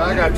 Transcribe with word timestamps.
I 0.00 0.14
got. 0.14 0.32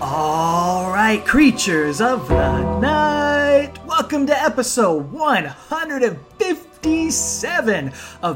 All 0.00 0.92
right, 0.92 1.24
creatures 1.24 2.00
of 2.00 2.28
the 2.28 2.78
night, 2.78 3.72
welcome 3.84 4.28
to 4.28 4.40
episode 4.40 5.10
100 5.10 6.02
of 6.04 6.35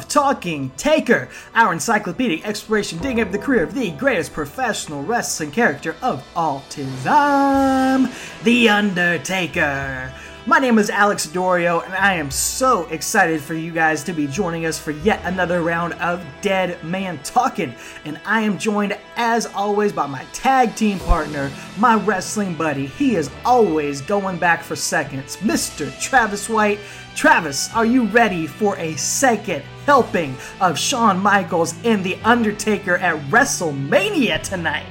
Talking 0.09 0.71
Taker, 0.77 1.29
our 1.55 1.73
encyclopedic 1.73 2.46
exploration 2.46 2.99
digging 2.99 3.21
up 3.21 3.30
the 3.30 3.39
career 3.39 3.62
of 3.62 3.75
the 3.75 3.93
greatest 3.93 4.32
professional 4.32 5.03
wrestling 5.03 5.50
character 5.50 5.95
of 6.03 6.27
all 6.35 6.63
time, 6.68 8.08
The 8.43 8.68
Undertaker. 8.68 10.13
My 10.46 10.58
name 10.58 10.79
is 10.79 10.89
Alex 10.89 11.26
Dorio, 11.26 11.80
and 11.80 11.93
I 11.93 12.14
am 12.14 12.30
so 12.30 12.86
excited 12.86 13.43
for 13.43 13.53
you 13.53 13.71
guys 13.71 14.03
to 14.04 14.14
be 14.14 14.26
joining 14.26 14.64
us 14.64 14.79
for 14.79 14.93
yet 14.93 15.21
another 15.25 15.63
round 15.63 15.93
of 15.94 16.25
Dead 16.40 16.82
Man 16.82 17.18
Talking. 17.22 17.75
And 18.07 18.18
I 18.25 18.40
am 18.40 18.57
joined, 18.57 18.96
as 19.16 19.44
always, 19.44 19.93
by 19.93 20.07
my 20.07 20.25
tag 20.32 20.75
team 20.75 20.99
partner, 21.00 21.50
my 21.79 21.96
wrestling 21.96 22.54
buddy. 22.54 22.86
He 22.86 23.16
is 23.16 23.30
always 23.44 24.00
going 24.00 24.39
back 24.39 24.63
for 24.63 24.75
seconds, 24.76 25.36
Mr. 25.39 25.93
Travis 26.00 26.49
White. 26.49 26.79
Travis, 27.14 27.72
are 27.75 27.85
you 27.85 28.07
ready 28.07 28.46
for 28.46 28.79
a 28.79 28.96
second 28.96 29.63
helping 29.85 30.35
of 30.63 30.79
Shawn 30.79 31.18
Michaels 31.18 31.75
and 31.85 32.02
The 32.02 32.16
Undertaker 32.25 32.97
at 32.97 33.20
WrestleMania 33.25 34.42
tonight? 34.42 34.86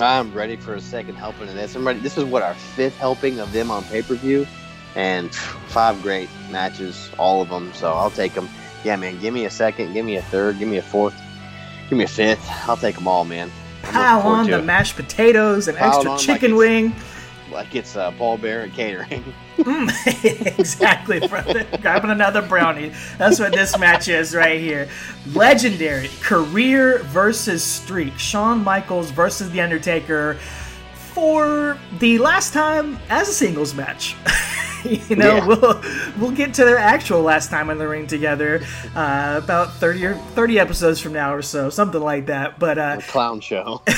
I'm 0.00 0.34
ready 0.34 0.56
for 0.56 0.74
a 0.74 0.80
second 0.80 1.14
helping 1.14 1.48
of 1.48 1.54
this. 1.54 1.74
I'm 1.76 1.86
ready. 1.86 2.00
This 2.00 2.18
is 2.18 2.24
what 2.24 2.42
our 2.42 2.54
fifth 2.54 2.96
helping 2.98 3.40
of 3.40 3.52
them 3.52 3.70
on 3.70 3.84
pay 3.84 4.02
per 4.02 4.16
view, 4.16 4.46
and 4.94 5.34
five 5.34 6.00
great 6.02 6.28
matches, 6.50 7.10
all 7.18 7.42
of 7.42 7.48
them. 7.48 7.72
So 7.74 7.92
I'll 7.92 8.10
take 8.10 8.34
them. 8.34 8.48
Yeah, 8.84 8.96
man. 8.96 9.18
Give 9.20 9.32
me 9.32 9.44
a 9.44 9.50
second. 9.50 9.92
Give 9.92 10.04
me 10.04 10.16
a 10.16 10.22
third. 10.22 10.58
Give 10.58 10.68
me 10.68 10.78
a 10.78 10.82
fourth. 10.82 11.14
Give 11.88 11.98
me 11.98 12.04
a 12.04 12.08
fifth. 12.08 12.48
I'll 12.68 12.76
take 12.76 12.94
them 12.96 13.06
all, 13.06 13.24
man. 13.24 13.50
Pile 13.82 14.20
on 14.20 14.48
the 14.48 14.58
it. 14.58 14.64
mashed 14.64 14.96
potatoes 14.96 15.68
and 15.68 15.76
Pile 15.76 15.88
extra 15.88 16.10
on 16.10 16.16
like 16.16 16.24
chicken 16.24 16.56
wing. 16.56 16.94
like 17.50 17.74
it's 17.74 17.96
uh, 17.96 18.12
Paul 18.12 18.38
Bearer 18.38 18.62
and 18.62 18.72
catering. 18.72 19.24
exactly, 19.58 21.26
brother. 21.28 21.66
Grabbing 21.80 22.10
another 22.10 22.42
brownie. 22.42 22.92
That's 23.18 23.38
what 23.38 23.52
this 23.52 23.78
match 23.78 24.08
is 24.08 24.34
right 24.34 24.60
here. 24.60 24.88
Legendary 25.32 26.08
career 26.20 26.98
versus 27.04 27.62
streak. 27.62 28.18
Shawn 28.18 28.64
Michaels 28.64 29.10
versus 29.10 29.50
The 29.50 29.60
Undertaker 29.60 30.38
for 31.14 31.78
the 31.98 32.18
last 32.18 32.52
time 32.52 32.98
as 33.08 33.28
a 33.28 33.32
singles 33.32 33.74
match. 33.74 34.16
you 34.84 35.14
know, 35.16 35.36
Yeah. 35.36 35.46
we'll 35.46 35.82
we'll 36.18 36.30
get 36.32 36.54
to 36.54 36.64
their 36.64 36.78
actual 36.78 37.22
last 37.22 37.50
time 37.50 37.70
in 37.70 37.78
the 37.78 37.86
ring 37.86 38.06
together 38.06 38.62
uh, 38.96 39.40
about 39.42 39.74
30 39.74 40.06
or 40.06 40.14
30 40.14 40.58
episodes 40.58 41.00
from 41.00 41.12
now 41.12 41.32
or 41.34 41.42
so, 41.42 41.70
something 41.70 42.00
like 42.00 42.26
that. 42.26 42.58
But 42.58 42.78
uh, 42.78 43.00
Clown 43.02 43.40
show. 43.40 43.82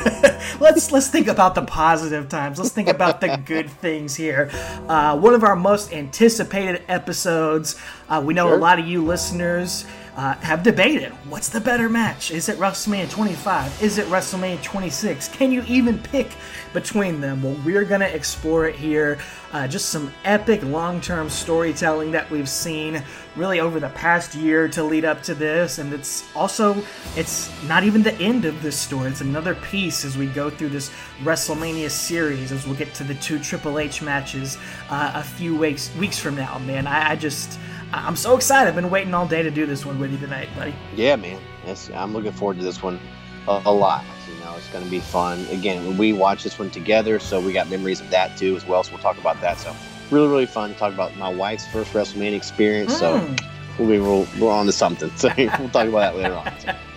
let's 0.60 0.92
let's 0.92 1.08
think 1.08 1.28
about 1.28 1.54
the 1.54 1.62
positive 1.62 2.28
times. 2.28 2.58
Let's 2.58 2.70
think 2.70 2.88
about 2.88 3.20
the 3.20 3.40
good 3.44 3.70
things 3.70 4.14
here. 4.14 4.50
Uh, 4.88 5.18
one 5.18 5.34
of 5.34 5.44
our 5.44 5.56
most 5.56 5.92
anticipated 5.92 6.82
episodes. 6.88 7.76
Uh, 8.08 8.22
we 8.24 8.34
know 8.34 8.54
a 8.54 8.56
lot 8.56 8.78
of 8.78 8.86
you 8.86 9.04
listeners 9.04 9.86
uh, 10.18 10.34
have 10.40 10.64
debated 10.64 11.12
what's 11.28 11.48
the 11.48 11.60
better 11.60 11.88
match. 11.88 12.32
Is 12.32 12.48
it 12.48 12.58
WrestleMania 12.58 13.08
25? 13.08 13.80
Is 13.80 13.98
it 13.98 14.06
WrestleMania 14.08 14.60
26? 14.64 15.28
Can 15.28 15.52
you 15.52 15.62
even 15.68 15.96
pick 15.96 16.32
between 16.72 17.20
them? 17.20 17.40
Well, 17.40 17.56
we're 17.64 17.84
gonna 17.84 18.06
explore 18.06 18.66
it 18.66 18.74
here. 18.74 19.18
Uh, 19.52 19.68
just 19.68 19.90
some 19.90 20.12
epic 20.24 20.60
long-term 20.64 21.30
storytelling 21.30 22.10
that 22.10 22.28
we've 22.32 22.48
seen 22.48 23.00
really 23.36 23.60
over 23.60 23.78
the 23.78 23.90
past 23.90 24.34
year 24.34 24.66
to 24.68 24.82
lead 24.82 25.04
up 25.04 25.22
to 25.22 25.36
this, 25.36 25.78
and 25.78 25.92
it's 25.92 26.24
also 26.34 26.82
it's 27.14 27.48
not 27.68 27.84
even 27.84 28.02
the 28.02 28.14
end 28.14 28.44
of 28.44 28.60
this 28.60 28.76
story. 28.76 29.08
It's 29.10 29.20
another 29.20 29.54
piece 29.54 30.04
as 30.04 30.18
we 30.18 30.26
go 30.26 30.50
through 30.50 30.70
this 30.70 30.90
WrestleMania 31.22 31.90
series 31.90 32.50
as 32.50 32.66
we'll 32.66 32.76
get 32.76 32.92
to 32.94 33.04
the 33.04 33.14
two 33.14 33.38
Triple 33.38 33.78
H 33.78 34.02
matches 34.02 34.58
uh, 34.90 35.12
a 35.14 35.22
few 35.22 35.56
weeks 35.56 35.94
weeks 35.94 36.18
from 36.18 36.34
now. 36.34 36.58
Man, 36.58 36.88
I, 36.88 37.12
I 37.12 37.16
just 37.16 37.56
I'm 37.92 38.16
so 38.16 38.36
excited. 38.36 38.68
I've 38.68 38.74
been 38.74 38.90
waiting 38.90 39.14
all 39.14 39.26
day 39.26 39.42
to 39.42 39.50
do 39.50 39.64
this 39.66 39.86
one 39.86 39.98
with 39.98 40.12
you 40.12 40.18
tonight, 40.18 40.48
buddy. 40.56 40.74
yeah, 40.94 41.16
man. 41.16 41.40
Yes, 41.66 41.90
I'm 41.94 42.12
looking 42.12 42.32
forward 42.32 42.58
to 42.58 42.62
this 42.64 42.82
one 42.82 43.00
a, 43.46 43.62
a 43.66 43.72
lot. 43.72 44.04
You 44.28 44.38
know, 44.44 44.54
it's 44.56 44.68
going 44.68 44.84
to 44.84 44.90
be 44.90 45.00
fun. 45.00 45.46
Again, 45.50 45.96
we 45.96 46.12
watched 46.12 46.44
this 46.44 46.58
one 46.58 46.70
together, 46.70 47.18
so 47.18 47.40
we 47.40 47.52
got 47.52 47.68
memories 47.70 48.00
of 48.00 48.10
that 48.10 48.36
too 48.36 48.56
as 48.56 48.66
well. 48.66 48.82
So 48.84 48.92
we'll 48.92 49.00
talk 49.02 49.18
about 49.18 49.40
that. 49.40 49.58
So 49.58 49.74
really, 50.10 50.28
really 50.28 50.46
fun. 50.46 50.72
To 50.72 50.78
talk 50.78 50.92
about 50.92 51.16
my 51.16 51.28
wife's 51.32 51.66
first 51.68 51.92
WrestleMania 51.92 52.36
experience. 52.36 52.96
So 52.98 53.18
Mm. 53.20 53.44
we'll 53.78 53.88
be 53.88 53.98
we'll, 53.98 54.26
we're 54.38 54.52
on 54.52 54.66
to 54.66 54.72
something. 54.72 55.10
So 55.16 55.30
we'll 55.36 55.70
talk 55.70 55.88
about 55.88 56.14
that 56.14 56.16
later 56.16 56.34
on. 56.34 56.52
So. 56.60 56.74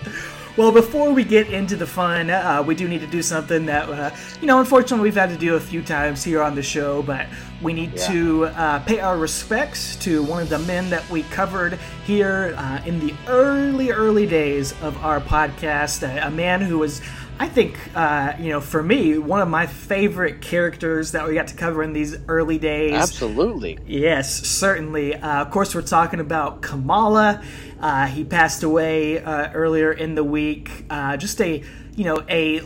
Well, 0.57 0.71
before 0.73 1.13
we 1.13 1.23
get 1.23 1.49
into 1.49 1.77
the 1.77 1.87
fun, 1.87 2.29
uh, 2.29 2.61
we 2.65 2.75
do 2.75 2.87
need 2.87 2.99
to 3.01 3.07
do 3.07 3.21
something 3.21 3.65
that, 3.67 3.89
uh, 3.89 4.11
you 4.41 4.47
know, 4.47 4.59
unfortunately 4.59 5.03
we've 5.05 5.15
had 5.15 5.29
to 5.29 5.37
do 5.37 5.55
a 5.55 5.59
few 5.59 5.81
times 5.81 6.23
here 6.25 6.41
on 6.41 6.55
the 6.55 6.61
show, 6.63 7.01
but 7.03 7.27
we 7.61 7.71
need 7.71 7.93
Yeah. 7.95 8.07
to 8.11 8.45
uh, 8.47 8.79
pay 8.79 8.99
our 8.99 9.17
respects 9.17 9.95
to 9.97 10.21
one 10.23 10.41
of 10.43 10.49
the 10.49 10.59
men 10.59 10.89
that 10.89 11.09
we 11.09 11.23
covered 11.23 11.79
here 12.05 12.53
uh, 12.57 12.81
in 12.85 12.99
the 12.99 13.13
early, 13.29 13.91
early 13.91 14.25
days 14.27 14.73
of 14.81 14.97
our 15.03 15.21
podcast. 15.21 16.03
A, 16.03 16.27
a 16.27 16.31
man 16.31 16.59
who 16.59 16.79
was, 16.79 17.01
I 17.39 17.47
think, 17.47 17.77
uh, 17.95 18.33
you 18.37 18.49
know, 18.49 18.59
for 18.59 18.83
me, 18.83 19.17
one 19.19 19.39
of 19.39 19.47
my 19.47 19.65
favorite 19.67 20.41
characters 20.41 21.13
that 21.13 21.25
we 21.27 21.33
got 21.33 21.47
to 21.47 21.55
cover 21.55 21.81
in 21.81 21.93
these 21.93 22.17
early 22.27 22.57
days. 22.59 22.93
Absolutely. 22.93 23.79
Yes, 23.87 24.45
certainly. 24.45 25.15
Uh, 25.15 25.41
of 25.43 25.49
course, 25.49 25.73
we're 25.73 25.81
talking 25.81 26.19
about 26.19 26.61
Kamala. 26.61 27.41
Uh, 27.81 28.05
he 28.05 28.23
passed 28.23 28.63
away 28.63 29.21
uh, 29.21 29.51
earlier 29.53 29.91
in 29.91 30.15
the 30.15 30.23
week. 30.23 30.85
Uh, 30.89 31.17
just 31.17 31.41
a, 31.41 31.63
you 31.95 32.03
know, 32.03 32.23
a 32.29 32.61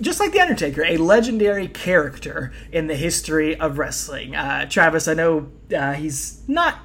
just 0.00 0.20
like 0.20 0.32
the 0.32 0.40
Undertaker, 0.40 0.84
a 0.84 0.96
legendary 0.96 1.68
character 1.68 2.50
in 2.70 2.86
the 2.86 2.94
history 2.94 3.58
of 3.58 3.76
wrestling. 3.76 4.34
Uh, 4.34 4.66
Travis, 4.66 5.06
I 5.06 5.14
know 5.14 5.50
uh, 5.76 5.92
he's 5.92 6.42
not 6.48 6.78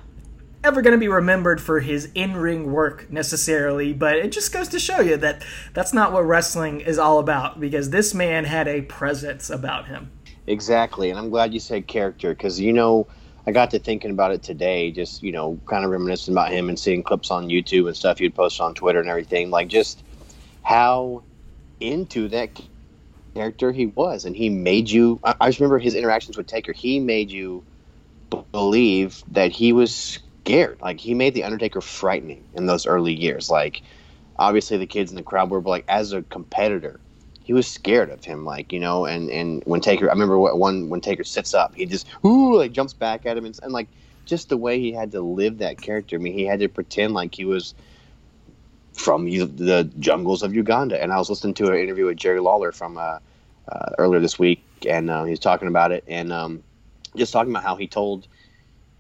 ever 0.63 0.81
going 0.81 0.91
to 0.91 0.99
be 0.99 1.07
remembered 1.07 1.61
for 1.61 1.79
his 1.79 2.09
in-ring 2.15 2.71
work 2.71 3.09
necessarily, 3.09 3.93
but 3.93 4.17
it 4.17 4.31
just 4.31 4.51
goes 4.51 4.67
to 4.69 4.79
show 4.79 4.99
you 4.99 5.15
that 5.17 5.45
that's 5.73 5.93
not 5.93 6.11
what 6.11 6.21
wrestling 6.25 6.81
is 6.81 6.97
all 6.97 7.19
about. 7.19 7.59
Because 7.59 7.91
this 7.91 8.13
man 8.13 8.43
had 8.43 8.67
a 8.67 8.81
presence 8.81 9.49
about 9.49 9.87
him. 9.87 10.11
Exactly, 10.47 11.09
and 11.09 11.19
I'm 11.19 11.29
glad 11.29 11.53
you 11.53 11.59
said 11.59 11.87
character 11.87 12.29
because 12.29 12.59
you 12.59 12.73
know 12.73 13.07
I 13.47 13.51
got 13.51 13.71
to 13.71 13.79
thinking 13.79 14.11
about 14.11 14.33
it 14.33 14.43
today, 14.43 14.91
just 14.91 15.23
you 15.23 15.31
know, 15.31 15.59
kind 15.67 15.85
of 15.85 15.91
reminiscing 15.91 16.33
about 16.33 16.51
him 16.51 16.67
and 16.67 16.77
seeing 16.77 17.01
clips 17.01 17.31
on 17.31 17.47
YouTube 17.47 17.87
and 17.87 17.95
stuff 17.95 18.19
you'd 18.19 18.35
post 18.35 18.59
on 18.59 18.75
Twitter 18.75 18.99
and 18.99 19.09
everything, 19.09 19.49
like 19.51 19.69
just 19.69 20.03
how 20.63 21.23
into 21.79 22.27
that 22.29 22.59
character 23.33 23.71
he 23.71 23.85
was, 23.85 24.25
and 24.25 24.35
he 24.35 24.49
made 24.49 24.89
you. 24.89 25.21
I, 25.23 25.35
I 25.39 25.47
just 25.47 25.59
remember 25.59 25.79
his 25.79 25.95
interactions 25.95 26.35
with 26.37 26.47
Taker. 26.47 26.73
He 26.73 26.99
made 26.99 27.31
you 27.31 27.63
believe 28.51 29.23
that 29.31 29.51
he 29.53 29.71
was 29.71 29.95
scared. 29.95 30.79
Like 30.81 30.99
he 30.99 31.13
made 31.13 31.33
the 31.33 31.45
Undertaker 31.45 31.79
frightening 31.79 32.43
in 32.53 32.65
those 32.65 32.85
early 32.85 33.13
years. 33.13 33.49
Like 33.49 33.81
obviously 34.35 34.77
the 34.77 34.87
kids 34.87 35.11
in 35.11 35.15
the 35.15 35.23
crowd 35.23 35.49
were, 35.49 35.61
like 35.61 35.85
as 35.87 36.11
a 36.11 36.21
competitor 36.23 36.99
he 37.47 37.53
was 37.53 37.65
scared 37.65 38.09
of 38.09 38.25
him, 38.25 38.43
like 38.43 38.73
you 38.73 38.79
know, 38.81 39.05
and 39.05 39.31
and 39.31 39.63
when 39.63 39.79
Taker, 39.79 40.09
I 40.09 40.11
remember 40.11 40.37
what 40.37 40.59
one 40.59 40.89
when 40.89 40.99
Taker 40.99 41.23
sits 41.23 41.53
up, 41.53 41.73
he 41.75 41.85
just 41.85 42.05
ooh 42.25 42.57
like 42.57 42.73
jumps 42.73 42.91
back 42.91 43.25
at 43.25 43.37
him, 43.37 43.45
and, 43.45 43.57
and 43.63 43.71
like 43.71 43.87
just 44.25 44.49
the 44.49 44.57
way 44.57 44.81
he 44.81 44.91
had 44.91 45.13
to 45.13 45.21
live 45.21 45.59
that 45.59 45.79
character. 45.81 46.17
I 46.17 46.19
mean, 46.19 46.33
he 46.33 46.43
had 46.43 46.59
to 46.59 46.67
pretend 46.67 47.13
like 47.13 47.33
he 47.33 47.45
was 47.45 47.73
from 48.91 49.23
the 49.29 49.89
jungles 49.97 50.43
of 50.43 50.53
Uganda. 50.53 51.01
And 51.01 51.13
I 51.13 51.17
was 51.17 51.29
listening 51.29 51.53
to 51.53 51.71
an 51.71 51.77
interview 51.77 52.07
with 52.07 52.17
Jerry 52.17 52.41
Lawler 52.41 52.73
from 52.73 52.97
uh, 52.97 53.19
uh, 53.69 53.89
earlier 53.97 54.19
this 54.19 54.37
week, 54.37 54.61
and 54.85 55.09
uh, 55.09 55.23
he 55.23 55.29
was 55.29 55.39
talking 55.39 55.69
about 55.69 55.93
it, 55.93 56.03
and 56.05 56.33
um, 56.33 56.61
just 57.15 57.31
talking 57.31 57.53
about 57.53 57.63
how 57.63 57.77
he 57.77 57.87
told. 57.87 58.27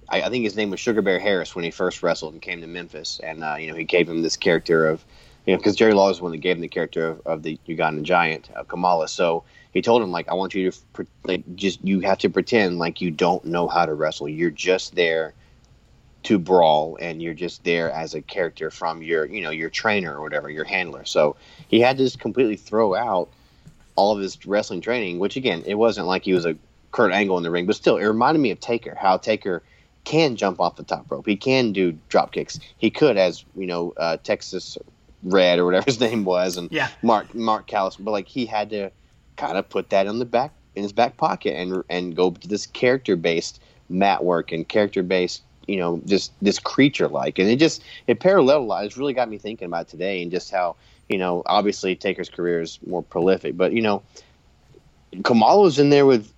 I, 0.07 0.21
I 0.21 0.29
think 0.29 0.45
his 0.45 0.55
name 0.55 0.69
was 0.69 0.79
Sugar 0.79 1.01
Bear 1.01 1.19
Harris 1.19 1.53
when 1.53 1.65
he 1.65 1.71
first 1.71 2.01
wrestled 2.01 2.31
and 2.31 2.41
came 2.41 2.61
to 2.61 2.67
Memphis, 2.67 3.19
and 3.21 3.43
uh, 3.43 3.57
you 3.59 3.69
know 3.69 3.75
he 3.75 3.83
gave 3.83 4.07
him 4.07 4.21
this 4.21 4.37
character 4.37 4.87
of 4.87 5.03
you 5.47 5.53
know, 5.53 5.57
because 5.57 5.77
Jerry 5.77 5.93
Lawler 5.93 6.11
is 6.11 6.17
the 6.17 6.23
one 6.23 6.33
that 6.33 6.39
gave 6.39 6.57
him 6.57 6.61
the 6.61 6.67
character 6.67 7.07
of, 7.07 7.21
of 7.25 7.43
the 7.43 7.57
Ugandan 7.69 8.03
giant, 8.03 8.49
uh, 8.53 8.63
Kamala. 8.63 9.07
So 9.07 9.45
he 9.71 9.81
told 9.81 10.03
him, 10.03 10.11
like, 10.11 10.27
I 10.27 10.33
want 10.33 10.53
you 10.53 10.69
to, 10.69 10.77
pre- 10.91 11.07
like, 11.23 11.55
just, 11.55 11.81
you 11.85 12.01
have 12.01 12.17
to 12.19 12.29
pretend 12.29 12.79
like 12.79 12.99
you 12.99 13.11
don't 13.11 13.45
know 13.45 13.69
how 13.69 13.85
to 13.85 13.93
wrestle. 13.93 14.27
You're 14.27 14.51
just 14.51 14.93
there 14.93 15.33
to 16.23 16.37
brawl, 16.37 16.97
and 16.99 17.21
you're 17.21 17.33
just 17.33 17.63
there 17.63 17.89
as 17.91 18.13
a 18.13 18.21
character 18.21 18.69
from 18.69 19.01
your, 19.01 19.25
you 19.25 19.41
know, 19.41 19.49
your 19.49 19.69
trainer 19.69 20.17
or 20.17 20.21
whatever, 20.21 20.49
your 20.49 20.65
handler. 20.65 21.05
So 21.05 21.37
he 21.69 21.79
had 21.79 21.97
to 21.97 22.03
just 22.03 22.19
completely 22.19 22.57
throw 22.57 22.93
out 22.93 23.29
all 23.95 24.13
of 24.13 24.19
his 24.19 24.45
wrestling 24.45 24.81
training, 24.81 25.17
which, 25.17 25.37
again, 25.37 25.63
it 25.65 25.75
wasn't 25.75 26.07
like 26.07 26.25
he 26.25 26.33
was 26.33 26.45
a 26.45 26.57
Kurt 26.91 27.13
Angle 27.13 27.37
in 27.37 27.43
the 27.43 27.51
ring, 27.51 27.67
but 27.67 27.77
still, 27.77 27.95
it 27.95 28.05
reminded 28.05 28.39
me 28.39 28.51
of 28.51 28.59
Taker, 28.59 28.97
how 28.99 29.15
Taker 29.15 29.63
can 30.03 30.35
jump 30.35 30.59
off 30.59 30.75
the 30.75 30.83
top 30.83 31.09
rope. 31.09 31.25
He 31.25 31.37
can 31.37 31.71
do 31.71 31.97
drop 32.09 32.33
kicks. 32.33 32.59
He 32.77 32.89
could, 32.89 33.15
as, 33.15 33.45
you 33.55 33.67
know, 33.67 33.93
uh, 33.95 34.17
Texas 34.17 34.77
Red 35.23 35.59
or 35.59 35.65
whatever 35.65 35.85
his 35.87 35.99
name 35.99 36.23
was, 36.23 36.57
and 36.57 36.71
Yeah. 36.71 36.89
Mark 37.01 37.33
Mark 37.33 37.67
Calaway, 37.67 37.97
but 37.99 38.11
like 38.11 38.27
he 38.27 38.45
had 38.45 38.69
to 38.71 38.91
kind 39.35 39.57
of 39.57 39.69
put 39.69 39.89
that 39.91 40.07
in 40.07 40.19
the 40.19 40.25
back 40.25 40.51
in 40.75 40.83
his 40.83 40.93
back 40.93 41.17
pocket 41.17 41.55
and 41.55 41.83
and 41.89 42.15
go 42.15 42.31
to 42.31 42.47
this 42.47 42.65
character 42.67 43.15
based 43.15 43.59
mat 43.89 44.23
work 44.23 44.51
and 44.51 44.67
character 44.67 45.01
based 45.01 45.41
you 45.67 45.77
know 45.77 46.01
just 46.05 46.31
this 46.41 46.59
creature 46.59 47.07
like 47.07 47.39
and 47.39 47.49
it 47.49 47.57
just 47.57 47.83
it 48.07 48.19
paralleled 48.19 48.63
a 48.63 48.65
lot 48.65 48.85
it's 48.85 48.97
really 48.97 49.13
got 49.13 49.29
me 49.29 49.37
thinking 49.37 49.65
about 49.65 49.87
today 49.87 50.21
and 50.21 50.31
just 50.31 50.51
how 50.51 50.75
you 51.09 51.17
know 51.17 51.41
obviously 51.45 51.95
taker's 51.95 52.29
career 52.29 52.61
is 52.61 52.79
more 52.85 53.01
prolific 53.01 53.57
but 53.57 53.73
you 53.73 53.81
know 53.81 54.01
kamala's 55.23 55.79
in 55.79 55.89
there 55.89 56.05
with 56.05 56.31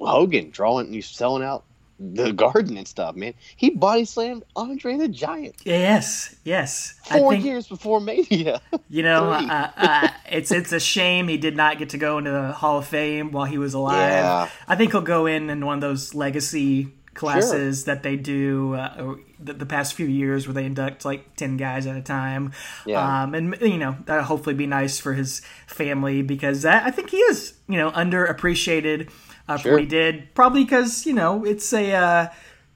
hogan 0.00 0.50
drawing 0.50 0.92
he's 0.92 1.06
selling 1.06 1.42
out 1.42 1.64
the 1.98 2.32
garden 2.32 2.76
and 2.76 2.88
stuff 2.88 3.14
man 3.14 3.32
he 3.56 3.70
body 3.70 4.04
slammed 4.04 4.42
andre 4.56 4.96
the 4.96 5.08
giant 5.08 5.54
Yes, 5.64 6.34
yes. 6.44 6.94
four 7.04 7.32
I 7.32 7.36
think, 7.36 7.44
years 7.44 7.68
before 7.68 8.00
mania 8.00 8.60
You 8.88 9.02
know, 9.02 9.30
uh, 9.32 9.70
uh, 9.76 10.08
it's 10.30 10.50
it's 10.52 10.72
a 10.72 10.80
shame 10.80 11.28
he 11.28 11.36
did 11.36 11.56
not 11.56 11.78
get 11.78 11.90
to 11.90 11.98
go 11.98 12.18
into 12.18 12.30
the 12.30 12.52
Hall 12.52 12.78
of 12.78 12.86
Fame 12.86 13.32
while 13.32 13.44
he 13.46 13.58
was 13.58 13.74
alive. 13.74 13.98
Yeah. 14.08 14.48
I 14.68 14.76
think 14.76 14.92
he'll 14.92 15.00
go 15.00 15.26
in 15.26 15.50
in 15.50 15.64
one 15.64 15.76
of 15.76 15.80
those 15.80 16.14
legacy 16.14 16.92
classes 17.14 17.84
that 17.84 18.02
they 18.02 18.16
do 18.16 18.74
uh, 18.74 19.14
the, 19.38 19.52
the 19.52 19.66
past 19.66 19.94
few 19.94 20.06
years 20.06 20.46
where 20.46 20.54
they 20.54 20.64
induct 20.64 21.04
like 21.04 21.36
10 21.36 21.56
guys 21.56 21.86
at 21.86 21.96
a 21.96 22.02
time. 22.02 22.52
Yeah. 22.86 23.22
Um, 23.22 23.34
and, 23.34 23.56
you 23.60 23.78
know, 23.78 23.96
that'll 24.06 24.24
hopefully 24.24 24.54
be 24.54 24.66
nice 24.66 24.98
for 24.98 25.14
his 25.14 25.40
family 25.66 26.22
because 26.22 26.62
that, 26.62 26.84
I 26.84 26.90
think 26.90 27.10
he 27.10 27.18
is, 27.18 27.54
you 27.68 27.78
know, 27.78 27.90
underappreciated 27.92 29.10
uh, 29.48 29.56
for 29.56 29.62
Sure. 29.62 29.72
what 29.72 29.80
he 29.82 29.86
did. 29.86 30.34
Probably 30.34 30.64
because, 30.64 31.06
you 31.06 31.12
know, 31.12 31.44
it's 31.44 31.72
a. 31.72 31.92
Uh, 31.92 32.26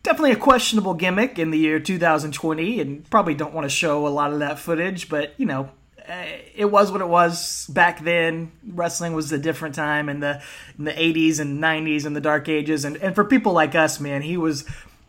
Definitely 0.05 0.31
a 0.32 0.37
questionable 0.37 0.94
gimmick 0.94 1.41
in 1.41 1.50
the 1.50 1.59
year 1.59 1.81
2020, 1.81 2.81
and 2.81 3.11
probably 3.11 3.35
don't 3.35 3.53
want 3.53 3.65
to 3.65 3.69
show 3.69 4.06
a 4.06 4.09
lot 4.09 4.32
of 4.32 4.38
that 4.38 4.59
footage, 4.61 5.09
but 5.09 5.35
you 5.38 5.44
know, 5.44 5.70
uh, 6.09 6.25
it 6.55 6.67
was 6.67 6.93
what 6.93 7.00
it 7.00 7.09
was 7.09 7.67
back 7.67 8.03
then. 8.05 8.53
Wrestling 8.65 9.12
was 9.12 9.31
a 9.32 9.38
different 9.38 9.75
time 9.75 10.09
in 10.09 10.20
the 10.20 10.41
in 10.79 10.85
the 10.85 10.93
80s 10.93 11.41
and 11.41 11.61
90s 11.62 12.06
and 12.06 12.15
the 12.15 12.20
dark 12.20 12.49
ages, 12.49 12.85
and 12.85 12.97
and 12.99 13.15
for 13.17 13.25
people 13.25 13.53
like 13.53 13.75
us, 13.75 13.99
man, 13.99 14.23
he 14.23 14.37
was 14.37 14.65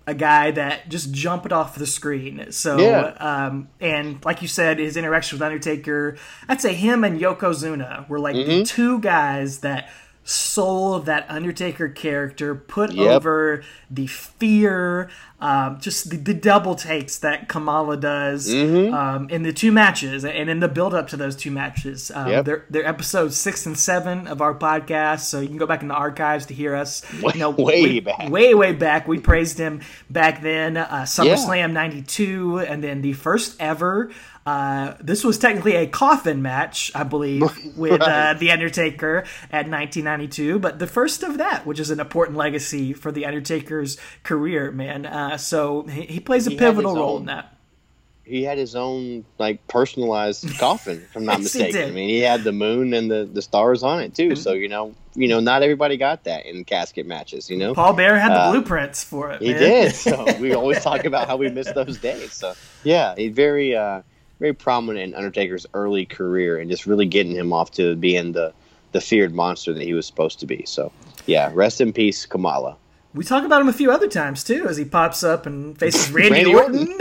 a 0.08 0.16
guy 0.16 0.50
that 0.52 0.90
just 0.90 1.14
jumped 1.14 1.54
off 1.54 1.76
the 1.76 1.86
screen. 1.88 2.52
So, 2.52 2.80
Yeah. 2.80 3.14
um, 3.20 3.70
and 3.80 4.26
like 4.26 4.42
you 4.42 4.48
said, 4.48 4.80
his 4.80 4.98
interaction 4.98 5.38
with 5.38 5.44
Undertaker, 5.44 6.18
I'd 6.50 6.62
say 6.62 6.74
him 6.74 7.04
and 7.04 7.22
Yokozuna 7.22 8.10
were 8.10 8.20
like 8.20 8.36
Mm-hmm. 8.36 8.50
the 8.50 8.64
two 8.66 9.00
guys 9.00 9.60
that 9.60 9.92
sold 10.30 11.06
that 11.08 11.26
Undertaker 11.30 11.90
character, 11.90 12.54
put 12.56 12.92
Yep. 12.94 13.08
over 13.08 13.64
the 13.90 14.06
fear, 14.08 15.10
um, 15.42 15.80
just 15.80 16.10
the, 16.12 16.18
the 16.18 16.34
double 16.34 16.76
takes 16.76 17.18
that 17.20 17.48
Kamala 17.50 17.98
does 17.98 18.48
Mm-hmm. 18.50 18.94
um, 18.94 19.30
in 19.30 19.44
the 19.44 19.52
two 19.54 19.72
matches 19.72 20.24
and 20.24 20.50
in 20.50 20.60
the 20.60 20.68
build 20.68 20.94
up 20.94 21.08
to 21.10 21.18
those 21.18 21.36
two 21.36 21.50
matches. 21.50 22.12
Um, 22.14 22.28
Yep. 22.30 22.46
they're, 22.46 22.66
they're 22.70 22.86
episodes 22.88 23.38
six 23.38 23.66
and 23.66 23.78
seven 23.78 24.28
of 24.28 24.42
our 24.42 24.54
podcast, 24.54 25.22
so 25.22 25.40
you 25.40 25.48
can 25.48 25.58
go 25.58 25.66
back 25.66 25.82
in 25.82 25.88
the 25.88 25.96
archives 25.96 26.46
to 26.48 26.54
hear 26.54 26.76
us. 26.76 27.02
Way- 27.22 27.32
you 27.34 27.40
know, 27.40 27.50
way 27.50 27.82
we- 27.84 28.00
back. 28.00 28.30
Way, 28.30 28.54
way 28.54 28.74
back. 28.74 29.08
We 29.08 29.20
praised 29.20 29.58
him 29.58 29.82
back 30.10 30.42
then. 30.44 30.78
Uh, 30.78 31.04
SummerSlam 31.08 31.72
92, 31.74 32.60
and 32.60 32.84
then 32.84 33.02
the 33.02 33.14
first 33.14 33.56
ever. 33.60 34.12
Uh, 34.50 34.96
this 35.00 35.24
was 35.24 35.38
technically 35.38 35.76
a 35.76 35.86
coffin 35.86 36.42
match, 36.42 36.92
I 36.96 37.04
believe, 37.04 37.42
with 37.78 38.02
uh, 38.02 38.34
The 38.34 38.50
Undertaker 38.52 39.20
at 39.52 39.68
1992, 39.70 40.58
but 40.60 40.80
the 40.80 40.88
first 40.88 41.22
of 41.24 41.38
that, 41.38 41.66
which 41.68 41.80
is 41.80 41.92
an 41.92 42.00
important 42.00 42.38
legacy 42.38 42.94
for 42.94 43.12
The 43.12 43.26
Undertaker's 43.26 43.98
career, 44.24 44.72
man. 44.72 45.06
Uh, 45.06 45.38
so 45.38 45.84
he, 45.84 46.02
he 46.04 46.20
plays 46.20 46.48
a 46.48 46.52
He 46.52 46.58
pivotal 46.58 46.96
role 46.96 47.16
own- 47.16 47.22
in 47.22 47.26
that. 47.28 47.54
he 48.24 48.44
had 48.44 48.58
his 48.58 48.76
own 48.76 49.26
like 49.38 49.68
personalized 49.68 50.58
coffin, 50.60 51.04
if 51.10 51.16
I'm 51.16 51.26
not 51.26 51.40
Yes, 51.42 51.54
mistaken. 51.54 51.90
I 51.90 51.92
mean, 51.92 52.10
he 52.10 52.20
had 52.22 52.44
the 52.44 52.52
moon 52.52 52.94
and 52.94 53.10
the, 53.10 53.30
the 53.32 53.42
stars 53.42 53.84
on 53.84 54.02
it 54.02 54.16
too. 54.16 54.36
So 54.36 54.54
you 54.54 54.68
know, 54.68 54.94
you 55.16 55.28
know, 55.28 55.40
not 55.40 55.62
everybody 55.64 55.98
got 55.98 56.24
that 56.26 56.46
in 56.46 56.64
casket 56.64 57.06
matches. 57.06 57.50
You 57.50 57.58
know, 57.58 57.74
Paul 57.76 57.94
Bearer 57.94 58.18
had 58.20 58.32
the 58.32 58.40
Uh, 58.40 58.52
blueprints 58.52 59.04
for 59.04 59.32
it. 59.32 59.42
he 59.42 59.52
man. 59.54 59.60
did. 59.60 59.96
So 59.96 60.36
we 60.40 60.54
always 60.54 60.82
talk 60.84 61.06
about 61.06 61.28
how 61.28 61.38
we 61.38 61.50
miss 61.50 61.72
those 61.72 61.98
days. 61.98 62.34
So 62.34 62.54
yeah, 62.84 63.16
he's 63.18 63.34
very 63.34 63.76
uh, 63.76 64.02
very 64.40 64.54
prominent 64.54 65.14
in 65.14 65.16
Undertaker's 65.16 65.66
early 65.74 66.06
career 66.06 66.58
and 66.58 66.70
just 66.70 66.86
really 66.86 67.06
getting 67.06 67.34
him 67.34 67.54
off 67.54 67.72
to 67.72 67.96
being 67.96 68.32
the 68.32 68.54
the 68.92 69.02
feared 69.02 69.36
monster 69.36 69.72
that 69.74 69.84
he 69.84 69.94
was 69.94 70.08
supposed 70.08 70.40
to 70.40 70.48
be. 70.48 70.64
So 70.66 70.92
yeah, 71.26 71.52
rest 71.54 71.80
in 71.82 71.94
peace, 71.94 72.26
Kamala. 72.26 72.76
We 73.14 73.24
talk 73.24 73.44
about 73.44 73.62
him 73.62 73.68
a 73.68 73.74
few 73.74 73.92
other 73.92 74.08
times 74.08 74.44
too, 74.44 74.68
as 74.68 74.78
he 74.78 74.86
pops 74.86 75.24
up 75.24 75.46
and 75.46 75.78
faces 75.78 76.12
Randy, 76.12 76.54
Randy 76.54 76.56
Orton. 76.56 76.88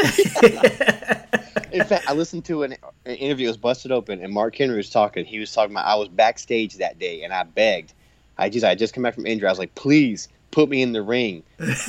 In 1.71 1.85
fact, 1.85 2.09
I 2.09 2.15
listened 2.15 2.47
to 2.47 2.63
an, 2.63 2.77
an 3.05 3.15
interview. 3.17 3.47
It 3.47 3.51
was 3.51 3.57
busted 3.59 3.93
open, 3.93 4.23
and 4.23 4.33
Mark 4.33 4.57
Henry 4.57 4.77
was 4.77 4.89
talking. 4.89 5.27
He 5.27 5.39
was 5.39 5.53
talking 5.53 5.73
about 5.73 5.87
I 5.87 5.95
was 5.97 6.09
backstage 6.09 6.77
that 6.77 6.99
day, 6.99 7.23
and 7.23 7.33
I 7.33 7.43
begged. 7.43 7.93
I 8.39 8.49
just 8.49 8.65
I 8.65 8.75
just 8.75 8.95
come 8.95 9.03
back 9.03 9.15
from 9.15 9.27
injury. 9.27 9.49
I 9.49 9.53
was 9.53 9.59
like, 9.59 9.75
please 9.75 10.29
put 10.51 10.69
me 10.69 10.81
in 10.81 10.93
the 10.93 11.03
ring 11.03 11.43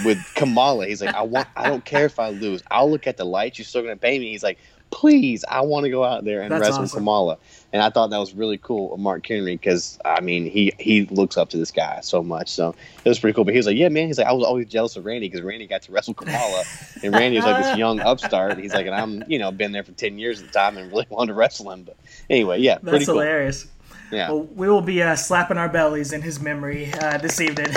with 0.03 0.19
Kamala. 0.35 0.87
He's 0.87 1.01
like, 1.01 1.15
I 1.15 1.21
want. 1.21 1.47
I 1.55 1.69
don't 1.69 1.85
care 1.85 2.05
if 2.05 2.19
I 2.19 2.29
lose. 2.29 2.61
I'll 2.69 2.91
look 2.91 3.07
at 3.07 3.17
the 3.17 3.25
lights. 3.25 3.57
You're 3.57 3.65
still 3.65 3.81
gonna 3.81 3.95
pay 3.95 4.19
me. 4.19 4.31
He's 4.31 4.43
like, 4.43 4.59
please, 4.91 5.45
I 5.47 5.62
want 5.62 5.86
to 5.86 5.89
go 5.89 6.03
out 6.03 6.25
there 6.25 6.41
and 6.41 6.51
That's 6.51 6.62
wrestle 6.62 6.83
awesome. 6.83 7.00
Kamala. 7.00 7.38
And 7.71 7.83
I 7.83 7.89
thought 7.89 8.09
that 8.09 8.18
was 8.18 8.33
really 8.33 8.57
cool 8.57 8.94
of 8.94 9.00
Mark 9.00 9.25
Henry 9.27 9.56
because 9.56 10.00
I 10.03 10.21
mean 10.21 10.45
he 10.45 10.74
he 10.80 11.06
looks 11.06 11.38
up 11.38 11.50
to 11.50 11.57
this 11.57 11.71
guy 11.71 12.00
so 12.01 12.24
much. 12.24 12.50
So 12.50 12.74
it 13.03 13.09
was 13.09 13.19
pretty 13.19 13.36
cool. 13.36 13.44
But 13.45 13.53
he 13.53 13.59
was 13.59 13.68
like, 13.68 13.77
yeah, 13.77 13.89
man. 13.89 14.07
He's 14.07 14.18
like, 14.18 14.27
I 14.27 14.31
was 14.31 14.44
always 14.44 14.68
jealous 14.68 14.95
of 14.95 15.06
Randy 15.06 15.30
because 15.30 15.44
Randy 15.44 15.68
got 15.68 15.83
to 15.83 15.91
wrestle 15.91 16.15
Kamala, 16.15 16.63
and 17.03 17.13
Randy 17.13 17.38
was 17.38 17.45
like 17.45 17.63
this 17.63 17.77
young 17.86 18.00
upstart. 18.00 18.57
He's 18.57 18.74
like, 18.74 18.88
and 18.88 18.95
I'm 18.95 19.24
you 19.27 19.38
know 19.38 19.51
been 19.51 19.71
there 19.71 19.83
for 19.83 19.91
ten 19.91 20.18
years 20.18 20.41
at 20.41 20.47
the 20.47 20.53
time 20.53 20.77
and 20.77 20.92
really 20.92 21.06
wanted 21.12 21.33
to 21.33 21.33
wrestle 21.35 21.71
him. 21.71 21.83
But 21.83 21.97
anyway, 22.30 22.59
yeah, 22.59 22.80
pretty 22.80 22.97
That's 22.97 23.06
cool. 23.06 23.19
hilarious. 23.19 23.68
Yeah. 24.12 24.30
Well, 24.31 24.44
we 24.44 24.68
will 24.68 24.81
be 24.81 25.03
uh, 25.03 25.15
slapping 25.15 25.57
our 25.57 25.69
bellies 25.69 26.13
in 26.13 26.21
his 26.21 26.39
memory 26.39 26.92
uh, 26.94 27.19
this 27.19 27.39
evening. 27.39 27.68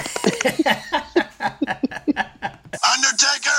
Undertaker, 2.82 3.58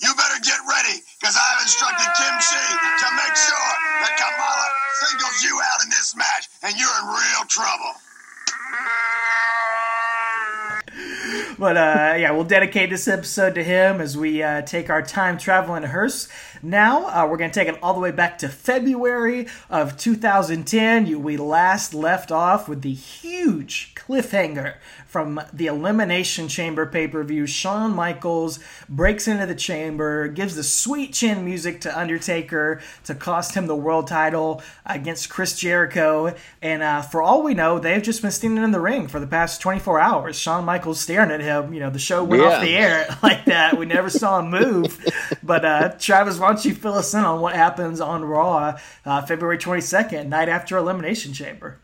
you 0.00 0.14
better 0.16 0.40
get 0.40 0.60
ready, 0.64 1.04
because 1.20 1.36
I've 1.36 1.60
instructed 1.62 2.08
Kim 2.16 2.34
Chee 2.40 2.72
to 3.04 3.08
make 3.20 3.36
sure 3.36 3.72
that 4.00 4.12
Kamala 4.16 4.68
singles 5.04 5.42
you 5.44 5.60
out 5.72 5.84
in 5.84 5.90
this 5.90 6.16
match, 6.16 6.48
and 6.62 6.72
you're 6.76 6.96
in 7.00 7.06
real 7.06 7.44
trouble. 7.48 7.92
But 11.58 11.76
uh, 11.76 12.14
yeah, 12.16 12.30
we'll 12.30 12.44
dedicate 12.44 12.88
this 12.88 13.06
episode 13.06 13.54
to 13.56 13.62
him 13.62 14.00
as 14.00 14.16
we 14.16 14.42
uh, 14.42 14.62
take 14.62 14.88
our 14.88 15.02
time 15.02 15.36
traveling 15.36 15.82
to 15.82 15.88
Hearst. 15.88 16.30
Now 16.62 17.06
uh, 17.06 17.28
we're 17.28 17.36
going 17.36 17.50
to 17.50 17.54
take 17.54 17.68
it 17.68 17.78
all 17.82 17.92
the 17.92 18.00
way 18.00 18.12
back 18.12 18.38
to 18.38 18.48
February 18.48 19.46
of 19.68 19.98
2010. 19.98 21.06
You, 21.06 21.18
we 21.18 21.36
last 21.36 21.92
left 21.92 22.32
off 22.32 22.66
with 22.66 22.80
the 22.80 22.94
huge 22.94 23.94
cliffhanger 23.94 24.76
from 25.10 25.40
the 25.52 25.66
Elimination 25.66 26.46
Chamber 26.46 26.86
pay 26.86 27.08
per 27.08 27.24
view. 27.24 27.44
Shawn 27.44 27.96
Michaels 27.96 28.60
breaks 28.88 29.26
into 29.26 29.44
the 29.44 29.56
chamber, 29.56 30.28
gives 30.28 30.54
the 30.54 30.62
sweet 30.62 31.12
chin 31.12 31.44
music 31.44 31.80
to 31.80 31.98
Undertaker 31.98 32.80
to 33.04 33.16
cost 33.16 33.56
him 33.56 33.66
the 33.66 33.74
world 33.74 34.06
title 34.06 34.62
against 34.86 35.28
Chris 35.28 35.58
Jericho. 35.58 36.32
And 36.62 36.82
uh, 36.82 37.02
for 37.02 37.22
all 37.22 37.42
we 37.42 37.54
know, 37.54 37.80
they've 37.80 38.00
just 38.00 38.22
been 38.22 38.30
standing 38.30 38.62
in 38.62 38.70
the 38.70 38.78
ring 38.78 39.08
for 39.08 39.18
the 39.18 39.26
past 39.26 39.60
24 39.60 39.98
hours. 39.98 40.38
Shawn 40.38 40.64
Michaels 40.64 41.00
staring 41.00 41.32
at 41.32 41.40
him. 41.40 41.74
You 41.74 41.80
know, 41.80 41.90
the 41.90 41.98
show 41.98 42.22
went 42.22 42.42
off 42.42 42.62
the 42.62 42.76
air 42.76 43.08
like 43.22 43.46
that. 43.46 43.76
We 43.76 43.86
never 43.86 44.10
saw 44.10 44.38
him 44.38 44.50
move. 44.50 45.04
But 45.42 45.64
uh, 45.64 45.88
Travis, 45.98 46.38
why 46.38 46.52
don't 46.52 46.64
you 46.64 46.72
fill 46.72 46.94
us 46.94 47.12
in 47.14 47.24
on 47.24 47.40
what 47.40 47.56
happens 47.56 48.00
on 48.00 48.24
Raw 48.24 48.78
uh, 49.04 49.22
February 49.22 49.58
22nd, 49.58 50.28
night 50.28 50.48
after 50.48 50.76
Elimination 50.76 51.32
Chamber? 51.32 51.80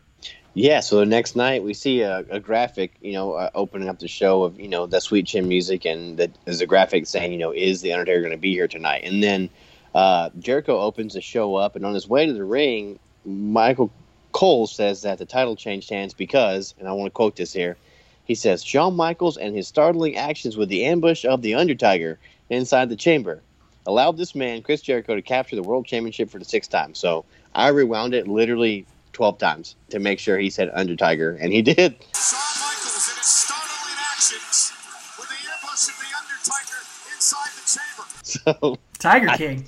Yeah, 0.57 0.79
so 0.79 0.97
the 0.97 1.05
next 1.05 1.35
night 1.35 1.61
we 1.61 1.75
see 1.75 2.01
a, 2.01 2.25
a 2.31 2.39
graphic, 2.39 2.95
you 2.99 3.13
know, 3.13 3.33
uh, 3.33 3.51
opening 3.53 3.89
up 3.89 3.99
the 3.99 4.07
show 4.07 4.41
of, 4.41 4.59
you 4.59 4.67
know, 4.67 4.87
that 4.87 5.03
sweet 5.03 5.27
chin 5.27 5.47
music, 5.47 5.85
and 5.85 6.17
that 6.17 6.31
there's 6.45 6.61
a 6.61 6.65
graphic 6.65 7.05
saying, 7.05 7.31
you 7.31 7.37
know, 7.37 7.51
is 7.51 7.81
the 7.81 7.93
Undertaker 7.93 8.21
going 8.21 8.31
to 8.31 8.39
be 8.39 8.53
here 8.53 8.67
tonight? 8.67 9.03
And 9.03 9.21
then 9.21 9.51
uh, 9.93 10.31
Jericho 10.39 10.79
opens 10.79 11.13
the 11.13 11.21
show 11.21 11.53
up, 11.53 11.75
and 11.75 11.85
on 11.85 11.93
his 11.93 12.09
way 12.09 12.25
to 12.25 12.33
the 12.33 12.43
ring, 12.43 12.97
Michael 13.23 13.91
Cole 14.31 14.65
says 14.65 15.03
that 15.03 15.19
the 15.19 15.27
title 15.27 15.55
changed 15.55 15.91
hands 15.91 16.15
because, 16.15 16.73
and 16.79 16.87
I 16.87 16.91
want 16.93 17.05
to 17.05 17.11
quote 17.11 17.35
this 17.35 17.53
here, 17.53 17.77
he 18.25 18.33
says, 18.33 18.63
Shawn 18.63 18.95
Michaels 18.95 19.37
and 19.37 19.55
his 19.55 19.67
startling 19.67 20.17
actions 20.17 20.57
with 20.57 20.69
the 20.69 20.85
ambush 20.85 21.23
of 21.23 21.43
the 21.43 21.53
Undertaker 21.53 22.17
inside 22.49 22.89
the 22.89 22.95
chamber 22.95 23.43
allowed 23.85 24.17
this 24.17 24.33
man, 24.33 24.63
Chris 24.63 24.81
Jericho, 24.81 25.13
to 25.13 25.21
capture 25.21 25.55
the 25.55 25.61
world 25.61 25.85
championship 25.85 26.31
for 26.31 26.39
the 26.39 26.45
sixth 26.45 26.71
time. 26.71 26.95
So 26.95 27.25
I 27.53 27.67
rewound 27.67 28.15
it 28.15 28.27
literally 28.27 28.87
12 29.17 29.39
times 29.39 29.75
to 29.89 29.97
make 29.97 30.19
sure 30.19 30.37
he 30.37 30.51
said 30.51 30.71
Undertiger, 30.73 31.35
and 31.41 31.51
he 31.51 31.63
did. 31.63 31.75
Shawn 31.75 32.37
Michaels 32.61 33.09
and 33.09 33.17
his 33.17 33.25
startling 33.25 33.97
actions 34.13 34.71
with 35.17 35.27
the 35.27 35.41
ambush 35.41 35.89
of 35.89 35.97
the 35.97 36.11
Undertaker 36.21 36.77
inside 37.15 37.51
the 37.57 37.65
chamber. 37.65 38.03
So 38.23 38.77
Tiger 38.99 39.29
King. 39.35 39.65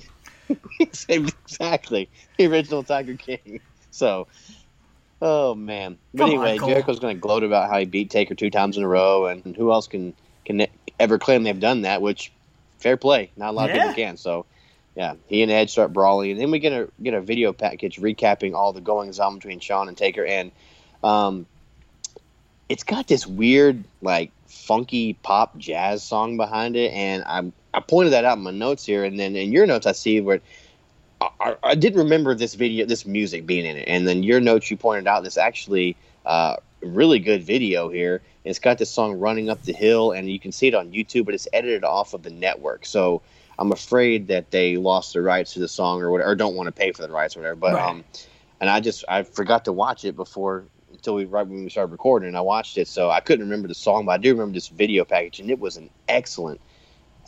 exactly 1.08 2.08
the 2.38 2.46
original 2.46 2.84
Tiger 2.84 3.16
King. 3.16 3.60
So, 3.90 4.28
oh 5.20 5.56
man. 5.56 5.98
But 6.14 6.18
Come 6.18 6.30
on, 6.30 6.36
anyway, 6.36 6.58
Cole. 6.58 6.68
Jericho's 6.68 7.00
going 7.00 7.16
to 7.16 7.20
gloat 7.20 7.42
about 7.42 7.68
how 7.68 7.80
he 7.80 7.86
beat 7.86 8.08
Taker 8.08 8.36
two 8.36 8.50
times 8.50 8.76
in 8.76 8.84
a 8.84 8.88
row, 8.88 9.26
and 9.26 9.56
who 9.56 9.72
else 9.72 9.88
can 9.88 10.14
can 10.44 10.64
ever 11.00 11.18
claim 11.18 11.42
they've 11.42 11.58
done 11.58 11.82
that? 11.82 12.02
Which, 12.02 12.30
fair 12.78 12.96
play, 12.96 13.32
not 13.36 13.50
a 13.50 13.52
lot 13.52 13.70
of 13.70 13.74
people 13.74 13.94
can. 13.94 14.16
So, 14.16 14.46
yeah, 15.00 15.14
he 15.28 15.42
and 15.42 15.50
Edge 15.50 15.70
start 15.70 15.94
brawling, 15.94 16.32
and 16.32 16.38
then 16.38 16.50
we 16.50 16.58
get 16.58 16.72
a 16.72 16.86
get 17.02 17.14
a 17.14 17.22
video 17.22 17.54
package 17.54 17.98
recapping 17.98 18.52
all 18.52 18.74
the 18.74 18.82
goings 18.82 19.18
on 19.18 19.36
between 19.36 19.58
Shawn 19.58 19.88
and 19.88 19.96
Taker, 19.96 20.26
and 20.26 20.52
um, 21.02 21.46
it's 22.68 22.82
got 22.82 23.08
this 23.08 23.26
weird 23.26 23.82
like 24.02 24.30
funky 24.46 25.14
pop 25.14 25.56
jazz 25.56 26.02
song 26.02 26.36
behind 26.36 26.76
it, 26.76 26.92
and 26.92 27.24
I 27.24 27.50
I 27.72 27.80
pointed 27.80 28.12
that 28.12 28.26
out 28.26 28.36
in 28.36 28.44
my 28.44 28.50
notes 28.50 28.84
here, 28.84 29.02
and 29.02 29.18
then 29.18 29.36
in 29.36 29.52
your 29.52 29.66
notes 29.66 29.86
I 29.86 29.92
see 29.92 30.20
where. 30.20 30.40
I, 31.22 31.54
I 31.62 31.74
didn't 31.74 31.98
remember 31.98 32.34
this 32.34 32.54
video, 32.54 32.86
this 32.86 33.04
music 33.04 33.44
being 33.44 33.66
in 33.66 33.76
it, 33.76 33.84
and 33.86 34.08
then 34.08 34.22
your 34.22 34.40
notes 34.40 34.70
you 34.70 34.78
pointed 34.78 35.06
out 35.06 35.22
this 35.22 35.36
actually 35.36 35.94
uh, 36.24 36.56
really 36.80 37.18
good 37.18 37.42
video 37.42 37.90
here. 37.90 38.22
It's 38.44 38.58
got 38.58 38.78
this 38.78 38.90
song 38.90 39.18
running 39.18 39.50
up 39.50 39.62
the 39.62 39.74
hill, 39.74 40.12
and 40.12 40.30
you 40.30 40.40
can 40.40 40.50
see 40.50 40.68
it 40.68 40.74
on 40.74 40.92
YouTube, 40.92 41.26
but 41.26 41.34
it's 41.34 41.46
edited 41.52 41.84
off 41.84 42.14
of 42.14 42.22
the 42.22 42.30
network. 42.30 42.86
So 42.86 43.20
I'm 43.60 43.72
afraid 43.72 44.28
that 44.28 44.50
they 44.50 44.78
lost 44.78 45.12
the 45.12 45.22
rights 45.22 45.52
to 45.54 45.60
the 45.60 45.68
song 45.68 46.02
or 46.02 46.10
whatever, 46.10 46.32
or 46.32 46.34
don't 46.36 46.56
want 46.56 46.68
to 46.68 46.72
pay 46.72 46.92
for 46.92 47.02
the 47.02 47.10
rights 47.10 47.36
or 47.36 47.40
whatever. 47.40 47.56
But 47.56 47.74
Right. 47.74 47.90
um, 47.90 48.04
and 48.60 48.70
I 48.70 48.80
just 48.80 49.04
I 49.08 49.22
forgot 49.22 49.66
to 49.66 49.72
watch 49.72 50.04
it 50.04 50.16
before 50.16 50.64
until 50.90 51.14
we 51.14 51.26
right 51.26 51.46
when 51.46 51.64
we 51.64 51.70
started 51.70 51.92
recording, 51.92 52.28
and 52.28 52.36
I 52.38 52.40
watched 52.40 52.78
it, 52.78 52.88
so 52.88 53.10
I 53.10 53.20
couldn't 53.20 53.44
remember 53.44 53.68
the 53.68 53.74
song, 53.74 54.06
but 54.06 54.12
I 54.12 54.18
do 54.18 54.32
remember 54.32 54.54
this 54.54 54.68
video 54.68 55.04
package, 55.04 55.40
and 55.40 55.50
it 55.50 55.60
was 55.60 55.76
an 55.76 55.90
excellent, 56.08 56.60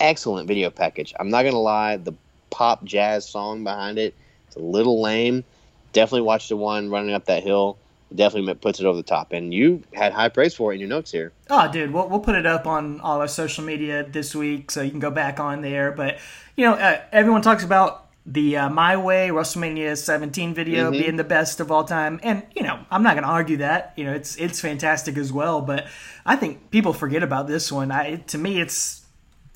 excellent 0.00 0.48
video 0.48 0.70
package. 0.70 1.14
I'm 1.20 1.30
not 1.30 1.44
gonna 1.44 1.60
lie, 1.60 1.98
the 1.98 2.14
pop 2.50 2.84
jazz 2.84 3.28
song 3.28 3.64
behind 3.64 3.98
it, 3.98 4.16
it's 4.46 4.56
a 4.56 4.60
little 4.60 5.02
lame. 5.02 5.44
Definitely 5.92 6.22
watch 6.22 6.48
the 6.48 6.56
one 6.56 6.90
running 6.90 7.14
up 7.14 7.26
that 7.26 7.42
hill. 7.42 7.78
Definitely 8.14 8.54
puts 8.54 8.80
it 8.80 8.86
over 8.86 8.96
the 8.96 9.02
top, 9.02 9.32
and 9.32 9.52
you 9.54 9.82
had 9.92 10.12
high 10.12 10.28
praise 10.28 10.54
for 10.54 10.72
it 10.72 10.74
in 10.76 10.80
your 10.80 10.88
notes 10.88 11.10
here. 11.10 11.32
Oh, 11.50 11.70
dude, 11.70 11.92
we'll, 11.92 12.08
we'll 12.08 12.20
put 12.20 12.34
it 12.34 12.46
up 12.46 12.66
on 12.66 13.00
all 13.00 13.20
our 13.20 13.28
social 13.28 13.64
media 13.64 14.04
this 14.08 14.34
week, 14.34 14.70
so 14.70 14.82
you 14.82 14.90
can 14.90 15.00
go 15.00 15.10
back 15.10 15.40
on 15.40 15.62
there. 15.62 15.92
But 15.92 16.18
you 16.56 16.64
know, 16.66 16.74
uh, 16.74 17.00
everyone 17.12 17.42
talks 17.42 17.64
about 17.64 18.06
the 18.24 18.56
uh, 18.56 18.68
My 18.70 18.96
Way 18.96 19.28
WrestleMania 19.30 19.96
17 19.98 20.54
video 20.54 20.90
Mhm. 20.90 20.92
being 20.92 21.16
the 21.16 21.24
best 21.24 21.58
of 21.58 21.72
all 21.72 21.84
time, 21.84 22.20
and 22.22 22.42
you 22.54 22.62
know, 22.62 22.78
I'm 22.90 23.02
not 23.02 23.14
going 23.14 23.24
to 23.24 23.30
argue 23.30 23.56
that. 23.58 23.92
You 23.96 24.04
know, 24.04 24.12
it's 24.12 24.36
it's 24.36 24.60
fantastic 24.60 25.16
as 25.16 25.32
well. 25.32 25.60
But 25.60 25.86
I 26.24 26.36
think 26.36 26.70
people 26.70 26.92
forget 26.92 27.22
about 27.22 27.48
this 27.48 27.72
one. 27.72 27.90
I 27.90 28.16
to 28.28 28.38
me, 28.38 28.60
it's 28.60 29.02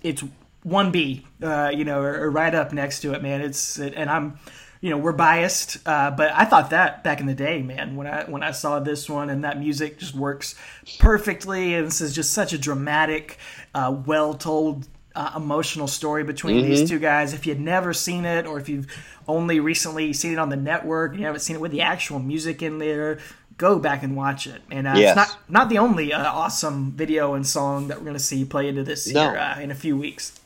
it's 0.03 0.25
one 0.63 0.91
B, 0.91 1.25
uh, 1.43 1.71
you 1.73 1.85
know, 1.85 2.01
or, 2.01 2.25
or 2.25 2.31
right 2.31 2.53
up 2.55 2.73
next 2.73 3.01
to 3.01 3.13
it, 3.13 3.23
man. 3.23 3.41
It's 3.41 3.79
and 3.79 4.11
I'm, 4.11 4.39
you 4.87 4.93
know, 4.93 4.99
we're 4.99 5.11
biased, 5.11 5.79
uh, 5.85 6.13
but 6.13 6.31
I 6.33 6.45
thought 6.45 6.71
that 6.71 7.03
back 7.03 7.19
in 7.19 7.27
the 7.27 7.35
day, 7.35 7.61
man, 7.61 7.97
when 7.97 8.07
I 8.07 8.23
when 8.25 8.45
I 8.45 8.53
saw 8.53 8.79
this 8.79 9.11
one 9.11 9.31
and 9.31 9.43
that 9.43 9.59
music 9.59 9.99
just 9.99 10.15
works 10.15 10.55
perfectly, 11.01 11.75
and 11.75 11.89
this 11.89 12.01
is 12.01 12.15
just 12.15 12.33
such 12.33 12.53
a 12.53 12.59
dramatic, 12.59 13.39
uh, 13.75 13.95
well 14.07 14.35
told. 14.35 14.87
Uh, 15.19 15.33
emotional 15.35 15.87
story 15.89 16.23
between 16.25 16.63
these 16.63 16.87
two 16.87 16.99
guys. 16.99 17.33
If 17.33 17.47
you'd 17.47 17.59
never 17.59 17.95
seen 17.95 18.27
it, 18.27 18.45
or 18.47 18.59
if 18.61 18.69
you've 18.69 18.87
only 19.27 19.61
recently 19.61 20.13
seen 20.13 20.35
it 20.35 20.39
on 20.39 20.51
the 20.51 20.57
network, 20.57 21.13
and 21.13 21.21
you 21.21 21.25
haven't 21.25 21.41
seen 21.41 21.57
it 21.57 21.63
with 21.63 21.73
the 21.73 21.81
actual 21.81 22.19
music 22.19 22.61
in 22.63 22.77
there, 22.77 23.19
go 23.57 23.79
back 23.79 24.03
and 24.03 24.15
watch 24.15 24.47
it. 24.47 24.61
And 24.71 24.87
uh, 24.87 24.93
Yes. 24.99 25.17
it's 25.17 25.17
not 25.17 25.39
not 25.49 25.69
the 25.71 25.79
only 25.79 26.13
uh, 26.13 26.23
awesome 26.23 26.93
video 26.93 27.33
and 27.33 27.47
song 27.47 27.89
that 27.89 27.97
we're 27.97 28.05
going 28.05 28.19
to 28.19 28.23
see 28.23 28.45
play 28.45 28.69
into 28.69 28.85
this 28.85 29.11
No. 29.11 29.31
year 29.31 29.39
uh, 29.39 29.59
in 29.59 29.71
a 29.71 29.75
few 29.75 29.97
weeks. 29.97 30.39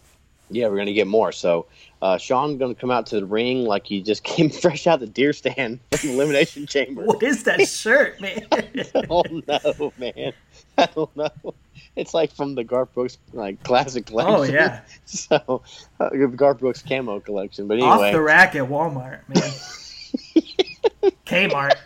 Yeah, 0.53 0.69
we're 0.69 0.77
gonna 0.79 0.93
get 0.93 1.09
more. 1.09 1.33
So 1.33 1.67
uh, 2.03 2.17
Shawn 2.19 2.59
gonna 2.59 2.75
come 2.75 2.91
out 2.91 3.07
to 3.07 3.21
the 3.21 3.27
ring 3.27 3.65
like 3.65 3.87
he 3.87 4.01
just 4.01 4.25
came 4.25 4.51
fresh 4.51 4.87
out 4.87 5.01
the 5.01 5.07
deer 5.07 5.33
stand 5.33 5.81
from 5.93 6.09
the 6.09 6.15
elimination 6.15 6.67
chamber. 6.67 7.05
What 7.05 7.23
is 7.23 7.43
that 7.45 7.67
shirt, 7.69 8.21
man? 8.21 8.47
oh 9.11 9.25
no, 9.47 9.93
man! 9.99 10.33
I 10.79 10.87
don't 10.87 11.15
know. 11.17 11.55
It's 11.97 12.15
like 12.15 12.33
from 12.33 12.55
the 12.55 12.65
Garth 12.65 12.95
Brooks 12.95 13.19
like 13.33 13.63
classic 13.63 14.07
collection. 14.07 14.35
Oh, 14.35 14.43
yeah. 14.43 14.81
so 15.05 15.63
uh, 15.99 16.09
Garth 16.09 16.61
Brooks 16.61 16.83
camo 16.83 17.21
collection. 17.21 17.69
But 17.69 17.75
anyway, 17.75 17.91
Off 17.91 18.13
the 18.13 18.21
rack 18.21 18.55
at 18.55 18.69
Walmart, 18.69 19.21
man. 19.29 21.13
Kmart. 21.27 21.77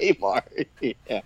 Kmart. 0.00 0.66
yeah. 0.80 1.20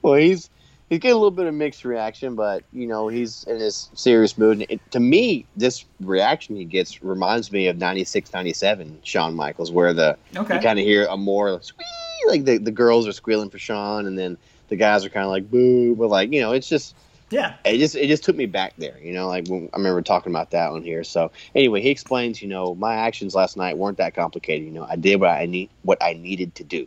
Well, 0.00 0.14
he's 0.14 0.50
he's 0.92 1.00
getting 1.00 1.14
a 1.14 1.18
little 1.18 1.30
bit 1.30 1.46
of 1.46 1.54
mixed 1.54 1.86
reaction, 1.86 2.34
but 2.34 2.64
you 2.70 2.86
know 2.86 3.08
he's 3.08 3.44
in 3.44 3.58
his 3.58 3.90
serious 3.94 4.36
mood. 4.36 4.58
And 4.58 4.66
it, 4.68 4.90
to 4.90 5.00
me, 5.00 5.46
this 5.56 5.86
reaction 6.00 6.54
he 6.54 6.66
gets 6.66 7.02
reminds 7.02 7.50
me 7.50 7.66
of 7.68 7.78
96, 7.78 8.32
97 8.32 9.00
Shawn 9.02 9.34
Michaels, 9.34 9.72
where 9.72 9.94
the 9.94 10.18
Okay. 10.36 10.54
you 10.54 10.60
kind 10.60 10.78
of 10.78 10.84
hear 10.84 11.06
a 11.06 11.16
more 11.16 11.62
squee, 11.62 11.84
like 12.28 12.44
the 12.44 12.58
the 12.58 12.70
girls 12.70 13.08
are 13.08 13.12
squealing 13.12 13.48
for 13.48 13.58
Shawn, 13.58 14.06
and 14.06 14.18
then 14.18 14.36
the 14.68 14.76
guys 14.76 15.04
are 15.04 15.08
kind 15.10 15.24
of 15.24 15.30
like 15.30 15.50
boo, 15.50 15.96
but 15.96 16.08
like 16.08 16.30
you 16.30 16.42
know 16.42 16.52
it's 16.52 16.68
just 16.68 16.94
Yeah. 17.30 17.54
it 17.64 17.78
just 17.78 17.96
it 17.96 18.08
just 18.08 18.24
took 18.24 18.36
me 18.36 18.44
back 18.46 18.74
there, 18.76 18.98
you 19.02 19.14
know. 19.14 19.28
Like 19.28 19.46
when, 19.48 19.70
I 19.72 19.78
remember 19.78 20.02
talking 20.02 20.30
about 20.30 20.50
that 20.50 20.72
one 20.72 20.82
here. 20.82 21.04
So 21.04 21.32
anyway, 21.54 21.80
he 21.80 21.88
explains, 21.88 22.42
you 22.42 22.48
know, 22.48 22.74
my 22.74 22.96
actions 22.96 23.34
last 23.34 23.56
night 23.56 23.78
weren't 23.78 23.96
that 23.96 24.14
complicated. 24.14 24.66
You 24.66 24.72
know, 24.74 24.86
I 24.86 24.96
did 24.96 25.20
what 25.20 25.30
I 25.30 25.46
need 25.46 25.70
what 25.80 26.02
I 26.02 26.12
needed 26.12 26.54
to 26.56 26.64
do. 26.64 26.86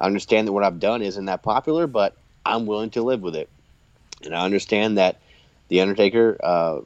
I 0.00 0.06
understand 0.06 0.48
that 0.48 0.52
what 0.52 0.64
I've 0.64 0.80
done 0.80 1.02
isn't 1.02 1.26
that 1.26 1.42
popular, 1.44 1.86
but 1.86 2.16
I'm 2.48 2.66
willing 2.66 2.90
to 2.90 3.02
live 3.02 3.20
with 3.20 3.36
it. 3.36 3.48
And 4.24 4.34
I 4.34 4.44
understand 4.44 4.98
that 4.98 5.20
the 5.68 5.82
Undertaker, 5.82 6.36
uh, 6.42 6.80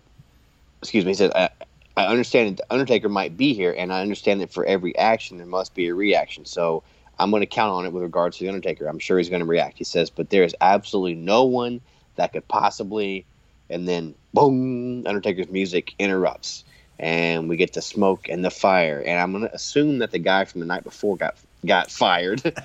excuse 0.83 1.05
me, 1.05 1.13
he 1.13 1.15
said, 1.15 1.31
I, 1.35 1.49
I 1.97 2.07
understand 2.07 2.51
that 2.51 2.57
the 2.57 2.73
Undertaker 2.75 3.09
might 3.09 3.37
be 3.37 3.55
here, 3.55 3.75
and 3.77 3.93
I 3.93 4.03
understand 4.03 4.41
that 4.41 4.53
for 4.53 4.65
every 4.67 4.97
action 4.99 5.39
there 5.39 5.47
must 5.47 5.75
be 5.75 5.87
a 5.87 5.95
reaction. 5.95 6.45
So 6.45 6.83
I'm 7.19 7.31
going 7.31 7.41
to 7.43 7.47
count 7.47 7.73
on 7.73 7.87
it 7.87 7.93
with 7.93 8.03
regards 8.03 8.37
to 8.37 8.45
the 8.45 8.49
Undertaker. 8.49 8.87
I'm 8.87 8.99
sure 8.99 9.19
he's 9.19 9.29
going 9.29 9.41
to 9.41 9.47
react. 9.47 9.79
He 9.79 9.85
says, 9.85 10.11
but 10.11 10.31
there 10.31 10.43
is 10.43 10.55
absolutely 10.61 11.15
no 11.15 11.45
one 11.45 11.81
that 12.17 12.33
could 12.33 12.47
possibly, 12.49 13.25
and 13.71 13.89
then 13.89 14.15
boom, 14.35 15.07
Undertaker's 15.07 15.49
music 15.49 15.95
interrupts, 15.99 16.65
and 16.99 17.49
we 17.49 17.57
get 17.57 17.73
the 17.73 17.83
smoke 17.83 18.29
and 18.29 18.45
the 18.45 18.51
fire. 18.51 19.01
And 19.01 19.21
I'm 19.21 19.31
going 19.31 19.45
to 19.45 19.55
assume 19.55 19.99
that 20.01 20.11
the 20.11 20.19
guy 20.19 20.45
from 20.45 20.61
the 20.61 20.67
night 20.67 20.85
before 20.85 21.17
got 21.17 21.37
got 21.65 21.91
fired. 21.91 22.43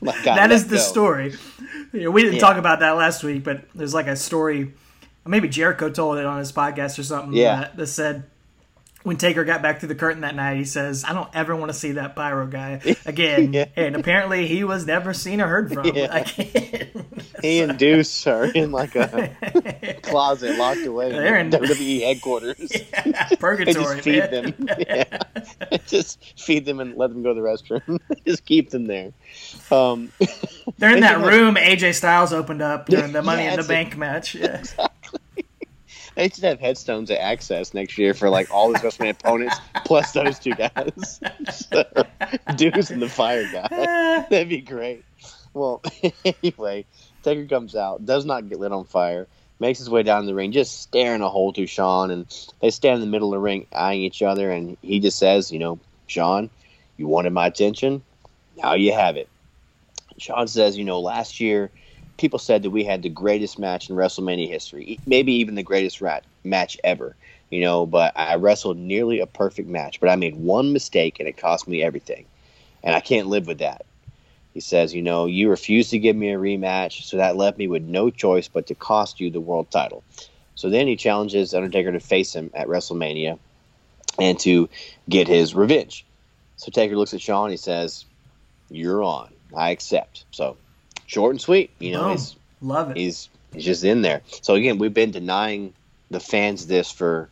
Like, 0.00 0.22
got 0.22 0.36
that 0.36 0.52
is 0.52 0.66
the 0.66 0.76
go. 0.76 0.82
story. 0.82 1.34
We 1.94 2.22
didn't 2.22 2.34
Yeah. 2.34 2.40
talk 2.40 2.56
about 2.56 2.80
that 2.80 2.92
last 2.92 3.22
week, 3.22 3.44
but 3.44 3.62
there's 3.74 3.94
like 3.94 4.06
a 4.08 4.16
story. 4.16 4.72
Maybe 5.26 5.48
Jericho 5.48 5.88
told 5.88 6.18
it 6.18 6.26
on 6.26 6.38
his 6.38 6.52
podcast 6.52 6.98
or 6.98 7.02
something. 7.04 7.32
Yeah. 7.32 7.60
That, 7.60 7.76
that 7.76 7.86
said, 7.86 8.24
when 9.04 9.16
Taker 9.18 9.44
got 9.44 9.62
back 9.62 9.78
through 9.78 9.88
the 9.90 9.94
curtain 9.94 10.22
that 10.22 10.34
night, 10.34 10.56
he 10.56 10.64
says, 10.64 11.04
"I 11.06 11.12
don't 11.12 11.28
ever 11.34 11.54
want 11.54 11.70
to 11.70 11.78
see 11.78 11.92
that 11.92 12.16
pyro 12.16 12.46
guy 12.46 12.80
again." 13.06 13.52
Yeah. 13.52 13.66
And 13.76 13.94
apparently, 13.94 14.46
he 14.48 14.64
was 14.64 14.84
never 14.86 15.14
seen 15.14 15.40
or 15.40 15.46
heard 15.46 15.72
from 15.72 15.86
Yeah. 15.94 16.16
again. 16.16 16.88
He 17.42 17.60
and 17.60 17.76
Deuce 17.78 18.26
are 18.26 18.46
in 18.46 18.72
like 18.72 18.96
a 18.96 19.98
closet 20.02 20.56
locked 20.56 20.86
away 20.86 21.10
They're 21.12 21.36
in 21.36 21.50
WWE 21.50 22.00
headquarters. 22.00 22.56
They 22.56 23.36
Purgatory, 23.38 23.74
just 23.74 24.00
feed 24.00 24.30
man. 24.30 24.54
them. 24.56 24.68
Yeah. 24.78 25.18
just 25.86 26.40
feed 26.40 26.64
them 26.64 26.80
and 26.80 26.96
let 26.96 27.10
them 27.10 27.22
go 27.22 27.34
to 27.34 27.40
the 27.40 27.46
restroom. 27.46 28.00
just 28.26 28.46
keep 28.46 28.70
them 28.70 28.86
there. 28.86 29.12
Um, 29.70 30.10
They're 30.78 30.94
in 30.94 31.00
that 31.00 31.20
room 31.20 31.56
AJ 31.56 31.96
Styles 31.96 32.32
opened 32.32 32.62
up 32.62 32.86
during 32.86 33.12
the 33.12 33.20
Money 33.20 33.42
Yeah, 33.44 33.54
in 33.54 33.60
the 33.60 33.68
Bank 33.68 33.94
match. 33.98 34.34
Yeah. 34.34 34.62
They 36.14 36.28
should 36.28 36.44
have 36.44 36.60
headstones 36.60 37.10
at 37.10 37.20
Axxess 37.20 37.74
next 37.74 37.98
year 37.98 38.14
for 38.14 38.30
like 38.30 38.52
all 38.52 38.72
the 38.72 38.78
WrestleMania 38.78 39.10
opponents 39.10 39.56
plus 39.84 40.12
those 40.12 40.38
two 40.38 40.54
guys. 40.54 41.20
so, 41.50 41.84
Deuce 42.56 42.90
and 42.90 43.02
the 43.02 43.08
Fire 43.08 43.50
guy. 43.50 43.66
That'd 44.30 44.48
be 44.48 44.60
great. 44.60 45.04
Well, 45.54 45.82
anyway, 46.24 46.84
Taker 47.22 47.46
comes 47.46 47.76
out, 47.76 48.04
does 48.04 48.24
not 48.24 48.48
get 48.48 48.58
lit 48.58 48.72
on 48.72 48.84
fire, 48.84 49.28
makes 49.60 49.78
his 49.78 49.88
way 49.90 50.02
down 50.02 50.26
the 50.26 50.34
ring, 50.34 50.52
just 50.52 50.82
staring 50.82 51.22
a 51.22 51.28
hole 51.28 51.52
through 51.52 51.66
Shawn, 51.66 52.10
and 52.10 52.26
they 52.60 52.70
stand 52.70 52.96
in 52.96 53.00
the 53.00 53.06
middle 53.06 53.28
of 53.28 53.38
the 53.38 53.40
ring 53.40 53.66
eyeing 53.72 54.02
each 54.02 54.22
other, 54.22 54.50
and 54.50 54.76
he 54.82 54.98
just 55.00 55.18
says, 55.18 55.52
you 55.52 55.60
know, 55.60 55.78
Shawn, 56.08 56.50
you 56.96 57.06
wanted 57.06 57.32
my 57.32 57.46
attention, 57.46 58.02
now 58.56 58.74
you 58.74 58.92
have 58.92 59.16
it. 59.16 59.28
Shawn 60.18 60.48
says, 60.48 60.76
you 60.76 60.84
know, 60.84 61.00
last 61.00 61.40
year 61.40 61.70
people 62.18 62.38
said 62.38 62.62
that 62.62 62.70
we 62.70 62.84
had 62.84 63.02
the 63.02 63.08
greatest 63.08 63.58
match 63.58 63.90
in 63.90 63.96
WrestleMania 63.96 64.48
history, 64.48 65.00
maybe 65.06 65.32
even 65.34 65.54
the 65.54 65.62
greatest 65.62 66.00
rat- 66.00 66.26
match 66.44 66.76
ever. 66.84 67.16
You 67.50 67.60
know, 67.60 67.86
but 67.86 68.12
I 68.16 68.34
wrestled 68.36 68.78
nearly 68.78 69.20
a 69.20 69.26
perfect 69.26 69.68
match, 69.68 70.00
but 70.00 70.08
I 70.08 70.16
made 70.16 70.34
one 70.34 70.72
mistake 70.72 71.20
and 71.20 71.28
it 71.28 71.36
cost 71.36 71.68
me 71.68 71.82
everything. 71.82 72.26
And 72.82 72.96
I 72.96 73.00
can't 73.00 73.28
live 73.28 73.46
with 73.46 73.58
that. 73.58 73.86
He 74.54 74.60
says, 74.60 74.94
you 74.94 75.02
know, 75.02 75.26
you 75.26 75.50
refused 75.50 75.90
to 75.90 75.98
give 75.98 76.14
me 76.14 76.30
a 76.30 76.38
rematch, 76.38 77.02
so 77.04 77.16
that 77.16 77.36
left 77.36 77.58
me 77.58 77.66
with 77.66 77.82
no 77.82 78.10
choice 78.10 78.48
but 78.48 78.68
to 78.68 78.74
cost 78.74 79.20
you 79.20 79.30
the 79.30 79.40
world 79.40 79.70
title. 79.70 80.04
So 80.54 80.70
then 80.70 80.86
he 80.86 80.96
challenges 80.96 81.54
Undertaker 81.54 81.92
to 81.92 82.00
face 82.00 82.34
him 82.34 82.50
at 82.54 82.68
WrestleMania 82.68 83.38
and 84.18 84.38
to 84.40 84.68
get 85.08 85.26
his 85.26 85.54
revenge. 85.54 86.06
So 86.56 86.70
Taker 86.70 86.96
looks 86.96 87.14
at 87.14 87.20
Shawn, 87.20 87.46
and 87.46 87.52
he 87.52 87.56
says, 87.56 88.04
You're 88.70 89.02
on. 89.02 89.32
I 89.56 89.70
accept. 89.70 90.24
So 90.30 90.56
short 91.06 91.32
and 91.32 91.40
sweet, 91.40 91.70
you 91.78 91.92
know, 91.92 92.10
he's 92.10 92.36
Love 92.60 92.90
it. 92.90 92.96
he's 92.96 93.28
he's 93.52 93.64
just 93.64 93.84
in 93.84 94.02
there. 94.02 94.22
So 94.42 94.54
again, 94.54 94.78
we've 94.78 94.94
been 94.94 95.10
denying 95.10 95.74
the 96.10 96.20
fans 96.20 96.66
this 96.66 96.90
for 96.90 97.28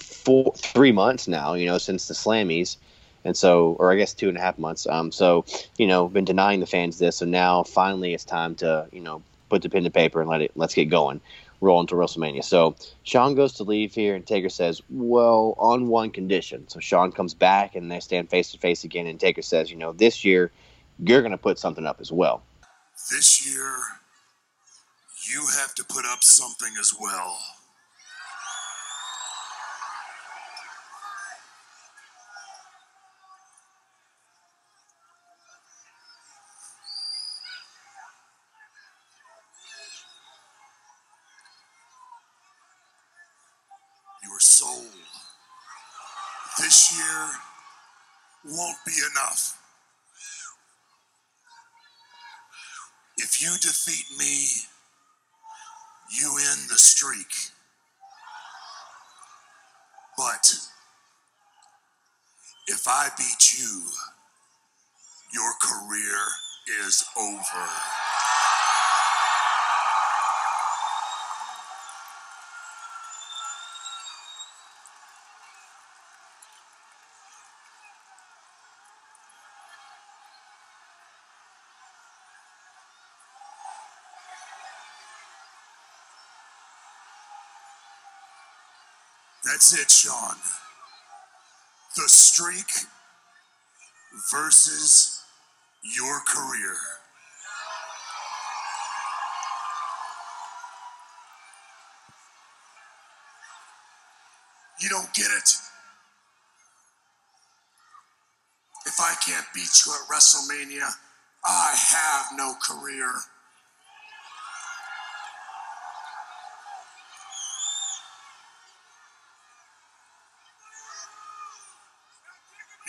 four 0.00 0.52
three 0.56 0.92
months 0.92 1.28
now, 1.28 1.54
you 1.54 1.66
know, 1.66 1.78
since 1.78 2.08
the 2.08 2.14
Slammies. 2.14 2.76
And 3.24 3.36
so, 3.36 3.76
or 3.80 3.90
I 3.90 3.96
guess 3.96 4.14
two 4.14 4.28
and 4.28 4.38
a 4.38 4.40
half 4.40 4.56
months. 4.56 4.86
Um, 4.86 5.10
so, 5.10 5.44
you 5.78 5.86
know, 5.88 6.06
been 6.06 6.24
denying 6.24 6.60
the 6.60 6.66
fans 6.66 6.98
this, 6.98 7.16
so 7.16 7.26
now 7.26 7.64
finally 7.64 8.14
it's 8.14 8.24
time 8.24 8.54
to, 8.56 8.86
you 8.92 9.00
know, 9.00 9.20
put 9.48 9.62
the 9.62 9.68
pen 9.68 9.82
to 9.82 9.90
paper 9.90 10.20
and 10.20 10.30
let 10.30 10.42
it 10.42 10.52
let's 10.54 10.74
get 10.74 10.84
going, 10.86 11.20
roll 11.60 11.80
into 11.80 11.96
WrestleMania. 11.96 12.44
So 12.44 12.76
Shawn 13.02 13.34
goes 13.34 13.54
to 13.54 13.64
leave 13.64 13.94
here, 13.94 14.14
and 14.14 14.24
Taker 14.24 14.48
says, 14.48 14.80
"Well, 14.90 15.54
on 15.58 15.88
one 15.88 16.10
condition." 16.10 16.68
So 16.68 16.78
Shawn 16.78 17.10
comes 17.10 17.34
back, 17.34 17.74
and 17.74 17.90
they 17.90 17.98
stand 17.98 18.30
face 18.30 18.52
to 18.52 18.58
face 18.58 18.84
again, 18.84 19.08
and 19.08 19.18
Taker 19.18 19.42
says, 19.42 19.72
"You 19.72 19.76
know, 19.76 19.92
this 19.92 20.24
year 20.24 20.52
you're 20.98 21.22
going 21.22 21.32
to 21.32 21.38
put 21.38 21.58
something 21.58 21.86
up 21.86 22.00
as 22.00 22.12
well." 22.12 22.42
This 23.10 23.46
year, 23.46 23.76
you 25.30 25.46
have 25.60 25.74
to 25.76 25.84
put 25.84 26.04
up 26.06 26.24
something 26.24 26.72
as 26.80 26.94
well. 27.00 27.38
If 62.86 62.92
I 62.92 63.08
beat 63.18 63.58
you, 63.58 63.82
your 65.34 65.52
career 65.60 66.20
is 66.86 67.04
over. 67.18 67.66
That's 89.44 89.74
it, 89.74 89.90
Shawn. 89.90 90.36
The 91.96 92.08
streak 92.08 92.66
versus 94.30 95.22
your 95.82 96.20
career. 96.28 96.76
You 104.82 104.90
don't 104.90 105.12
get 105.14 105.26
it. 105.26 105.50
If 108.84 109.00
I 109.00 109.14
can't 109.26 109.46
beat 109.54 109.62
you 109.86 109.92
at 109.94 110.08
WrestleMania, 110.14 110.88
I 111.44 111.74
have 111.74 112.26
no 112.36 112.54
career. 112.62 113.10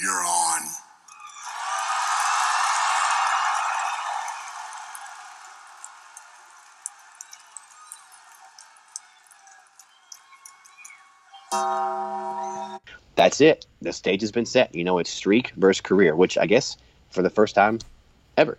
You're 0.02 0.12
on. 0.14 0.62
That's 13.16 13.42
it. 13.42 13.66
The 13.82 13.92
stage 13.94 14.22
has 14.22 14.32
been 14.32 14.46
set. 14.46 14.74
You 14.76 14.84
know, 14.84 15.00
it's 15.00 15.10
streak 15.10 15.52
versus 15.58 15.82
career, 15.82 16.16
which 16.16 16.38
I 16.38 16.46
guess 16.46 16.78
for 17.10 17.24
the 17.24 17.30
first 17.30 17.56
time 17.56 17.80
ever. 18.38 18.58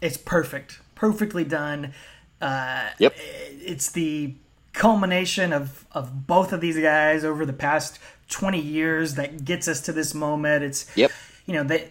It's 0.00 0.16
perfect, 0.16 0.78
perfectly 0.94 1.44
done. 1.44 1.92
Uh, 2.40 2.90
Yep. 2.98 3.16
It's 3.18 3.90
the 3.90 4.34
culmination 4.72 5.52
of 5.52 5.86
of 5.92 6.26
both 6.26 6.52
of 6.52 6.60
these 6.60 6.78
guys 6.78 7.24
over 7.24 7.44
the 7.46 7.52
past 7.52 7.98
20 8.28 8.60
years 8.60 9.14
that 9.14 9.44
gets 9.44 9.68
us 9.68 9.80
to 9.82 9.92
this 9.92 10.14
moment. 10.14 10.62
It's 10.64 10.86
Yep. 10.96 11.10
you 11.46 11.54
know 11.54 11.64
they 11.64 11.88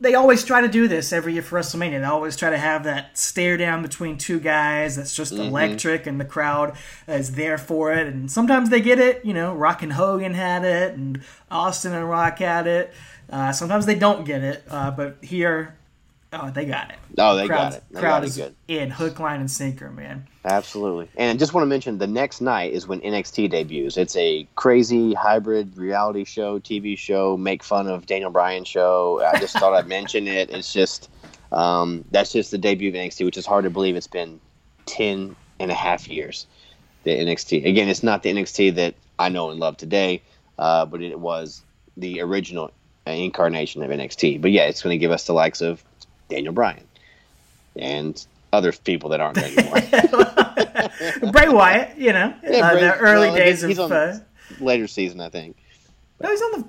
they 0.00 0.14
always 0.14 0.44
try 0.44 0.60
to 0.60 0.68
do 0.68 0.86
this 0.86 1.12
every 1.12 1.32
year 1.32 1.42
for 1.42 1.58
WrestleMania. 1.58 1.98
They 2.00 2.04
always 2.04 2.36
try 2.36 2.50
to 2.50 2.58
have 2.58 2.84
that 2.84 3.16
stare 3.18 3.56
down 3.56 3.82
between 3.82 4.18
two 4.18 4.38
guys 4.38 4.96
that's 4.96 5.14
just 5.14 5.32
electric, 5.32 6.06
and 6.06 6.20
the 6.20 6.24
crowd 6.26 6.76
is 7.06 7.32
there 7.32 7.56
for 7.58 7.92
it. 7.92 8.06
And 8.06 8.30
sometimes 8.30 8.68
they 8.70 8.80
get 8.80 8.98
it. 8.98 9.24
You 9.24 9.34
know, 9.34 9.54
Rock 9.54 9.82
and 9.82 9.94
Hogan 9.94 10.34
had 10.34 10.64
it, 10.64 10.94
and 10.94 11.22
Austin 11.50 11.94
and 11.94 12.08
Rock 12.08 12.38
had 12.38 12.66
it. 12.66 12.92
Uh, 13.30 13.52
sometimes 13.52 13.86
they 13.86 13.94
don't 13.94 14.24
get 14.24 14.42
it, 14.42 14.62
uh, 14.70 14.90
but 14.90 15.18
here, 15.22 15.77
oh, 16.32 16.50
they 16.50 16.64
got 16.64 16.90
it. 16.90 16.96
Oh, 17.16 17.36
they 17.36 17.48
got 17.48 17.74
it. 17.74 17.84
They 17.90 18.00
crowd 18.00 18.20
got 18.20 18.24
is 18.24 18.36
good. 18.36 18.54
in 18.68 18.90
hook, 18.90 19.18
line, 19.18 19.40
and 19.40 19.50
sinker, 19.50 19.90
man. 19.90 20.26
Absolutely. 20.44 21.08
And 21.16 21.30
I 21.30 21.38
just 21.38 21.54
want 21.54 21.62
to 21.62 21.66
mention 21.68 21.98
the 21.98 22.06
next 22.06 22.40
night 22.40 22.72
is 22.72 22.86
when 22.86 23.00
NXT 23.00 23.50
debuts. 23.50 23.96
It's 23.96 24.16
a 24.16 24.46
crazy 24.56 25.14
hybrid 25.14 25.76
reality 25.76 26.24
show, 26.24 26.58
TV 26.58 26.96
show, 26.96 27.36
make 27.36 27.62
fun 27.62 27.86
of 27.86 28.06
Daniel 28.06 28.30
Bryan 28.30 28.64
show. 28.64 29.22
I 29.22 29.38
just 29.38 29.56
thought 29.58 29.74
I'd 29.74 29.86
mention 29.88 30.26
it. 30.28 30.50
It's 30.50 30.72
just, 30.72 31.10
um, 31.52 32.04
that's 32.10 32.32
just 32.32 32.50
the 32.50 32.58
debut 32.58 32.88
of 32.88 32.94
NXT, 32.94 33.24
which 33.24 33.36
is 33.36 33.46
hard 33.46 33.64
to 33.64 33.70
believe 33.70 33.96
it's 33.96 34.06
been 34.06 34.40
10 34.86 35.36
and 35.60 35.70
a 35.70 35.74
half 35.74 36.08
years. 36.08 36.46
The 37.04 37.10
NXT. 37.10 37.66
Again, 37.66 37.88
it's 37.88 38.02
not 38.02 38.22
the 38.22 38.30
NXT 38.30 38.74
that 38.76 38.94
I 39.18 39.28
know 39.28 39.50
and 39.50 39.60
love 39.60 39.76
today, 39.76 40.22
uh, 40.58 40.84
but 40.86 41.02
it 41.02 41.18
was 41.18 41.62
the 41.96 42.20
original 42.20 42.70
incarnation 43.06 43.82
of 43.82 43.90
NXT. 43.90 44.40
But 44.40 44.50
yeah, 44.50 44.64
it's 44.64 44.82
going 44.82 44.94
to 44.94 44.98
give 44.98 45.10
us 45.10 45.26
the 45.26 45.32
likes 45.32 45.60
of 45.60 45.82
Daniel 46.28 46.52
Bryan 46.52 46.84
and 47.76 48.24
other 48.52 48.72
people 48.72 49.10
that 49.10 49.20
aren't 49.20 49.36
there 49.36 49.50
anymore. 49.58 51.30
Bray 51.32 51.48
Wyatt, 51.48 51.96
you 51.98 52.12
know, 52.12 52.34
Yeah, 52.42 52.66
uh, 52.66 52.70
Bray- 52.72 52.80
the 52.80 52.96
early 52.98 53.26
well, 53.28 53.36
days 53.36 53.62
of. 53.62 53.92
uh, 53.92 54.14
later 54.60 54.86
season, 54.86 55.20
I 55.20 55.28
think. 55.28 55.56
no, 56.20 56.30
he's 56.30 56.42
on 56.42 56.60
the. 56.60 56.68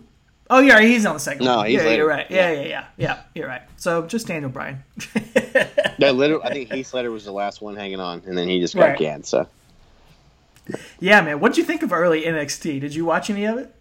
Oh, 0.52 0.60
yeah, 0.60 0.82
he's 0.82 1.06
on 1.06 1.14
the 1.14 1.20
second. 1.20 1.46
No, 1.46 1.58
one. 1.58 1.72
yeah, 1.72 1.80
later. 1.80 1.96
you're 1.98 2.08
right. 2.08 2.26
Yeah, 2.30 2.52
Yeah. 2.52 2.62
yeah, 2.62 2.68
yeah, 2.68 2.86
yeah. 2.98 3.20
You're 3.36 3.48
right. 3.48 3.62
So 3.78 4.06
just 4.08 4.26
Daniel 4.28 4.50
Bryan. 4.50 4.84
No, 6.00 6.12
literally, 6.12 6.44
I 6.44 6.52
think 6.54 6.72
Heath 6.74 6.88
Slater 6.88 7.12
was 7.12 7.24
the 7.26 7.32
last 7.32 7.62
one 7.62 7.76
hanging 7.76 8.00
on, 8.00 8.24
and 8.26 8.36
then 8.38 8.48
he 8.48 8.60
just 8.60 8.74
got 8.76 8.82
Right. 8.90 8.98
canned. 8.98 9.26
So 9.28 9.48
yeah, 11.00 11.22
man. 11.22 11.40
What 11.40 11.50
did 11.50 11.60
you 11.60 11.64
think 11.66 11.84
of 11.84 11.94
early 11.94 12.24
NXT? 12.24 12.82
Did 12.82 12.96
you 12.96 13.06
watch 13.06 13.30
any 13.30 13.46
of 13.46 13.58
it? 13.60 13.74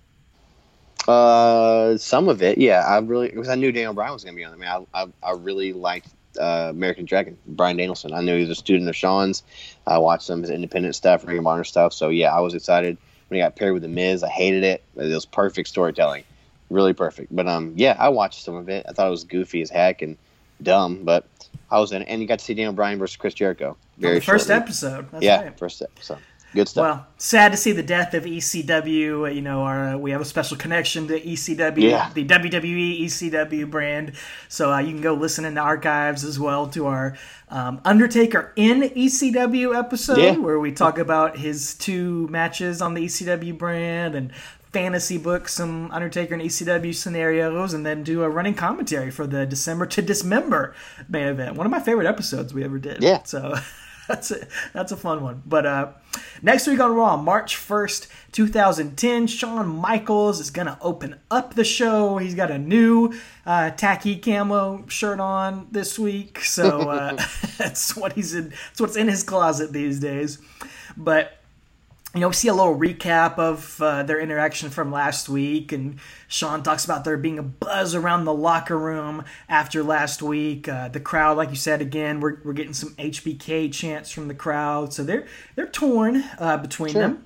Uh, 1.09 1.97
some 1.97 2.29
of 2.29 2.43
it, 2.43 2.59
yeah, 2.59 2.81
I 2.87 2.99
really 2.99 3.29
because 3.29 3.49
I 3.49 3.55
knew 3.55 3.73
Daniel 3.73 3.95
Bryan 3.95 4.13
was 4.13 4.25
going 4.25 4.35
to 4.35 4.37
be 4.37 4.45
on. 4.45 4.53
I 4.53 4.57
mean, 4.57 4.87
I, 4.93 5.03
I, 5.03 5.07
I 5.23 5.33
really 5.33 5.73
liked 5.73 6.11
uh, 6.39 6.69
American 6.69 7.07
Dragon, 7.07 7.39
Bryan 7.47 7.79
Danielson. 7.79 8.13
I 8.13 8.21
knew 8.21 8.35
he 8.35 8.43
was 8.43 8.51
a 8.51 8.55
student 8.55 8.91
of 8.91 8.95
Shawn's. 8.95 9.43
I 9.87 9.97
watched 9.99 10.25
some 10.25 10.41
of 10.41 10.43
his 10.43 10.51
independent 10.51 10.95
stuff, 10.95 11.27
Ring 11.27 11.39
of 11.39 11.47
Honor 11.47 11.65
stuff. 11.65 11.95
So 11.95 12.11
yeah, 12.11 12.35
I 12.35 12.41
was 12.41 12.53
excited 12.53 12.99
when 13.29 13.39
he 13.39 13.43
got 13.43 13.57
paired 13.57 13.73
with 13.73 13.83
the 13.83 13.89
Miz. 13.89 14.23
I 14.23 14.29
hated 14.29 14.65
it. 14.65 14.85
It 14.97 15.15
was 15.15 15.25
perfect 15.25 15.71
storytelling, 15.71 16.25
really 16.69 16.93
perfect. 16.93 17.35
But 17.35 17.49
um, 17.49 17.73
yeah, 17.77 17.97
I 17.99 18.11
watched 18.11 18.45
some 18.45 18.57
of 18.57 18.69
it. 18.69 18.85
I 18.87 18.93
thought 18.93 19.07
it 19.07 19.11
was 19.11 19.25
goofy 19.25 19.63
as 19.63 19.71
heck 19.71 20.03
and 20.03 20.19
dumb, 20.63 21.05
but 21.05 21.27
I 21.71 21.81
was 21.81 21.91
in 21.93 22.03
it. 22.03 22.09
And 22.09 22.21
you 22.21 22.29
got 22.29 22.41
to 22.41 22.45
see 22.45 22.53
Daniel 22.53 22.75
Bryan 22.75 22.99
versus 22.99 23.17
Chris 23.17 23.33
Jericho. 23.33 23.79
Very 23.97 24.17
the 24.17 24.21
first 24.21 24.51
episode. 24.51 25.11
That's 25.11 25.25
yeah, 25.25 25.43
right. 25.43 25.59
first 25.59 25.81
episode. 25.81 26.19
Good 26.55 26.67
stuff. 26.69 26.83
Well, 26.83 27.07
sad 27.19 27.53
to 27.53 27.59
see 27.59 27.73
the 27.73 27.83
death 27.83 28.15
of 28.15 28.25
ECW. 28.25 29.35
You 29.35 29.43
know, 29.43 29.63
our, 29.63 29.99
we 29.99 30.11
have 30.13 30.21
a 30.21 30.25
special 30.25 30.57
connection 30.57 31.07
to 31.09 31.21
ECW, 31.21 31.83
Yeah. 31.83 32.11
the 32.15 32.25
WWE 32.25 33.03
ECW 33.05 33.71
brand. 33.71 34.13
So 34.49 34.73
uh, 34.73 34.79
you 34.79 34.93
can 34.93 35.03
go 35.03 35.15
listen 35.15 35.45
in 35.45 35.55
the 35.55 35.61
archives 35.61 36.25
as 36.25 36.41
well 36.41 36.67
to 36.69 36.87
our 36.87 37.17
um, 37.51 37.81
Undertaker 37.85 38.53
in 38.57 38.81
ECW 38.83 39.77
episode, 39.79 40.19
Yeah. 40.19 40.37
where 40.39 40.59
we 40.59 40.73
talk 40.73 40.99
about 40.99 41.37
his 41.37 41.75
two 41.75 42.27
matches 42.29 42.81
on 42.81 42.95
the 42.95 43.05
ECW 43.05 43.57
brand 43.57 44.15
and 44.15 44.33
fantasy 44.73 45.17
book 45.19 45.49
some 45.49 45.91
Undertaker 45.91 46.35
and 46.35 46.43
ECW 46.43 46.95
scenarios, 46.95 47.73
and 47.75 47.85
then 47.87 48.03
do 48.03 48.23
a 48.23 48.29
running 48.29 48.55
commentary 48.55 49.11
for 49.11 49.27
the 49.27 49.45
December 49.47 49.87
to 49.87 50.03
Dismember 50.03 50.75
main 51.09 51.27
event. 51.29 51.57
One 51.57 51.67
of 51.67 51.71
my 51.71 51.81
favorite 51.81 52.07
episodes 52.07 52.53
we 52.55 52.65
ever 52.65 52.79
did. 52.79 53.03
Yeah. 53.03 53.23
So. 53.25 53.55
That's 54.19 54.31
a 54.31 54.47
that's 54.73 54.91
a 54.91 54.97
fun 54.97 55.23
one. 55.23 55.43
But 55.45 55.67
uh, 55.67 55.93
next 56.41 56.67
week 56.67 56.81
on 56.81 56.95
Raw, 56.95 57.19
March 57.19 57.57
first, 57.57 58.09
two 58.33 58.47
thousand 58.47 58.97
ten, 58.97 59.27
Shawn 59.27 59.69
Michaels 59.69 60.41
is 60.41 60.51
gonna 60.51 60.79
open 60.81 61.21
up 61.31 61.55
the 61.55 61.65
show. 61.65 62.17
He's 62.17 62.35
got 62.35 62.51
a 62.51 62.57
new 62.57 63.13
uh, 63.45 63.69
tacky 63.73 64.17
camo 64.17 64.87
shirt 64.89 65.21
on 65.21 65.67
this 65.73 65.99
week, 65.99 66.41
so 66.41 66.89
uh, 66.89 67.17
that's 67.59 67.95
what 67.95 68.15
he's 68.15 68.33
in. 68.33 68.49
That's 68.49 68.81
what's 68.81 68.97
in 68.97 69.09
his 69.09 69.23
closet 69.23 69.75
these 69.75 70.01
days. 70.01 70.39
But 70.97 71.38
you 72.19 72.23
know, 72.23 72.29
we 72.29 72.35
see 72.35 72.49
a 72.49 72.55
little 72.55 72.77
recap 72.77 73.39
of 73.39 73.81
uh, 73.81 74.03
their 74.03 74.19
interaction 74.19 74.71
from 74.71 74.91
last 74.91 75.29
week, 75.29 75.71
and 75.71 76.01
Shawn 76.27 76.65
talks 76.65 76.85
about 76.85 77.05
there 77.05 77.17
being 77.17 77.39
a 77.39 77.45
buzz 77.45 77.95
around 77.95 78.25
the 78.25 78.35
locker 78.35 78.77
room 78.77 79.25
after 79.49 79.85
last 79.85 80.21
week. 80.21 80.69
Uh, 80.69 80.89
the 80.89 80.99
crowd, 80.99 81.37
like 81.37 81.51
you 81.51 81.57
said, 81.57 81.81
again, 81.81 82.19
we're, 82.19 82.39
we're 82.45 82.55
getting 82.55 82.73
some 82.75 82.91
HBK 82.97 83.73
chants 83.73 84.11
from 84.11 84.27
the 84.27 84.35
crowd, 84.35 84.93
so 84.93 85.05
they're 85.05 85.29
they're 85.55 85.69
torn 85.69 86.25
uh, 86.41 86.57
between 86.57 86.91
Sure. 86.91 87.03
them. 87.03 87.25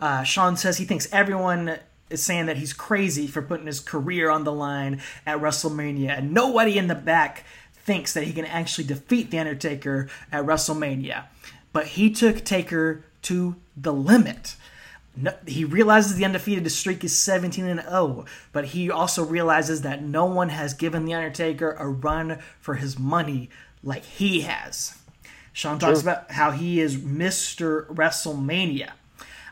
Uh, 0.00 0.22
Shawn 0.22 0.56
says 0.56 0.78
he 0.78 0.86
thinks 0.86 1.06
everyone 1.12 1.78
is 2.08 2.22
saying 2.22 2.46
that 2.46 2.56
he's 2.56 2.72
crazy 2.72 3.26
for 3.26 3.42
putting 3.42 3.66
his 3.66 3.80
career 3.80 4.30
on 4.30 4.44
the 4.44 4.52
line 4.52 5.02
at 5.26 5.40
WrestleMania, 5.40 6.16
and 6.16 6.32
nobody 6.32 6.78
in 6.78 6.86
the 6.86 6.94
back 6.94 7.44
thinks 7.74 8.14
that 8.14 8.24
he 8.24 8.32
can 8.32 8.46
actually 8.46 8.84
defeat 8.84 9.30
The 9.30 9.38
Undertaker 9.38 10.08
at 10.32 10.46
WrestleMania. 10.46 11.24
But 11.74 11.88
he 11.88 12.10
took 12.10 12.44
Taker 12.44 13.04
to 13.22 13.56
the 13.76 13.92
limit. 13.92 14.56
No, 15.14 15.34
he 15.46 15.64
realizes 15.64 16.16
the 16.16 16.24
undefeated 16.24 16.70
streak 16.72 17.04
is 17.04 17.16
17 17.18 17.66
and 17.66 17.80
0, 17.82 18.24
but 18.52 18.66
he 18.66 18.90
also 18.90 19.24
realizes 19.24 19.82
that 19.82 20.02
no 20.02 20.24
one 20.24 20.48
has 20.48 20.72
given 20.72 21.04
The 21.04 21.14
Undertaker 21.14 21.72
a 21.72 21.86
run 21.86 22.38
for 22.60 22.76
his 22.76 22.98
money 22.98 23.50
like 23.82 24.04
he 24.04 24.42
has. 24.42 24.98
Shawn 25.52 25.78
talks 25.78 26.00
about 26.00 26.30
how 26.30 26.50
he 26.52 26.80
is 26.80 26.96
Mr. 26.96 27.86
WrestleMania, 27.88 28.92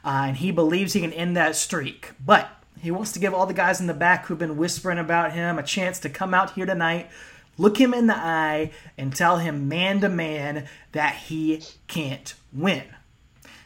uh, 0.03 0.25
and 0.29 0.37
he 0.39 0.51
believes 0.51 0.95
he 0.95 1.01
can 1.01 1.13
end 1.13 1.37
that 1.37 1.57
streak. 1.57 2.13
But 2.25 2.49
he 2.81 2.91
wants 2.91 3.13
to 3.13 3.19
give 3.19 3.35
all 3.35 3.45
the 3.45 3.53
guys 3.53 3.81
in 3.81 3.87
the 3.87 3.95
back 3.95 4.27
who've 4.27 4.39
been 4.39 4.57
whispering 4.57 4.99
about 4.99 5.33
him 5.33 5.59
a 5.59 5.63
chance 5.63 5.99
to 6.01 6.09
come 6.09 6.33
out 6.33 6.53
here 6.53 6.65
tonight, 6.65 7.11
look 7.59 7.79
him 7.79 7.93
in 7.93 8.07
the 8.07 8.17
eye, 8.17 8.71
and 8.97 9.15
tell 9.15 9.37
him 9.37 9.69
man 9.69 10.01
to 10.01 10.09
man 10.09 10.67
that 10.93 11.15
he 11.15 11.63
can't 11.87 12.33
win. 12.51 12.85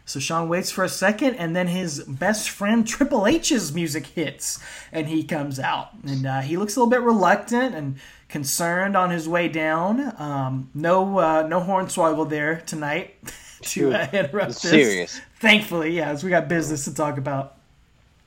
So 0.06 0.20
Shawn 0.20 0.48
waits 0.50 0.70
for 0.70 0.84
a 0.84 0.88
second, 0.88 1.36
and 1.36 1.56
then 1.56 1.66
his 1.66 2.04
best 2.04 2.50
friend 2.50 2.86
Triple 2.86 3.26
H's 3.26 3.72
music 3.72 4.06
hits, 4.06 4.58
and 4.92 5.08
he 5.08 5.24
comes 5.24 5.58
out, 5.58 5.90
and 6.06 6.26
uh, 6.26 6.40
he 6.40 6.56
looks 6.58 6.76
a 6.76 6.80
little 6.80 6.90
bit 6.90 7.00
reluctant 7.00 7.74
and 7.74 7.96
concerned 8.28 8.96
on 8.96 9.10
his 9.10 9.26
way 9.28 9.48
down. 9.48 10.12
Um, 10.20 10.68
no, 10.74 11.18
uh, 11.18 11.46
no 11.48 11.60
hornswoggle 11.60 12.28
there 12.28 12.62
tonight 12.66 13.14
to 13.62 13.94
uh, 13.94 14.06
interrupt 14.12 14.48
this. 14.48 14.60
Serious. 14.60 15.20
Thankfully, 15.40 15.94
yes, 15.94 16.22
we 16.22 16.28
got 16.30 16.48
business 16.48 16.84
to 16.84 16.94
talk 16.94 17.16
about. 17.16 17.56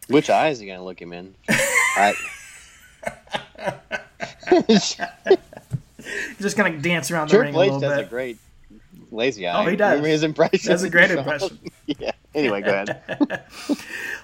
Which 0.07 0.29
eye 0.31 0.49
is 0.49 0.59
he 0.59 0.65
gonna 0.67 0.83
look 0.83 0.99
him 1.01 1.13
in? 1.13 1.35
I, 1.49 2.13
Just 6.39 6.57
gonna 6.57 6.77
dance 6.79 7.11
around 7.11 7.29
the 7.29 7.39
ring 7.39 7.53
a 7.53 7.57
a 7.57 7.61
H 7.61 7.65
little 7.65 7.79
does 7.81 7.97
bit. 7.97 8.05
a 8.05 8.09
great 8.09 8.37
lazy 9.11 9.47
eye. 9.47 9.63
Oh, 9.63 9.69
he 9.69 9.75
does. 9.75 9.91
Remember 9.91 10.07
his 10.09 10.23
impression? 10.23 10.69
That's 10.69 10.83
a 10.83 10.89
great 10.89 11.11
impression. 11.17 11.59
yeah. 11.85 12.11
Anyway, 12.33 12.61
go 12.61 12.71
ahead. 12.71 13.43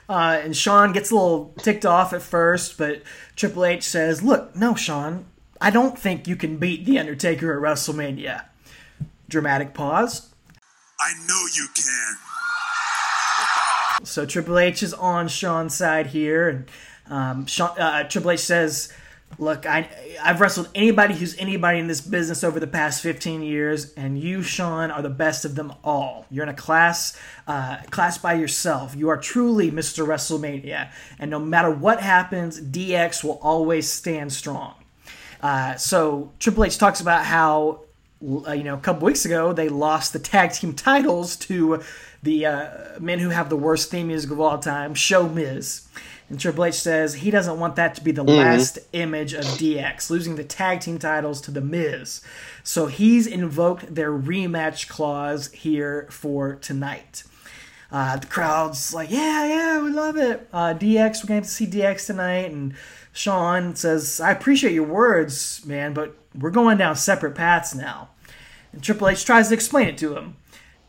Uh, 0.09 0.37
and 0.43 0.55
Shawn 0.55 0.91
gets 0.91 1.11
a 1.11 1.15
little 1.15 1.53
ticked 1.59 1.85
off 1.85 2.11
at 2.11 2.21
first, 2.21 2.77
but 2.77 3.03
Triple 3.37 3.63
H 3.63 3.83
says, 3.83 4.21
Look, 4.21 4.53
no, 4.53 4.75
Shawn, 4.75 5.25
I 5.61 5.69
don't 5.69 5.97
think 5.97 6.27
you 6.27 6.35
can 6.35 6.57
beat 6.57 6.83
The 6.83 6.99
Undertaker 6.99 7.55
at 7.55 7.61
WrestleMania. 7.63 8.43
Dramatic 9.29 9.73
pause. 9.73 10.33
I 10.99 11.13
know 11.25 11.45
you 11.55 11.67
can. 11.73 12.17
So 14.05 14.25
Triple 14.25 14.59
H 14.59 14.83
is 14.83 14.93
on 14.93 15.29
Shawn's 15.29 15.73
side 15.73 16.07
here, 16.07 16.49
and 16.49 16.69
um, 17.07 17.45
Shawn, 17.45 17.79
uh, 17.79 18.03
Triple 18.03 18.31
H 18.31 18.41
says, 18.41 18.91
"Look, 19.37 19.65
I 19.65 19.89
I've 20.21 20.39
wrestled 20.41 20.69
anybody 20.75 21.13
who's 21.13 21.37
anybody 21.37 21.79
in 21.79 21.87
this 21.87 22.01
business 22.01 22.43
over 22.43 22.59
the 22.59 22.67
past 22.67 23.01
15 23.01 23.41
years, 23.41 23.93
and 23.93 24.19
you, 24.19 24.41
Shawn, 24.41 24.91
are 24.91 25.01
the 25.01 25.09
best 25.09 25.45
of 25.45 25.55
them 25.55 25.73
all. 25.83 26.25
You're 26.29 26.43
in 26.43 26.49
a 26.49 26.53
class 26.53 27.17
uh, 27.47 27.77
class 27.89 28.17
by 28.17 28.33
yourself. 28.33 28.95
You 28.95 29.09
are 29.09 29.17
truly 29.17 29.71
Mr. 29.71 30.05
WrestleMania, 30.05 30.91
and 31.19 31.31
no 31.31 31.39
matter 31.39 31.71
what 31.71 32.01
happens, 32.01 32.59
DX 32.61 33.23
will 33.23 33.39
always 33.41 33.89
stand 33.91 34.31
strong." 34.33 34.75
Uh, 35.41 35.75
so 35.75 36.31
Triple 36.39 36.63
H 36.63 36.77
talks 36.77 37.01
about 37.01 37.25
how 37.25 37.81
uh, 38.47 38.53
you 38.53 38.63
know 38.63 38.75
a 38.75 38.79
couple 38.79 39.05
weeks 39.05 39.25
ago 39.25 39.51
they 39.53 39.69
lost 39.69 40.13
the 40.13 40.19
tag 40.19 40.53
team 40.53 40.73
titles 40.73 41.35
to 41.35 41.83
the 42.23 42.45
uh, 42.45 42.69
men 42.99 43.19
who 43.19 43.29
have 43.29 43.49
the 43.49 43.57
worst 43.57 43.91
theme 43.91 44.07
music 44.07 44.31
of 44.31 44.39
all 44.39 44.57
time, 44.57 44.93
Show 44.93 45.27
Miz. 45.27 45.87
And 46.29 46.39
Triple 46.39 46.65
H 46.65 46.75
says 46.75 47.15
he 47.15 47.31
doesn't 47.31 47.59
want 47.59 47.75
that 47.75 47.95
to 47.95 48.03
be 48.03 48.11
the 48.11 48.23
last 48.23 48.79
image 48.93 49.33
of 49.33 49.43
DX, 49.43 50.09
losing 50.09 50.35
the 50.35 50.43
tag 50.43 50.79
team 50.79 50.97
titles 50.97 51.41
to 51.41 51.51
The 51.51 51.61
Miz. 51.61 52.21
So 52.63 52.87
he's 52.87 53.27
invoked 53.27 53.93
their 53.93 54.11
rematch 54.11 54.87
clause 54.87 55.51
here 55.51 56.07
for 56.09 56.55
tonight. 56.55 57.23
Uh, 57.91 58.17
the 58.17 58.25
crowd's 58.25 58.93
like, 58.93 59.11
yeah, 59.11 59.45
yeah, 59.45 59.81
we 59.83 59.91
love 59.91 60.17
it. 60.17 60.47
Uh, 60.51 60.73
DX, 60.73 61.23
we're 61.23 61.27
going 61.27 61.43
to 61.43 61.47
see 61.47 61.67
DX 61.67 62.07
tonight. 62.07 62.51
And 62.51 62.73
Shawn 63.11 63.75
says, 63.75 64.19
I 64.19 64.31
appreciate 64.31 64.73
your 64.73 64.87
words, 64.87 65.63
man, 65.65 65.93
but 65.93 66.15
we're 66.33 66.49
going 66.49 66.79
down 66.79 66.95
separate 66.95 67.35
paths 67.35 67.75
now. 67.75 68.09
And 68.71 68.81
Triple 68.81 69.09
H 69.09 69.23
tries 69.23 69.49
to 69.49 69.53
explain 69.53 69.89
it 69.89 69.97
to 69.99 70.17
him. 70.17 70.37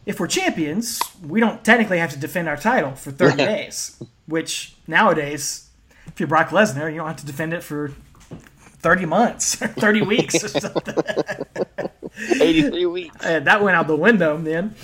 If 0.06 0.20
we're 0.20 0.26
champions, 0.26 1.00
we 1.26 1.40
don't 1.40 1.64
technically 1.64 1.98
have 1.98 2.12
to 2.12 2.18
defend 2.18 2.48
our 2.48 2.56
title 2.56 2.94
for 2.94 3.10
30 3.10 3.36
days, 3.36 4.02
which 4.26 4.74
nowadays, 4.86 5.68
if 6.06 6.20
you're 6.20 6.28
Brock 6.28 6.50
Lesnar, 6.50 6.90
you 6.90 6.98
don't 6.98 7.06
have 7.06 7.16
to 7.16 7.26
defend 7.26 7.54
it 7.54 7.62
for 7.62 7.92
30 8.84 9.06
months 9.06 9.60
or 9.62 9.68
30 9.68 10.02
weeks 10.02 10.44
or 10.44 10.48
something. 10.48 10.94
83 12.40 12.86
weeks. 12.86 13.24
Uh, 13.24 13.40
that 13.40 13.62
went 13.62 13.76
out 13.76 13.86
the 13.86 13.96
window 13.96 14.36
then. 14.36 14.74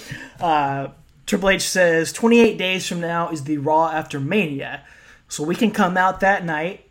Uh, 0.40 0.88
Triple 1.26 1.50
H 1.50 1.68
says 1.68 2.12
28 2.12 2.58
days 2.58 2.88
from 2.88 3.00
now 3.00 3.30
is 3.30 3.44
the 3.44 3.58
Raw 3.58 3.88
after 3.88 4.18
Mania. 4.18 4.82
So 5.28 5.44
we 5.44 5.54
can 5.54 5.70
come 5.70 5.96
out 5.96 6.20
that 6.20 6.44
night 6.44 6.89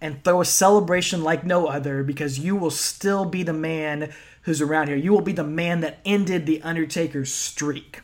and 0.00 0.22
throw 0.24 0.40
a 0.40 0.44
celebration 0.44 1.22
like 1.22 1.44
no 1.44 1.66
other 1.66 2.02
because 2.02 2.38
you 2.38 2.54
will 2.56 2.70
still 2.70 3.24
be 3.24 3.42
the 3.42 3.52
man 3.52 4.12
who's 4.42 4.60
around 4.60 4.88
here. 4.88 4.96
You 4.96 5.12
will 5.12 5.20
be 5.20 5.32
the 5.32 5.44
man 5.44 5.80
that 5.80 5.98
ended 6.04 6.46
The 6.46 6.62
Undertaker's 6.62 7.32
streak. 7.32 8.00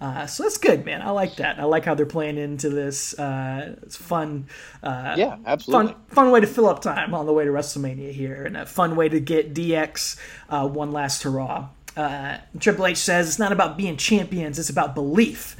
Uh, 0.00 0.26
so 0.26 0.42
that's 0.42 0.58
good, 0.58 0.84
man. 0.84 1.00
I 1.02 1.10
like 1.10 1.36
that. 1.36 1.58
I 1.58 1.64
like 1.64 1.84
how 1.84 1.94
they're 1.94 2.04
playing 2.04 2.36
into 2.36 2.68
this. 2.68 3.18
Uh, 3.18 3.76
it's 3.82 3.96
fun. 3.96 4.46
Uh, 4.82 5.14
Yeah, 5.16 5.36
absolutely. 5.46 5.92
fun, 5.92 6.02
fun 6.08 6.30
way 6.30 6.40
to 6.40 6.46
fill 6.46 6.68
up 6.68 6.82
time 6.82 7.14
on 7.14 7.26
the 7.26 7.32
way 7.32 7.44
to 7.44 7.50
WrestleMania 7.50 8.12
here, 8.12 8.44
and 8.44 8.56
a 8.56 8.66
fun 8.66 8.96
way 8.96 9.08
to 9.08 9.20
get 9.20 9.54
DX 9.54 10.18
uh, 10.50 10.68
one 10.68 10.92
last 10.92 11.22
hurrah. 11.22 11.68
Uh, 11.96 12.38
Triple 12.58 12.86
H 12.86 12.98
says 12.98 13.28
it's 13.28 13.38
not 13.38 13.52
about 13.52 13.76
being 13.78 13.96
champions; 13.96 14.58
it's 14.58 14.68
about 14.68 14.94
belief, 14.94 15.56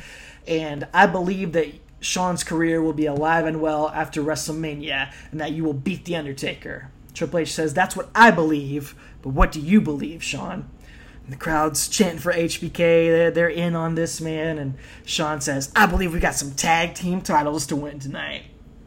and 0.47 0.87
I 0.93 1.07
believe 1.07 1.53
that 1.53 1.69
Shawn's 2.05 2.45
career 2.45 2.83
will 2.83 2.93
be 2.93 3.07
alive 3.07 3.47
and 3.47 3.61
well 3.61 3.89
after 3.89 4.23
WrestleMania, 4.23 5.13
and 5.31 5.41
that 5.41 5.53
you 5.53 5.65
will 5.65 5.73
beat 5.73 6.05
the 6.05 6.17
Undertaker. 6.17 6.91
Triple 7.15 7.39
H 7.41 7.53
says 7.53 7.73
that's 7.73 7.97
what 7.97 8.11
I 8.15 8.31
believe, 8.31 8.95
but 9.23 9.31
what 9.31 9.51
do 9.53 9.61
you 9.61 9.81
believe, 9.81 10.23
Shawn? 10.23 10.69
And 11.25 11.33
the 11.33 11.39
crowd's 11.39 11.89
chanting 11.89 12.19
for 12.19 12.33
HBK. 12.33 12.77
They're, 12.77 13.31
they're 13.31 13.49
in 13.49 13.75
on 13.75 13.95
this 13.95 14.21
man, 14.21 14.59
and 14.59 14.75
Shawn 15.07 15.41
says, 15.41 15.73
"I 15.75 15.87
believe 15.87 16.13
we 16.13 16.21
got 16.21 16.35
some 16.35 16.53
tag 16.53 16.95
team 16.95 17.23
titles 17.23 17.67
to 17.69 17.77
win 17.77 17.99
tonight." 17.99 18.43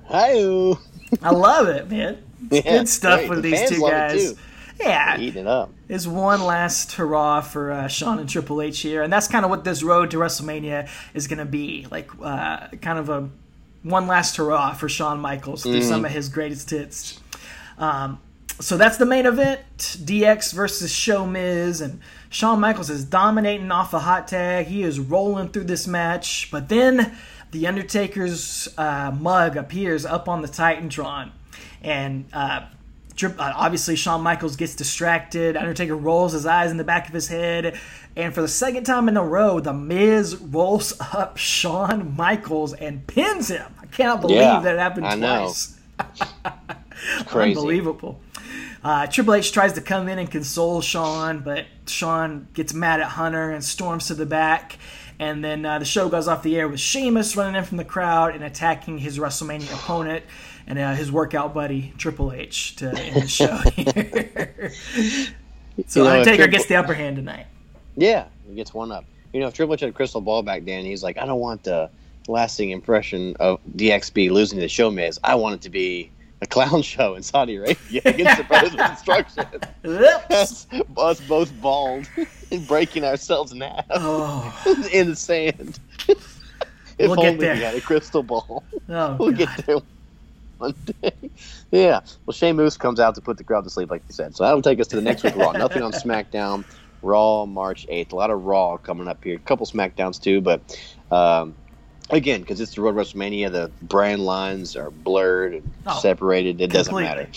Hi. 0.05 0.75
I 1.21 1.31
love 1.31 1.67
it, 1.67 1.89
man. 1.89 2.23
Yeah, 2.51 2.61
good 2.61 2.87
stuff 2.87 3.19
great. 3.21 3.29
with 3.31 3.41
The 3.41 3.49
these 3.51 3.69
two 3.69 3.81
guys. 3.81 4.35
Yeah, 4.79 5.19
Eating 5.19 5.41
it 5.41 5.47
up. 5.47 5.71
it's 5.89 6.05
one 6.05 6.43
last 6.43 6.93
hurrah 6.93 7.41
for 7.41 7.71
uh, 7.71 7.87
Shawn 7.87 8.19
and 8.19 8.29
Triple 8.29 8.61
H 8.61 8.79
here, 8.79 9.01
and 9.03 9.11
that's 9.11 9.27
kind 9.27 9.43
of 9.43 9.49
what 9.49 9.63
this 9.63 9.81
road 9.83 10.11
to 10.11 10.17
WrestleMania 10.17 10.87
is 11.13 11.27
going 11.27 11.39
to 11.39 11.45
be. 11.45 11.87
Like, 11.89 12.09
uh, 12.21 12.67
kind 12.81 12.99
of 12.99 13.09
a 13.09 13.29
one 13.83 14.07
last 14.07 14.35
hurrah 14.37 14.73
for 14.73 14.87
Shawn 14.89 15.19
Michaels 15.19 15.63
through 15.63 15.81
some 15.81 16.05
of 16.05 16.11
his 16.11 16.29
greatest 16.29 16.69
hits. 16.69 17.19
Um, 17.77 18.19
so 18.59 18.77
that's 18.77 18.97
the 18.97 19.05
main 19.05 19.25
event: 19.25 19.61
DX 19.77 20.53
versus 20.53 20.91
Show 20.91 21.25
Miz, 21.25 21.81
and 21.81 21.99
Shawn 22.29 22.59
Michaels 22.59 22.89
is 22.89 23.03
dominating 23.05 23.71
off 23.71 23.93
a 23.93 23.99
hot 23.99 24.27
tag. 24.27 24.67
He 24.67 24.83
is 24.83 24.99
rolling 24.99 25.49
through 25.49 25.65
this 25.65 25.87
match, 25.87 26.49
but 26.51 26.69
then 26.69 27.15
the 27.51 27.65
Undertaker's 27.67 28.67
uh, 28.77 29.11
mug 29.17 29.57
appears 29.57 30.05
up 30.05 30.27
on 30.27 30.41
the 30.41 30.47
Titantron, 30.47 31.31
and 31.81 32.25
uh, 32.33 32.65
obviously 33.23 33.95
Shawn 33.95 34.21
Michaels 34.21 34.55
gets 34.55 34.75
distracted. 34.75 35.57
Undertaker 35.57 35.95
rolls 35.95 36.33
his 36.33 36.45
eyes 36.45 36.71
in 36.71 36.77
the 36.77 36.83
back 36.83 37.07
of 37.07 37.13
his 37.13 37.27
head, 37.27 37.79
and 38.15 38.33
for 38.33 38.41
the 38.41 38.47
second 38.47 38.83
time 38.85 39.07
in 39.09 39.17
a 39.17 39.23
row, 39.23 39.59
the 39.59 39.73
Miz 39.73 40.35
rolls 40.35 40.93
up 41.13 41.37
Shawn 41.37 42.15
Michaels 42.15 42.73
and 42.73 43.05
pins 43.07 43.49
him. 43.49 43.73
I 43.81 43.85
cannot 43.87 44.21
believe 44.21 44.37
Yeah, 44.37 44.59
that 44.61 44.75
it 44.75 44.79
happened 44.79 45.07
I 45.07 45.15
know. 45.15 45.43
twice. 45.45 45.77
Crazy. 47.27 47.57
Unbelievable. 47.57 48.19
Uh, 48.83 49.07
Triple 49.07 49.33
H 49.33 49.51
tries 49.51 49.73
to 49.73 49.81
come 49.81 50.07
in 50.07 50.19
and 50.19 50.29
console 50.31 50.81
Shawn, 50.81 51.39
but 51.39 51.65
Shawn 51.87 52.47
gets 52.53 52.73
mad 52.73 53.01
at 53.01 53.07
Hunter 53.07 53.51
and 53.51 53.63
storms 53.63 54.07
to 54.07 54.13
the 54.13 54.25
back. 54.25 54.77
And 55.19 55.43
then 55.43 55.65
uh, 55.65 55.79
the 55.79 55.85
show 55.85 56.09
goes 56.09 56.27
off 56.27 56.43
the 56.43 56.55
air 56.57 56.67
with 56.67 56.79
Sheamus 56.79 57.35
running 57.35 57.55
in 57.55 57.63
from 57.63 57.77
the 57.77 57.83
crowd 57.85 58.35
and 58.35 58.43
attacking 58.43 58.99
his 58.99 59.17
WrestleMania 59.17 59.73
opponent 59.73 60.23
and 60.67 60.77
uh, 60.77 60.93
his 60.93 61.11
workout 61.11 61.53
buddy 61.53 61.93
Triple 61.97 62.31
H 62.31 62.75
to 62.77 62.89
end 62.99 63.23
the 63.23 63.27
show 63.27 63.55
here. 63.75 64.71
so 65.87 66.03
You 66.03 66.05
know, 66.05 66.11
if 66.13 66.19
Undertaker 66.19 66.35
Triple- 66.37 66.51
gets 66.51 66.65
the 66.67 66.75
upper 66.75 66.93
hand 66.93 67.15
tonight. 67.15 67.47
Yeah, 67.95 68.25
he 68.47 68.55
gets 68.55 68.73
one 68.73 68.91
up. 68.91 69.05
You 69.33 69.39
know, 69.41 69.47
if 69.47 69.53
Triple 69.53 69.73
H 69.73 69.81
had 69.81 69.89
a 69.89 69.93
crystal 69.93 70.21
ball 70.21 70.43
back 70.43 70.65
then, 70.65 70.85
he's 70.85 71.03
like, 71.03 71.17
I 71.17 71.25
don't 71.25 71.39
want 71.39 71.63
the 71.63 71.89
lasting 72.27 72.71
impression 72.71 73.35
of 73.39 73.59
DXB 73.75 74.29
losing 74.31 74.59
the 74.59 74.67
Show 74.67 74.91
Miz. 74.91 75.19
I 75.23 75.35
want 75.35 75.55
it 75.55 75.61
to 75.61 75.69
be 75.69 76.11
a 76.41 76.45
clown 76.45 76.81
show 76.83 77.15
in 77.15 77.23
Saudi 77.23 77.55
Arabia 77.55 78.01
against 78.05 78.37
the 78.37 78.43
president's 78.43 78.91
instruction. 78.99 79.45
Oops. 79.85 80.31
Us, 80.31 80.67
us 80.97 81.21
both 81.21 81.51
bald 81.61 82.07
and 82.51 82.67
breaking 82.67 83.03
ourselves 83.03 83.51
in 83.51 83.61
half 83.61 83.85
Oh, 83.91 84.85
in 84.93 85.09
the 85.09 85.15
sand. 85.15 85.79
if 86.07 86.17
We'll 86.99 87.15
get 87.15 87.25
only 87.33 87.37
there. 87.37 87.55
we 87.55 87.61
had 87.61 87.75
a 87.75 87.81
crystal 87.81 88.23
ball. 88.23 88.63
oh 88.89 89.15
We'll 89.19 89.31
God. 89.31 89.37
get 89.37 89.65
there. 89.65 89.77
Monday. 90.59 91.13
yeah. 91.71 92.01
Well, 92.25 92.33
Sheamus 92.33 92.77
comes 92.77 92.99
out 92.99 93.15
to 93.15 93.21
put 93.21 93.37
the 93.37 93.43
crowd 93.43 93.63
to 93.63 93.69
sleep, 93.69 93.89
like 93.91 94.01
you 94.07 94.13
said. 94.13 94.35
So 94.35 94.43
that'll 94.43 94.61
take 94.61 94.79
us 94.79 94.87
to 94.87 94.95
the 94.95 95.01
next 95.01 95.23
week 95.23 95.35
Raw. 95.35 95.51
Nothing 95.51 95.83
on 95.83 95.91
SmackDown. 95.93 96.63
Raw 97.01 97.45
March 97.45 97.85
8th. 97.87 98.11
A 98.11 98.15
lot 98.15 98.31
of 98.31 98.43
Raw 98.45 98.77
coming 98.77 99.07
up 99.07 99.23
here. 99.23 99.35
A 99.35 99.39
couple 99.39 99.65
SmackDowns 99.65 100.21
too, 100.21 100.41
but 100.41 100.61
um, 101.11 101.55
again, 102.09 102.41
because 102.41 102.59
it's 102.59 102.73
the 102.75 102.81
Road 102.81 102.95
WrestleMania, 102.95 103.51
the 103.51 103.71
brand 103.83 104.25
lines 104.25 104.75
are 104.75 104.89
blurred 104.91 105.53
and 105.53 105.71
Oh, 105.85 105.99
separated. 105.99 106.59
It 106.59 106.71
doesn't 106.71 106.93
matter. 106.95 107.27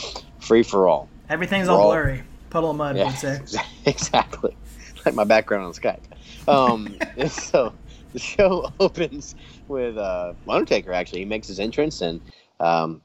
Free 0.40 0.62
for 0.62 0.88
all. 0.88 1.08
Everything's 1.28 1.68
all 1.68 1.88
blurry. 1.90 2.22
Puddle 2.48 2.70
of 2.70 2.76
mud, 2.76 2.96
Yeah, 2.96 3.12
say. 3.14 3.38
exactly. 3.86 4.56
Like 5.04 5.14
my 5.14 5.24
background 5.24 5.64
on 5.66 5.72
Skype. 5.72 6.00
Um, 6.48 6.96
so 7.28 7.72
the 8.12 8.18
show 8.18 8.72
opens 8.80 9.34
with 9.68 9.96
uh, 9.96 10.32
Undertaker. 10.48 10.92
Actually, 10.92 11.20
he 11.20 11.24
makes 11.26 11.46
his 11.46 11.60
entrance 11.60 12.00
and 12.00 12.20
um, 12.58 13.00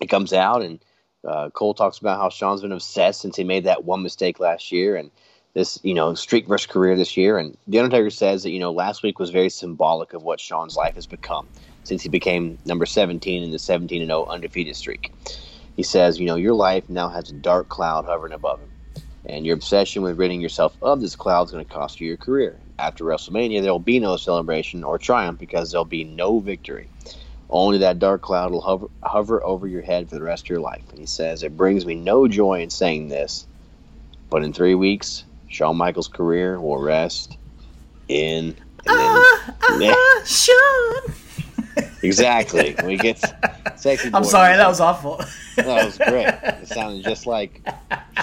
he 0.00 0.06
comes 0.06 0.32
out 0.32 0.62
and 0.62 0.80
uh, 1.26 1.50
Cole 1.50 1.74
talks 1.74 1.98
about 1.98 2.18
how 2.18 2.28
Shawn's 2.28 2.62
been 2.62 2.72
obsessed 2.72 3.20
since 3.20 3.36
he 3.36 3.44
made 3.44 3.64
that 3.64 3.84
one 3.84 4.02
mistake 4.02 4.38
last 4.40 4.70
year 4.70 4.96
and 4.96 5.10
this 5.54 5.80
you 5.82 5.94
know 5.94 6.14
streak 6.14 6.46
versus 6.46 6.66
career 6.66 6.96
this 6.96 7.16
year. 7.16 7.38
And 7.38 7.56
the 7.66 7.78
Undertaker 7.78 8.10
says 8.10 8.42
that 8.42 8.50
you 8.50 8.60
know 8.60 8.72
last 8.72 9.02
week 9.02 9.18
was 9.18 9.30
very 9.30 9.50
symbolic 9.50 10.12
of 10.12 10.22
what 10.22 10.40
Shawn's 10.40 10.76
life 10.76 10.94
has 10.94 11.06
become 11.06 11.48
since 11.82 12.02
he 12.02 12.08
became 12.08 12.58
number 12.64 12.86
17 12.86 13.42
in 13.42 13.50
the 13.50 13.58
17 13.58 14.02
and 14.02 14.08
0 14.08 14.26
undefeated 14.26 14.76
streak. 14.76 15.12
He 15.74 15.82
says, 15.82 16.18
you 16.18 16.26
know, 16.26 16.36
your 16.36 16.54
life 16.54 16.88
now 16.88 17.08
has 17.08 17.30
a 17.30 17.34
dark 17.34 17.68
cloud 17.68 18.04
hovering 18.04 18.32
above 18.32 18.60
him. 18.60 18.68
And 19.24 19.46
your 19.46 19.54
obsession 19.54 20.02
with 20.02 20.18
ridding 20.18 20.40
yourself 20.40 20.76
of 20.82 21.00
this 21.00 21.14
cloud 21.14 21.46
is 21.46 21.52
going 21.52 21.64
to 21.64 21.72
cost 21.72 22.00
you 22.00 22.08
your 22.08 22.16
career. 22.16 22.58
After 22.78 23.04
WrestleMania, 23.04 23.62
there 23.62 23.72
will 23.72 23.78
be 23.78 24.00
no 24.00 24.16
celebration 24.16 24.82
or 24.82 24.98
triumph 24.98 25.38
because 25.38 25.70
there'll 25.70 25.84
be 25.84 26.04
no 26.04 26.40
victory. 26.40 26.88
Only 27.50 27.78
that 27.78 27.98
dark 27.98 28.20
cloud 28.22 28.52
will 28.52 28.60
hover, 28.60 28.88
hover 29.02 29.42
over 29.42 29.66
your 29.66 29.82
head 29.82 30.08
for 30.08 30.16
the 30.16 30.22
rest 30.22 30.44
of 30.44 30.50
your 30.50 30.60
life. 30.60 30.82
And 30.90 30.98
he 30.98 31.06
says, 31.06 31.42
It 31.42 31.56
brings 31.56 31.86
me 31.86 31.94
no 31.94 32.28
joy 32.28 32.60
in 32.62 32.70
saying 32.70 33.08
this, 33.08 33.46
but 34.28 34.42
in 34.44 34.52
three 34.52 34.74
weeks, 34.74 35.24
Shawn 35.48 35.76
Michaels' 35.76 36.08
career 36.08 36.60
will 36.60 36.78
rest 36.78 37.36
in. 38.08 38.54
And 38.86 38.98
then, 39.00 39.80
Yeah. 39.80 39.94
Ah, 39.96 40.22
Shawn. 40.26 41.14
exactly. 42.02 42.74
We 42.84 42.96
get 42.98 43.18
sexy. 43.76 44.10
I'm 44.12 44.22
boy 44.22 44.28
sorry, 44.28 44.56
that 44.56 44.68
was 44.68 44.80
awful. 44.80 45.22
That 45.56 45.84
was 45.86 45.96
great. 45.98 46.26
It 46.62 46.68
sounded 46.68 47.02
just 47.04 47.26
like 47.26 47.62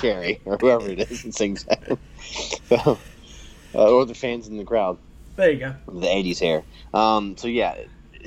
Sherri 0.01 0.39
or 0.45 0.57
whoever 0.57 0.89
it 0.89 0.99
is 1.09 1.23
that 1.23 1.33
sings 1.33 1.63
that. 1.63 1.97
So, 2.69 2.99
uh, 3.73 3.91
or 3.91 4.05
the 4.05 4.13
fans 4.13 4.47
in 4.47 4.57
the 4.57 4.63
crowd, 4.65 4.97
there 5.35 5.51
you 5.51 5.59
go. 5.59 5.75
the 5.88 6.07
'80s 6.07 6.39
hair. 6.39 6.63
Um, 6.93 7.35
so 7.38 7.47
yeah, 7.47 7.75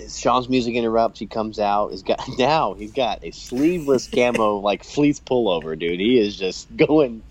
Shawn's 0.09 0.49
music 0.49 0.75
interrupts. 0.75 1.19
He 1.21 1.27
comes 1.27 1.59
out. 1.59 1.91
He's 1.91 2.03
got 2.03 2.21
now. 2.39 2.75
He's 2.75 2.93
got 2.93 3.25
a 3.25 3.31
sleeveless 3.31 4.09
camo 4.09 4.57
like 4.63 4.85
fleece 4.85 5.21
pullover, 5.21 5.79
dude. 5.79 6.01
He 6.01 6.19
is 6.19 6.37
just 6.37 6.75
going 6.77 7.23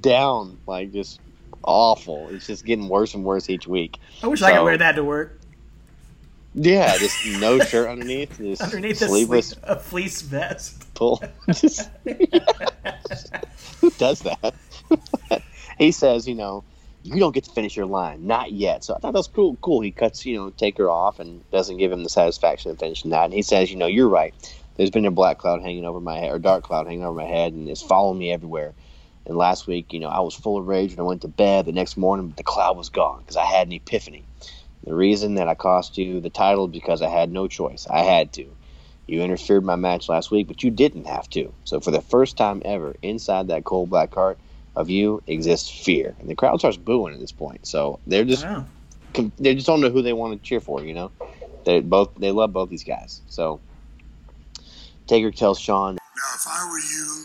down 0.00 0.58
like 0.66 0.92
just 0.92 1.20
awful. 1.62 2.28
It's 2.30 2.46
just 2.46 2.64
getting 2.64 2.88
worse 2.88 3.14
and 3.14 3.24
worse 3.24 3.48
each 3.50 3.66
week. 3.66 3.98
I 4.22 4.26
wish 4.28 4.42
I 4.42 4.52
could 4.52 4.64
wear 4.64 4.78
that 4.78 4.92
to 4.96 5.04
work. 5.04 5.40
Yeah, 6.54 6.96
just 6.96 7.26
no 7.40 7.58
shirt 7.58 7.88
underneath. 7.88 8.38
Just 8.38 8.62
Underneath 8.62 9.02
a, 9.02 9.08
sleeveless 9.08 9.48
sleeve, 9.50 9.64
a 9.64 9.76
fleece 9.78 10.22
vest. 10.22 10.94
pull. 10.94 11.22
Just- 11.48 11.90
who 13.80 13.90
does 13.98 14.20
that? 14.20 14.54
he 15.78 15.92
says, 15.92 16.26
you 16.26 16.34
know, 16.34 16.64
you 17.06 17.20
don't 17.20 17.34
get 17.34 17.44
to 17.44 17.50
finish 17.52 17.76
your 17.76 17.86
line, 17.86 18.26
not 18.26 18.52
yet. 18.52 18.84
So 18.84 18.94
I 18.94 18.98
thought 18.98 19.12
that 19.12 19.18
was 19.18 19.28
cool. 19.28 19.56
Cool. 19.62 19.80
He 19.80 19.92
cuts, 19.92 20.26
you 20.26 20.36
know, 20.36 20.50
Taker 20.50 20.90
off 20.90 21.20
and 21.20 21.48
doesn't 21.50 21.78
give 21.78 21.92
him 21.92 22.02
the 22.02 22.10
satisfaction 22.10 22.70
of 22.70 22.78
finishing 22.78 23.12
that. 23.12 23.26
And 23.26 23.34
he 23.34 23.42
says, 23.42 23.70
you 23.70 23.76
know, 23.76 23.86
you're 23.86 24.08
right. 24.08 24.34
There's 24.76 24.90
been 24.90 25.06
a 25.06 25.10
black 25.10 25.38
cloud 25.38 25.62
hanging 25.62 25.84
over 25.84 26.00
my 26.00 26.18
head, 26.18 26.32
or 26.32 26.38
dark 26.38 26.64
cloud 26.64 26.86
hanging 26.86 27.04
over 27.04 27.16
my 27.18 27.24
head, 27.26 27.52
and 27.54 27.68
it's 27.68 27.82
following 27.82 28.18
me 28.18 28.32
everywhere. 28.32 28.74
And 29.24 29.36
last 29.36 29.66
week, 29.66 29.92
you 29.92 30.00
know, 30.00 30.08
I 30.08 30.20
was 30.20 30.34
full 30.34 30.58
of 30.58 30.66
rage 30.66 30.90
when 30.90 31.00
I 31.00 31.08
went 31.08 31.22
to 31.22 31.28
bed. 31.28 31.66
The 31.66 31.72
next 31.72 31.96
morning, 31.96 32.34
the 32.36 32.42
cloud 32.42 32.76
was 32.76 32.90
gone 32.90 33.20
because 33.20 33.36
I 33.36 33.44
had 33.44 33.68
an 33.68 33.72
epiphany. 33.72 34.24
The 34.84 34.94
reason 34.94 35.34
that 35.34 35.48
I 35.48 35.54
cost 35.54 35.98
you 35.98 36.20
the 36.20 36.30
title 36.30 36.66
is 36.66 36.72
because 36.72 37.02
I 37.02 37.08
had 37.08 37.32
no 37.32 37.48
choice. 37.48 37.86
I 37.88 38.00
had 38.00 38.32
to. 38.34 38.46
You 39.06 39.22
interfered 39.22 39.64
my 39.64 39.76
match 39.76 40.08
last 40.08 40.30
week, 40.30 40.48
but 40.48 40.62
you 40.62 40.70
didn't 40.70 41.06
have 41.06 41.28
to. 41.30 41.52
So 41.64 41.80
for 41.80 41.90
the 41.90 42.00
first 42.02 42.36
time 42.36 42.62
ever, 42.64 42.94
inside 43.02 43.48
that 43.48 43.64
cold 43.64 43.90
black 43.90 44.14
heart 44.14 44.38
of 44.76 44.90
you 44.90 45.22
exists 45.26 45.68
fear, 45.70 46.14
and 46.20 46.28
the 46.28 46.34
crowd 46.34 46.58
starts 46.58 46.76
booing 46.76 47.14
at 47.14 47.20
this 47.20 47.32
point. 47.32 47.66
So 47.66 47.98
they're 48.06 48.24
just 48.24 48.44
Wow. 48.44 48.66
they 49.38 49.54
just 49.54 49.66
don't 49.66 49.80
know 49.80 49.90
who 49.90 50.02
they 50.02 50.12
want 50.12 50.40
to 50.40 50.48
cheer 50.48 50.60
for. 50.60 50.84
You 50.84 50.94
know, 50.94 51.12
they 51.64 51.80
both 51.80 52.14
they 52.16 52.30
love 52.30 52.52
both 52.52 52.68
these 52.68 52.84
guys. 52.84 53.22
So 53.28 53.60
Taker 55.06 55.30
tells 55.30 55.58
Shawn, 55.58 55.94
Now, 55.94 56.34
if 56.34 56.46
I 56.46 56.68
were 56.68 56.78
you, 56.78 57.24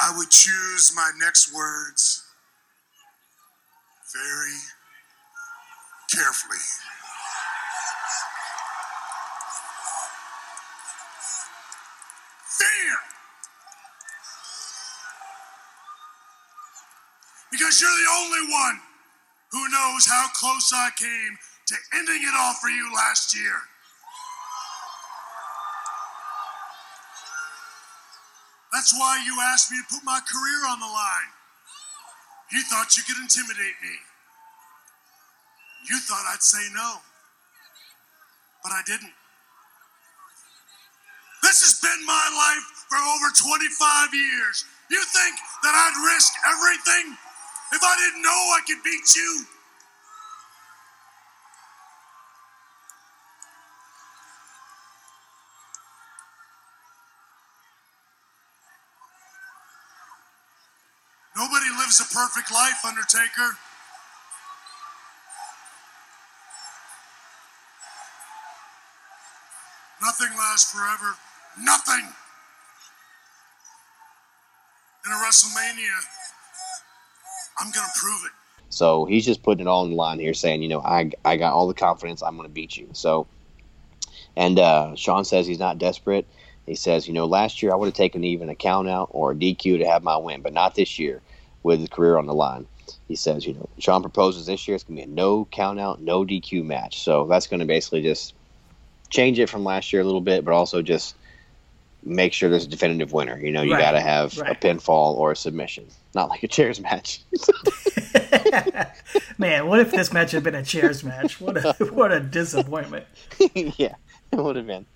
I 0.00 0.16
would 0.16 0.30
choose 0.30 0.92
my 0.96 1.10
next 1.20 1.54
words 1.54 2.24
very 4.14 4.58
carefully. 6.10 6.58
Fear! 12.62 12.98
Because 17.50 17.80
you're 17.82 17.90
the 17.90 18.10
only 18.22 18.52
one 18.52 18.78
who 19.50 19.68
knows 19.68 20.06
how 20.06 20.28
close 20.38 20.72
I 20.72 20.90
came 20.96 21.36
to 21.66 21.74
ending 21.98 22.22
it 22.22 22.34
all 22.38 22.54
for 22.54 22.68
you 22.68 22.94
last 22.94 23.34
year. 23.36 23.58
That's 28.72 28.94
why 28.94 29.22
you 29.26 29.36
asked 29.42 29.70
me 29.70 29.78
to 29.78 29.94
put 29.94 30.04
my 30.04 30.20
career 30.24 30.70
on 30.70 30.80
the 30.80 30.86
line. 30.86 31.30
You 32.52 32.62
thought 32.62 32.96
you 32.96 33.02
could 33.02 33.20
intimidate 33.20 33.76
me. 33.82 33.96
You 35.90 35.98
thought 35.98 36.24
I'd 36.32 36.42
say 36.42 36.62
no. 36.74 36.96
But 38.62 38.72
I 38.72 38.82
didn't. 38.86 39.12
This 41.52 41.68
has 41.68 41.84
been 41.84 42.06
my 42.08 42.28
life 42.32 42.64
for 42.88 42.96
over 42.96 43.28
25 43.28 43.68
years. 44.16 44.64
You 44.88 45.04
think 45.04 45.36
that 45.60 45.76
I'd 45.76 46.00
risk 46.00 46.32
everything 46.48 47.12
if 47.76 47.82
I 47.84 47.92
didn't 48.00 48.22
know 48.24 48.40
I 48.56 48.60
could 48.64 48.80
beat 48.80 49.04
you? 49.14 49.44
Nobody 61.36 61.68
lives 61.76 62.00
a 62.00 62.08
perfect 62.08 62.50
life, 62.50 62.80
Undertaker. 62.82 63.60
Nothing 70.00 70.32
lasts 70.38 70.72
forever. 70.72 71.12
Nothing. 71.60 72.08
In 75.06 75.12
a 75.12 75.16
WrestleMania, 75.16 75.98
I'm 77.60 77.70
going 77.72 77.86
to 77.86 78.00
prove 78.00 78.20
it. 78.26 78.32
So 78.70 79.04
he's 79.04 79.26
just 79.26 79.42
putting 79.42 79.66
it 79.66 79.68
all 79.68 79.84
in 79.84 79.90
the 79.90 79.96
line 79.96 80.18
here, 80.18 80.34
saying, 80.34 80.62
you 80.62 80.68
know, 80.68 80.80
I 80.80 81.10
I 81.24 81.36
got 81.36 81.52
all 81.52 81.68
the 81.68 81.74
confidence. 81.74 82.22
I'm 82.22 82.36
going 82.36 82.48
to 82.48 82.52
beat 82.52 82.76
you. 82.76 82.88
So, 82.92 83.26
and 84.36 84.58
uh, 84.58 84.94
Shawn 84.96 85.24
says 85.24 85.46
he's 85.46 85.58
not 85.58 85.78
desperate. 85.78 86.28
He 86.66 86.74
says, 86.76 87.08
you 87.08 87.14
know, 87.14 87.26
last 87.26 87.62
year 87.62 87.72
I 87.72 87.76
would 87.76 87.86
have 87.86 87.94
taken 87.94 88.24
even 88.24 88.48
a 88.48 88.54
count 88.54 88.88
out 88.88 89.08
or 89.10 89.32
a 89.32 89.34
DQ 89.34 89.78
to 89.78 89.86
have 89.86 90.02
my 90.02 90.16
win, 90.16 90.42
but 90.42 90.52
not 90.52 90.74
this 90.74 90.98
year 90.98 91.22
with 91.62 91.80
his 91.80 91.88
career 91.88 92.18
on 92.18 92.26
the 92.26 92.34
line. 92.34 92.66
He 93.08 93.16
says, 93.16 93.46
you 93.46 93.54
know, 93.54 93.68
Shawn 93.78 94.02
proposes 94.02 94.46
this 94.46 94.66
year 94.66 94.74
it's 94.74 94.84
going 94.84 94.96
to 94.96 95.06
be 95.06 95.10
a 95.12 95.14
no 95.14 95.46
count 95.46 95.80
out, 95.80 96.00
no 96.00 96.24
DQ 96.24 96.64
match. 96.64 97.02
So 97.02 97.26
that's 97.26 97.46
going 97.48 97.60
to 97.60 97.66
basically 97.66 98.02
just 98.02 98.34
change 99.10 99.38
it 99.38 99.50
from 99.50 99.64
last 99.64 99.92
year 99.92 100.02
a 100.02 100.04
little 100.04 100.20
bit, 100.20 100.44
but 100.44 100.54
also 100.54 100.82
just 100.82 101.16
make 102.04 102.32
sure 102.32 102.50
there's 102.50 102.64
a 102.64 102.68
definitive 102.68 103.12
winner. 103.12 103.38
You 103.38 103.52
know, 103.52 103.62
you 103.62 103.72
Right, 103.72 103.80
got 103.80 103.92
to 103.92 104.00
have 104.00 104.36
right. 104.38 104.52
a 104.52 104.54
pinfall 104.58 105.14
or 105.16 105.32
a 105.32 105.36
submission, 105.36 105.86
not 106.14 106.28
like 106.28 106.42
a 106.42 106.48
chairs 106.48 106.80
match. 106.80 107.20
Man, 109.38 109.66
what 109.66 109.80
if 109.80 109.90
this 109.90 110.12
match 110.12 110.32
had 110.32 110.42
been 110.42 110.54
a 110.54 110.64
chairs 110.64 111.04
match? 111.04 111.40
What 111.40 111.56
a 111.58 111.72
what 111.92 112.12
a 112.12 112.20
disappointment. 112.20 113.06
yeah, 113.54 113.94
it 114.30 114.36
would 114.36 114.56
have 114.56 114.66
been. 114.66 114.86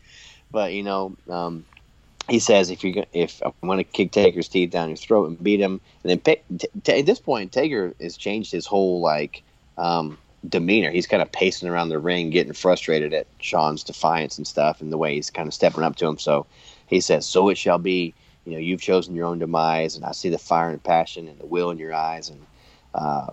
But 0.50 0.72
you 0.72 0.82
know, 0.82 1.16
um, 1.28 1.64
he 2.28 2.38
says 2.38 2.70
if 2.70 2.84
you 2.84 3.04
if 3.12 3.42
I 3.44 3.52
want 3.62 3.80
to 3.80 3.84
kick 3.84 4.12
Taker's 4.12 4.48
teeth 4.48 4.70
down 4.70 4.88
your 4.88 4.96
throat 4.96 5.28
and 5.28 5.42
beat 5.42 5.60
him, 5.60 5.80
and 6.02 6.10
then 6.10 6.18
pick, 6.18 6.44
t- 6.58 6.68
t- 6.82 7.00
at 7.00 7.06
this 7.06 7.20
point, 7.20 7.52
Taker 7.52 7.94
has 8.00 8.16
changed 8.16 8.52
his 8.52 8.66
whole 8.66 9.00
like 9.00 9.42
um, 9.78 10.18
demeanor. 10.48 10.90
He's 10.90 11.06
kind 11.06 11.22
of 11.22 11.30
pacing 11.32 11.68
around 11.68 11.88
the 11.88 11.98
ring, 11.98 12.30
getting 12.30 12.52
frustrated 12.52 13.14
at 13.14 13.26
Shawn's 13.40 13.84
defiance 13.84 14.38
and 14.38 14.46
stuff, 14.46 14.80
and 14.80 14.92
the 14.92 14.98
way 14.98 15.14
he's 15.14 15.30
kind 15.30 15.48
of 15.48 15.54
stepping 15.54 15.84
up 15.84 15.96
to 15.96 16.06
him. 16.06 16.18
So 16.18 16.46
he 16.86 17.00
says, 17.00 17.26
"So 17.26 17.48
it 17.48 17.58
shall 17.58 17.78
be." 17.78 18.14
You 18.44 18.52
know, 18.52 18.58
you've 18.58 18.80
chosen 18.80 19.16
your 19.16 19.26
own 19.26 19.40
demise, 19.40 19.96
and 19.96 20.04
I 20.04 20.12
see 20.12 20.28
the 20.28 20.38
fire 20.38 20.70
and 20.70 20.80
passion 20.80 21.26
and 21.26 21.36
the 21.40 21.46
will 21.46 21.70
in 21.70 21.78
your 21.78 21.92
eyes, 21.92 22.28
and 22.28 22.46
uh, 22.94 23.26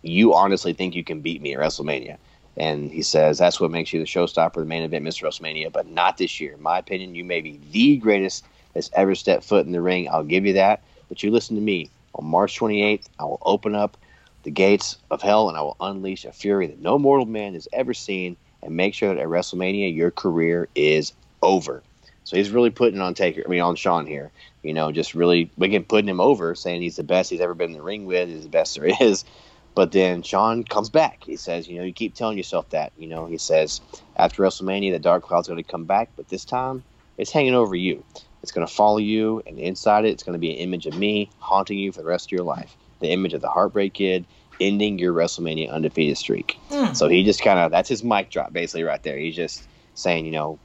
you 0.00 0.34
honestly 0.34 0.72
think 0.72 0.94
you 0.94 1.04
can 1.04 1.20
beat 1.20 1.42
me 1.42 1.54
at 1.54 1.60
WrestleMania. 1.60 2.16
And 2.56 2.90
he 2.90 3.02
says 3.02 3.38
that's 3.38 3.60
what 3.60 3.70
makes 3.70 3.92
you 3.92 3.98
the 3.98 4.06
showstopper, 4.06 4.54
the 4.54 4.64
main 4.64 4.82
event, 4.82 5.04
Mr. 5.04 5.24
WrestleMania, 5.24 5.72
but 5.72 5.90
not 5.90 6.18
this 6.18 6.40
year. 6.40 6.52
In 6.52 6.62
my 6.62 6.78
opinion, 6.78 7.14
you 7.14 7.24
may 7.24 7.40
be 7.40 7.58
the 7.72 7.96
greatest 7.96 8.44
that's 8.74 8.90
ever 8.92 9.14
stepped 9.14 9.44
foot 9.44 9.66
in 9.66 9.72
the 9.72 9.80
ring. 9.80 10.08
I'll 10.08 10.24
give 10.24 10.46
you 10.46 10.52
that. 10.54 10.82
But 11.08 11.22
you 11.22 11.30
listen 11.30 11.56
to 11.56 11.62
me. 11.62 11.90
On 12.14 12.24
March 12.24 12.58
28th, 12.58 13.06
I 13.18 13.24
will 13.24 13.42
open 13.42 13.74
up 13.74 13.96
the 14.44 14.50
gates 14.50 14.98
of 15.10 15.20
hell 15.20 15.48
and 15.48 15.58
I 15.58 15.62
will 15.62 15.76
unleash 15.80 16.24
a 16.24 16.32
fury 16.32 16.66
that 16.68 16.78
no 16.78 16.98
mortal 16.98 17.26
man 17.26 17.54
has 17.54 17.66
ever 17.72 17.92
seen 17.92 18.36
and 18.62 18.76
make 18.76 18.94
sure 18.94 19.12
that 19.12 19.20
at 19.20 19.26
WrestleMania 19.26 19.94
your 19.94 20.12
career 20.12 20.68
is 20.76 21.12
over. 21.42 21.82
So 22.24 22.36
he's 22.36 22.50
really 22.50 22.70
putting 22.70 23.00
on 23.00 23.14
Taker, 23.14 23.42
I 23.44 23.48
mean 23.48 23.60
on 23.60 23.76
Shawn 23.76 24.06
here. 24.06 24.32
You 24.62 24.72
know, 24.74 24.90
just 24.92 25.14
really 25.14 25.50
again 25.60 25.84
putting 25.84 26.08
him 26.08 26.20
over, 26.20 26.54
saying 26.54 26.82
he's 26.82 26.96
the 26.96 27.04
best 27.04 27.30
he's 27.30 27.40
ever 27.40 27.54
been 27.54 27.70
in 27.70 27.76
the 27.76 27.82
ring 27.82 28.06
with, 28.06 28.28
he's 28.28 28.42
the 28.42 28.48
best 28.48 28.74
there 28.74 28.86
is. 29.00 29.24
But 29.74 29.90
then 29.90 30.22
Shawn 30.22 30.62
comes 30.62 30.88
back. 30.88 31.24
He 31.24 31.36
says, 31.36 31.66
you 31.66 31.78
know, 31.78 31.84
you 31.84 31.92
keep 31.92 32.14
telling 32.14 32.36
yourself 32.36 32.70
that. 32.70 32.92
You 32.96 33.08
know, 33.08 33.26
he 33.26 33.38
says 33.38 33.80
after 34.16 34.42
WrestleMania 34.42 34.92
the 34.92 34.98
dark 34.98 35.24
cloud's 35.24 35.48
going 35.48 35.62
to 35.62 35.68
come 35.68 35.84
back, 35.84 36.10
but 36.16 36.28
this 36.28 36.44
time 36.44 36.84
it's 37.18 37.30
hanging 37.30 37.54
over 37.54 37.74
you. 37.74 38.04
It's 38.42 38.52
going 38.52 38.66
to 38.66 38.72
follow 38.72 38.98
you, 38.98 39.42
and 39.46 39.58
inside 39.58 40.04
it, 40.04 40.10
it's 40.10 40.22
going 40.22 40.34
to 40.34 40.38
be 40.38 40.50
an 40.50 40.58
image 40.58 40.84
of 40.84 40.96
me 40.98 41.30
haunting 41.38 41.78
you 41.78 41.92
for 41.92 42.02
the 42.02 42.08
rest 42.08 42.26
of 42.26 42.32
your 42.32 42.42
life. 42.42 42.76
The 43.00 43.10
image 43.10 43.32
of 43.32 43.40
the 43.40 43.48
Heartbreak 43.48 43.94
Kid 43.94 44.26
ending 44.60 44.98
your 44.98 45.12
WrestleMania 45.12 45.70
undefeated 45.70 46.18
streak. 46.18 46.58
Mm. 46.70 46.94
So 46.94 47.08
he 47.08 47.24
just 47.24 47.42
kind 47.42 47.58
of 47.58 47.70
that's 47.70 47.88
his 47.88 48.04
mic 48.04 48.30
drop 48.30 48.52
basically 48.52 48.84
right 48.84 49.02
there. 49.02 49.16
He's 49.16 49.34
just 49.34 49.66
saying, 49.94 50.26
you 50.26 50.32
know, 50.32 50.58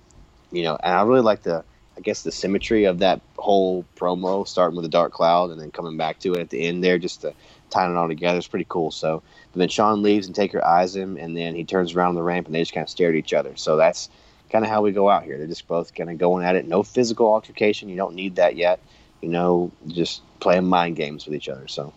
you 0.51 0.63
know, 0.63 0.77
and 0.81 0.93
I 0.93 1.01
really 1.03 1.21
like 1.21 1.43
the 1.43 1.63
I 1.99 2.01
guess 2.01 2.23
the 2.23 2.31
symmetry 2.31 2.85
of 2.85 2.99
that 2.99 3.19
whole 3.37 3.83
promo, 3.97 4.47
starting 4.47 4.77
with 4.77 4.83
the 4.83 4.89
Dark 4.89 5.11
Cloud 5.11 5.51
and 5.51 5.59
then 5.59 5.69
coming 5.69 5.97
back 5.97 6.19
to 6.19 6.33
it 6.33 6.39
at 6.39 6.49
the 6.49 6.65
end 6.65 6.81
there, 6.81 6.97
just 6.97 7.21
to 7.21 7.33
tying 7.69 7.91
it 7.91 7.97
all 7.97 8.07
together. 8.07 8.37
It's 8.37 8.47
pretty 8.47 8.65
cool. 8.69 8.89
So, 8.89 9.21
but 9.51 9.59
then 9.59 9.67
Shawn 9.67 10.01
leaves 10.01 10.25
and 10.25 10.33
Taker 10.33 10.63
eyes 10.65 10.95
him, 10.95 11.17
and 11.17 11.35
then 11.35 11.55
he 11.55 11.65
turns 11.65 11.93
around 11.93 12.09
on 12.09 12.15
the 12.15 12.23
ramp 12.23 12.47
and 12.47 12.55
they 12.55 12.61
just 12.61 12.73
kind 12.73 12.85
of 12.85 12.89
stare 12.89 13.09
at 13.09 13.15
each 13.15 13.33
other. 13.33 13.57
So 13.57 13.75
that's 13.75 14.09
kind 14.49 14.63
of 14.63 14.71
how 14.71 14.81
we 14.81 14.93
go 14.93 15.09
out 15.09 15.23
here. 15.23 15.37
They're 15.37 15.47
just 15.47 15.67
both 15.67 15.93
kind 15.93 16.09
of 16.09 16.17
going 16.17 16.45
at 16.45 16.55
it. 16.55 16.65
No 16.65 16.83
physical 16.83 17.27
altercation. 17.27 17.89
You 17.89 17.97
don't 17.97 18.15
need 18.15 18.37
that 18.37 18.55
yet. 18.55 18.79
You 19.21 19.27
know, 19.27 19.71
just 19.87 20.21
playing 20.39 20.67
mind 20.67 20.95
games 20.95 21.25
with 21.25 21.35
each 21.35 21.49
other. 21.49 21.67
So 21.67 21.93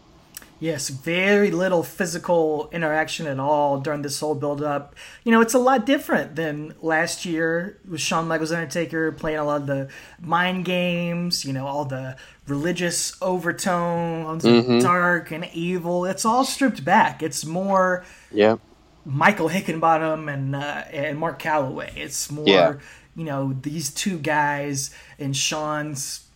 Yes, 0.62 0.90
very 0.90 1.50
little 1.50 1.82
physical 1.82 2.68
interaction 2.70 3.26
at 3.26 3.40
all 3.40 3.80
during 3.80 4.02
this 4.02 4.20
whole 4.20 4.36
build 4.36 4.62
up. 4.62 4.94
You 5.24 5.32
know, 5.32 5.40
it's 5.40 5.54
a 5.54 5.58
lot 5.58 5.84
different 5.86 6.36
than 6.36 6.76
last 6.80 7.24
year 7.24 7.80
with 7.84 8.00
Shawn 8.00 8.28
Michaels 8.28 8.52
Undertaker 8.52 9.10
playing 9.10 9.38
a 9.38 9.44
lot 9.44 9.62
of 9.62 9.66
the 9.66 9.88
mind 10.20 10.64
games, 10.64 11.44
you 11.44 11.52
know, 11.52 11.66
all 11.66 11.84
the 11.84 12.16
religious 12.46 13.20
overtones, 13.20 14.44
mm-hmm. 14.44 14.78
dark 14.78 15.32
and 15.32 15.50
evil. 15.52 16.04
It's 16.04 16.24
all 16.24 16.44
stripped 16.44 16.84
back. 16.84 17.24
It's 17.24 17.44
more 17.44 18.04
Yeah. 18.30 18.58
Michael 19.04 19.48
Hickenbottom 19.48 20.32
and 20.32 20.54
uh, 20.54 20.84
and 20.92 21.18
Mark 21.18 21.42
Calaway. 21.42 21.90
It's 21.96 22.30
more, 22.30 22.46
yeah. 22.46 22.74
you 23.16 23.24
know, 23.24 23.52
these 23.62 23.90
two 23.90 24.16
guys 24.16 24.94
and 25.18 25.36
Shawn's 25.36 26.28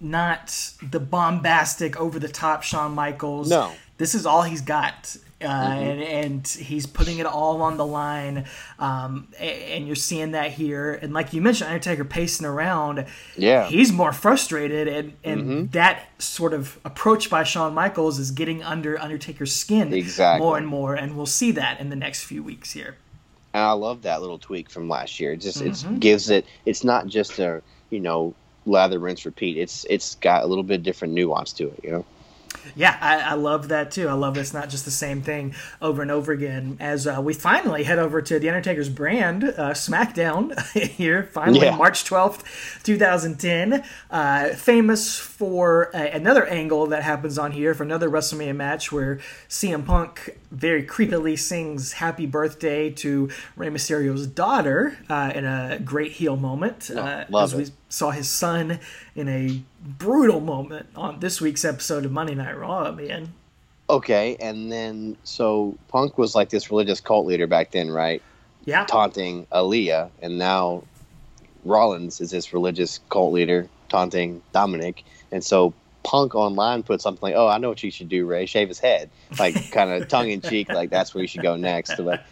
not 0.00 0.72
the 0.82 1.00
bombastic, 1.00 1.98
over 1.98 2.18
the 2.18 2.28
top 2.28 2.62
Shawn 2.62 2.94
Michaels. 2.94 3.48
No, 3.48 3.72
this 3.98 4.14
is 4.14 4.26
all 4.26 4.42
he's 4.42 4.60
got. 4.60 5.16
Uh, 5.38 5.46
mm-hmm. 5.48 5.82
and, 5.82 6.02
and, 6.02 6.48
he's 6.48 6.86
putting 6.86 7.18
it 7.18 7.26
all 7.26 7.60
on 7.60 7.76
the 7.76 7.84
line, 7.84 8.46
um, 8.78 9.28
and 9.38 9.86
you're 9.86 9.94
seeing 9.94 10.30
that 10.30 10.50
here. 10.50 10.94
And 10.94 11.12
like 11.12 11.34
you 11.34 11.42
mentioned, 11.42 11.68
Undertaker 11.68 12.06
pacing 12.06 12.46
around. 12.46 13.04
Yeah, 13.36 13.66
he's 13.66 13.92
more 13.92 14.12
frustrated, 14.12 14.88
and 14.88 15.12
and 15.22 15.42
mm-hmm. 15.42 15.66
that 15.72 16.08
sort 16.22 16.54
of 16.54 16.80
approach 16.86 17.28
by 17.28 17.44
Shawn 17.44 17.74
Michaels 17.74 18.18
is 18.18 18.30
getting 18.30 18.62
under 18.62 18.98
Undertaker's 18.98 19.54
skin 19.54 19.92
exactly. 19.92 20.42
more 20.42 20.56
and 20.56 20.66
more, 20.66 20.94
and 20.94 21.18
we'll 21.18 21.26
see 21.26 21.50
that 21.50 21.80
in 21.80 21.90
the 21.90 21.96
next 21.96 22.24
few 22.24 22.42
weeks 22.42 22.72
here. 22.72 22.96
And 23.52 23.62
I 23.62 23.72
love 23.72 24.02
that 24.02 24.22
little 24.22 24.38
tweak 24.38 24.70
from 24.70 24.88
last 24.88 25.20
year. 25.20 25.32
It 25.32 25.42
just 25.42 25.62
mm-hmm. 25.62 25.96
it 25.96 26.00
gives 26.00 26.30
it. 26.30 26.46
It's 26.64 26.82
not 26.82 27.08
just 27.08 27.38
a 27.38 27.62
you 27.90 28.00
know 28.00 28.34
lather, 28.66 28.98
rinse, 28.98 29.24
repeat. 29.24 29.56
It's 29.56 29.84
it's 29.88 30.16
got 30.16 30.44
a 30.44 30.46
little 30.46 30.64
bit 30.64 30.82
different 30.82 31.14
nuance 31.14 31.52
to 31.54 31.68
it, 31.68 31.80
you 31.82 31.90
know. 31.90 32.04
Yeah, 32.74 32.96
I, 33.00 33.32
I, 33.32 33.34
love 33.34 33.68
that 33.68 33.90
too. 33.90 34.08
I 34.08 34.14
love 34.14 34.36
it's 34.36 34.52
not 34.52 34.68
just 34.68 34.84
the 34.84 34.90
same 34.90 35.22
thing 35.22 35.54
over 35.80 36.02
and 36.02 36.10
over 36.10 36.32
again. 36.32 36.76
As 36.80 37.06
uh, 37.06 37.20
we 37.22 37.34
finally 37.34 37.84
head 37.84 37.98
over 37.98 38.20
to 38.22 38.38
the 38.38 38.48
Undertaker's 38.48 38.88
brand, 38.88 39.44
uh, 39.44 39.72
SmackDown 39.72 40.58
here, 40.72 41.24
finally 41.32 41.66
yeah. 41.66 41.76
March 41.76 42.04
twelfth, 42.04 42.80
two 42.82 42.98
thousand 42.98 43.38
ten. 43.38 43.84
Uh, 44.10 44.48
famous 44.48 45.18
for 45.18 45.84
another 45.94 46.46
angle 46.46 46.86
that 46.86 47.02
happens 47.02 47.38
on 47.38 47.52
here 47.52 47.74
for 47.74 47.82
another 47.82 48.08
WrestleMania 48.08 48.56
match 48.56 48.90
where 48.90 49.18
CM 49.48 49.84
Punk 49.84 50.38
very 50.50 50.84
creepily 50.84 51.38
sings 51.38 51.94
"Happy 51.94 52.26
Birthday" 52.26 52.90
to 52.90 53.30
Rey 53.54 53.68
Mysterio's 53.68 54.26
daughter 54.26 54.98
uh, 55.08 55.32
in 55.34 55.44
a 55.44 55.78
great 55.84 56.12
heel 56.12 56.36
moment. 56.36 56.90
Oh, 56.92 56.98
uh, 56.98 57.24
love 57.28 57.52
as 57.52 57.52
it. 57.52 57.56
we 57.56 57.72
saw 57.96 58.10
his 58.10 58.28
son 58.28 58.78
in 59.14 59.28
a 59.28 59.62
brutal 59.82 60.40
moment 60.40 60.86
on 60.94 61.18
this 61.20 61.40
week's 61.40 61.64
episode 61.64 62.04
of 62.04 62.12
Monday 62.12 62.34
Night 62.34 62.56
Raw, 62.56 62.92
man. 62.92 63.32
Okay, 63.88 64.36
and 64.38 64.70
then 64.70 65.16
so 65.24 65.76
Punk 65.88 66.18
was 66.18 66.34
like 66.34 66.50
this 66.50 66.70
religious 66.70 67.00
cult 67.00 67.26
leader 67.26 67.46
back 67.46 67.70
then, 67.70 67.90
right? 67.90 68.22
Yeah. 68.64 68.84
Taunting 68.84 69.46
Aalyah, 69.46 70.10
and 70.20 70.38
now 70.38 70.82
Rollins 71.64 72.20
is 72.20 72.30
this 72.30 72.52
religious 72.52 73.00
cult 73.08 73.32
leader 73.32 73.68
taunting 73.88 74.42
Dominik, 74.52 75.02
and 75.32 75.42
so 75.42 75.72
Punk 76.02 76.34
online 76.34 76.82
put 76.82 77.00
something 77.00 77.22
like, 77.22 77.34
"Oh, 77.34 77.48
I 77.48 77.58
know 77.58 77.68
what 77.68 77.82
you 77.82 77.90
should 77.90 78.08
do, 78.08 78.26
Rey. 78.26 78.46
Shave 78.46 78.68
his 78.68 78.78
head," 78.78 79.08
like 79.38 79.70
kind 79.72 79.90
of 79.90 80.08
tongue 80.08 80.30
in 80.30 80.40
cheek, 80.40 80.68
like 80.68 80.90
that's 80.90 81.14
where 81.14 81.22
you 81.22 81.28
should 81.28 81.42
go 81.42 81.56
next. 81.56 81.94
But 81.96 82.24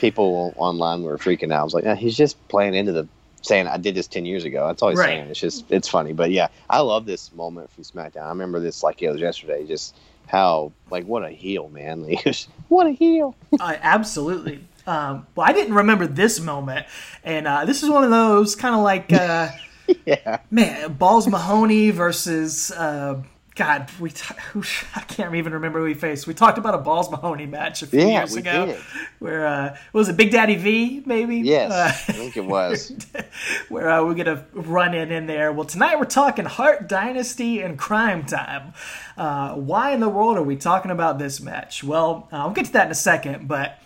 people 0.00 0.52
online 0.56 1.02
were 1.02 1.18
freaking 1.18 1.52
out. 1.52 1.60
I 1.60 1.64
was 1.64 1.74
like, 1.74 1.96
he's 1.98 2.16
just 2.16 2.36
playing 2.48 2.74
into 2.74 2.92
the 2.92 3.06
saying 3.42 3.66
I 3.66 3.76
did 3.76 3.94
this 3.94 4.06
ten 4.06 4.24
years 4.24 4.44
ago. 4.44 4.66
That's 4.66 4.82
all 4.82 4.90
he's 4.90 4.98
right. 4.98 5.06
saying. 5.06 5.28
It's 5.28 5.40
just 5.40 5.70
it's 5.70 5.88
funny, 5.88 6.12
but 6.12 6.30
yeah, 6.30 6.48
I 6.70 6.80
love 6.80 7.06
this 7.06 7.32
moment 7.32 7.70
from 7.70 7.84
SmackDown. 7.84 8.24
I 8.24 8.28
remember 8.30 8.60
this 8.60 8.82
like 8.82 9.02
it 9.02 9.10
was 9.10 9.20
yesterday. 9.20 9.66
Just 9.66 9.96
how 10.26 10.72
like 10.90 11.04
what 11.04 11.24
a 11.24 11.30
heel, 11.30 11.68
man! 11.68 12.06
what 12.68 12.86
a 12.86 12.90
heel. 12.90 13.36
uh, 13.60 13.76
absolutely. 13.80 14.64
Um, 14.86 15.26
well, 15.36 15.46
I 15.46 15.52
didn't 15.52 15.74
remember 15.74 16.06
this 16.06 16.40
moment, 16.40 16.86
and 17.22 17.46
uh, 17.46 17.64
this 17.64 17.82
is 17.82 17.90
one 17.90 18.02
of 18.02 18.10
those 18.10 18.56
kind 18.56 18.74
of 18.74 18.80
like, 18.80 19.12
uh, 19.12 19.50
yeah, 20.06 20.38
man, 20.50 20.94
Balls 20.94 21.28
Mahoney 21.28 21.90
versus 21.90 22.72
uh, 22.72 23.22
God, 23.54 23.90
we 24.00 24.10
t- 24.10 24.34
I 24.96 25.00
can't 25.00 25.34
even 25.34 25.52
remember 25.52 25.80
who 25.80 25.84
we 25.84 25.94
faced. 25.94 26.26
We 26.26 26.32
talked 26.32 26.56
about 26.56 26.74
a 26.74 26.78
Balls 26.78 27.10
Mahoney 27.10 27.44
match 27.44 27.82
a 27.82 27.86
few 27.86 28.00
yeah, 28.00 28.20
years 28.20 28.34
ago, 28.34 28.66
did. 28.66 28.76
where 29.18 29.46
uh, 29.46 29.76
was 29.92 30.08
it 30.08 30.16
Big 30.16 30.30
Daddy 30.30 30.56
V? 30.56 31.02
Maybe 31.04 31.36
yes, 31.38 31.70
uh, 31.70 31.88
I 31.88 32.12
think 32.12 32.36
it 32.38 32.46
was. 32.46 32.94
where 33.68 33.90
uh, 33.90 34.04
we're 34.04 34.14
gonna 34.14 34.46
run 34.52 34.94
in 34.94 35.12
in 35.12 35.26
there. 35.26 35.52
Well, 35.52 35.66
tonight 35.66 35.98
we're 35.98 36.06
talking 36.06 36.46
Heart 36.46 36.88
Dynasty 36.88 37.60
and 37.60 37.78
Crime 37.78 38.24
Time. 38.24 38.72
Uh, 39.18 39.54
why 39.54 39.92
in 39.92 40.00
the 40.00 40.08
world 40.08 40.38
are 40.38 40.42
we 40.42 40.56
talking 40.56 40.90
about 40.90 41.18
this 41.18 41.38
match? 41.38 41.84
Well, 41.84 42.28
uh, 42.32 42.36
I'll 42.36 42.52
get 42.52 42.66
to 42.66 42.72
that 42.72 42.86
in 42.86 42.92
a 42.92 42.94
second, 42.94 43.48
but 43.48 43.78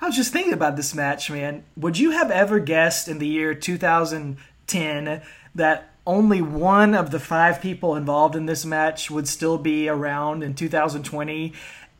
I 0.00 0.06
was 0.06 0.16
just 0.16 0.32
thinking 0.32 0.54
about 0.54 0.76
this 0.76 0.94
match, 0.94 1.30
man. 1.30 1.64
Would 1.76 1.98
you 1.98 2.12
have 2.12 2.30
ever 2.30 2.58
guessed 2.58 3.06
in 3.06 3.18
the 3.18 3.26
year 3.26 3.54
2010 3.54 5.22
that 5.56 5.89
only 6.06 6.42
one 6.42 6.94
of 6.94 7.10
the 7.10 7.20
five 7.20 7.60
people 7.60 7.96
involved 7.96 8.36
in 8.36 8.46
this 8.46 8.64
match 8.64 9.10
would 9.10 9.28
still 9.28 9.58
be 9.58 9.88
around 9.88 10.42
in 10.42 10.54
2020. 10.54 11.52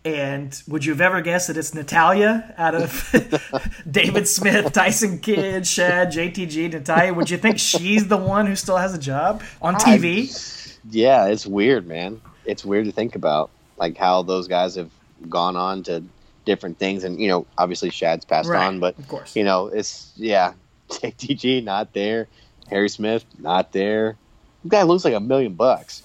And 0.03 0.63
would 0.67 0.85
you 0.85 0.93
have 0.93 1.03
ever 1.03 1.21
guessed 1.21 1.49
that 1.49 1.59
it's 1.59 1.75
Natalya 1.75 2.55
out 2.57 2.75
of 2.75 3.83
David 3.91 4.27
Smith, 4.27 4.73
Tyson 4.73 5.19
Kidd, 5.19 5.67
Shad, 5.67 6.11
JTG, 6.11 6.73
Natalya? 6.73 7.13
Would 7.13 7.29
you 7.29 7.37
think 7.37 7.59
she's 7.59 8.09
the 8.09 8.17
one 8.17 8.47
who 8.47 8.57
still 8.57 8.79
has 8.79 8.95
a 8.95 8.99
job 8.99 9.43
on 9.61 9.75
TV? 9.75 10.31
I, 10.35 10.79
yeah, 10.91 11.27
it's 11.27 11.47
weird, 11.47 11.87
man. 11.87 12.23
It's 12.47 12.65
weird 12.65 12.87
to 12.87 12.93
think 12.93 13.15
about, 13.15 13.51
like 13.77 13.99
how 13.99 14.23
those 14.23 14.49
guys 14.49 14.75
have 14.77 14.91
gone 15.29 15.57
on 15.57 15.83
to 15.83 16.03
different 16.47 16.79
things, 16.79 17.05
and 17.05 17.21
you 17.21 17.29
know, 17.29 17.47
obviously 17.59 17.91
Shad's 17.91 18.25
passed 18.25 18.49
right, 18.49 18.67
on, 18.67 18.81
but 18.81 18.99
of 18.99 19.07
course, 19.07 19.37
you 19.37 19.45
know, 19.45 19.67
it's 19.67 20.13
yeah, 20.17 20.55
JTG 20.89 21.63
not 21.63 21.93
there. 21.93 22.29
Harry 22.71 22.89
Smith 22.89 23.25
not 23.39 23.73
there. 23.73 24.17
The 24.65 24.71
guy 24.71 24.83
looks 24.83 25.05
like 25.05 25.15
a 25.15 25.21
million 25.21 25.55
bucks. 25.55 26.03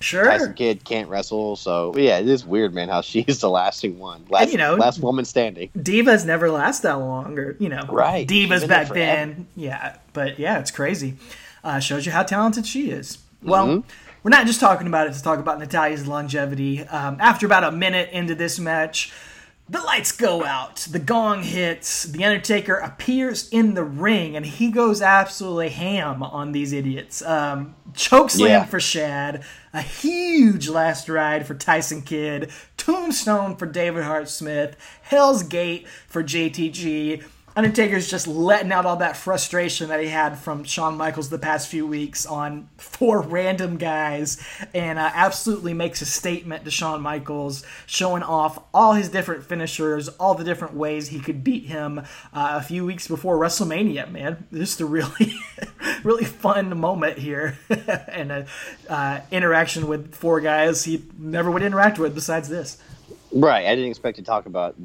Sure. 0.00 0.24
Tyson 0.24 0.54
Kidd 0.54 0.84
can't 0.84 1.08
wrestle, 1.08 1.56
so 1.56 1.92
yeah, 1.96 2.18
it 2.18 2.28
is 2.28 2.46
weird, 2.46 2.72
man. 2.72 2.88
How 2.88 3.00
she's 3.02 3.40
the 3.40 3.50
lasting 3.50 3.98
one, 3.98 4.24
last, 4.30 4.44
and, 4.44 4.52
you 4.52 4.58
know, 4.58 4.76
last 4.76 5.00
woman 5.00 5.24
standing. 5.24 5.70
Divas 5.76 6.24
never 6.24 6.50
last 6.50 6.82
that 6.82 6.94
long, 6.94 7.38
or 7.38 7.56
you 7.58 7.68
know, 7.68 7.82
right? 7.88 8.26
Divas 8.26 8.66
back 8.68 8.88
then, 8.88 9.48
yeah. 9.56 9.96
But 10.12 10.38
yeah, 10.38 10.58
it's 10.60 10.70
crazy. 10.70 11.16
Uh, 11.64 11.80
shows 11.80 12.06
you 12.06 12.12
how 12.12 12.22
talented 12.22 12.66
she 12.66 12.90
is. 12.90 13.18
Well, 13.42 13.66
mm-hmm. 13.66 13.88
we're 14.22 14.30
not 14.30 14.46
just 14.46 14.60
talking 14.60 14.86
about 14.86 15.08
it 15.08 15.14
to 15.14 15.22
talk 15.22 15.40
about 15.40 15.58
Natalya's 15.58 16.06
longevity. 16.06 16.82
Um, 16.82 17.16
after 17.20 17.46
about 17.46 17.64
a 17.64 17.72
minute 17.72 18.10
into 18.10 18.36
this 18.36 18.60
match, 18.60 19.12
the 19.70 19.80
lights 19.80 20.12
go 20.12 20.44
out, 20.44 20.76
the 20.90 20.98
gong 20.98 21.42
hits, 21.42 22.04
The 22.04 22.24
Undertaker 22.24 22.76
appears 22.76 23.48
in 23.50 23.74
the 23.74 23.84
ring, 23.84 24.34
and 24.34 24.46
he 24.46 24.70
goes 24.70 25.02
absolutely 25.02 25.68
ham 25.68 26.22
on 26.22 26.52
these 26.52 26.72
idiots. 26.72 27.20
Um, 27.20 27.74
chokeslam 27.92 28.48
yeah. 28.48 28.64
for 28.64 28.80
Shad, 28.80 29.44
a 29.74 29.82
huge 29.82 30.68
last 30.68 31.08
ride 31.08 31.46
for 31.46 31.54
Tyson 31.54 32.00
Kidd, 32.00 32.50
tombstone 32.78 33.56
for 33.56 33.66
David 33.66 34.04
Hart 34.04 34.30
Smith, 34.30 34.76
Hell's 35.02 35.42
Gate 35.42 35.86
for 36.06 36.22
JTG, 36.24 37.22
Undertaker's 37.58 38.08
just 38.08 38.28
letting 38.28 38.70
out 38.70 38.86
all 38.86 38.98
that 38.98 39.16
frustration 39.16 39.88
that 39.88 39.98
he 39.98 40.06
had 40.06 40.38
from 40.38 40.62
Shawn 40.62 40.96
Michaels 40.96 41.28
the 41.28 41.40
past 41.40 41.66
few 41.66 41.88
weeks 41.88 42.24
on 42.24 42.68
four 42.76 43.20
random 43.20 43.78
guys, 43.78 44.40
and 44.72 44.96
uh, 44.96 45.10
absolutely 45.12 45.74
makes 45.74 46.00
a 46.00 46.06
statement 46.06 46.64
to 46.66 46.70
Shawn 46.70 47.00
Michaels, 47.00 47.64
showing 47.84 48.22
off 48.22 48.62
all 48.72 48.92
his 48.92 49.08
different 49.08 49.42
finishers, 49.42 50.06
all 50.08 50.36
the 50.36 50.44
different 50.44 50.74
ways 50.74 51.08
he 51.08 51.18
could 51.18 51.42
beat 51.42 51.64
him 51.64 51.98
uh, 51.98 52.04
a 52.32 52.62
few 52.62 52.86
weeks 52.86 53.08
before 53.08 53.36
WrestleMania. 53.36 54.08
Man, 54.08 54.46
just 54.52 54.80
a 54.80 54.86
really, 54.86 55.34
really 56.04 56.26
fun 56.26 56.78
moment 56.78 57.18
here, 57.18 57.58
and 58.06 58.30
a 58.30 58.46
uh, 58.88 59.22
interaction 59.32 59.88
with 59.88 60.14
four 60.14 60.40
guys 60.40 60.84
he 60.84 61.04
never 61.18 61.50
would 61.50 61.64
interact 61.64 61.98
with 61.98 62.14
besides 62.14 62.48
this. 62.48 62.80
Right. 63.32 63.66
I 63.66 63.74
didn't 63.74 63.90
expect 63.90 64.16
to 64.18 64.22
talk 64.22 64.46
about 64.46 64.76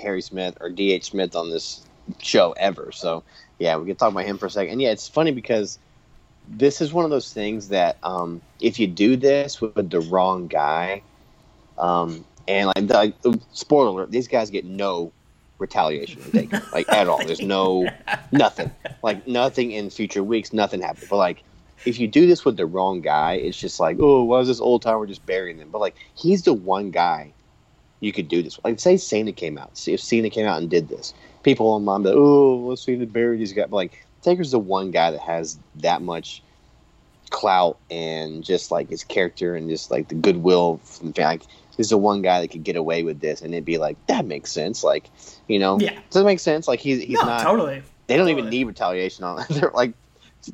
Harry 0.00 0.22
Smith 0.22 0.56
or 0.60 0.70
DH 0.70 1.02
Smith 1.02 1.34
on 1.34 1.50
this 1.50 1.84
show 2.20 2.52
ever. 2.52 2.92
So 2.92 3.22
yeah, 3.58 3.76
we 3.76 3.86
can 3.86 3.96
talk 3.96 4.12
about 4.12 4.24
him 4.24 4.38
for 4.38 4.46
a 4.46 4.50
second. 4.50 4.72
And 4.72 4.82
yeah, 4.82 4.90
it's 4.90 5.08
funny 5.08 5.30
because 5.30 5.78
this 6.48 6.80
is 6.80 6.92
one 6.92 7.04
of 7.04 7.10
those 7.10 7.32
things 7.32 7.68
that 7.68 7.98
um, 8.02 8.40
if 8.60 8.78
you 8.78 8.86
do 8.86 9.16
this 9.16 9.60
with 9.60 9.90
the 9.90 10.00
wrong 10.00 10.48
guy, 10.48 11.02
um, 11.78 12.24
and 12.48 12.66
like 12.88 13.20
the, 13.22 13.40
spoiler 13.52 13.88
alert, 13.88 14.10
these 14.10 14.28
guys 14.28 14.50
get 14.50 14.64
no 14.64 15.12
retaliation 15.58 16.22
like 16.72 16.88
at 16.88 17.08
all. 17.08 17.24
There's 17.24 17.40
no 17.40 17.88
nothing, 18.32 18.70
like 19.02 19.26
nothing 19.28 19.72
in 19.72 19.90
future 19.90 20.24
weeks, 20.24 20.52
nothing 20.52 20.80
happens. 20.80 21.08
But 21.08 21.16
like 21.16 21.44
if 21.84 21.98
you 21.98 22.08
do 22.08 22.26
this 22.26 22.44
with 22.44 22.56
the 22.56 22.66
wrong 22.66 23.00
guy, 23.00 23.34
it's 23.34 23.58
just 23.58 23.80
like, 23.80 23.98
oh, 24.00 24.24
why 24.24 24.40
is 24.40 24.48
this 24.48 24.60
old 24.60 24.82
timer 24.82 25.06
just 25.06 25.24
burying 25.26 25.58
them? 25.58 25.70
But 25.70 25.80
like 25.80 25.96
he's 26.14 26.42
the 26.42 26.54
one 26.54 26.90
guy 26.90 27.32
you 28.00 28.12
could 28.12 28.28
do 28.28 28.42
this. 28.42 28.58
Like 28.64 28.80
say 28.80 28.96
Cena 28.96 29.32
came 29.32 29.58
out, 29.58 29.76
see 29.76 29.92
if 29.92 30.00
Cena 30.00 30.30
came 30.30 30.46
out 30.46 30.60
and 30.60 30.70
did 30.70 30.88
this, 30.88 31.14
people 31.42 31.66
online 31.68 32.02
like, 32.02 32.14
oh, 32.14 32.66
let's 32.68 32.82
see 32.84 32.94
the 32.96 33.06
bury 33.06 33.38
he's 33.38 33.52
got 33.52 33.70
like 33.70 34.06
Taker's 34.22 34.50
the 34.50 34.58
one 34.58 34.90
guy 34.90 35.10
that 35.10 35.20
has 35.20 35.58
that 35.76 36.02
much 36.02 36.42
clout 37.30 37.78
and 37.90 38.42
just 38.44 38.70
like 38.70 38.90
his 38.90 39.04
character 39.04 39.54
and 39.54 39.68
just 39.70 39.90
like 39.90 40.08
the 40.08 40.14
goodwill 40.14 40.78
from 40.84 41.08
the 41.08 41.12
fan. 41.14 41.26
Like, 41.26 41.42
he's 41.76 41.90
the 41.90 41.96
one 41.98 42.22
guy 42.22 42.40
that 42.40 42.48
could 42.48 42.64
get 42.64 42.76
away 42.76 43.02
with 43.02 43.20
this, 43.20 43.40
and 43.40 43.54
it'd 43.54 43.64
be 43.64 43.78
like 43.78 43.96
that 44.06 44.24
makes 44.26 44.52
sense. 44.52 44.82
Like 44.84 45.10
you 45.48 45.58
know, 45.58 45.78
Yeah. 45.80 45.94
does 46.10 46.20
that 46.20 46.24
make 46.24 46.40
sense? 46.40 46.66
Like 46.68 46.80
he's 46.80 47.00
he's 47.02 47.18
no, 47.20 47.26
not. 47.26 47.42
totally. 47.42 47.82
They 48.08 48.16
don't 48.16 48.26
totally. 48.26 48.32
even 48.40 48.50
need 48.50 48.66
retaliation 48.66 49.24
on. 49.24 49.40
it 49.42 49.48
They're 49.50 49.70
like, 49.72 49.92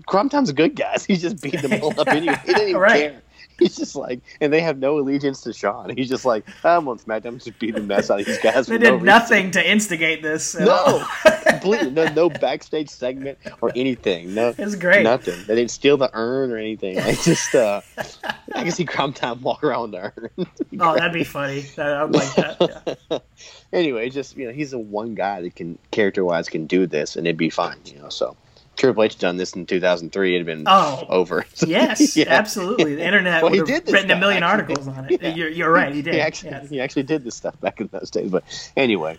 Crime 0.07 0.29
Time's 0.29 0.51
a 0.51 0.53
good 0.53 0.77
guy. 0.77 0.97
He's 1.07 1.23
just 1.23 1.41
beating 1.41 1.63
them 1.63 1.81
all 1.83 1.99
up 1.99 2.09
anyway. 2.09 2.37
He 2.45 2.53
didn't 2.53 2.69
even 2.69 2.81
Right. 2.81 3.13
care. 3.13 3.23
He's 3.59 3.77
just 3.77 3.97
like, 3.97 4.21
and 4.41 4.53
they 4.53 4.61
have 4.61 4.79
no 4.79 4.99
allegiance 4.99 5.41
to 5.43 5.53
Shawn. 5.53 5.97
He's 5.97 6.09
just 6.11 6.25
like, 6.27 6.47
I'm 6.63 6.87
on 6.89 6.99
SmackDown, 6.99 7.27
I'm 7.27 7.39
just 7.39 7.59
beating 7.59 7.77
the 7.77 7.87
mess 7.87 8.11
out 8.11 8.21
of 8.21 8.27
these 8.27 8.39
guys. 8.39 8.67
They 8.77 8.79
did 8.79 8.85
no 8.85 8.93
reason." 8.95 9.07
nothing 9.07 9.51
to 9.53 9.71
instigate 9.71 10.23
this. 10.23 10.59
No, 10.59 11.07
completely. 11.47 11.91
No, 11.91 12.07
no 12.13 12.29
backstage 12.29 12.91
segment 12.91 13.39
or 13.63 13.71
anything. 13.75 14.35
No, 14.35 14.55
It's 14.59 14.75
great. 14.75 15.05
Nothing. 15.05 15.39
They 15.47 15.55
didn't 15.55 15.71
steal 15.71 15.97
the 15.97 16.11
urn 16.13 16.53
or 16.53 16.59
anything. 16.59 16.97
Like 16.97 17.21
just, 17.23 17.55
uh, 17.55 17.81
I 18.55 18.63
can 18.63 18.73
see 18.73 18.85
Crime 18.85 19.13
Time 19.13 19.41
walk 19.43 19.65
around 19.65 19.93
the 19.93 20.13
urn. 20.17 20.47
Oh, 20.81 20.95
that'd 20.95 21.13
be 21.13 21.25
funny. 21.25 21.65
I 21.79 22.05
would 22.05 22.15
like 22.15 22.35
that. 22.35 22.99
Yeah. 23.11 23.19
anyway, 23.73 24.11
just 24.11 24.37
you 24.37 24.47
know, 24.47 24.53
he's 24.53 24.73
the 24.73 24.79
one 24.79 25.15
guy 25.15 25.41
that 25.43 25.55
can 25.55 25.79
character 25.91 26.25
wise 26.25 26.49
can 26.49 26.67
do 26.67 26.87
this, 26.87 27.17
and 27.17 27.27
it'd 27.27 27.37
be 27.39 27.51
fine. 27.51 27.79
You 27.87 28.01
know, 28.01 28.09
so 28.09 28.37
Triple 28.77 29.03
H 29.05 29.19
done 29.19 29.37
this 29.37 29.55
in 29.55 29.67
2003, 29.67 30.35
it'd 30.35 30.47
been 30.47 30.65
Oh. 30.67 31.05
over. 31.09 31.47
Yes, 31.67 32.17
Yeah. 32.17 32.27
absolutely. 32.29 32.95
The 32.97 33.05
internet 33.05 33.43
Well, 33.43 33.53
he 33.53 33.63
did 33.63 33.91
written 33.91 34.11
a 34.11 34.17
million 34.17 34.43
actually. 34.43 34.75
articles 34.77 34.89
on 34.89 35.07
it. 35.11 35.23
Yeah. 35.23 35.35
You're, 35.35 35.49
you're 35.49 35.73
right. 35.73 35.95
He 35.95 36.03
did. 36.03 36.15
He 36.15 36.21
actually, 36.21 36.51
yes. 36.51 36.69
he 36.69 36.81
actually 36.81 37.03
did 37.05 37.25
this 37.25 37.35
stuff 37.35 37.59
back 37.61 37.81
in 37.81 37.89
those 37.93 38.11
days. 38.11 38.31
But 38.31 38.45
anyway, 38.77 39.19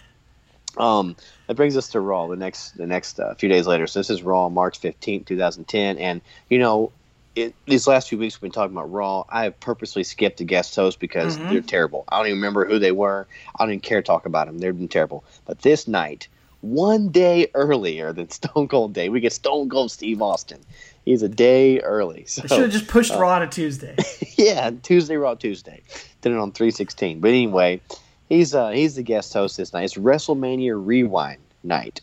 um, 0.77 1.15
that 1.47 1.55
brings 1.55 1.75
us 1.75 1.89
to 1.89 1.99
Raw. 1.99 2.27
The 2.27 2.35
next, 2.35 2.77
the 2.77 2.85
next 2.87 3.19
uh, 3.19 3.33
few 3.35 3.49
days 3.49 3.65
later. 3.67 3.87
So 3.87 3.99
this 3.99 4.09
is 4.09 4.21
Raw, 4.21 4.49
March 4.49 4.79
fifteenth, 4.79 5.25
two 5.25 5.37
thousand 5.37 5.65
ten, 5.67 5.97
and 5.97 6.21
you 6.49 6.59
know. 6.59 6.91
It, 7.35 7.53
these 7.67 7.85
last 7.85 8.09
few 8.09 8.17
weeks 8.17 8.35
we've 8.41 8.51
been 8.51 8.51
talking 8.51 8.75
about 8.75 8.91
Raw. 8.91 9.23
I 9.29 9.43
have 9.43 9.59
purposely 9.59 10.03
skipped 10.03 10.39
the 10.39 10.43
guest 10.43 10.75
hosts 10.75 10.97
because 10.99 11.37
Mhm. 11.37 11.49
they're 11.51 11.61
terrible. 11.61 12.03
I 12.09 12.17
don't 12.17 12.25
even 12.29 12.39
remember 12.39 12.65
who 12.65 12.79
they 12.79 12.91
were. 12.91 13.27
I 13.55 13.63
don't 13.63 13.69
even 13.73 13.79
care 13.79 14.01
to 14.01 14.05
talk 14.07 14.25
about 14.25 14.47
them. 14.47 14.57
They've 14.57 14.75
been 14.75 14.87
terrible. 14.87 15.23
But 15.45 15.61
this 15.61 15.87
night, 15.87 16.29
one 16.61 17.09
day 17.09 17.49
earlier 17.53 18.13
than 18.13 18.29
Stone 18.29 18.67
Cold 18.67 18.93
Day, 18.93 19.09
we 19.09 19.19
get 19.19 19.33
Stone 19.33 19.69
Cold 19.69 19.91
Steve 19.91 20.21
Austin. 20.21 20.59
He's 21.05 21.23
a 21.23 21.29
day 21.29 21.79
early. 21.79 22.25
So 22.25 22.41
They 22.41 22.47
should 22.49 22.61
have 22.63 22.71
just 22.71 22.87
pushed 22.87 23.13
uh, 23.13 23.19
Raw 23.19 23.39
to 23.39 23.47
Tuesday. 23.47 23.95
yeah, 24.35 24.71
Tuesday 24.83 25.15
Raw 25.15 25.35
Tuesday. 25.35 25.81
Did 26.21 26.33
it 26.33 26.37
on 26.37 26.51
three 26.51 26.71
sixteen. 26.71 27.19
But 27.21 27.29
anyway, 27.29 27.79
he's 28.27 28.53
uh 28.53 28.69
he's 28.71 28.95
the 28.95 29.03
guest 29.03 29.33
host 29.33 29.57
this 29.57 29.71
night. 29.73 29.83
It's 29.85 29.95
WrestleMania 29.95 30.73
Rewind 30.83 31.39
night. 31.63 32.01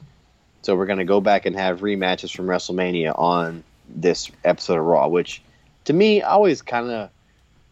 So 0.63 0.75
we're 0.75 0.87
gonna 0.87 1.05
go 1.05 1.21
back 1.21 1.45
and 1.45 1.55
have 1.57 1.81
rematches 1.81 2.35
from 2.35 2.47
WrestleMania 2.47 3.19
on 3.19 3.63
this 3.89 4.31
episode 4.45 4.79
of 4.79 4.85
Raw, 4.87 5.09
which 5.09 5.43
to 5.85 5.93
me 5.93 6.23
always 6.23 6.63
kind 6.63 6.91
of 6.91 7.11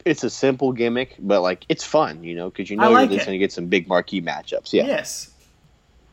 it's 0.04 0.24
a 0.24 0.30
simple 0.30 0.72
gimmick, 0.72 1.14
but 1.18 1.40
like 1.40 1.64
it's 1.68 1.84
fun, 1.84 2.24
you 2.24 2.34
know, 2.34 2.50
because 2.50 2.68
you 2.68 2.76
know 2.76 2.90
like 2.90 3.08
you're 3.08 3.14
it. 3.14 3.16
just 3.16 3.26
gonna 3.26 3.38
get 3.38 3.52
some 3.52 3.66
big 3.66 3.88
marquee 3.88 4.20
matchups. 4.20 4.72
Yeah, 4.72 4.84
Yes. 4.86 5.31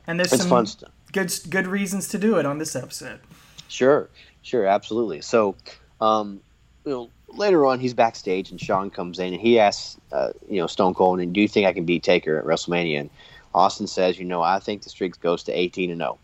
And 0.10 0.20
there's 0.20 0.34
it's 0.34 0.42
some 0.42 0.50
fun 0.50 0.66
stuff. 0.66 0.90
good 1.12 1.32
good 1.52 1.68
reasons 1.68 2.08
to 2.08 2.18
do 2.18 2.40
it 2.40 2.46
on 2.48 2.58
this 2.58 2.76
episode. 2.76 3.20
Sure, 3.68 4.10
sure, 4.42 4.66
absolutely. 4.66 5.22
So, 5.22 5.56
um, 6.02 6.42
you 6.84 6.92
know, 6.92 7.10
later 7.28 7.64
on, 7.68 7.80
he's 7.80 7.94
backstage 7.94 8.50
and 8.50 8.60
Shawn 8.60 8.90
comes 8.90 9.20
in 9.20 9.34
and 9.34 9.42
he 9.42 9.60
asks, 9.60 9.98
uh, 10.12 10.32
you 10.50 10.60
know, 10.60 10.66
Stone 10.66 10.96
Cold, 10.96 11.20
"And 11.20 11.32
do 11.32 11.40
you 11.40 11.48
think 11.48 11.68
I 11.68 11.74
can 11.74 11.86
beat 11.86 12.02
Taker 12.02 12.40
at 12.40 12.46
WrestleMania?" 12.46 13.02
And 13.02 13.10
Austin 13.54 13.86
says, 13.86 14.18
"You 14.18 14.26
know, 14.26 14.42
I 14.42 14.58
think 14.58 14.82
the 14.82 14.90
streak 14.90 15.20
goes 15.20 15.44
to 15.44 15.52
18 15.52 15.92
and 15.92 16.00
0." 16.00 16.18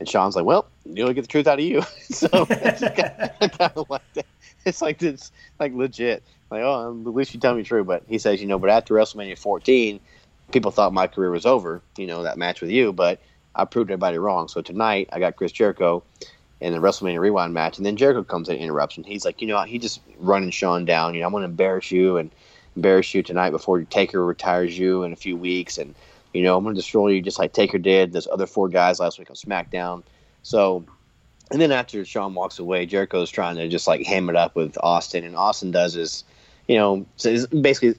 And 0.00 0.06
Shawn's 0.06 0.36
like, 0.36 0.44
"Well, 0.44 0.66
you 0.84 1.06
know, 1.06 1.12
get 1.14 1.22
the 1.22 1.26
truth 1.26 1.46
out 1.46 1.58
of 1.58 1.64
you." 1.64 1.80
so 2.10 2.28
it's 2.50 2.80
kind 3.58 3.72
of 3.74 3.86
like 3.88 4.12
that. 4.12 4.26
It's 4.66 4.82
like 4.82 4.98
this, 4.98 5.32
like 5.58 5.72
legit. 5.72 6.22
Like, 6.50 6.60
oh, 6.60 6.90
at 6.90 7.14
least 7.14 7.32
you 7.32 7.40
tell 7.40 7.54
me 7.54 7.62
true. 7.62 7.84
But 7.84 8.02
he 8.06 8.18
says, 8.18 8.42
you 8.42 8.46
know, 8.46 8.58
but 8.58 8.68
after 8.68 8.92
WrestleMania 8.92 9.38
14, 9.38 9.98
people 10.52 10.70
thought 10.70 10.92
my 10.92 11.06
career 11.06 11.30
was 11.30 11.46
over. 11.46 11.82
You 11.96 12.06
know, 12.06 12.22
that 12.22 12.38
match 12.38 12.60
with 12.60 12.70
you, 12.70 12.92
but 12.92 13.20
I 13.54 13.64
proved 13.64 13.90
everybody 13.90 14.18
wrong. 14.18 14.48
So 14.48 14.62
tonight, 14.62 15.08
I 15.12 15.18
got 15.18 15.36
Chris 15.36 15.52
Jericho 15.52 16.02
in 16.60 16.72
the 16.72 16.78
WrestleMania 16.78 17.20
Rewind 17.20 17.54
match, 17.54 17.78
and 17.78 17.86
then 17.86 17.96
Jericho 17.96 18.22
comes 18.22 18.48
in 18.48 18.56
and 18.56 18.64
interrupts, 18.64 18.96
and 18.96 19.06
he's 19.06 19.24
like, 19.24 19.40
you 19.40 19.48
know, 19.48 19.60
he 19.62 19.78
just 19.78 20.00
running 20.18 20.50
Shawn 20.50 20.84
down. 20.84 21.14
You 21.14 21.20
know, 21.20 21.26
I'm 21.26 21.32
going 21.32 21.42
to 21.42 21.48
embarrass 21.48 21.90
you 21.90 22.18
and 22.18 22.30
embarrass 22.76 23.14
you 23.14 23.22
tonight 23.22 23.50
before 23.50 23.82
Taker 23.82 24.24
retires 24.24 24.78
you 24.78 25.02
in 25.02 25.12
a 25.12 25.16
few 25.16 25.36
weeks, 25.36 25.78
and 25.78 25.94
you 26.32 26.42
know, 26.42 26.56
I'm 26.56 26.62
going 26.62 26.74
to 26.74 26.80
destroy 26.80 27.08
you 27.08 27.22
just 27.22 27.38
like 27.38 27.52
Taker 27.52 27.78
did. 27.78 28.12
Those 28.12 28.28
other 28.28 28.46
four 28.46 28.68
guys 28.68 29.00
last 29.00 29.18
week 29.18 29.30
on 29.30 29.36
SmackDown. 29.36 30.04
So, 30.42 30.84
and 31.50 31.60
then 31.60 31.72
after 31.72 32.04
Shawn 32.04 32.34
walks 32.34 32.58
away, 32.60 32.86
Jericho's 32.86 33.30
trying 33.30 33.56
to 33.56 33.68
just 33.68 33.88
like 33.88 34.06
ham 34.06 34.30
it 34.30 34.36
up 34.36 34.54
with 34.54 34.78
Austin, 34.82 35.24
and 35.24 35.36
Austin 35.36 35.70
does 35.70 35.94
his, 35.94 36.24
you 36.70 36.78
know, 36.78 37.04
so 37.16 37.34
basically 37.48 37.98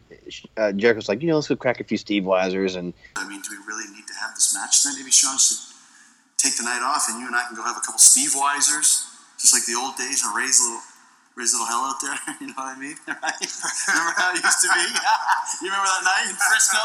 uh, 0.55 0.71
Jericho's 0.71 1.09
like, 1.09 1.21
you 1.21 1.27
know, 1.27 1.35
let's 1.35 1.49
go 1.49 1.57
crack 1.57 1.81
a 1.81 1.83
few 1.83 1.97
Steveweisers, 1.97 2.77
and 2.77 2.93
I 3.17 3.27
mean, 3.27 3.41
do 3.41 3.49
we 3.51 3.57
really 3.67 3.83
need 3.91 4.07
to 4.07 4.13
have 4.23 4.31
this 4.33 4.55
match 4.55 4.81
tonight? 4.81 4.95
Maybe 4.97 5.11
Shawn 5.11 5.37
should 5.37 5.59
take 6.37 6.55
the 6.55 6.63
night 6.63 6.79
off, 6.79 7.03
and 7.09 7.19
you 7.19 7.27
and 7.27 7.35
I 7.35 7.43
can 7.43 7.57
go 7.57 7.63
have 7.63 7.75
a 7.75 7.81
couple 7.83 7.99
Steve 7.99 8.31
Weisers, 8.31 9.11
just 9.35 9.51
like 9.51 9.67
the 9.67 9.75
old 9.75 9.97
days, 9.97 10.23
and 10.23 10.31
raise 10.33 10.63
a 10.63 10.71
little, 10.71 10.79
raise 11.35 11.51
a 11.51 11.59
little 11.59 11.67
hell 11.67 11.83
out 11.83 11.99
there. 11.99 12.15
You 12.39 12.47
know 12.47 12.63
what 12.63 12.71
I 12.71 12.79
mean? 12.79 12.95
Right? 13.11 13.43
remember 13.91 14.15
how 14.15 14.31
it 14.31 14.39
used 14.39 14.63
to 14.63 14.71
be? 14.71 14.87
You 15.59 15.67
remember 15.67 15.91
that 15.91 16.07
night 16.07 16.31
in 16.31 16.39
Frisco? 16.39 16.79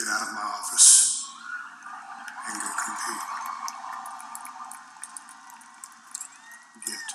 Get 0.00 0.08
out 0.08 0.22
of 0.22 0.32
my 0.32 0.40
office 0.40 1.28
and 2.48 2.56
go 2.58 2.68
compete. 2.84 3.26
Get. 6.86 7.10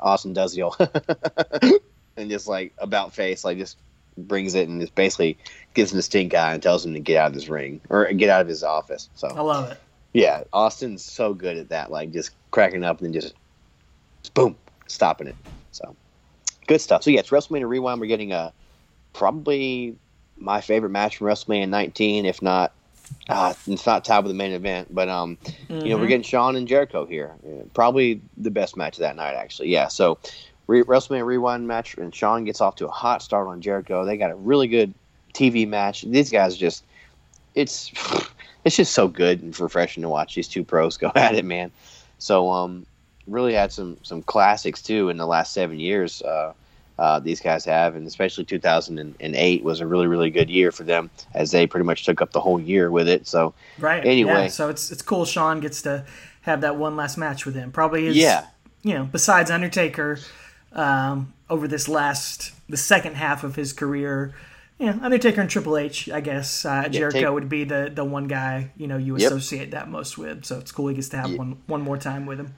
Austin 0.00 0.32
does 0.32 0.54
the 0.54 1.80
and 2.16 2.30
just 2.30 2.46
like 2.46 2.72
about 2.78 3.14
face, 3.14 3.44
like 3.44 3.58
just 3.58 3.76
brings 4.16 4.54
it 4.54 4.68
and 4.68 4.80
just 4.80 4.94
basically 4.94 5.38
gives 5.74 5.92
him 5.92 5.96
the 5.96 6.02
stink 6.02 6.34
eye 6.34 6.52
and 6.52 6.62
tells 6.62 6.84
him 6.84 6.94
to 6.94 7.00
get 7.00 7.16
out 7.16 7.28
of 7.28 7.34
his 7.34 7.48
ring 7.48 7.80
or 7.88 8.10
get 8.12 8.28
out 8.28 8.40
of 8.40 8.48
his 8.48 8.62
office. 8.62 9.08
So 9.14 9.28
I 9.28 9.40
love 9.40 9.70
it. 9.70 9.78
yeah, 10.12 10.44
Austin's 10.52 11.04
so 11.04 11.34
good 11.34 11.56
at 11.56 11.68
that, 11.70 11.90
like 11.90 12.12
just 12.12 12.32
cracking 12.50 12.84
up 12.84 13.00
and 13.00 13.06
then 13.12 13.20
just 13.20 13.34
boom, 14.34 14.56
stopping 14.86 15.28
it. 15.28 15.36
So 15.72 15.96
good 16.66 16.80
stuff. 16.80 17.02
So 17.02 17.10
yeah, 17.10 17.20
it's 17.20 17.30
WrestleMania 17.30 17.68
Rewind. 17.68 18.00
We're 18.00 18.06
getting 18.06 18.32
a 18.32 18.52
probably 19.12 19.96
my 20.36 20.60
favorite 20.60 20.90
match 20.90 21.18
from 21.18 21.26
WrestleMania 21.26 21.68
19, 21.68 22.26
if 22.26 22.42
not. 22.42 22.72
Uh, 23.28 23.54
it's 23.66 23.86
not 23.86 24.04
tied 24.04 24.20
with 24.20 24.30
the 24.30 24.36
main 24.36 24.52
event, 24.52 24.92
but 24.92 25.08
um, 25.08 25.38
you 25.68 25.90
know, 25.90 25.98
we're 25.98 26.06
Mhm. 26.06 26.08
getting 26.08 26.22
Shawn 26.22 26.56
and 26.56 26.66
Jericho 26.66 27.06
here. 27.06 27.36
Probably 27.74 28.20
the 28.36 28.50
best 28.50 28.76
match 28.76 28.96
of 28.96 29.02
that 29.02 29.14
night, 29.16 29.34
actually. 29.36 29.68
Yeah. 29.68 29.88
So, 29.88 30.18
Re- 30.66 30.82
WrestleMania 30.82 31.24
Rewind 31.24 31.66
match, 31.68 31.96
and 31.96 32.14
Shawn 32.14 32.44
gets 32.44 32.60
off 32.60 32.76
to 32.76 32.86
a 32.86 32.90
hot 32.90 33.22
start 33.22 33.46
on 33.48 33.60
Jericho. 33.60 34.04
They 34.04 34.16
got 34.16 34.30
a 34.30 34.36
really 34.36 34.66
good 34.68 34.94
TV 35.34 35.66
match. 35.66 36.02
These 36.02 36.30
guys 36.30 36.56
just, 36.56 36.84
it's, 37.54 37.92
it's 38.64 38.76
just 38.76 38.94
so 38.94 39.06
good 39.06 39.42
and 39.42 39.58
refreshing 39.60 40.02
to 40.02 40.08
watch 40.08 40.34
these 40.34 40.48
two 40.48 40.64
pros 40.64 40.96
go 40.96 41.12
at 41.16 41.34
it, 41.34 41.44
man. 41.44 41.70
So, 42.18 42.50
um, 42.50 42.86
really 43.26 43.54
had 43.54 43.70
some 43.70 43.96
some 44.02 44.22
classics 44.22 44.82
too 44.82 45.08
in 45.08 45.16
the 45.16 45.26
last 45.26 45.52
seven 45.52 45.78
years. 45.78 46.20
Uh, 46.22 46.52
uh, 47.00 47.18
these 47.18 47.40
guys 47.40 47.64
have, 47.64 47.96
and 47.96 48.06
especially 48.06 48.44
2008 48.44 49.64
was 49.64 49.80
a 49.80 49.86
really 49.86 50.06
really 50.06 50.30
good 50.30 50.50
year 50.50 50.70
for 50.70 50.84
them 50.84 51.08
as 51.34 51.50
they 51.50 51.66
pretty 51.66 51.84
much 51.86 52.04
took 52.04 52.20
up 52.22 52.32
the 52.32 52.40
whole 52.40 52.60
year 52.60 52.90
with 52.90 53.08
it. 53.08 53.26
So 53.26 53.54
right, 53.78 54.04
anyway, 54.04 54.42
yeah, 54.44 54.48
so 54.48 54.68
it's 54.68 54.90
it's 54.92 55.02
cool. 55.02 55.24
Shawn 55.24 55.60
gets 55.60 55.82
to 55.82 56.04
have 56.42 56.60
that 56.60 56.76
one 56.76 56.96
last 56.96 57.16
match 57.16 57.46
with 57.46 57.54
him. 57.54 57.72
Probably 57.72 58.06
is 58.06 58.16
Yeah. 58.16 58.46
you 58.82 58.94
know 58.94 59.04
besides 59.10 59.50
Undertaker 59.50 60.18
um, 60.72 61.32
over 61.48 61.66
this 61.66 61.88
last 61.88 62.52
the 62.68 62.76
second 62.76 63.16
half 63.16 63.44
of 63.44 63.56
his 63.56 63.72
career. 63.72 64.34
Yeah, 64.78 64.96
Undertaker 65.02 65.42
and 65.42 65.50
Triple 65.50 65.76
H, 65.76 66.08
I 66.08 66.20
guess. 66.22 66.64
Uh, 66.64 66.88
Jericho 66.88 67.20
take- 67.20 67.30
would 67.34 67.48
be 67.50 67.64
the, 67.64 67.90
the 67.94 68.04
one 68.04 68.28
guy 68.28 68.70
you 68.76 68.86
know 68.86 68.96
you 68.96 69.16
Yep. 69.16 69.26
associate 69.32 69.70
that 69.72 69.90
most 69.90 70.16
with. 70.18 70.44
So 70.44 70.58
it's 70.58 70.72
cool 70.72 70.88
he 70.88 70.94
gets 70.94 71.08
to 71.10 71.18
have 71.18 71.34
one 71.34 71.58
one 71.66 71.82
more 71.82 71.96
time 71.98 72.24
with 72.26 72.38
him. 72.40 72.54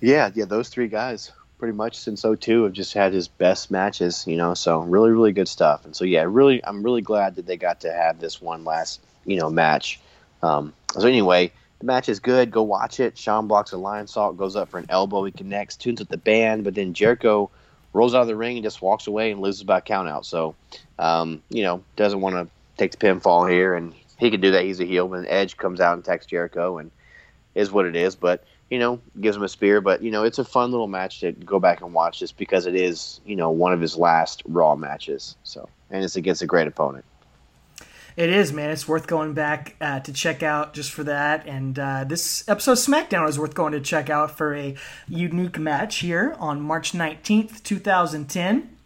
Yeah, 0.00 0.30
yeah, 0.34 0.44
those 0.44 0.68
three 0.68 0.88
guys 0.88 1.32
pretty 1.58 1.76
much 1.76 1.96
since 1.96 2.22
02 2.22 2.64
have 2.64 2.72
just 2.72 2.94
had 2.94 3.12
his 3.12 3.28
best 3.28 3.70
matches, 3.70 4.24
you 4.26 4.36
know, 4.36 4.54
so 4.54 4.80
really, 4.80 5.10
really 5.10 5.32
good 5.32 5.48
stuff. 5.48 5.84
And 5.84 5.94
so, 5.94 6.04
yeah, 6.04 6.24
really, 6.26 6.64
I'm 6.64 6.82
really 6.82 7.02
glad 7.02 7.36
that 7.36 7.46
they 7.46 7.56
got 7.56 7.80
to 7.80 7.92
have 7.92 8.20
this 8.20 8.40
one 8.40 8.64
last, 8.64 9.00
you 9.26 9.36
know, 9.36 9.50
match. 9.50 10.00
Um, 10.42 10.72
so 10.92 11.06
anyway, 11.06 11.52
the 11.80 11.86
match 11.86 12.08
is 12.08 12.20
good. 12.20 12.50
Go 12.50 12.62
watch 12.62 13.00
it. 13.00 13.18
Shawn 13.18 13.48
blocks 13.48 13.72
a 13.72 13.76
Lionsault, 13.76 14.36
goes 14.36 14.56
up 14.56 14.68
for 14.68 14.78
an 14.78 14.86
elbow. 14.88 15.24
He 15.24 15.32
connects, 15.32 15.76
tunes 15.76 15.98
with 15.98 16.08
the 16.08 16.16
band, 16.16 16.64
but 16.64 16.74
then 16.74 16.94
Jericho 16.94 17.50
rolls 17.92 18.14
out 18.14 18.22
of 18.22 18.28
the 18.28 18.36
ring 18.36 18.56
and 18.56 18.64
just 18.64 18.80
walks 18.80 19.06
away 19.06 19.32
and 19.32 19.40
loses 19.40 19.64
by 19.64 19.80
count 19.80 20.08
out. 20.08 20.26
So, 20.26 20.54
um, 20.98 21.42
you 21.50 21.62
know, 21.62 21.82
doesn't 21.96 22.20
want 22.20 22.36
to 22.36 22.48
take 22.76 22.92
the 22.92 22.98
pinfall 22.98 23.50
here, 23.50 23.74
and 23.74 23.92
he 24.18 24.30
could 24.30 24.40
do 24.40 24.52
that. 24.52 24.64
He's 24.64 24.80
a 24.80 24.84
heel, 24.84 25.08
but 25.08 25.24
Edge 25.28 25.56
comes 25.56 25.80
out 25.80 25.94
and 25.94 26.04
attacks 26.04 26.26
Jericho, 26.26 26.78
and 26.78 26.90
is 27.54 27.72
what 27.72 27.86
it 27.86 27.96
is. 27.96 28.14
But 28.14 28.44
you 28.70 28.78
know, 28.78 29.00
gives 29.20 29.36
him 29.36 29.42
a 29.42 29.48
spear. 29.48 29.80
But 29.80 30.02
you 30.02 30.10
know, 30.10 30.24
it's 30.24 30.38
a 30.38 30.44
fun 30.44 30.70
little 30.70 30.88
match 30.88 31.20
to 31.20 31.32
go 31.32 31.58
back 31.58 31.80
and 31.80 31.92
watch 31.92 32.18
just 32.18 32.36
because 32.36 32.66
it 32.66 32.74
is 32.74 33.20
you 33.24 33.36
know 33.36 33.50
one 33.50 33.72
of 33.72 33.80
his 33.80 33.96
last 33.96 34.42
Raw 34.46 34.76
matches. 34.76 35.36
So 35.44 35.68
and 35.90 36.04
it's 36.04 36.16
against 36.16 36.42
a 36.42 36.46
great 36.46 36.66
opponent. 36.66 37.04
It 38.16 38.30
is, 38.30 38.52
man. 38.52 38.70
It's 38.70 38.88
worth 38.88 39.06
going 39.06 39.32
back 39.32 39.76
uh, 39.80 40.00
to 40.00 40.12
check 40.12 40.42
out 40.42 40.74
just 40.74 40.90
for 40.90 41.04
that. 41.04 41.46
And 41.46 41.78
uh, 41.78 42.02
this 42.02 42.48
episode 42.48 42.72
of 42.72 42.78
SmackDown 42.78 43.28
is 43.28 43.38
worth 43.38 43.54
going 43.54 43.72
to 43.74 43.80
check 43.80 44.10
out 44.10 44.36
for 44.36 44.56
a 44.56 44.74
unique 45.06 45.56
match 45.56 45.98
here 45.98 46.34
on 46.40 46.60
March 46.60 46.90
19th, 46.90 47.62
2010. 47.62 48.76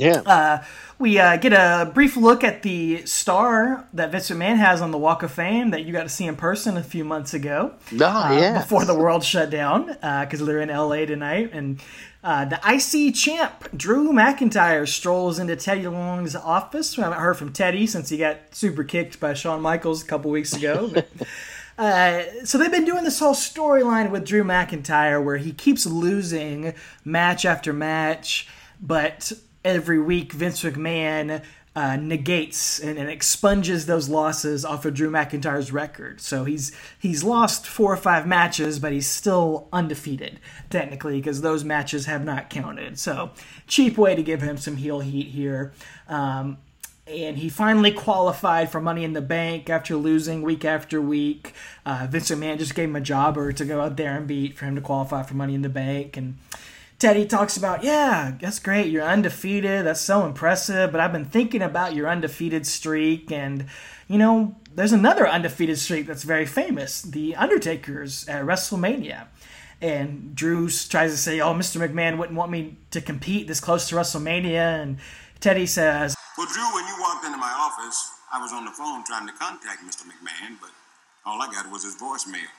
Yeah, 0.00 0.22
Uh, 0.26 0.64
we 0.98 1.18
uh, 1.18 1.36
get 1.38 1.54
a 1.54 1.90
brief 1.92 2.16
look 2.16 2.44
at 2.44 2.62
the 2.62 3.06
star 3.06 3.86
that 3.94 4.12
Vince 4.12 4.30
McMahon 4.30 4.56
has 4.56 4.82
on 4.82 4.90
the 4.90 4.98
Walk 4.98 5.22
of 5.22 5.32
Fame 5.32 5.70
that 5.70 5.84
you 5.84 5.92
got 5.92 6.02
to 6.02 6.08
see 6.10 6.26
in 6.26 6.36
person 6.36 6.76
a 6.76 6.82
few 6.82 7.04
months 7.04 7.32
ago. 7.32 7.72
no, 7.90 8.06
uh, 8.06 8.32
yeah, 8.38 8.58
before 8.60 8.84
the 8.84 8.94
world 8.94 9.24
shut 9.24 9.48
down 9.48 9.86
because 9.86 10.44
they're 10.44 10.60
in 10.60 10.68
LA 10.68 11.06
tonight. 11.06 11.50
And 11.54 11.80
uh, 12.22 12.44
the 12.44 12.60
IC 12.66 13.14
champ, 13.14 13.68
Drew 13.74 14.12
McIntyre, 14.12 14.86
strolls 14.86 15.38
into 15.38 15.56
Teddy 15.56 15.88
Long's 15.88 16.36
office. 16.36 16.96
We 16.96 17.02
haven't 17.02 17.18
heard 17.18 17.38
from 17.38 17.52
Teddy 17.52 17.86
since 17.86 18.10
he 18.10 18.18
got 18.18 18.36
super 18.52 18.84
kicked 18.84 19.20
by 19.20 19.32
Shawn 19.32 19.62
Michaels 19.62 20.02
a 20.02 20.06
couple 20.06 20.30
weeks 20.30 20.52
ago. 20.52 20.90
But, 20.92 21.08
uh, 21.78 22.44
so 22.44 22.58
they've 22.58 22.70
been 22.70 22.84
doing 22.84 23.04
this 23.04 23.20
whole 23.20 23.32
storyline 23.34 24.10
with 24.10 24.26
Drew 24.26 24.44
McIntyre 24.44 25.24
where 25.24 25.38
he 25.38 25.52
keeps 25.52 25.86
losing 25.86 26.74
match 27.06 27.46
after 27.46 27.72
match, 27.72 28.48
but 28.82 29.32
every 29.64 29.98
week 29.98 30.32
Vince 30.32 30.62
McMahon 30.62 31.42
uh, 31.76 31.96
negates 31.96 32.80
and, 32.80 32.98
and 32.98 33.08
expunges 33.08 33.86
those 33.86 34.08
losses 34.08 34.64
off 34.64 34.84
of 34.84 34.94
Drew 34.94 35.10
McIntyre's 35.10 35.72
record. 35.72 36.20
So 36.20 36.44
he's 36.44 36.72
he's 36.98 37.22
lost 37.22 37.66
four 37.66 37.92
or 37.92 37.96
five 37.96 38.26
matches, 38.26 38.78
but 38.78 38.92
he's 38.92 39.08
still 39.08 39.68
undefeated 39.72 40.40
technically 40.68 41.18
because 41.18 41.42
those 41.42 41.62
matches 41.62 42.06
have 42.06 42.24
not 42.24 42.50
counted. 42.50 42.98
So 42.98 43.30
cheap 43.68 43.96
way 43.96 44.16
to 44.16 44.22
give 44.22 44.42
him 44.42 44.56
some 44.56 44.76
heel 44.76 45.00
heat 45.00 45.28
here. 45.28 45.72
Um, 46.08 46.58
and 47.06 47.38
he 47.38 47.48
finally 47.48 47.90
qualified 47.90 48.70
for 48.70 48.80
Money 48.80 49.04
in 49.04 49.14
the 49.14 49.20
Bank 49.20 49.68
after 49.68 49.96
losing 49.96 50.42
week 50.42 50.64
after 50.64 51.00
week. 51.00 51.54
Uh, 51.84 52.06
Vince 52.08 52.30
McMahon 52.30 52.58
just 52.58 52.74
gave 52.74 52.88
him 52.88 52.96
a 52.96 53.00
jobber 53.00 53.52
to 53.52 53.64
go 53.64 53.80
out 53.80 53.96
there 53.96 54.16
and 54.16 54.28
beat 54.28 54.56
for 54.56 54.66
him 54.66 54.76
to 54.76 54.80
qualify 54.80 55.22
for 55.22 55.34
Money 55.34 55.54
in 55.54 55.62
the 55.62 55.68
Bank. 55.68 56.16
And 56.16 56.38
Teddy 57.00 57.24
talks 57.24 57.56
about, 57.56 57.82
yeah, 57.82 58.36
that's 58.38 58.58
great. 58.58 58.90
You're 58.90 59.02
undefeated. 59.06 59.86
That's 59.86 60.02
so 60.02 60.26
impressive. 60.26 60.92
But 60.92 61.00
I've 61.00 61.12
been 61.12 61.24
thinking 61.24 61.62
about 61.62 61.94
your 61.94 62.06
undefeated 62.06 62.66
streak. 62.66 63.32
And, 63.32 63.64
you 64.06 64.18
know, 64.18 64.54
there's 64.74 64.92
another 64.92 65.26
undefeated 65.26 65.78
streak 65.78 66.06
that's 66.06 66.24
very 66.24 66.44
famous 66.44 67.00
The 67.00 67.34
Undertaker's 67.36 68.28
at 68.28 68.44
WrestleMania. 68.44 69.28
And 69.80 70.36
Drew 70.36 70.68
tries 70.68 71.12
to 71.12 71.16
say, 71.16 71.40
oh, 71.40 71.54
Mr. 71.54 71.80
McMahon 71.80 72.18
wouldn't 72.18 72.36
want 72.36 72.50
me 72.52 72.76
to 72.90 73.00
compete 73.00 73.48
this 73.48 73.60
close 73.60 73.88
to 73.88 73.94
WrestleMania. 73.94 74.82
And 74.82 74.98
Teddy 75.40 75.64
says, 75.64 76.14
Well, 76.36 76.46
Drew, 76.52 76.74
when 76.74 76.84
you 76.84 76.96
walked 77.00 77.24
into 77.24 77.38
my 77.38 77.50
office, 77.50 78.10
I 78.30 78.42
was 78.42 78.52
on 78.52 78.66
the 78.66 78.72
phone 78.72 79.04
trying 79.04 79.26
to 79.26 79.32
contact 79.32 79.80
Mr. 79.86 80.02
McMahon, 80.02 80.60
but 80.60 80.68
all 81.24 81.40
I 81.40 81.50
got 81.50 81.70
was 81.70 81.84
his 81.84 81.96
voicemail. 81.96 82.52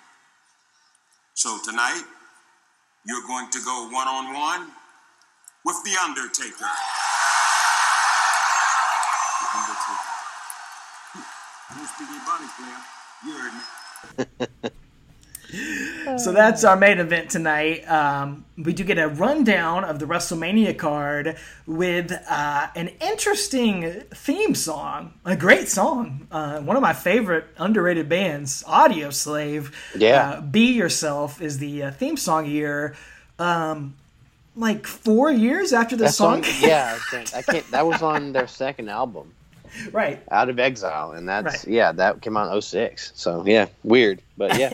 So 1.35 1.59
tonight, 1.63 2.01
you're 3.05 3.25
going 3.27 3.49
to 3.49 3.59
go 3.65 3.89
one 3.91 4.07
on 4.07 4.33
one 4.33 4.71
with 5.65 5.83
The 5.83 5.97
Undertaker. 6.03 6.69
The 9.39 9.47
Undertaker. 9.57 10.11
I 11.69 11.75
don't 11.75 11.87
speak 11.87 12.09
any 12.09 12.19
body 12.25 12.47
player. 12.57 12.81
You 13.25 13.31
heard 13.37 13.53
me. 13.53 14.71
So 16.17 16.31
that's 16.31 16.63
our 16.63 16.75
main 16.75 16.99
event 16.99 17.29
tonight. 17.29 17.89
Um, 17.89 18.45
we 18.57 18.73
do 18.73 18.83
get 18.83 18.97
a 18.97 19.07
rundown 19.07 19.83
of 19.83 19.99
the 19.99 20.05
WrestleMania 20.05 20.77
card 20.77 21.37
with 21.65 22.11
uh, 22.29 22.67
an 22.75 22.89
interesting 23.01 24.01
theme 24.13 24.55
song, 24.55 25.13
a 25.25 25.35
great 25.35 25.67
song. 25.67 26.27
Uh, 26.31 26.59
one 26.61 26.75
of 26.75 26.81
my 26.81 26.93
favorite 26.93 27.45
underrated 27.57 28.09
bands, 28.09 28.63
Audioslave. 28.63 29.71
Yeah. 29.95 30.31
Uh, 30.31 30.41
Be 30.41 30.73
Yourself 30.73 31.41
is 31.41 31.59
the 31.59 31.83
uh, 31.83 31.91
theme 31.91 32.17
song 32.17 32.45
here. 32.45 32.95
Um, 33.39 33.95
like 34.55 34.85
four 34.85 35.31
years 35.31 35.73
after 35.73 35.95
the 35.95 36.09
song, 36.09 36.43
song, 36.43 36.53
yeah, 36.61 36.97
I 37.13 37.25
I 37.37 37.41
can't. 37.41 37.71
That 37.71 37.85
was 37.87 38.01
on 38.01 38.33
their 38.33 38.47
second 38.47 38.89
album, 38.89 39.33
right? 39.91 40.21
Out 40.31 40.49
of 40.49 40.59
Exile, 40.59 41.11
and 41.11 41.27
that's 41.27 41.65
Right. 41.65 41.73
yeah, 41.73 41.91
that 41.93 42.21
came 42.21 42.37
out 42.37 42.53
in 42.53 42.61
06. 42.61 43.11
So 43.15 43.43
yeah, 43.45 43.67
weird, 43.83 44.21
but 44.37 44.57
yeah, 44.59 44.73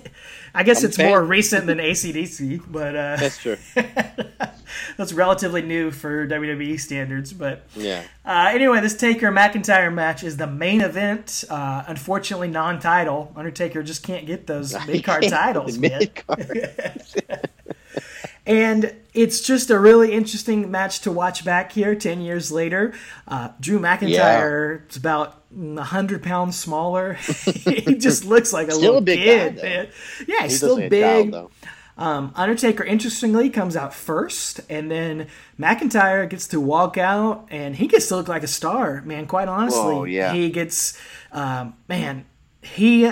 I 0.54 0.64
guess 0.64 0.84
I'm 0.84 0.90
it's 0.90 0.98
more 0.98 1.24
recent 1.24 1.66
than 1.68 1.78
ACDC, 1.80 2.64
but 2.72 2.96
uh, 2.96 3.16
that's 3.18 3.38
true. 3.38 3.58
that's 4.98 5.14
relatively 5.14 5.62
new 5.62 5.92
for 5.92 6.28
WWE 6.28 6.80
standards. 6.80 7.34
But 7.34 7.64
Yeah, 7.76 8.04
Uh, 8.26 8.50
anyway, 8.54 8.82
this 8.82 8.96
Taker 8.96 9.32
McIntyre 9.32 9.94
match 9.94 10.24
is 10.24 10.38
the 10.38 10.48
main 10.48 10.82
event. 10.82 11.44
Uh, 11.50 11.84
unfortunately, 11.88 12.48
non-title. 12.48 13.32
Undertaker 13.36 13.84
just 13.84 14.04
can't 14.04 14.26
get 14.26 14.48
those 14.48 14.74
mid 14.88 15.04
card 15.04 15.24
titles. 15.28 15.78
Mid-card. 15.78 16.70
And 18.48 18.96
it's 19.14 19.42
just 19.42 19.70
a 19.70 19.78
really 19.78 20.14
interesting 20.14 20.72
match 20.72 21.02
to 21.02 21.12
watch 21.12 21.44
back 21.44 21.74
here. 21.74 21.96
Ten 21.96 22.22
years 22.22 22.50
later, 22.52 22.94
uh, 23.28 23.50
Drew 23.60 23.78
McIntyre 23.78 24.90
is 24.90 24.96
about 24.96 25.44
hundred 25.78 26.24
pounds 26.24 26.58
smaller. 26.58 27.14
he 27.66 27.96
just 27.96 28.24
looks 28.24 28.54
like 28.54 28.70
a 28.70 28.72
Still 28.72 28.82
little 28.82 28.98
a 29.00 29.02
big 29.02 29.20
kid, 29.20 29.56
guy, 29.58 29.62
man. 29.62 29.88
Yeah, 30.28 30.44
he's 30.44 30.58
still 30.58 30.78
big. 30.90 31.36
Um, 31.98 32.32
Undertaker, 32.36 32.84
interestingly, 32.84 33.50
comes 33.50 33.76
out 33.76 33.94
first, 33.94 34.62
and 34.70 34.90
then 34.90 35.28
McIntyre 35.60 36.30
gets 36.30 36.48
to 36.50 36.62
walk 36.62 36.98
out, 36.98 37.48
and 37.50 37.76
he 37.76 37.88
gets 37.88 38.08
to 38.10 38.16
look 38.16 38.28
like 38.28 38.44
a 38.44 38.48
star, 38.48 39.02
man. 39.02 39.26
Quite 39.26 39.48
honestly, 39.48 39.82
Whoa, 39.82 40.04
yeah. 40.04 40.32
he 40.32 40.52
gets, 40.52 40.98
um, 41.32 41.74
man, 41.90 42.26
he 42.62 43.12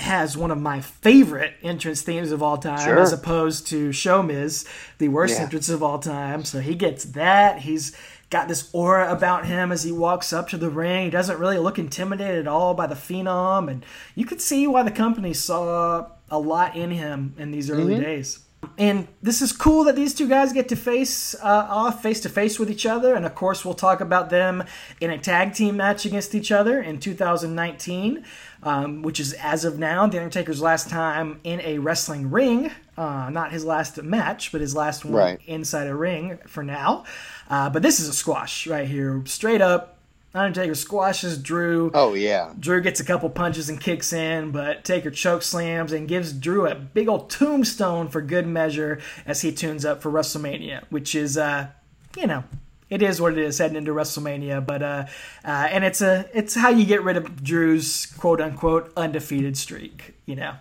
has 0.00 0.36
one 0.36 0.50
of 0.50 0.60
my 0.60 0.80
favorite 0.80 1.54
entrance 1.62 2.02
themes 2.02 2.32
of 2.32 2.42
all 2.42 2.58
time, 2.58 2.84
Sure. 2.84 2.98
as 2.98 3.12
opposed 3.12 3.66
to 3.68 3.92
Show 3.92 4.22
Miz, 4.22 4.64
the 4.98 5.08
worst 5.08 5.36
Yeah. 5.36 5.44
entrance 5.44 5.68
of 5.68 5.82
all 5.82 5.98
time. 5.98 6.44
So 6.44 6.60
he 6.60 6.74
gets 6.74 7.04
that. 7.06 7.60
He's 7.60 7.92
got 8.30 8.46
this 8.48 8.68
aura 8.72 9.10
about 9.12 9.46
him 9.46 9.72
as 9.72 9.82
he 9.82 9.90
walks 9.90 10.32
up 10.32 10.48
to 10.50 10.56
the 10.56 10.70
ring. 10.70 11.04
He 11.06 11.10
doesn't 11.10 11.38
really 11.38 11.58
look 11.58 11.78
intimidated 11.78 12.40
at 12.40 12.48
all 12.48 12.74
by 12.74 12.86
the 12.86 12.94
Phenom, 12.94 13.68
and 13.68 13.84
you 14.14 14.24
could 14.24 14.40
see 14.40 14.66
why 14.66 14.82
the 14.84 14.90
company 14.92 15.34
saw 15.34 16.06
a 16.30 16.38
lot 16.38 16.76
in 16.76 16.90
him 16.92 17.34
in 17.38 17.50
these 17.50 17.68
early 17.70 17.98
days. 17.98 18.38
And 18.78 19.08
this 19.22 19.40
is 19.40 19.52
cool 19.52 19.84
that 19.84 19.96
these 19.96 20.14
two 20.14 20.28
guys 20.28 20.52
get 20.52 20.68
to 20.68 20.76
face 20.76 21.34
uh, 21.42 21.66
off 21.70 22.02
face 22.02 22.20
to 22.20 22.28
face 22.28 22.58
with 22.58 22.70
each 22.70 22.84
other. 22.84 23.14
And 23.14 23.24
of 23.24 23.34
course, 23.34 23.64
we'll 23.64 23.72
talk 23.74 24.00
about 24.02 24.28
them 24.30 24.62
in 25.00 25.10
a 25.10 25.16
tag 25.18 25.54
team 25.54 25.78
match 25.78 26.04
against 26.04 26.34
each 26.34 26.52
other 26.52 26.80
in 26.80 27.00
2019, 27.00 28.22
um, 28.62 29.02
which 29.02 29.20
is 29.20 29.32
as 29.34 29.64
of 29.64 29.78
now 29.78 30.06
The 30.06 30.18
Undertaker's 30.18 30.60
last 30.60 30.88
time 30.90 31.40
in 31.44 31.60
a 31.62 31.78
wrestling 31.78 32.30
ring. 32.30 32.70
Uh, 32.96 33.30
not 33.30 33.50
his 33.52 33.64
last 33.64 34.02
match, 34.02 34.52
but 34.52 34.60
his 34.60 34.74
last 34.74 35.04
one 35.04 35.14
Right. 35.14 35.40
inside 35.46 35.86
a 35.86 35.94
ring 35.94 36.38
for 36.46 36.62
now. 36.62 37.04
Uh, 37.48 37.70
but 37.70 37.82
this 37.82 37.98
is 38.00 38.08
a 38.08 38.12
squash 38.12 38.66
right 38.66 38.86
here. 38.86 39.22
Straight 39.24 39.60
up, 39.62 39.96
Undertaker 40.34 40.74
squashes 40.76 41.38
Drew. 41.38 41.90
Oh 41.92 42.14
yeah. 42.14 42.52
Drew 42.60 42.80
gets 42.80 43.00
a 43.00 43.04
couple 43.04 43.28
punches 43.30 43.68
and 43.68 43.80
kicks 43.80 44.12
in, 44.12 44.50
but 44.52 44.84
Taker 44.84 45.10
choke 45.10 45.42
slams 45.42 45.92
and 45.92 46.06
gives 46.06 46.32
Drew 46.32 46.68
a 46.68 46.74
big 46.76 47.08
old 47.08 47.30
tombstone 47.30 48.06
for 48.08 48.20
good 48.20 48.46
measure 48.46 49.00
as 49.26 49.40
he 49.40 49.50
tunes 49.50 49.84
up 49.84 50.00
for 50.02 50.10
WrestleMania, 50.12 50.84
which 50.90 51.16
is, 51.16 51.36
uh, 51.36 51.68
you 52.16 52.28
know, 52.28 52.44
it 52.90 53.02
is 53.02 53.20
what 53.20 53.32
it 53.32 53.38
is 53.38 53.58
heading 53.58 53.76
into 53.76 53.92
WrestleMania. 53.92 54.64
But 54.66 54.82
uh, 54.82 55.06
uh, 55.44 55.68
and 55.70 55.84
it's 55.84 56.02
a 56.02 56.28
it's 56.34 56.54
how 56.54 56.68
you 56.68 56.84
get 56.84 57.02
rid 57.02 57.16
of 57.16 57.42
Drew's 57.42 58.06
quote 58.06 58.40
unquote 58.40 58.92
undefeated 58.96 59.56
streak. 59.56 60.14
You 60.26 60.36
know. 60.36 60.54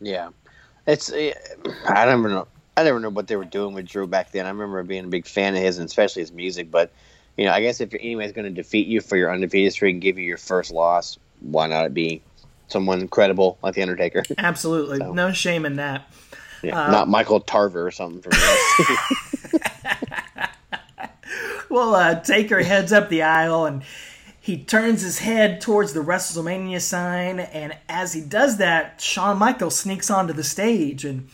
Yeah, 0.00 0.28
it's 0.86 1.10
eh, 1.10 1.32
I 1.86 2.04
never 2.04 2.28
know. 2.28 2.48
I 2.76 2.84
never 2.84 3.00
know 3.00 3.08
what 3.08 3.26
they 3.26 3.36
were 3.36 3.46
doing 3.46 3.74
with 3.74 3.86
Drew 3.88 4.06
back 4.06 4.32
then. 4.32 4.44
I 4.44 4.50
remember 4.50 4.82
being 4.82 5.04
a 5.04 5.08
big 5.08 5.26
fan 5.26 5.56
of 5.56 5.62
his, 5.62 5.78
and 5.78 5.86
especially 5.86 6.20
his 6.20 6.32
music. 6.32 6.70
But 6.70 6.92
you 7.36 7.46
know, 7.46 7.52
I 7.52 7.60
guess 7.62 7.80
if 7.80 7.92
you're 7.92 8.00
anyways 8.00 8.32
going 8.32 8.44
to 8.44 8.50
defeat 8.50 8.86
you 8.86 9.00
for 9.00 9.16
your 9.16 9.32
undefeated 9.32 9.72
streak 9.72 9.94
and 9.94 10.02
give 10.02 10.18
you 10.18 10.24
your 10.24 10.36
first 10.36 10.70
loss, 10.70 11.18
why 11.40 11.66
not 11.66 11.86
it 11.86 11.94
be 11.94 12.22
someone 12.68 13.08
credible 13.08 13.58
like 13.62 13.74
the 13.74 13.82
Undertaker? 13.82 14.24
Absolutely, 14.36 14.98
so, 15.00 15.12
no 15.12 15.32
shame 15.32 15.64
in 15.64 15.76
that. 15.76 16.10
Yeah, 16.62 16.86
uh, 16.86 16.90
not 16.90 17.08
Michael 17.08 17.40
Tarver 17.40 17.86
or 17.86 17.90
something 17.90 18.32
well, 21.68 21.94
uh, 21.94 22.20
Taker 22.20 22.62
heads 22.62 22.92
up 22.92 23.08
the 23.08 23.22
aisle 23.22 23.66
and 23.66 23.82
he 24.40 24.58
turns 24.58 25.02
his 25.02 25.18
head 25.18 25.60
towards 25.60 25.92
the 25.92 26.04
WrestleMania 26.04 26.80
sign. 26.80 27.40
And 27.40 27.76
as 27.88 28.12
he 28.12 28.20
does 28.20 28.58
that, 28.58 29.00
Shawn 29.00 29.38
Michaels 29.38 29.76
sneaks 29.76 30.08
onto 30.08 30.32
the 30.32 30.44
stage. 30.44 31.04
And 31.04 31.28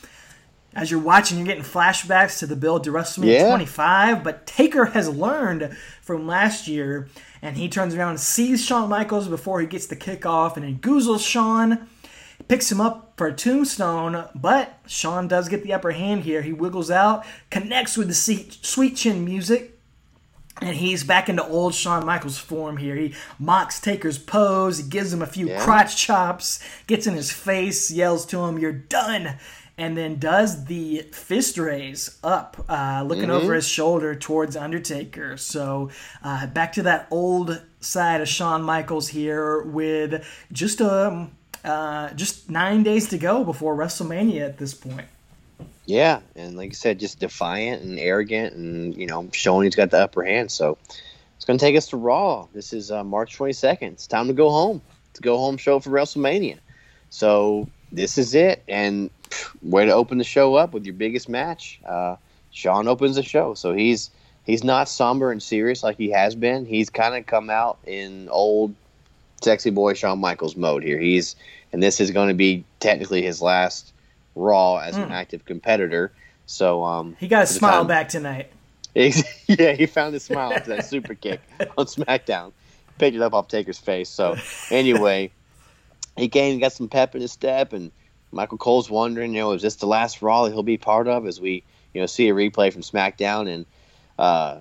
as 0.74 0.90
you're 0.90 0.98
watching, 0.98 1.36
you're 1.36 1.46
getting 1.46 1.62
flashbacks 1.62 2.38
to 2.38 2.46
the 2.46 2.56
build 2.56 2.84
to 2.84 2.90
WrestleMania 2.90 3.40
yeah. 3.40 3.48
25. 3.48 4.24
But 4.24 4.46
Taker 4.46 4.86
has 4.86 5.10
learned 5.10 5.76
from 6.00 6.26
last 6.26 6.66
year, 6.66 7.08
and 7.42 7.56
he 7.56 7.68
turns 7.68 7.94
around 7.94 8.10
and 8.10 8.20
sees 8.20 8.64
Shawn 8.64 8.88
Michaels 8.88 9.28
before 9.28 9.60
he 9.60 9.66
gets 9.66 9.86
the 9.86 9.96
kickoff, 9.96 10.56
and 10.56 10.64
then 10.64 10.78
goozles 10.78 11.26
Shawn 11.26 11.86
picks 12.48 12.72
him 12.72 12.80
up 12.80 13.12
for 13.16 13.26
a 13.26 13.32
tombstone, 13.32 14.24
but 14.34 14.78
Shawn 14.86 15.28
does 15.28 15.48
get 15.48 15.62
the 15.62 15.72
upper 15.72 15.92
hand 15.92 16.22
here. 16.24 16.42
He 16.42 16.52
wiggles 16.52 16.90
out, 16.90 17.24
connects 17.50 17.96
with 17.96 18.08
the 18.08 18.14
sweet 18.14 18.96
chin 18.96 19.24
music, 19.24 19.71
and 20.60 20.76
he's 20.76 21.04
back 21.04 21.28
into 21.28 21.44
old 21.44 21.74
Shawn 21.74 22.04
Michaels 22.04 22.38
form 22.38 22.76
here. 22.76 22.94
He 22.94 23.14
mocks 23.38 23.80
Taker's 23.80 24.18
pose, 24.18 24.78
he 24.78 24.88
gives 24.88 25.12
him 25.12 25.22
a 25.22 25.26
few 25.26 25.48
yeah. 25.48 25.62
crotch 25.62 25.96
chops, 25.96 26.60
gets 26.86 27.06
in 27.06 27.14
his 27.14 27.32
face, 27.32 27.90
yells 27.90 28.26
to 28.26 28.44
him, 28.44 28.58
You're 28.58 28.72
done! 28.72 29.34
And 29.78 29.96
then 29.96 30.18
does 30.18 30.66
the 30.66 30.98
fist 31.12 31.56
raise 31.56 32.18
up, 32.22 32.62
uh, 32.68 33.02
looking 33.06 33.24
mm-hmm. 33.24 33.32
over 33.32 33.54
his 33.54 33.66
shoulder 33.66 34.14
towards 34.14 34.54
Undertaker. 34.54 35.38
So 35.38 35.90
uh, 36.22 36.46
back 36.48 36.74
to 36.74 36.82
that 36.82 37.08
old 37.10 37.62
side 37.80 38.20
of 38.20 38.28
Shawn 38.28 38.62
Michaels 38.62 39.08
here 39.08 39.62
with 39.62 40.24
just 40.52 40.82
um, 40.82 41.32
uh, 41.64 42.12
just 42.12 42.50
nine 42.50 42.82
days 42.82 43.08
to 43.08 43.18
go 43.18 43.44
before 43.44 43.74
WrestleMania 43.74 44.42
at 44.42 44.58
this 44.58 44.74
point. 44.74 45.06
Yeah, 45.84 46.20
and 46.36 46.56
like 46.56 46.70
I 46.70 46.74
said, 46.74 47.00
just 47.00 47.18
defiant 47.18 47.82
and 47.82 47.98
arrogant, 47.98 48.54
and 48.54 48.96
you 48.96 49.06
know, 49.06 49.28
showing 49.32 49.64
he's 49.64 49.74
got 49.74 49.90
the 49.90 49.98
upper 49.98 50.22
hand. 50.22 50.52
So 50.52 50.78
it's 51.36 51.44
going 51.44 51.58
to 51.58 51.64
take 51.64 51.76
us 51.76 51.88
to 51.88 51.96
Raw. 51.96 52.46
This 52.52 52.72
is 52.72 52.90
uh, 52.92 53.02
March 53.02 53.36
22nd. 53.36 53.92
It's 53.92 54.06
time 54.06 54.28
to 54.28 54.32
go 54.32 54.50
home. 54.50 54.80
To 55.14 55.22
go 55.22 55.38
home 55.38 55.56
show 55.56 55.80
for 55.80 55.90
WrestleMania. 55.90 56.58
So 57.10 57.68
this 57.90 58.16
is 58.16 58.34
it, 58.34 58.62
and 58.68 59.10
pff, 59.28 59.50
way 59.62 59.84
to 59.84 59.92
open 59.92 60.18
the 60.18 60.24
show 60.24 60.54
up 60.54 60.72
with 60.72 60.84
your 60.84 60.94
biggest 60.94 61.28
match. 61.28 61.80
Uh, 61.84 62.16
Shawn 62.52 62.86
opens 62.86 63.16
the 63.16 63.22
show, 63.22 63.54
so 63.54 63.72
he's 63.72 64.10
he's 64.44 64.62
not 64.62 64.88
somber 64.88 65.32
and 65.32 65.42
serious 65.42 65.82
like 65.82 65.96
he 65.96 66.10
has 66.10 66.34
been. 66.34 66.64
He's 66.64 66.90
kind 66.90 67.16
of 67.16 67.26
come 67.26 67.50
out 67.50 67.78
in 67.86 68.28
old 68.30 68.74
sexy 69.42 69.70
boy 69.70 69.94
Shawn 69.94 70.20
Michaels 70.20 70.56
mode 70.56 70.84
here. 70.84 70.98
He's 70.98 71.34
and 71.72 71.82
this 71.82 72.00
is 72.00 72.10
going 72.10 72.28
to 72.28 72.34
be 72.34 72.64
technically 72.80 73.22
his 73.22 73.42
last 73.42 73.92
Raw 74.34 74.78
as 74.78 74.94
mm. 74.94 75.02
an 75.02 75.08
hmm. 75.08 75.12
active 75.12 75.44
competitor. 75.44 76.12
So 76.46 76.84
um, 76.84 77.16
he 77.18 77.28
got 77.28 77.44
a 77.44 77.46
smile 77.46 77.80
time, 77.80 77.86
back 77.86 78.08
tonight. 78.08 78.50
yeah, 78.94 79.72
he 79.72 79.86
found 79.86 80.14
a 80.14 80.20
smile 80.20 80.52
after 80.52 80.76
that 80.76 80.84
super 80.84 81.14
kick 81.14 81.40
on 81.78 81.86
SmackDown. 81.86 82.52
Picked 82.98 83.16
it 83.16 83.22
up 83.22 83.32
off 83.32 83.48
Taker's 83.48 83.78
face. 83.78 84.08
So 84.08 84.36
anyway, 84.70 85.30
he 86.16 86.28
came 86.28 86.52
and 86.52 86.60
got 86.60 86.72
some 86.72 86.88
pep 86.88 87.14
in 87.14 87.22
his 87.22 87.32
step, 87.32 87.72
and 87.72 87.90
Michael 88.32 88.58
Cole's 88.58 88.90
wondering, 88.90 89.32
you 89.32 89.40
know, 89.40 89.52
is 89.52 89.62
this 89.62 89.76
the 89.76 89.86
last 89.86 90.20
Raw 90.20 90.44
he'll 90.46 90.62
be 90.62 90.76
part 90.76 91.08
of? 91.08 91.26
As 91.26 91.40
we, 91.40 91.64
you 91.94 92.00
know, 92.00 92.06
see 92.06 92.28
a 92.28 92.34
replay 92.34 92.72
from 92.72 92.82
SmackDown, 92.82 93.48
and 93.48 93.66
uh, 94.18 94.60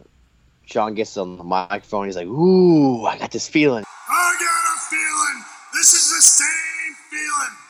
Shawn 0.65 0.95
gets 0.95 1.17
on 1.17 1.38
the 1.38 1.43
microphone. 1.43 2.05
He's 2.05 2.15
like, 2.15 2.28
"Ooh, 2.28 3.05
I 3.05 3.17
got 3.17 3.32
this 3.32 3.49
feeling." 3.49 3.84
I 4.09 4.36
got 4.39 4.78
a 4.78 4.80
feeling. 4.89 5.43
This 5.74 5.93
is 5.93 6.09
the 6.09 6.22
same 6.22 6.95
feeling 7.09 7.61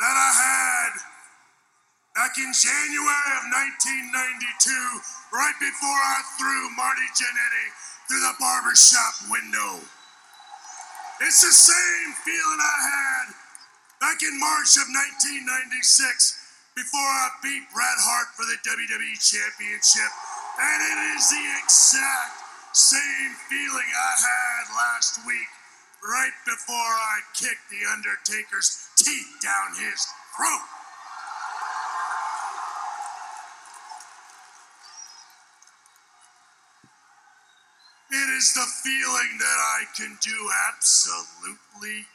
that 0.00 0.16
I 0.16 0.30
had 0.32 0.92
back 2.16 2.36
in 2.36 2.52
January 2.52 3.30
of 3.36 3.44
1992, 3.76 5.36
right 5.36 5.56
before 5.60 6.00
I 6.00 6.20
threw 6.36 6.72
Marty 6.76 7.08
Jannetty 7.16 7.68
through 8.08 8.24
the 8.24 8.36
barbershop 8.40 9.14
window. 9.32 9.84
It's 11.24 11.40
the 11.40 11.52
same 11.52 12.08
feeling 12.24 12.60
I 12.60 12.78
had 12.84 13.26
back 14.00 14.20
in 14.20 14.36
March 14.36 14.76
of 14.76 14.88
1996 14.88 16.76
before 16.76 17.00
I 17.00 17.32
beat 17.40 17.64
Bret 17.72 18.00
Hart 18.04 18.36
for 18.36 18.44
the 18.44 18.60
WWE 18.68 19.16
Championship. 19.16 20.12
And 20.60 20.78
it 20.84 20.98
is 21.16 21.24
the 21.32 21.44
exact 21.64 22.36
same 22.76 23.32
feeling 23.48 23.88
I 23.88 24.12
had 24.20 24.62
last 24.76 25.24
week 25.24 25.48
right 26.04 26.36
before 26.44 26.92
I 26.96 27.24
kicked 27.32 27.72
The 27.72 27.88
Undertaker's 27.88 28.85
teeth 28.96 29.38
down 29.42 29.68
his 29.78 30.06
throat. 30.36 30.66
It 38.08 38.36
is 38.38 38.54
the 38.54 38.66
feeling 38.84 39.38
that 39.38 39.44
I 39.44 39.84
can 39.96 40.16
do 40.22 40.48
absolutely 40.68 42.06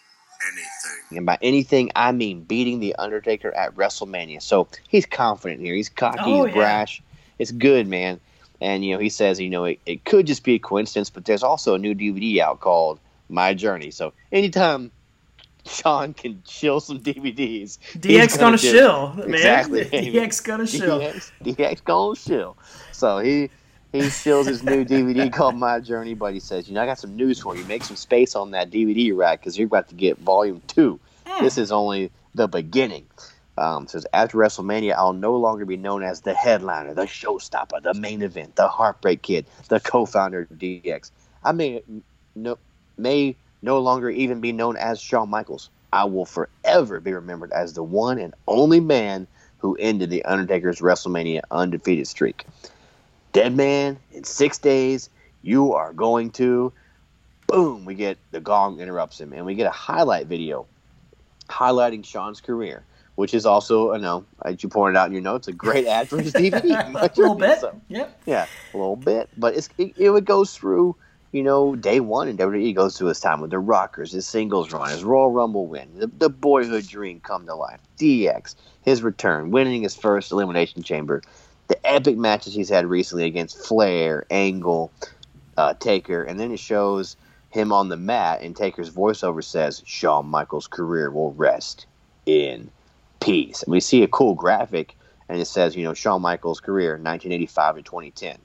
anything. 0.47 1.17
And 1.17 1.25
by 1.25 1.37
anything, 1.41 1.91
I 1.95 2.11
mean 2.11 2.43
beating 2.43 2.79
The 2.79 2.95
Undertaker 2.95 3.53
at 3.53 3.75
WrestleMania. 3.75 4.41
So 4.41 4.67
he's 4.87 5.05
confident 5.05 5.61
here. 5.61 5.75
He's 5.75 5.89
cocky, 5.89 6.19
oh, 6.21 6.45
he's 6.45 6.55
yeah. 6.55 6.61
brash. 6.61 7.03
It's 7.39 7.51
good, 7.51 7.87
man. 7.87 8.19
And, 8.61 8.85
you 8.85 8.93
know, 8.93 8.99
he 8.99 9.09
says, 9.09 9.39
you 9.39 9.49
know, 9.49 9.65
it, 9.65 9.79
it 9.85 10.05
could 10.05 10.27
just 10.27 10.43
be 10.43 10.55
a 10.55 10.59
coincidence, 10.59 11.09
but 11.09 11.25
there's 11.25 11.43
also 11.43 11.75
a 11.75 11.79
new 11.79 11.95
DVD 11.95 12.39
out 12.39 12.59
called 12.59 12.99
My 13.27 13.53
Journey. 13.53 13.91
So 13.91 14.13
anytime 14.31 14.91
Shawn 15.65 16.13
can 16.13 16.41
chill 16.45 16.79
some 16.79 16.99
DVDs. 16.99 17.77
DX 17.95 18.37
gonna, 18.37 18.39
gonna 18.39 18.57
shill, 18.57 19.13
man. 19.13 19.33
Exactly. 19.33 19.85
DX 19.85 20.43
gonna 20.43 20.67
chill. 20.67 20.99
DX, 20.99 21.31
DX 21.43 21.83
gonna 21.83 22.15
shill. 22.15 22.57
So 22.91 23.19
he 23.19 23.49
he 23.91 23.99
shills 23.99 24.47
his 24.47 24.63
new 24.63 24.85
DVD 24.85 25.31
called 25.33 25.55
My 25.55 25.79
Journey, 25.79 26.13
but 26.13 26.33
he 26.33 26.39
says, 26.39 26.67
you 26.67 26.73
know, 26.73 26.81
I 26.81 26.85
got 26.85 26.99
some 26.99 27.15
news 27.15 27.39
for 27.39 27.55
you. 27.55 27.63
Make 27.65 27.83
some 27.83 27.97
space 27.97 28.35
on 28.35 28.51
that 28.51 28.71
DVD 28.71 29.15
rack 29.15 29.39
because 29.39 29.57
you're 29.57 29.67
about 29.67 29.89
to 29.89 29.95
get 29.95 30.17
Volume 30.17 30.61
Two. 30.67 30.99
Mm. 31.25 31.41
This 31.41 31.57
is 31.57 31.71
only 31.71 32.11
the 32.33 32.47
beginning. 32.47 33.07
Um, 33.57 33.85
says 33.87 34.07
after 34.13 34.37
WrestleMania, 34.37 34.93
I'll 34.93 35.13
no 35.13 35.35
longer 35.35 35.65
be 35.65 35.77
known 35.77 36.03
as 36.03 36.21
the 36.21 36.33
headliner, 36.33 36.93
the 36.93 37.03
showstopper, 37.03 37.83
the 37.83 37.93
main 37.93 38.21
event, 38.21 38.55
the 38.55 38.67
heartbreak 38.67 39.21
kid, 39.21 39.45
the 39.67 39.79
co-founder 39.79 40.47
of 40.49 40.49
DX. 40.57 41.11
I 41.43 41.51
may 41.51 41.83
no 42.33 42.57
may 42.97 43.35
no 43.61 43.79
longer 43.79 44.09
even 44.09 44.41
be 44.41 44.51
known 44.51 44.77
as 44.77 45.01
Shawn 45.01 45.29
Michaels. 45.29 45.69
I 45.93 46.05
will 46.05 46.25
forever 46.25 46.99
be 46.99 47.13
remembered 47.13 47.51
as 47.51 47.73
the 47.73 47.83
one 47.83 48.17
and 48.17 48.33
only 48.47 48.79
man 48.79 49.27
who 49.57 49.75
ended 49.79 50.09
the 50.09 50.23
Undertaker's 50.25 50.79
WrestleMania 50.79 51.41
undefeated 51.51 52.07
streak. 52.07 52.45
Dead 53.33 53.55
man, 53.55 53.97
in 54.11 54.23
six 54.23 54.57
days, 54.57 55.09
you 55.41 55.73
are 55.73 55.93
going 55.93 56.31
to. 56.31 56.73
Boom, 57.47 57.85
we 57.85 57.95
get 57.95 58.17
the 58.31 58.39
gong 58.39 58.79
interrupts 58.79 59.19
him, 59.19 59.33
and 59.33 59.45
we 59.45 59.55
get 59.55 59.67
a 59.67 59.71
highlight 59.71 60.27
video 60.27 60.65
highlighting 61.51 62.05
Shawn's 62.05 62.41
career, 62.41 62.83
which 63.15 63.33
is 63.33 63.45
also, 63.45 63.91
I 63.93 63.97
know, 63.97 64.25
as 64.43 64.63
you 64.63 64.69
pointed 64.69 64.97
out 64.97 65.07
in 65.07 65.13
your 65.13 65.21
notes, 65.21 65.47
a 65.47 65.51
great 65.51 65.85
ad 65.85 66.09
for 66.09 66.19
his 66.19 66.33
DVD. 66.33 66.95
a 66.95 67.19
little 67.19 67.35
bit. 67.35 67.59
So, 67.59 67.79
yep. 67.89 68.19
Yeah, 68.25 68.47
a 68.73 68.77
little 68.77 68.95
bit. 68.95 69.29
But 69.37 69.55
it's, 69.55 69.69
it, 69.77 69.93
it 69.97 70.25
goes 70.25 70.55
through 70.55 70.95
you 71.31 71.43
know, 71.43 71.75
day 71.75 71.99
one 71.99 72.27
in 72.27 72.37
WWE 72.37 72.75
goes 72.75 72.97
through 72.97 73.07
his 73.07 73.19
time 73.19 73.39
with 73.39 73.51
the 73.51 73.59
Rockers, 73.59 74.11
his 74.11 74.27
singles 74.27 74.71
run, 74.73 74.89
his 74.89 75.03
Royal 75.03 75.31
Rumble 75.31 75.67
win, 75.67 75.87
the, 75.97 76.07
the 76.07 76.29
boyhood 76.29 76.87
dream 76.87 77.21
come 77.21 77.45
to 77.45 77.55
life, 77.55 77.79
DX, 77.97 78.55
his 78.81 79.01
return, 79.01 79.51
winning 79.51 79.83
his 79.83 79.95
first 79.95 80.31
Elimination 80.31 80.83
Chamber, 80.83 81.21
the 81.67 81.87
epic 81.87 82.17
matches 82.17 82.53
he's 82.53 82.69
had 82.69 82.85
recently 82.85 83.25
against 83.25 83.57
Flair, 83.57 84.25
Angle, 84.29 84.91
uh, 85.57 85.73
Taker, 85.75 86.23
and 86.23 86.39
then 86.39 86.51
it 86.51 86.59
shows 86.59 87.15
him 87.49 87.71
on 87.71 87.89
the 87.89 87.97
mat, 87.97 88.41
and 88.41 88.55
Taker's 88.55 88.89
voiceover 88.89 89.43
says, 89.43 89.81
Shawn 89.85 90.25
Michaels' 90.25 90.67
career 90.67 91.11
will 91.11 91.33
rest 91.33 91.85
in 92.25 92.71
peace. 93.21 93.63
And 93.63 93.71
we 93.71 93.79
see 93.79 94.03
a 94.03 94.07
cool 94.07 94.35
graphic, 94.35 94.95
and 95.29 95.39
it 95.39 95.45
says, 95.45 95.75
you 95.75 95.83
know, 95.83 95.93
Shawn 95.93 96.21
Michaels' 96.21 96.59
career, 96.59 96.91
1985 96.91 97.75
to 97.75 97.81
2010. 97.83 98.37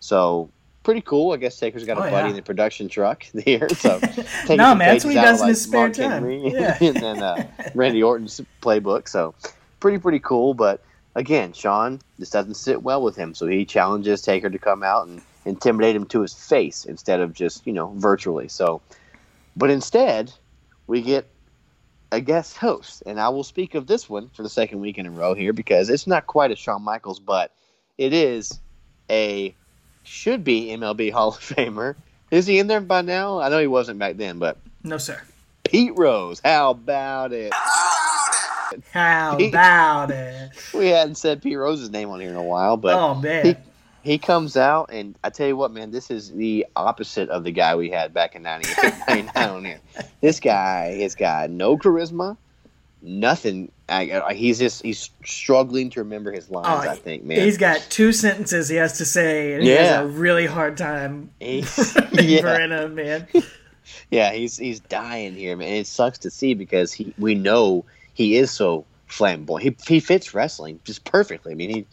So 0.00 0.50
pretty 0.82 1.00
cool. 1.02 1.32
I 1.32 1.36
guess 1.36 1.58
Taker's 1.58 1.84
got 1.84 1.96
a 1.96 2.00
Oh, 2.00 2.10
buddy 2.10 2.14
yeah. 2.24 2.30
in 2.30 2.36
the 2.36 2.42
production 2.42 2.88
truck 2.88 3.22
here. 3.44 3.68
So 3.70 3.98
No, 4.48 4.74
man, 4.74 4.78
that's 4.78 5.04
what 5.04 5.14
he 5.14 5.20
does 5.20 5.40
in 5.42 5.48
his 5.48 5.62
spare 5.62 5.80
Mark 5.82 5.92
time. 5.94 6.10
Henry 6.10 6.42
Yeah. 6.52 6.76
and 6.80 6.96
then 6.96 7.22
uh, 7.22 7.46
Randy 7.74 8.02
Orton's 8.02 8.40
playbook. 8.60 9.08
So 9.08 9.34
pretty 9.80 9.98
pretty 9.98 10.20
cool. 10.20 10.54
But 10.54 10.82
again, 11.14 11.52
Shawn 11.52 12.00
this 12.18 12.30
doesn't 12.30 12.54
sit 12.54 12.82
well 12.82 13.02
with 13.02 13.16
him. 13.16 13.34
So 13.34 13.46
he 13.46 13.64
challenges 13.64 14.22
Taker 14.22 14.50
to 14.50 14.58
come 14.58 14.82
out 14.82 15.06
and 15.06 15.20
intimidate 15.44 15.96
him 15.96 16.06
to 16.06 16.20
his 16.20 16.34
face 16.34 16.84
instead 16.84 17.20
of 17.20 17.32
just 17.32 17.66
you 17.66 17.72
know 17.72 17.92
virtually. 17.96 18.48
So, 18.48 18.80
but 19.56 19.70
instead 19.70 20.32
we 20.86 21.00
get 21.02 21.26
a 22.10 22.20
guest 22.20 22.58
host, 22.58 23.02
and 23.06 23.18
I 23.18 23.30
will 23.30 23.42
speak 23.44 23.74
of 23.74 23.86
this 23.86 24.08
one 24.08 24.28
for 24.34 24.42
the 24.42 24.48
second 24.50 24.80
week 24.80 24.98
in 24.98 25.06
a 25.06 25.10
row 25.10 25.32
here 25.34 25.52
because 25.54 25.88
it's 25.88 26.06
not 26.06 26.26
quite 26.26 26.50
a 26.50 26.56
Shawn 26.56 26.82
Michaels, 26.82 27.18
but 27.20 27.52
it 27.96 28.12
is 28.12 28.60
a 29.10 29.54
should 30.02 30.44
be 30.44 30.68
MLB 30.68 31.12
Hall 31.12 31.28
of 31.28 31.40
Famer. 31.40 31.94
Is 32.30 32.46
he 32.46 32.58
in 32.58 32.66
there 32.66 32.80
by 32.80 33.02
now? 33.02 33.40
I 33.40 33.48
know 33.50 33.58
he 33.58 33.66
wasn't 33.66 33.98
back 33.98 34.16
then, 34.16 34.38
but 34.38 34.56
No, 34.82 34.96
sir. 34.98 35.20
Pete 35.64 35.92
Rose, 35.96 36.40
how 36.44 36.70
about 36.70 37.32
it? 37.32 37.52
How 38.92 39.36
He- 39.38 39.48
about 39.48 40.10
it? 40.10 40.50
We 40.74 40.88
hadn't 40.88 41.16
said 41.16 41.42
Pete 41.42 41.58
Rose's 41.58 41.90
name 41.90 42.08
on 42.10 42.20
here 42.20 42.30
in 42.30 42.36
a 42.36 42.42
while, 42.42 42.76
but 42.76 42.94
oh 42.98 43.14
man. 43.14 43.44
he, 43.44 43.56
he 44.12 44.18
comes 44.18 44.56
out, 44.56 44.90
and 44.92 45.14
I 45.22 45.30
tell 45.30 45.46
you 45.46 45.56
what, 45.56 45.70
man, 45.72 45.90
this 45.90 46.10
is 46.10 46.30
the 46.30 46.66
opposite 46.74 47.28
of 47.28 47.44
the 47.44 47.52
guy 47.52 47.76
we 47.76 47.90
had 47.90 48.14
back 48.14 48.34
in 48.34 48.42
98, 48.42 48.94
99 49.08 49.48
on 49.48 49.64
here. 49.64 49.80
This 50.22 50.40
guy 50.40 50.98
has 51.02 51.14
got 51.16 51.50
no 51.50 51.76
charisma, 51.76 52.36
nothing. 53.02 53.70
He's 54.32 54.58
just 54.58 54.82
he's 54.82 55.10
struggling 55.24 55.90
to 55.90 56.00
remember 56.00 56.32
his 56.32 56.50
lines. 56.50 56.66
Oh, 56.68 56.90
I 56.90 56.94
think, 56.94 57.24
man. 57.24 57.40
He's 57.40 57.58
got 57.58 57.84
two 57.90 58.12
sentences 58.12 58.68
he 58.68 58.76
has 58.76 58.98
to 58.98 59.04
say, 59.04 59.54
and 59.54 59.62
he 59.62 59.70
has 59.70 60.00
a 60.00 60.06
really 60.06 60.46
hard 60.46 60.76
time 60.76 61.30
remembering 61.40 62.08
yeah, 62.22 62.66
them, 62.66 62.94
man. 62.94 63.28
yeah, 64.10 64.32
he's 64.32 64.56
he's 64.56 64.80
dying 64.80 65.34
here, 65.34 65.56
man. 65.56 65.74
It 65.74 65.86
sucks 65.86 66.18
to 66.18 66.30
see 66.30 66.54
because 66.54 66.92
he 66.92 67.12
we 67.18 67.34
know 67.34 67.84
he 68.14 68.36
is 68.36 68.50
so 68.50 68.84
flamboyant. 69.06 69.80
He 69.86 69.94
he 69.94 70.00
fits 70.00 70.32
wrestling 70.32 70.80
just 70.84 71.04
perfectly. 71.04 71.52
I 71.52 71.54
mean, 71.54 71.70
he 71.70 71.86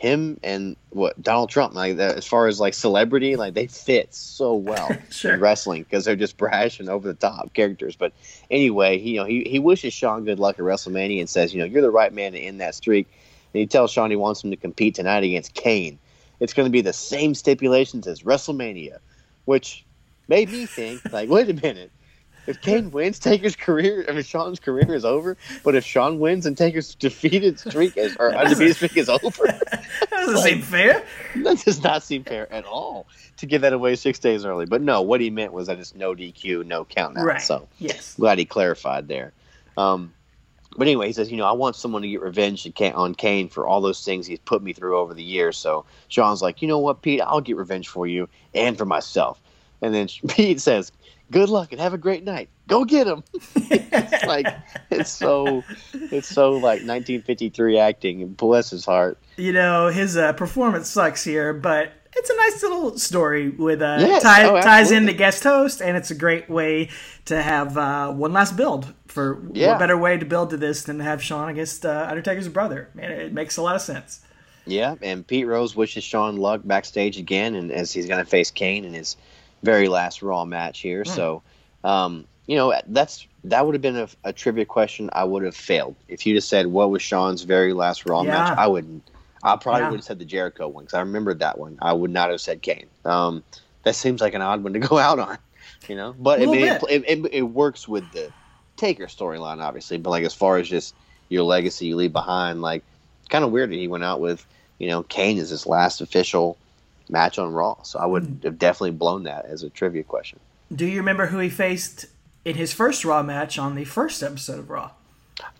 him 0.00 0.40
and 0.42 0.76
what 0.88 1.20
Donald 1.22 1.50
Trump 1.50 1.74
like 1.74 1.98
that, 1.98 2.16
as 2.16 2.26
far 2.26 2.46
as 2.46 2.58
like 2.58 2.72
celebrity, 2.72 3.36
like 3.36 3.52
they 3.52 3.66
fit 3.66 4.14
so 4.14 4.54
well 4.54 4.90
Sure. 5.10 5.34
in 5.34 5.40
wrestling 5.40 5.82
because 5.82 6.06
they're 6.06 6.16
just 6.16 6.38
brash 6.38 6.80
and 6.80 6.88
over 6.88 7.06
the 7.06 7.12
top 7.14 7.52
characters. 7.52 7.96
But 7.96 8.14
anyway, 8.50 8.98
he, 8.98 9.10
you 9.12 9.16
know, 9.20 9.26
he 9.26 9.44
he 9.44 9.58
wishes 9.58 9.92
Shawn 9.92 10.24
good 10.24 10.38
luck 10.38 10.58
at 10.58 10.64
WrestleMania 10.64 11.20
and 11.20 11.28
says, 11.28 11.52
you 11.52 11.60
know, 11.60 11.66
you're 11.66 11.82
the 11.82 11.90
right 11.90 12.14
man 12.14 12.32
to 12.32 12.38
end 12.38 12.62
that 12.62 12.74
streak. 12.74 13.08
And 13.52 13.60
he 13.60 13.66
tells 13.66 13.90
Shawn 13.90 14.08
he 14.10 14.16
wants 14.16 14.42
him 14.42 14.50
to 14.50 14.56
compete 14.56 14.94
tonight 14.94 15.22
against 15.22 15.52
Kane. 15.52 15.98
It's 16.40 16.54
going 16.54 16.66
to 16.66 16.72
be 16.72 16.80
the 16.80 16.94
same 16.94 17.34
stipulations 17.34 18.06
as 18.06 18.22
WrestleMania, 18.22 18.98
which 19.44 19.84
made 20.28 20.50
me 20.50 20.64
think, 20.64 21.02
like, 21.12 21.28
wait 21.28 21.50
a 21.50 21.54
minute. 21.54 21.90
If 22.46 22.60
Kane 22.60 22.90
wins, 22.90 23.18
Taker's 23.18 23.54
career, 23.54 24.04
I 24.08 24.12
mean, 24.12 24.22
Shawn's 24.22 24.58
career 24.58 24.94
is 24.94 25.04
over. 25.04 25.36
But 25.62 25.74
if 25.74 25.84
Shawn 25.84 26.18
wins 26.18 26.46
and 26.46 26.56
Taker's 26.56 26.94
defeated 26.96 27.58
streak 27.58 27.96
is, 27.96 28.16
or 28.18 28.34
undefeated 28.34 28.76
streak 28.76 28.96
is 28.96 29.08
over, 29.08 29.60
That 30.00 30.10
doesn't 30.10 30.38
seem 30.38 30.62
fair. 30.62 31.04
that 31.36 31.58
does 31.64 31.82
not 31.82 32.02
seem 32.02 32.24
fair 32.24 32.52
at 32.52 32.64
all 32.64 33.06
to 33.36 33.46
give 33.46 33.62
that 33.62 33.72
away 33.72 33.94
six 33.96 34.18
days 34.18 34.44
early. 34.44 34.66
But 34.66 34.82
no, 34.82 35.02
what 35.02 35.20
he 35.20 35.30
meant 35.30 35.52
was 35.52 35.66
that 35.66 35.78
it's 35.78 35.94
no 35.94 36.14
DQ, 36.14 36.66
no 36.66 36.84
count 36.84 37.16
out. 37.18 37.24
Right. 37.24 37.40
So 37.42 37.68
Yes. 37.78 38.16
glad 38.18 38.38
he 38.38 38.44
clarified 38.44 39.08
there. 39.08 39.32
Um, 39.76 40.14
but 40.76 40.86
anyway, 40.86 41.08
he 41.08 41.12
says, 41.12 41.30
you 41.30 41.36
know, 41.36 41.46
I 41.46 41.52
want 41.52 41.76
someone 41.76 42.02
to 42.02 42.08
get 42.08 42.20
revenge 42.20 42.70
on 42.80 43.14
Kane 43.14 43.48
for 43.48 43.66
all 43.66 43.80
those 43.80 44.04
things 44.04 44.26
he's 44.26 44.38
put 44.38 44.62
me 44.62 44.72
through 44.72 44.96
over 44.98 45.14
the 45.14 45.22
years. 45.22 45.56
So 45.56 45.84
Shawn's 46.08 46.42
like, 46.42 46.62
you 46.62 46.68
know 46.68 46.78
what, 46.78 47.02
Pete, 47.02 47.20
I'll 47.20 47.40
get 47.40 47.56
revenge 47.56 47.88
for 47.88 48.06
you 48.06 48.28
and 48.54 48.78
for 48.78 48.84
myself. 48.84 49.40
And 49.82 49.94
then 49.94 50.08
Pete 50.28 50.60
says, 50.60 50.92
good 51.30 51.48
luck 51.48 51.72
and 51.72 51.80
have 51.80 51.94
a 51.94 51.98
great 51.98 52.24
night. 52.24 52.48
Go 52.68 52.84
get 52.84 53.06
him. 53.06 53.22
it's 53.56 54.24
like 54.26 54.46
it's 54.90 55.10
so 55.10 55.64
it's 55.92 56.28
so 56.28 56.52
like 56.52 56.82
1953 56.86 57.78
acting. 57.78 58.22
And 58.22 58.36
bless 58.36 58.70
his 58.70 58.84
heart. 58.84 59.18
You 59.36 59.52
know, 59.52 59.88
his 59.88 60.16
uh, 60.16 60.32
performance 60.34 60.88
sucks 60.88 61.24
here, 61.24 61.52
but 61.52 61.92
it's 62.16 62.30
a 62.30 62.36
nice 62.36 62.62
little 62.62 62.98
story 62.98 63.50
with 63.50 63.80
uh, 63.82 63.98
Yes. 64.00 64.22
tie, 64.22 64.44
Oh, 64.44 64.60
ties 64.60 64.90
in 64.90 65.06
the 65.06 65.12
guest 65.12 65.44
host, 65.44 65.80
and 65.80 65.96
it's 65.96 66.10
a 66.10 66.14
great 66.14 66.50
way 66.50 66.90
to 67.26 67.40
have 67.40 67.76
uh, 67.78 68.12
one 68.12 68.32
last 68.32 68.56
build. 68.56 68.92
For 69.06 69.42
Yeah. 69.52 69.68
what 69.70 69.78
better 69.80 69.96
way 69.98 70.18
to 70.18 70.24
build 70.24 70.50
to 70.50 70.56
this 70.56 70.84
than 70.84 70.98
to 70.98 71.04
have 71.04 71.22
Shawn 71.22 71.48
against 71.48 71.84
uh, 71.86 72.06
Undertaker's 72.08 72.48
brother? 72.48 72.88
Man, 72.94 73.10
it 73.10 73.32
makes 73.32 73.56
a 73.56 73.62
lot 73.62 73.74
of 73.74 73.82
sense. 73.82 74.20
Yeah, 74.66 74.94
and 75.02 75.26
Pete 75.26 75.46
Rose 75.46 75.74
wishes 75.74 76.04
Shawn 76.04 76.36
luck 76.36 76.60
backstage 76.64 77.16
again, 77.18 77.54
and 77.56 77.72
as 77.72 77.92
he's 77.92 78.06
going 78.06 78.22
to 78.22 78.28
face 78.30 78.50
Kane 78.52 78.84
and 78.84 78.94
his 78.94 79.16
very 79.62 79.88
last 79.88 80.22
Raw 80.22 80.44
match 80.44 80.80
here. 80.80 81.04
Hmm. 81.04 81.10
So, 81.10 81.42
um, 81.84 82.26
you 82.46 82.56
know, 82.56 82.74
that's 82.88 83.26
that 83.44 83.64
would 83.64 83.74
have 83.74 83.82
been 83.82 83.96
a, 83.96 84.08
a 84.24 84.32
trivia 84.32 84.64
question 84.64 85.10
I 85.12 85.24
would 85.24 85.44
have 85.44 85.56
failed 85.56 85.96
if 86.08 86.26
you 86.26 86.34
just 86.34 86.48
said 86.48 86.66
what 86.66 86.90
was 86.90 87.02
Shawn's 87.02 87.42
very 87.42 87.72
last 87.72 88.06
Raw 88.06 88.22
Yeah. 88.22 88.30
match. 88.30 88.58
I 88.58 88.66
wouldn't. 88.66 89.10
I 89.42 89.56
probably 89.56 89.82
Yeah. 89.82 89.90
would 89.90 89.96
have 89.98 90.04
said 90.04 90.18
the 90.18 90.24
Jericho 90.24 90.68
one 90.68 90.84
because 90.84 90.94
I 90.94 91.00
remembered 91.00 91.38
that 91.40 91.58
one. 91.58 91.78
I 91.80 91.92
would 91.92 92.10
not 92.10 92.30
have 92.30 92.40
said 92.40 92.60
Kane. 92.62 92.88
Um, 93.04 93.44
that 93.84 93.94
seems 93.94 94.20
like 94.20 94.34
an 94.34 94.42
odd 94.42 94.62
one 94.62 94.72
to 94.74 94.78
go 94.90 94.98
out 94.98 95.18
on, 95.18 95.38
you 95.88 95.96
know. 95.96 96.14
But 96.18 96.40
A 96.40 96.42
I 96.42 96.46
mean, 96.46 96.66
it, 96.72 96.82
it, 96.90 97.04
it, 97.08 97.34
it 97.34 97.42
works 97.42 97.88
with 97.88 98.10
the 98.10 98.32
Taker 98.76 99.06
storyline, 99.06 99.62
obviously. 99.62 99.98
But 99.98 100.10
like 100.10 100.24
as 100.24 100.34
far 100.34 100.58
as 100.58 100.68
just 100.68 100.94
your 101.28 101.44
legacy 101.44 101.86
you 101.86 101.96
leave 101.96 102.12
behind, 102.12 102.60
like 102.62 102.84
kind 103.28 103.44
of 103.44 103.52
weird 103.52 103.70
that 103.70 103.76
he 103.76 103.88
went 103.88 104.04
out 104.04 104.20
with 104.20 104.44
you 104.78 104.88
know 104.88 105.02
Kane 105.04 105.38
is 105.38 105.50
his 105.50 105.66
last 105.66 106.00
official 106.00 106.58
match 107.10 107.38
on 107.38 107.52
Raw. 107.52 107.82
So 107.82 107.98
I 107.98 108.06
would 108.06 108.24
Hmm. 108.24 108.42
have 108.44 108.58
definitely 108.58 108.92
blown 108.92 109.24
that 109.24 109.44
as 109.46 109.62
a 109.62 109.70
trivia 109.70 110.02
question. 110.04 110.38
Do 110.74 110.86
you 110.86 110.98
remember 110.98 111.26
who 111.26 111.38
he 111.38 111.48
faced 111.48 112.06
in 112.44 112.54
his 112.56 112.72
first 112.72 113.04
Raw 113.04 113.22
match 113.22 113.58
on 113.58 113.74
the 113.74 113.84
first 113.84 114.22
episode 114.22 114.58
of 114.60 114.70
Raw? 114.70 114.92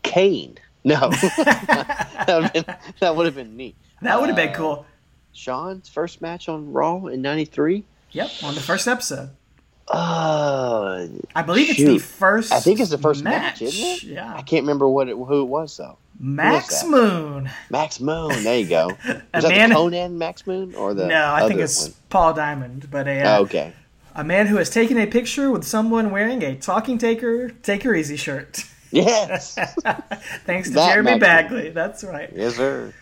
Kane. 0.03 0.59
No, 0.85 1.11
that 1.11 2.27
would 2.29 2.43
have 2.45 2.53
been, 2.53 2.65
that 3.01 3.17
would 3.17 3.27
have 3.27 3.35
been 3.35 3.57
neat. 3.57 3.75
That 4.03 4.19
would 4.21 4.29
have 4.31 4.37
been 4.37 4.51
Uh, 4.51 4.55
cool. 4.55 4.87
Shawn's 5.33 5.89
first 5.89 6.21
match 6.23 6.49
on 6.49 6.73
Raw 6.73 7.07
in 7.07 7.21
'93. 7.23 7.85
Yep, 8.13 8.31
on 8.43 8.55
the 8.55 8.61
first 8.61 8.89
episode. 8.89 9.31
Uh, 9.93 11.09
I 11.35 11.43
believe 11.43 11.69
it's 11.71 11.79
the 11.79 11.99
first. 11.99 12.53
I 12.53 12.61
think 12.61 12.79
it's 12.81 12.91
the 12.91 12.99
first 12.99 13.25
match, 13.25 13.61
isn't 13.61 13.85
it? 13.85 14.03
Yeah, 14.05 14.33
I 14.35 14.43
can't 14.43 14.63
remember 14.63 14.89
what 14.89 15.09
it, 15.09 15.17
who 15.17 15.43
it 15.43 15.47
was 15.47 15.77
though. 15.77 15.99
Max? 16.19 16.85
Moon. 16.85 17.51
Max 17.71 17.99
Moon. 17.99 18.45
There 18.45 18.59
you 18.59 18.69
go. 18.69 18.87
Was 19.35 19.45
A 19.45 19.49
that 19.49 19.49
man- 19.49 19.71
the 19.71 19.75
Konnan 19.75 20.13
Max 20.19 20.47
Moon 20.47 20.75
or 20.75 20.93
the? 20.93 21.07
No, 21.07 21.33
I 21.33 21.49
think 21.49 21.61
it's 21.61 21.85
one? 21.85 21.95
Paul 22.11 22.35
Diamond, 22.35 22.89
but 22.91 23.09
a 23.09 23.21
uh, 23.23 23.39
Oh, 23.39 23.43
okay. 23.45 23.73
a 24.15 24.23
man 24.23 24.47
who 24.47 24.57
has 24.57 24.69
taken 24.69 24.99
a 24.99 25.07
picture 25.07 25.51
with 25.51 25.65
someone 25.65 26.11
wearing 26.11 26.43
a 26.43 26.55
Talking 26.57 26.99
Taker 26.99 27.49
Take 27.49 27.83
Her 27.85 27.95
Easy 27.95 28.17
shirt. 28.17 28.65
Yes. 28.91 29.55
Thanks 30.45 30.69
to 30.69 30.75
That 30.75 30.91
Jeremy 30.93 31.13
Max 31.13 31.21
Bagley. 31.21 31.71
That's 31.71 32.05
right. 32.05 32.31
Yes, 32.35 32.57
sir. 32.57 32.93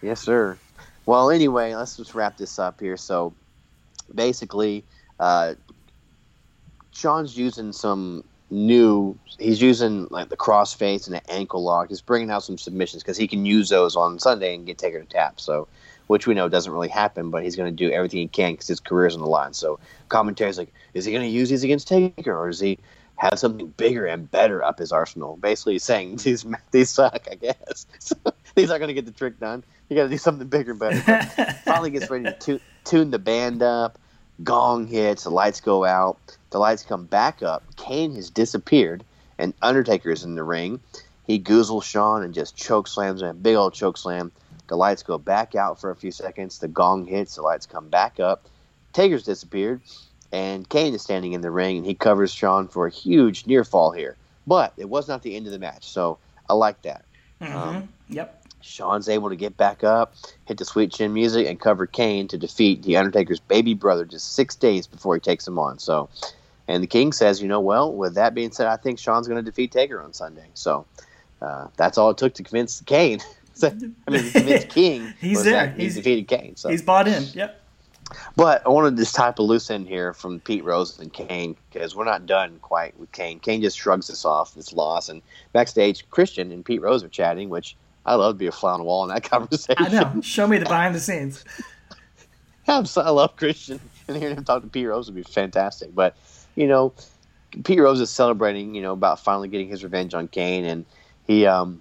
Yes, 0.00 0.20
sir. 0.20 0.56
Well, 1.04 1.30
anyway, 1.30 1.74
let's 1.74 1.96
just 1.98 2.14
wrap 2.14 2.38
this 2.38 2.58
up 2.58 2.80
here. 2.80 2.96
So, 2.96 3.34
basically, 4.14 4.84
uh, 5.20 5.54
Shawn's 6.98 7.36
using 7.36 7.72
some 7.72 8.24
new. 8.50 9.16
He's 9.38 9.62
using 9.62 10.08
like 10.10 10.30
the 10.30 10.36
crossface 10.36 11.06
and 11.06 11.14
the 11.14 11.30
ankle 11.30 11.62
lock. 11.62 11.90
He's 11.90 12.00
bringing 12.00 12.28
out 12.28 12.42
some 12.42 12.58
submissions 12.58 13.04
because 13.04 13.16
he 13.16 13.28
can 13.28 13.46
use 13.46 13.68
those 13.68 13.94
on 13.94 14.18
Sunday 14.18 14.52
and 14.56 14.66
get 14.66 14.78
Taker 14.78 14.98
to 14.98 15.06
tap. 15.06 15.38
So, 15.40 15.68
which 16.08 16.26
we 16.26 16.34
know 16.34 16.48
doesn't 16.48 16.72
really 16.72 16.88
happen, 16.88 17.30
but 17.30 17.44
he's 17.44 17.54
going 17.54 17.70
to 17.70 17.76
do 17.76 17.92
everything 17.92 18.18
he 18.18 18.26
can 18.26 18.54
because 18.54 18.66
his 18.66 18.80
career's 18.80 19.14
on 19.14 19.20
the 19.20 19.28
line. 19.28 19.52
So, 19.52 19.78
commentary's 20.08 20.58
like, 20.58 20.74
is 20.92 21.04
he 21.04 21.12
going 21.12 21.22
to 21.22 21.30
use 21.30 21.50
these 21.50 21.62
against 21.62 21.86
Taker, 21.86 22.36
or 22.36 22.48
is 22.48 22.58
he 22.58 22.80
have 23.14 23.38
something 23.38 23.68
bigger 23.76 24.06
and 24.06 24.28
better 24.28 24.64
up 24.64 24.80
his 24.80 24.90
arsenal? 24.90 25.36
Basically, 25.36 25.78
saying 25.78 26.16
these 26.24 26.44
these 26.72 26.90
suck. 26.90 27.28
I 27.30 27.36
guess 27.36 27.86
so 28.00 28.16
these 28.56 28.70
aren't 28.70 28.80
going 28.80 28.88
to 28.88 28.94
get 28.94 29.06
the 29.06 29.12
trick 29.12 29.38
done. 29.38 29.62
You 29.88 29.96
got 29.96 30.02
to 30.02 30.08
do 30.08 30.18
something 30.18 30.48
bigger 30.48 30.72
and 30.72 30.80
better. 30.80 31.00
But 31.36 31.54
finally 31.64 31.90
gets 31.90 32.10
ready 32.10 32.24
to 32.24 32.32
tu- 32.32 32.60
tune 32.82 33.12
the 33.12 33.20
band 33.20 33.62
up. 33.62 34.00
Gong 34.42 34.88
hits, 34.88 35.24
the 35.24 35.30
lights 35.30 35.60
go 35.60 35.84
out. 35.84 36.37
The 36.50 36.58
lights 36.58 36.82
come 36.82 37.04
back 37.04 37.42
up. 37.42 37.64
Kane 37.76 38.14
has 38.14 38.30
disappeared, 38.30 39.04
and 39.38 39.54
Undertaker 39.62 40.10
is 40.10 40.24
in 40.24 40.34
the 40.34 40.44
ring. 40.44 40.80
He 41.24 41.38
goozles 41.38 41.84
Shawn 41.84 42.22
and 42.22 42.32
just 42.32 42.56
choke 42.56 42.88
slams 42.88 43.20
him, 43.20 43.38
big 43.38 43.56
old 43.56 43.74
choke 43.74 43.98
slam. 43.98 44.32
The 44.68 44.76
lights 44.76 45.02
go 45.02 45.18
back 45.18 45.54
out 45.54 45.80
for 45.80 45.90
a 45.90 45.96
few 45.96 46.10
seconds. 46.10 46.58
The 46.58 46.68
gong 46.68 47.06
hits. 47.06 47.34
The 47.36 47.42
lights 47.42 47.66
come 47.66 47.88
back 47.88 48.18
up. 48.18 48.46
Taker's 48.92 49.24
disappeared, 49.24 49.82
and 50.32 50.68
Kane 50.68 50.94
is 50.94 51.02
standing 51.02 51.32
in 51.32 51.42
the 51.42 51.50
ring, 51.50 51.76
and 51.76 51.86
he 51.86 51.94
covers 51.94 52.32
Shawn 52.32 52.68
for 52.68 52.86
a 52.86 52.90
huge 52.90 53.46
near 53.46 53.64
fall 53.64 53.92
here. 53.92 54.16
But 54.46 54.72
it 54.78 54.88
was 54.88 55.06
not 55.08 55.22
the 55.22 55.36
end 55.36 55.46
of 55.46 55.52
the 55.52 55.58
match, 55.58 55.86
so 55.88 56.18
I 56.48 56.54
like 56.54 56.80
that. 56.82 57.04
Um, 57.40 57.90
Yep. 58.08 58.42
Shawn's 58.60 59.08
able 59.08 59.28
to 59.28 59.36
get 59.36 59.56
back 59.56 59.84
up, 59.84 60.14
hit 60.46 60.58
the 60.58 60.64
sweet 60.64 60.92
chin 60.92 61.12
music, 61.12 61.46
and 61.46 61.60
cover 61.60 61.86
Kane 61.86 62.26
to 62.28 62.38
defeat 62.38 62.82
the 62.82 62.96
Undertaker's 62.96 63.40
baby 63.40 63.74
brother 63.74 64.04
just 64.04 64.34
six 64.34 64.56
days 64.56 64.86
before 64.86 65.14
he 65.14 65.20
takes 65.20 65.46
him 65.46 65.58
on. 65.58 65.78
So, 65.78 66.08
and 66.68 66.82
the 66.82 66.86
King 66.86 67.12
says, 67.12 67.42
you 67.42 67.48
know, 67.48 67.60
well, 67.60 67.92
with 67.92 68.14
that 68.14 68.34
being 68.34 68.52
said, 68.52 68.66
I 68.68 68.76
think 68.76 68.98
Shawn's 68.98 69.26
going 69.26 69.42
to 69.42 69.50
defeat 69.50 69.72
Taker 69.72 70.00
on 70.00 70.12
Sunday. 70.12 70.46
So, 70.54 70.86
uh, 71.42 71.68
that's 71.76 71.98
all 71.98 72.10
it 72.10 72.18
took 72.18 72.34
to 72.34 72.42
convince 72.42 72.80
Kane. 72.82 73.20
I 73.62 73.70
mean, 73.70 74.22
to 74.24 74.30
convince 74.30 74.64
King. 74.72 75.12
He's 75.20 75.42
there. 75.42 75.70
He's- 75.70 75.94
defeated 75.94 76.28
Kane. 76.28 76.54
So, 76.56 76.68
He's 76.68 76.82
bought 76.82 77.08
in. 77.08 77.24
Yep. 77.32 77.62
But 78.36 78.64
I 78.64 78.70
wanted 78.70 78.96
this 78.96 79.12
type 79.12 79.38
of 79.38 79.46
loose 79.46 79.70
end 79.70 79.86
here 79.86 80.14
from 80.14 80.40
Pete 80.40 80.64
Rose 80.64 80.98
and 80.98 81.12
Kane 81.12 81.54
because 81.70 81.94
we're 81.94 82.04
not 82.06 82.24
done 82.24 82.58
quite 82.62 82.98
with 82.98 83.12
Kane. 83.12 83.38
Kane 83.38 83.60
just 83.60 83.78
shrugs 83.78 84.08
us 84.08 84.24
off 84.24 84.54
this 84.54 84.72
loss, 84.72 85.10
and 85.10 85.20
backstage, 85.52 86.08
Christian 86.10 86.50
and 86.52 86.64
Pete 86.64 86.80
Rose 86.80 87.04
are 87.04 87.08
chatting, 87.08 87.50
which 87.50 87.76
I 88.06 88.14
love 88.14 88.36
to 88.36 88.38
be 88.38 88.46
a 88.46 88.52
fly 88.52 88.72
on 88.72 88.80
the 88.80 88.84
wall 88.84 89.02
in 89.02 89.10
that 89.10 89.24
conversation. 89.30 89.74
I 89.84 89.88
know. 89.88 90.20
Show 90.22 90.46
me 90.46 90.56
the 90.56 90.64
behind 90.64 90.94
the 90.94 91.00
scenes. 91.00 91.44
I'm 92.66 92.86
so, 92.86 93.02
I 93.02 93.10
love 93.10 93.36
Christian, 93.36 93.80
and 94.08 94.16
hearing 94.16 94.36
him 94.38 94.44
talk 94.44 94.62
to 94.62 94.68
Pete 94.68 94.86
Rose 94.86 95.06
would 95.06 95.14
be 95.16 95.22
fantastic. 95.22 95.94
But 95.94 96.16
you 96.58 96.66
know, 96.66 96.92
Pete 97.62 97.78
Rose 97.78 98.00
is 98.00 98.10
celebrating, 98.10 98.74
you 98.74 98.82
know, 98.82 98.92
about 98.92 99.20
finally 99.20 99.46
getting 99.46 99.68
his 99.68 99.84
revenge 99.84 100.12
on 100.12 100.26
Kane, 100.26 100.64
and 100.64 100.84
he 101.24 101.46
um 101.46 101.80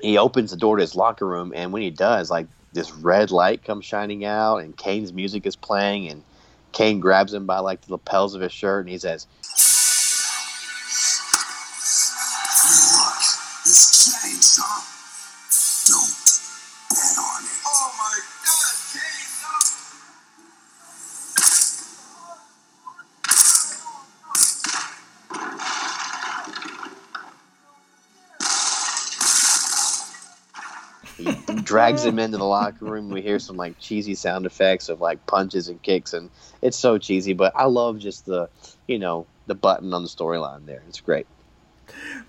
he 0.00 0.18
opens 0.18 0.50
the 0.50 0.56
door 0.56 0.76
to 0.76 0.80
his 0.80 0.96
locker 0.96 1.24
room, 1.24 1.52
and 1.54 1.72
when 1.72 1.82
he 1.82 1.90
does, 1.90 2.28
like 2.28 2.48
this 2.72 2.90
red 2.90 3.30
light 3.30 3.62
comes 3.62 3.84
shining 3.84 4.24
out, 4.24 4.56
and 4.56 4.76
Kane's 4.76 5.12
music 5.12 5.46
is 5.46 5.54
playing, 5.54 6.08
and 6.08 6.24
Kane 6.72 6.98
grabs 6.98 7.32
him 7.32 7.46
by 7.46 7.60
like 7.60 7.82
the 7.82 7.92
lapels 7.92 8.34
of 8.34 8.40
his 8.40 8.52
shirt, 8.52 8.80
and 8.80 8.90
he 8.90 8.98
says, 8.98 9.28
drags 31.72 32.04
him 32.04 32.18
into 32.24 32.38
the 32.38 32.44
locker 32.44 32.84
room. 32.84 33.10
We 33.10 33.22
hear 33.22 33.38
some 33.38 33.56
like 33.56 33.78
cheesy 33.78 34.14
sound 34.14 34.46
effects 34.46 34.88
of 34.88 35.00
like 35.00 35.24
punches 35.26 35.68
and 35.68 35.80
kicks, 35.82 36.12
and 36.12 36.30
it's 36.60 36.76
so 36.76 36.98
cheesy. 36.98 37.32
But 37.32 37.52
I 37.56 37.64
love 37.64 37.98
just 37.98 38.26
the, 38.26 38.48
you 38.86 38.98
know, 38.98 39.26
the 39.46 39.54
button 39.54 39.92
on 39.94 40.02
the 40.02 40.08
storyline 40.08 40.66
there. 40.66 40.82
It's 40.88 41.00
great. 41.00 41.26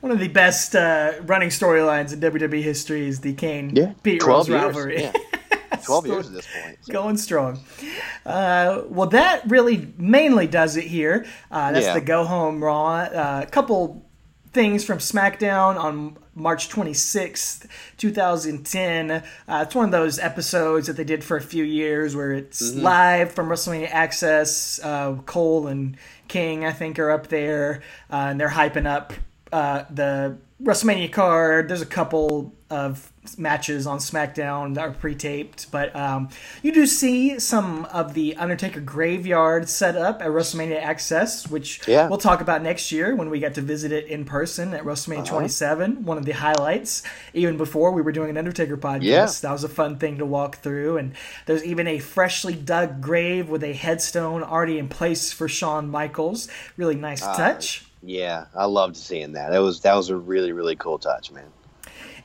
One 0.01 0.11
of 0.11 0.19
the 0.19 0.27
best 0.27 0.75
uh, 0.75 1.13
running 1.23 1.49
storylines 1.49 2.11
in 2.13 2.19
WWE 2.19 2.61
history 2.61 3.07
is 3.07 3.19
the 3.21 3.33
Kane 3.33 3.75
Yeah, 3.75 3.93
Pete 4.03 4.23
Rose 4.23 4.49
rivalry. 4.49 5.01
yeah. 5.03 5.13
Twelve 5.83 6.05
years 6.07 6.27
at 6.27 6.33
this 6.33 6.47
point. 6.61 6.77
so- 6.81 6.93
Going 6.93 7.17
strong. 7.17 7.59
Uh, 8.25 8.83
well, 8.87 9.09
that 9.09 9.49
really 9.49 9.93
mainly 9.97 10.47
does 10.47 10.77
it 10.77 10.85
here. 10.85 11.25
Uh, 11.51 11.71
that's 11.71 11.85
Yeah. 11.87 11.93
the 11.95 12.01
Go 12.01 12.23
Home 12.25 12.63
Raw. 12.63 12.87
Uh, 13.03 13.41
A 13.45 13.49
couple 13.49 14.05
things 14.53 14.85
from 14.85 14.99
SmackDown 14.99 15.77
on 15.77 16.17
March 16.35 16.69
26th, 16.69 17.67
2010. 17.97 19.11
Uh, 19.11 19.21
it's 19.47 19.75
one 19.75 19.85
of 19.85 19.91
those 19.91 20.19
episodes 20.19 20.87
that 20.87 20.95
they 20.95 21.03
did 21.03 21.23
for 21.23 21.37
a 21.37 21.41
few 21.41 21.63
years 21.63 22.15
where 22.15 22.31
it's 22.33 22.71
Mm-hmm. 22.71 22.81
live 22.81 23.31
from 23.33 23.49
WrestleMania 23.49 23.89
Axxess. 23.89 24.79
Uh, 24.83 25.21
Cole 25.23 25.67
and 25.67 25.97
King, 26.27 26.65
I 26.65 26.71
think, 26.71 26.99
are 26.99 27.11
up 27.11 27.27
there, 27.27 27.81
uh, 28.11 28.27
and 28.29 28.39
they're 28.39 28.49
hyping 28.49 28.85
up 28.87 29.13
uh, 29.53 29.85
the 29.89 30.37
WrestleMania 30.61 31.11
card. 31.11 31.67
There's 31.69 31.81
a 31.81 31.85
couple 31.85 32.53
of 32.69 33.11
matches 33.37 33.85
on 33.87 33.99
SmackDown 33.99 34.73
that 34.75 34.81
are 34.81 34.91
pre-taped, 34.91 35.71
but 35.71 35.95
um, 35.95 36.27
you 36.63 36.71
do 36.73 36.85
see 36.87 37.37
some 37.39 37.85
of 37.85 38.13
the 38.15 38.35
Undertaker 38.35 38.79
graveyard 38.81 39.69
set 39.69 39.95
up 39.95 40.21
at 40.21 40.27
WrestleMania 40.29 40.81
Axxess, 40.81 41.49
which 41.49 41.87
Yeah. 41.87 42.07
we'll 42.09 42.17
talk 42.17 42.41
about 42.41 42.61
next 42.63 42.91
year 42.91 43.15
when 43.15 43.29
we 43.29 43.39
get 43.39 43.53
to 43.55 43.61
visit 43.61 43.91
it 43.91 44.07
in 44.07 44.25
person 44.25 44.73
at 44.73 44.83
WrestleMania 44.83 45.19
Uh-huh. 45.19 45.35
27. 45.35 46.03
One 46.03 46.17
of 46.17 46.25
the 46.25 46.31
highlights, 46.33 47.03
even 47.33 47.55
before 47.57 47.91
we 47.91 48.01
were 48.01 48.11
doing 48.11 48.29
an 48.31 48.37
Undertaker 48.37 48.75
podcast. 48.77 49.03
Yeah. 49.03 49.25
That 49.41 49.51
was 49.51 49.63
a 49.63 49.69
fun 49.69 49.97
thing 49.97 50.17
to 50.17 50.25
walk 50.25 50.57
through, 50.57 50.97
and 50.97 51.13
there's 51.45 51.63
even 51.63 51.87
a 51.87 51.99
freshly 51.99 52.55
dug 52.55 52.99
grave 53.01 53.49
with 53.49 53.63
a 53.63 53.73
headstone 53.73 54.41
already 54.43 54.79
in 54.79 54.87
place 54.89 55.31
for 55.31 55.47
Shawn 55.47 55.89
Michaels. 55.89 56.47
Really 56.75 56.95
nice 56.95 57.21
Ah. 57.23 57.35
touch. 57.37 57.85
Yeah, 58.05 58.45
I 58.55 58.65
loved 58.65 58.97
seeing 58.97 59.33
that. 59.33 59.51
That 59.51 59.59
was 59.59 59.81
that 59.81 59.95
was 59.95 60.09
a 60.09 60.17
really 60.17 60.51
really 60.51 60.75
cool 60.75 60.99
touch, 60.99 61.31
man. 61.31 61.45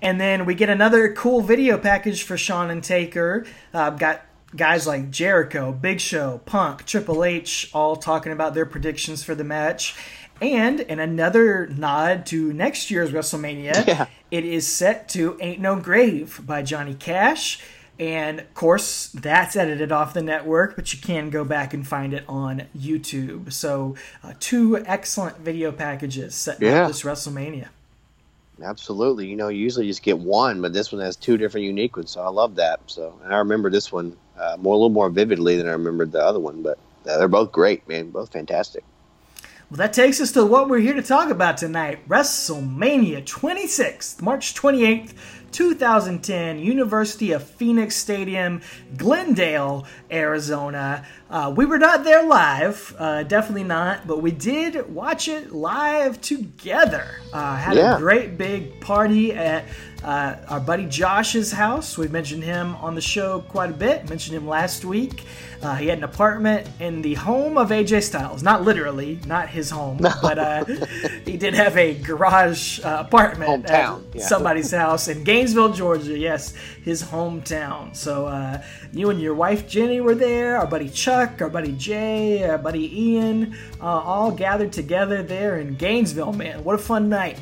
And 0.00 0.20
then 0.20 0.44
we 0.44 0.54
get 0.54 0.68
another 0.70 1.12
cool 1.12 1.40
video 1.40 1.76
package 1.78 2.22
for 2.22 2.36
Shawn 2.36 2.70
and 2.70 2.82
Taker. 2.82 3.44
Uh, 3.74 3.90
got 3.90 4.22
guys 4.54 4.86
like 4.86 5.10
Jericho, 5.10 5.72
Big 5.72 6.00
Show, 6.00 6.40
Punk, 6.46 6.84
Triple 6.86 7.24
H 7.24 7.70
all 7.74 7.96
talking 7.96 8.32
about 8.32 8.54
their 8.54 8.66
predictions 8.66 9.24
for 9.24 9.34
the 9.34 9.44
match. 9.44 9.96
And 10.40 10.78
in 10.80 11.00
another 11.00 11.66
nod 11.66 12.26
to 12.26 12.52
next 12.52 12.90
year's 12.92 13.10
WrestleMania, 13.10 13.86
Yeah. 13.88 14.06
it 14.30 14.44
is 14.44 14.66
set 14.68 15.08
to 15.10 15.36
Ain't 15.40 15.60
No 15.60 15.74
Grave 15.76 16.40
by 16.46 16.62
Johnny 16.62 16.94
Cash. 16.94 17.60
And 17.98 18.38
of 18.40 18.54
course, 18.54 19.08
that's 19.08 19.56
edited 19.56 19.90
off 19.90 20.14
the 20.14 20.22
network, 20.22 20.76
but 20.76 20.92
you 20.92 21.00
can 21.00 21.30
go 21.30 21.44
back 21.44 21.74
and 21.74 21.86
find 21.86 22.14
it 22.14 22.24
on 22.28 22.62
YouTube. 22.76 23.52
So, 23.52 23.96
uh, 24.22 24.34
two 24.38 24.78
excellent 24.86 25.38
video 25.38 25.72
packages 25.72 26.34
setting 26.36 26.68
Yeah. 26.68 26.82
up 26.82 26.88
this 26.88 27.02
WrestleMania. 27.02 27.68
Absolutely. 28.62 29.26
You 29.28 29.36
know, 29.36 29.48
you 29.48 29.58
usually 29.58 29.86
just 29.86 30.02
get 30.02 30.18
one, 30.18 30.60
but 30.62 30.72
this 30.72 30.92
one 30.92 31.00
has 31.00 31.16
two 31.16 31.36
different 31.36 31.64
unique 31.66 31.96
ones, 31.96 32.10
so 32.10 32.20
I 32.22 32.28
love 32.28 32.56
that. 32.56 32.80
So, 32.86 33.14
and 33.24 33.32
I 33.32 33.38
remember 33.38 33.70
this 33.70 33.92
one 33.92 34.16
uh, 34.38 34.56
more 34.60 34.74
a 34.74 34.76
little 34.76 34.90
more 34.90 35.10
vividly 35.10 35.56
than 35.56 35.68
I 35.68 35.72
remembered 35.72 36.12
the 36.12 36.24
other 36.24 36.38
one, 36.40 36.62
but 36.62 36.78
uh, 37.08 37.18
they're 37.18 37.28
both 37.28 37.50
great, 37.52 37.88
man. 37.88 38.10
Both 38.10 38.32
fantastic. 38.32 38.84
Well, 39.70 39.76
that 39.78 39.92
takes 39.92 40.20
us 40.20 40.32
to 40.32 40.46
what 40.46 40.68
we're 40.68 40.78
here 40.78 40.94
to 40.94 41.02
talk 41.02 41.28
about 41.30 41.58
tonight 41.58 42.08
WrestleMania 42.08 43.24
26th, 43.24 44.22
March 44.22 44.54
28th, 44.54 45.12
2010, 45.52 46.58
University 46.58 47.32
of 47.32 47.42
Phoenix 47.42 47.96
Stadium, 47.96 48.60
Glendale, 48.96 49.86
Arizona. 50.10 51.06
Uh, 51.30 51.52
we 51.54 51.66
were 51.66 51.78
not 51.78 52.04
there 52.04 52.22
live, 52.24 52.94
uh, 52.98 53.22
definitely 53.22 53.64
not, 53.64 54.06
but 54.06 54.22
we 54.22 54.30
did 54.30 54.92
watch 54.94 55.28
it 55.28 55.52
live 55.52 56.20
together. 56.20 57.06
Uh, 57.32 57.56
had 57.56 57.76
Yeah. 57.76 57.96
a 57.96 57.98
great 57.98 58.38
big 58.38 58.80
party 58.80 59.32
at 59.32 59.64
uh, 60.02 60.36
our 60.48 60.60
buddy 60.60 60.86
Josh's 60.86 61.52
house. 61.52 61.98
We've 61.98 62.12
mentioned 62.12 62.44
him 62.44 62.76
on 62.76 62.94
the 62.94 63.00
show 63.00 63.40
quite 63.40 63.70
a 63.70 63.74
bit, 63.74 64.08
mentioned 64.08 64.36
him 64.36 64.46
last 64.46 64.84
week. 64.84 65.24
Uh, 65.60 65.74
he 65.74 65.88
had 65.88 65.98
an 65.98 66.04
apartment 66.04 66.68
in 66.78 67.02
the 67.02 67.14
home 67.14 67.58
of 67.58 67.70
AJ 67.70 68.04
Styles. 68.04 68.42
Not 68.42 68.62
literally, 68.62 69.18
not 69.26 69.48
his 69.48 69.70
home, 69.70 69.98
but 69.98 70.38
uh, 70.38 70.64
he 71.24 71.36
did 71.36 71.54
have 71.54 71.76
a 71.76 71.94
garage 71.94 72.78
uh, 72.84 73.04
apartment 73.06 73.64
Hometown, 73.64 74.08
at 74.10 74.14
yeah. 74.14 74.26
somebody's 74.26 74.70
house 74.70 75.08
in 75.08 75.24
Gainesville, 75.24 75.72
Georgia. 75.72 76.16
Yes, 76.16 76.54
his 76.84 77.02
hometown. 77.02 77.94
So 77.96 78.26
uh, 78.26 78.62
you 78.92 79.10
and 79.10 79.20
your 79.20 79.34
wife 79.34 79.68
Jenny 79.68 80.00
were 80.00 80.14
there, 80.14 80.58
our 80.58 80.66
buddy 80.66 80.88
Chuck, 80.88 81.42
our 81.42 81.50
buddy 81.50 81.72
Jay, 81.72 82.48
our 82.48 82.58
buddy 82.58 82.96
Ian, 82.96 83.56
uh, 83.80 83.84
all 83.84 84.30
gathered 84.30 84.72
together 84.72 85.24
there 85.24 85.58
in 85.58 85.74
Gainesville, 85.74 86.32
man. 86.34 86.62
What 86.62 86.76
a 86.76 86.78
fun 86.78 87.08
night. 87.08 87.38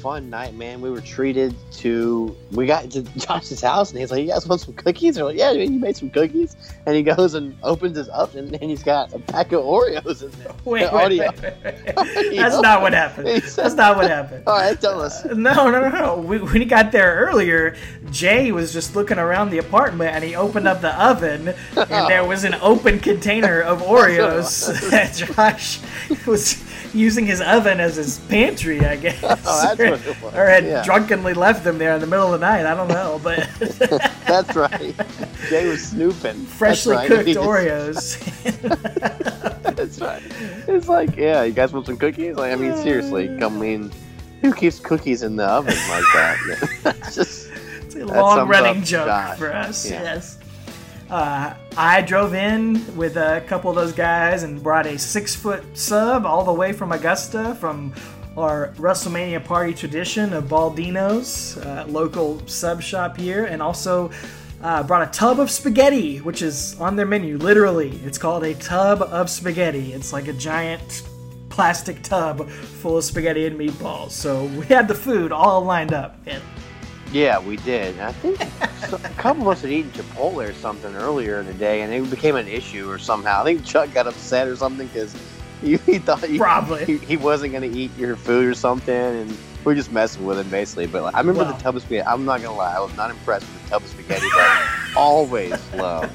Fun 0.00 0.30
night, 0.30 0.54
man. 0.54 0.80
We 0.80 0.90
were 0.90 1.02
treated 1.02 1.54
to. 1.72 2.34
We 2.52 2.64
got 2.66 2.90
to 2.92 3.02
Josh's 3.18 3.60
house, 3.60 3.90
and 3.90 4.00
he's 4.00 4.10
like, 4.10 4.22
"You 4.22 4.28
guys 4.28 4.46
want 4.46 4.62
some 4.62 4.72
cookies?" 4.72 5.18
We're 5.18 5.24
like, 5.24 5.36
"Yeah, 5.36 5.52
man, 5.52 5.72
you 5.72 5.78
made 5.78 5.96
some 5.96 6.08
cookies." 6.08 6.56
And 6.86 6.96
he 6.96 7.02
goes 7.02 7.34
and 7.34 7.54
opens 7.62 7.98
his 7.98 8.08
oven, 8.08 8.54
and 8.54 8.70
he's 8.70 8.82
got 8.82 9.12
a 9.12 9.18
pack 9.18 9.52
of 9.52 9.62
Oreos 9.62 10.22
in 10.22 10.30
there. 10.40 10.52
Wait, 10.64 10.92
wait, 10.92 11.18
wait, 11.18 11.42
wait, 11.42 11.54
wait. 11.96 12.36
That's 12.36 12.60
not 12.60 12.80
what 12.80 12.92
happened. 12.92 13.26
That's 13.26 13.74
not 13.74 13.96
what 13.96 14.08
happened. 14.08 14.44
All 14.46 14.56
right, 14.56 14.80
tell 14.80 15.00
us. 15.02 15.24
Uh, 15.24 15.34
no, 15.34 15.70
no, 15.70 15.80
no, 15.80 15.88
no. 15.88 16.16
We, 16.16 16.38
when 16.38 16.60
he 16.60 16.64
got 16.64 16.92
there 16.92 17.16
earlier, 17.16 17.76
Jay 18.10 18.52
was 18.52 18.72
just 18.72 18.94
looking 18.94 19.18
around 19.18 19.50
the 19.50 19.58
apartment 19.58 20.14
and 20.14 20.22
he 20.22 20.34
opened 20.34 20.68
up 20.68 20.80
the 20.80 20.94
oven 21.02 21.48
and 21.76 22.08
there 22.08 22.24
was 22.24 22.44
an 22.44 22.54
open 22.56 23.00
container 23.00 23.60
of 23.60 23.80
Oreos 23.80 24.90
that 24.90 25.14
Josh 25.14 25.80
was 26.26 26.62
using 26.92 27.26
his 27.26 27.40
oven 27.40 27.80
as 27.80 27.96
his 27.96 28.18
pantry, 28.28 28.84
I 28.84 28.96
guess. 28.96 29.22
Oh, 29.22 29.74
that's 29.74 29.78
what 29.78 30.06
it 30.16 30.22
was. 30.22 30.34
Or 30.34 30.46
had 30.46 30.64
Yeah. 30.64 30.82
drunkenly 30.84 31.34
left 31.34 31.64
them 31.64 31.78
there 31.78 31.94
in 31.94 32.00
the 32.00 32.06
middle 32.06 32.32
of 32.32 32.40
the 32.40 32.46
night. 32.46 32.66
I 32.66 32.74
don't 32.74 32.88
know, 32.88 33.20
but 33.22 33.48
That's 34.26 34.54
right. 34.54 34.94
Jay 35.48 35.68
was 35.68 35.88
snooping. 35.88 36.44
freshly 36.46 36.96
right. 36.96 37.06
cooked 37.08 37.28
Oreos. 37.28 38.16
That's 39.76 40.00
right. 40.00 40.22
It's 40.68 40.88
like, 40.88 41.16
yeah, 41.16 41.42
you 41.42 41.52
guys 41.52 41.72
want 41.72 41.86
some 41.86 41.96
cookies? 41.96 42.36
Like, 42.36 42.52
I 42.52 42.56
mean, 42.56 42.76
seriously, 42.76 43.28
come 43.38 43.54
I 43.54 43.56
uh. 43.56 43.60
mean, 43.60 43.92
who 44.42 44.52
keeps 44.54 44.78
cookies 44.80 45.22
in 45.22 45.36
the 45.36 45.44
oven 45.44 45.74
like 45.88 46.04
that? 46.14 46.36
it's 47.02 47.14
just, 47.14 47.50
It's 47.82 47.94
a 47.96 48.04
long 48.06 48.48
running 48.48 48.82
joke 48.84 49.36
for 49.36 49.52
us. 49.52 49.88
Yeah. 49.88 50.02
Yes. 50.02 50.38
Uh, 51.10 51.54
I 51.76 52.02
drove 52.02 52.34
in 52.34 52.96
with 52.96 53.16
a 53.16 53.42
couple 53.48 53.68
of 53.68 53.74
those 53.74 53.92
guys 53.92 54.44
and 54.44 54.62
brought 54.62 54.86
a 54.86 54.96
six 54.96 55.34
foot 55.34 55.64
sub 55.76 56.24
all 56.24 56.44
the 56.44 56.52
way 56.52 56.72
from 56.72 56.92
Augusta 56.92 57.56
from 57.56 57.92
our 58.36 58.68
WrestleMania 58.76 59.44
party 59.44 59.74
tradition 59.74 60.32
of 60.32 60.44
Baldino's 60.44 61.56
uh, 61.58 61.84
local 61.88 62.46
sub 62.46 62.80
shop 62.80 63.16
here, 63.16 63.46
and 63.46 63.60
also 63.60 64.12
uh, 64.62 64.84
brought 64.84 65.02
a 65.02 65.10
tub 65.10 65.40
of 65.40 65.50
spaghetti, 65.50 66.18
which 66.18 66.42
is 66.42 66.80
on 66.80 66.94
their 66.94 67.06
menu. 67.06 67.38
Literally, 67.38 67.90
it's 68.04 68.18
called 68.18 68.44
a 68.44 68.54
tub 68.54 69.02
of 69.02 69.28
spaghetti. 69.28 69.92
It's 69.92 70.12
like 70.12 70.28
a 70.28 70.32
giant 70.32 71.02
plastic 71.48 72.02
tub 72.02 72.48
full 72.48 72.98
of 72.98 73.04
spaghetti 73.04 73.46
and 73.46 73.58
meatballs. 73.58 74.12
So 74.12 74.44
we 74.44 74.66
had 74.66 74.86
the 74.86 74.94
food 74.94 75.32
all 75.32 75.62
lined 75.62 75.92
up. 75.92 76.16
And 76.26 76.42
Yeah, 77.12 77.40
we 77.40 77.56
did. 77.56 77.94
And 77.98 78.02
I 78.02 78.12
think 78.12 78.40
a 78.92 79.08
couple 79.16 79.42
of 79.42 79.48
us 79.48 79.62
had 79.62 79.70
eaten 79.70 79.90
Chipotle 79.90 80.48
or 80.48 80.52
something 80.54 80.94
earlier 80.94 81.40
in 81.40 81.46
the 81.46 81.54
day, 81.54 81.82
and 81.82 81.92
it 81.92 82.08
became 82.08 82.36
an 82.36 82.46
issue 82.46 82.88
or 82.90 82.98
somehow. 82.98 83.40
I 83.40 83.44
think 83.44 83.64
Chuck 83.64 83.92
got 83.92 84.06
upset 84.06 84.46
or 84.46 84.54
something 84.56 84.86
because 84.86 85.14
he, 85.60 85.76
he 85.78 85.98
thought 85.98 86.22
he, 86.24 86.38
Probably. 86.38 86.84
he, 86.84 86.98
he 86.98 87.16
wasn't 87.16 87.52
going 87.52 87.70
to 87.70 87.76
eat 87.78 87.90
your 87.98 88.14
food 88.16 88.46
or 88.46 88.54
something, 88.54 88.94
and 88.94 89.36
we 89.64 89.72
are 89.72 89.76
just 89.76 89.90
messing 89.92 90.24
with 90.24 90.38
him 90.38 90.48
basically. 90.50 90.86
But 90.86 91.02
like, 91.02 91.14
I 91.14 91.18
remember 91.18 91.44
the 91.44 91.58
tub 91.58 91.74
of 91.76 91.82
spaghetti. 91.82 92.06
I'm 92.06 92.24
not 92.24 92.40
going 92.42 92.52
to 92.52 92.56
lie, 92.58 92.74
I 92.76 92.80
was 92.80 92.96
not 92.96 93.10
impressed 93.10 93.44
with 93.52 93.64
the 93.64 93.70
tub 93.70 93.82
of 93.82 93.88
spaghetti, 93.88 94.28
but 94.34 94.96
always 94.96 95.52
love, 95.74 96.10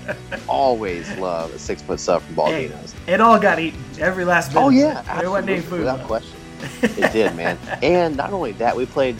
always 0.47 1.09
love 1.17 1.53
a 1.53 1.59
six 1.59 1.81
foot 1.81 1.99
sub 1.99 2.21
from 2.23 2.35
Hey, 2.35 2.69
Baldino's. 2.69 2.95
it 3.07 3.19
all 3.19 3.37
got 3.37 3.59
eaten. 3.59 3.83
Every 3.99 4.23
last 4.23 4.53
bit. 4.53 4.57
Oh 4.59 4.69
yeah. 4.69 5.01
There 5.19 5.29
wasn't 5.29 5.49
any 5.49 5.61
food. 5.61 5.79
without 5.79 5.97
left. 5.97 6.07
question. 6.07 6.31
It 6.81 7.11
did, 7.11 7.35
man. 7.35 7.59
and 7.83 8.15
not 8.15 8.31
only 8.31 8.53
that, 8.53 8.75
we 8.75 8.85
played 8.85 9.17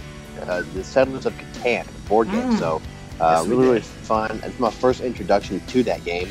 uh, 0.47 0.63
the 0.73 0.83
Settlers 0.83 1.25
of 1.25 1.33
Catan 1.33 1.85
board 2.07 2.29
game. 2.29 2.51
Mm. 2.51 2.59
So 2.59 2.81
uh, 3.19 3.39
Yes, 3.39 3.47
really, 3.47 3.67
really 3.67 3.81
fun. 3.81 4.41
It's 4.43 4.59
my 4.59 4.71
first 4.71 5.01
introduction 5.01 5.59
to 5.67 5.83
that 5.83 6.03
game. 6.03 6.29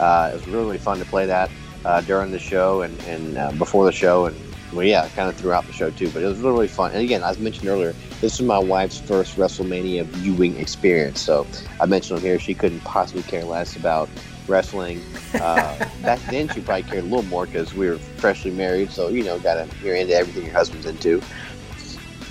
Uh, 0.00 0.30
it 0.32 0.34
was 0.34 0.46
really, 0.48 0.64
really 0.64 0.78
fun 0.78 0.98
to 0.98 1.04
play 1.04 1.26
that 1.26 1.50
uh, 1.84 2.00
during 2.02 2.32
the 2.32 2.38
show 2.38 2.82
and, 2.82 3.00
and 3.02 3.38
uh, 3.38 3.52
before 3.52 3.84
the 3.84 3.92
show, 3.92 4.26
and 4.26 4.36
well, 4.72 4.84
yeah, 4.84 5.08
kind 5.10 5.28
of 5.28 5.36
throughout 5.36 5.64
the 5.66 5.72
show 5.72 5.90
too. 5.90 6.10
But 6.10 6.22
it 6.22 6.26
was 6.26 6.38
really, 6.38 6.52
really 6.52 6.68
fun. 6.68 6.90
And 6.90 7.00
again, 7.00 7.22
as 7.22 7.38
mentioned 7.38 7.68
earlier, 7.68 7.94
this 8.20 8.40
was 8.40 8.42
my 8.42 8.58
wife's 8.58 8.98
first 8.98 9.36
WrestleMania 9.36 10.04
viewing 10.06 10.58
experience. 10.58 11.20
So 11.20 11.46
I 11.80 11.86
mentioned 11.86 12.18
on 12.18 12.24
here 12.24 12.40
she 12.40 12.54
couldn't 12.54 12.80
possibly 12.80 13.22
care 13.22 13.44
less 13.44 13.76
about 13.76 14.08
wrestling. 14.48 15.00
Uh, 15.34 15.88
back 16.02 16.18
then, 16.30 16.48
she 16.48 16.60
probably 16.60 16.82
cared 16.82 17.04
a 17.04 17.06
little 17.06 17.22
more 17.22 17.46
because 17.46 17.74
we 17.74 17.88
were 17.88 17.98
freshly 17.98 18.50
married. 18.50 18.90
So 18.90 19.08
you 19.08 19.22
know, 19.22 19.38
got 19.38 19.54
to 19.54 19.68
you're 19.84 19.94
into 19.94 20.14
everything 20.14 20.44
your 20.44 20.52
husband's 20.54 20.86
into. 20.86 21.22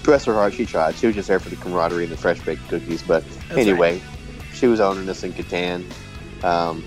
Bless 0.04 0.26
her 0.26 0.34
heart, 0.34 0.54
she 0.54 0.66
tried. 0.66 0.95
She 0.95 1.08
was 1.08 1.16
just 1.16 1.28
there 1.28 1.39
for 1.39 1.49
the 1.49 1.56
camaraderie 1.56 2.04
and 2.04 2.12
the 2.12 2.18
fresh 2.18 2.39
baked 2.41 2.68
cookies. 2.68 3.01
But 3.01 3.24
That's 3.47 3.60
anyway, 3.60 4.01
she 4.54 4.68
was 4.68 4.80
owning 4.80 5.08
us 5.08 5.24
in 5.24 5.32
Catan. 5.34 5.86
Um, 6.43 6.84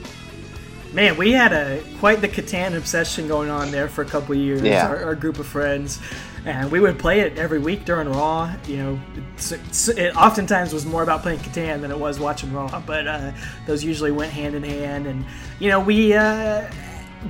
Man, 0.92 1.16
we 1.18 1.32
had 1.32 1.52
a 1.52 1.82
quite 1.98 2.22
the 2.22 2.28
Catan 2.28 2.74
obsession 2.74 3.28
going 3.28 3.50
on 3.50 3.70
there 3.70 3.86
for 3.86 4.02
a 4.02 4.06
couple 4.06 4.34
of 4.34 4.40
years. 4.40 4.62
Yeah. 4.62 4.86
Our, 4.86 5.04
our 5.04 5.14
group 5.14 5.38
of 5.38 5.46
friends, 5.46 6.00
and 6.46 6.70
we 6.70 6.80
would 6.80 6.98
play 6.98 7.20
it 7.20 7.36
every 7.36 7.58
week 7.58 7.84
during 7.84 8.08
Raw. 8.08 8.54
You 8.66 8.76
know, 8.76 9.00
it's, 9.34 9.52
it's, 9.52 9.88
it 9.88 10.16
oftentimes 10.16 10.72
was 10.72 10.86
more 10.86 11.02
about 11.02 11.22
playing 11.22 11.40
Catan 11.40 11.82
than 11.82 11.90
it 11.90 11.98
was 11.98 12.18
watching 12.18 12.52
Raw, 12.52 12.80
but 12.86 13.06
uh, 13.06 13.32
those 13.66 13.84
usually 13.84 14.10
went 14.10 14.32
hand 14.32 14.54
in 14.54 14.62
hand. 14.62 15.06
And 15.06 15.26
you 15.58 15.68
know, 15.68 15.80
we 15.80 16.14
uh, 16.14 16.70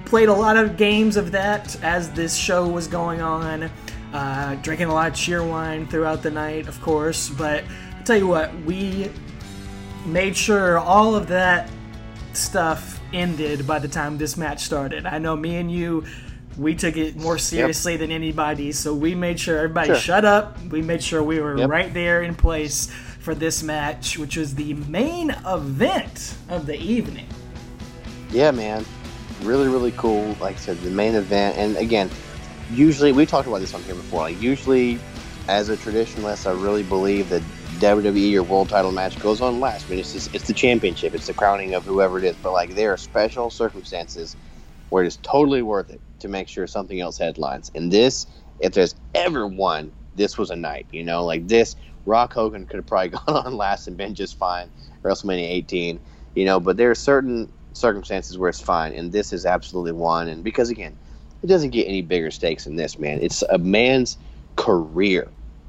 played 0.05 0.29
a 0.29 0.35
lot 0.35 0.57
of 0.57 0.77
games 0.77 1.17
of 1.17 1.33
that 1.33 1.83
as 1.83 2.13
this 2.13 2.37
show 2.37 2.69
was 2.69 2.87
going 2.87 3.21
on. 3.21 3.71
Uh, 4.17 4.55
drinking 4.63 4.87
a 4.87 4.95
lot 4.95 5.09
of 5.09 5.13
Cheerwine 5.13 5.87
throughout 5.91 6.23
the 6.23 6.31
night, 6.31 6.69
of 6.69 6.81
course. 6.81 7.29
But 7.29 7.65
I'll 7.99 8.03
tell 8.05 8.17
you 8.17 8.27
what, 8.27 8.51
we 8.63 9.11
made 10.07 10.35
sure 10.35 10.79
all 10.79 11.15
of 11.15 11.29
that 11.29 11.69
stuff 12.33 12.99
ended 13.13 13.67
by 13.67 13.79
the 13.79 13.89
time 13.89 14.17
this 14.17 14.39
match 14.39 14.63
started. 14.65 15.05
I 15.05 15.19
know 15.19 15.37
me 15.37 15.57
and 15.57 15.71
you, 15.71 16.07
we 16.57 16.75
took 16.75 16.97
it 16.97 17.17
more 17.17 17.37
seriously 17.37 17.99
than 17.99 18.11
anybody, 18.11 18.73
so 18.73 18.95
we 18.95 19.15
made 19.15 19.39
sure 19.39 19.59
everybody 19.59 19.89
Sure. 19.89 19.97
shut 19.97 20.25
up. 20.25 20.57
We 20.71 20.81
made 20.81 21.03
sure 21.03 21.23
we 21.23 21.39
were 21.39 21.59
Yep. 21.59 21.69
right 21.69 21.93
there 21.93 22.23
in 22.23 22.35
place 22.35 22.89
for 23.21 23.35
this 23.35 23.63
match, 23.63 24.17
which 24.17 24.39
was 24.39 24.55
the 24.55 24.73
main 24.89 25.29
event 25.45 26.37
of 26.49 26.65
the 26.65 26.81
evening. 26.81 27.27
Yeah, 28.31 28.51
man. 28.51 28.83
Really, 29.43 29.69
really 29.69 29.93
cool. 29.99 30.35
Like 30.41 30.55
I 30.57 30.59
said, 30.59 30.81
the 30.81 30.89
main 30.91 31.17
event. 31.17 31.59
And 31.59 31.77
again, 31.77 32.09
usually, 32.69 33.13
we 33.13 33.27
talked 33.27 33.49
about 33.49 33.61
this 33.61 33.75
on 33.75 33.85
here 33.85 33.95
before. 33.95 34.23
Like, 34.23 34.39
usually, 34.41 35.05
as 35.49 35.69
a 35.69 35.77
traditionalist, 35.77 36.47
I 36.47 36.53
really 36.53 36.83
believe 36.85 37.29
that 37.31 37.45
WWE 37.79 38.35
or 38.37 38.45
world 38.45 38.69
title 38.71 38.93
match 38.93 39.19
goes 39.19 39.41
on 39.41 39.61
last. 39.61 39.87
I 39.89 39.91
mean, 39.91 40.01
it's, 40.01 40.13
just, 40.13 40.31
it's 40.35 40.47
the 40.47 40.55
championship, 40.55 41.15
it's 41.15 41.27
the 41.27 41.35
crowning 41.35 41.75
of 41.75 41.85
whoever 41.85 42.19
it 42.19 42.25
is. 42.25 42.37
But, 42.37 42.53
like, 42.53 42.75
there 42.75 42.93
are 42.93 42.97
special 42.99 43.51
circumstances 43.51 44.37
where 44.91 45.05
it's 45.05 45.19
totally 45.19 45.63
worth 45.63 45.91
it 45.91 46.03
to 46.21 46.29
make 46.29 46.49
sure 46.49 46.67
something 46.67 47.01
else 47.01 47.19
headlines. 47.19 47.71
And 47.75 47.93
this, 47.93 48.27
if 48.61 48.73
there's 48.73 48.95
ever 49.15 49.47
one, 49.47 49.93
this 50.15 50.39
was 50.39 50.51
a 50.51 50.57
night. 50.57 50.87
You 50.93 51.05
know, 51.05 51.25
like 51.25 51.49
this, 51.49 51.77
Rock 52.07 52.33
Hogan 52.33 52.67
could 52.67 52.77
have 52.77 52.87
probably 52.87 53.09
gone 53.27 53.47
on 53.47 53.57
last 53.57 53.89
and 53.89 53.97
been 53.97 54.15
just 54.15 54.39
fine. 54.39 54.71
WrestleMania 55.05 55.51
18, 55.51 56.01
you 56.35 56.45
know, 56.45 56.61
but 56.61 56.77
there 56.77 56.91
are 56.91 56.95
certain 56.97 57.53
circumstances 57.75 58.39
where 58.39 58.49
it's 58.49 58.61
fine, 58.61 58.95
and 58.95 59.13
this 59.13 59.33
is 59.33 59.47
absolutely 59.47 59.93
one. 59.93 60.29
And 60.29 60.43
because 60.45 60.71
again, 60.71 60.99
it 61.43 61.47
doesn't 61.47 61.71
get 61.71 61.89
any 61.89 62.03
bigger 62.03 62.31
stakes 62.31 62.65
than 62.65 62.77
this, 62.77 62.99
man. 62.99 63.19
It's 63.21 63.43
a 63.43 63.59
man's 63.59 64.17
career 64.57 65.29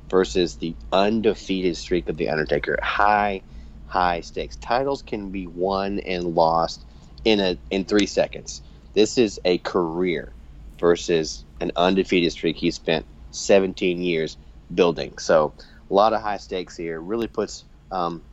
versus 0.09 0.55
the 0.55 0.75
undefeated 0.91 1.77
streak 1.77 2.09
of 2.09 2.17
the 2.17 2.29
Undertaker. 2.29 2.77
High, 2.81 3.41
high 3.85 4.21
stakes. 4.21 4.55
Titles 4.57 5.01
can 5.01 5.29
be 5.29 5.47
won 5.47 5.99
and 5.99 6.35
lost 6.35 6.85
in 7.25 7.39
a 7.39 7.57
in 7.69 7.85
three 7.85 8.05
seconds. 8.05 8.61
This 8.93 9.17
is 9.17 9.39
a 9.45 9.57
career 9.59 10.31
versus 10.79 11.43
an 11.59 11.71
undefeated 11.75 12.31
streak 12.31 12.57
he 12.57 12.71
spent 12.71 13.05
17 13.31 14.01
years 14.01 14.37
building. 14.73 15.17
So 15.17 15.53
a 15.89 15.93
lot 15.93 16.13
of 16.13 16.21
high 16.21 16.37
stakes 16.37 16.75
here. 16.75 16.99
Really 16.99 17.27
puts 17.27 17.65
um, 17.91 18.23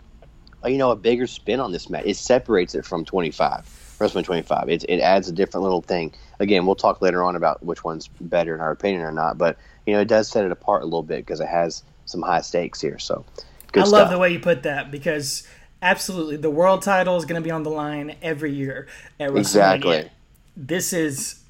you 0.65 0.79
know 0.79 0.91
a 0.91 0.97
bigger 0.97 1.27
spin 1.27 1.61
on 1.61 1.73
this 1.73 1.91
match. 1.91 2.05
It 2.07 2.17
separates 2.17 2.75
it 2.75 2.85
from 2.85 3.05
25, 3.05 3.67
WrestleMania 4.05 4.25
25. 4.25 4.69
It, 4.69 4.85
it 4.89 5.01
adds 5.01 5.29
a 5.29 5.33
different 5.33 5.63
little 5.65 5.83
thing. 5.83 6.13
Again, 6.41 6.67
we'll 6.67 6.75
talk 6.75 7.01
later 7.03 7.23
on 7.23 7.37
about 7.37 7.63
which 7.65 7.85
one's 7.85 8.09
better 8.21 8.55
in 8.55 8.61
our 8.61 8.71
opinion 8.71 9.03
or 9.03 9.13
not. 9.13 9.39
But 9.39 9.57
you 9.87 9.95
know 9.95 10.01
it 10.01 10.09
does 10.09 10.29
set 10.29 10.45
it 10.45 10.53
apart 10.53 10.83
a 10.83 10.87
little 10.87 11.03
bit 11.03 11.25
because 11.25 11.41
it 11.41 11.49
has 11.49 11.83
some 12.07 12.23
high 12.23 12.41
stakes 12.41 12.81
here. 12.81 12.99
So 12.99 13.25
good 13.73 13.83
I 13.83 13.87
stuff. 13.87 13.93
love 13.93 14.11
the 14.11 14.19
way 14.19 14.31
you 14.33 14.41
put 14.41 14.63
that 14.65 14.91
because 14.91 15.47
absolutely 15.83 16.37
the 16.37 16.51
world 16.51 16.83
title 16.83 17.17
is 17.17 17.25
going 17.25 17.41
to 17.41 17.45
be 17.45 17.51
on 17.51 17.63
the 17.63 17.71
line 17.71 18.17
every 18.23 18.53
year 18.53 18.87
at 19.21 19.31
WrestleMania. 19.31 19.39
Exactly. 19.41 20.11
This 20.57 20.93
is 20.93 21.41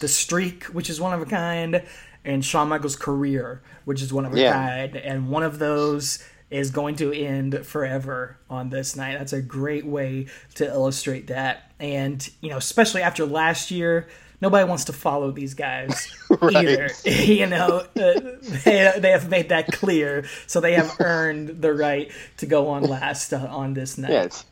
the 0.00 0.08
streak, 0.08 0.64
which 0.64 0.90
is 0.90 1.00
one 1.00 1.12
of 1.14 1.20
a 1.22 1.26
kind, 1.26 1.82
and 2.24 2.44
Shawn 2.44 2.68
Michaels' 2.68 2.96
career, 2.96 3.62
which 3.84 4.02
is 4.02 4.12
one 4.12 4.24
of 4.26 4.34
a 4.34 4.40
Yeah. 4.40 4.52
kind, 4.52 4.96
and 4.96 5.30
one 5.30 5.42
of 5.42 5.58
those 5.58 6.22
is 6.50 6.70
going 6.70 6.96
to 6.96 7.12
end 7.12 7.64
forever 7.66 8.38
on 8.50 8.70
this 8.70 8.96
night. 8.96 9.16
That's 9.18 9.32
a 9.32 9.42
great 9.42 9.86
way 9.86 10.26
to 10.54 10.66
illustrate 10.66 11.26
that. 11.28 11.67
And, 11.80 12.28
you 12.40 12.50
know, 12.50 12.56
especially 12.56 13.02
after 13.02 13.24
last 13.24 13.70
year, 13.70 14.08
nobody 14.40 14.68
wants 14.68 14.84
to 14.84 14.92
follow 14.92 15.30
these 15.30 15.54
guys 15.54 16.12
either. 16.42 16.90
you 17.04 17.46
know, 17.46 17.86
uh, 17.96 18.20
they, 18.64 18.92
they 18.98 19.10
have 19.10 19.28
made 19.30 19.48
that 19.50 19.68
clear. 19.72 20.24
So 20.46 20.60
they 20.60 20.74
have 20.74 20.96
earned 21.00 21.62
the 21.62 21.72
right 21.72 22.10
to 22.38 22.46
go 22.46 22.68
on 22.68 22.82
last 22.82 23.32
uh, 23.32 23.46
on 23.50 23.74
this 23.74 23.98
night. 23.98 24.10
It's 24.10 24.44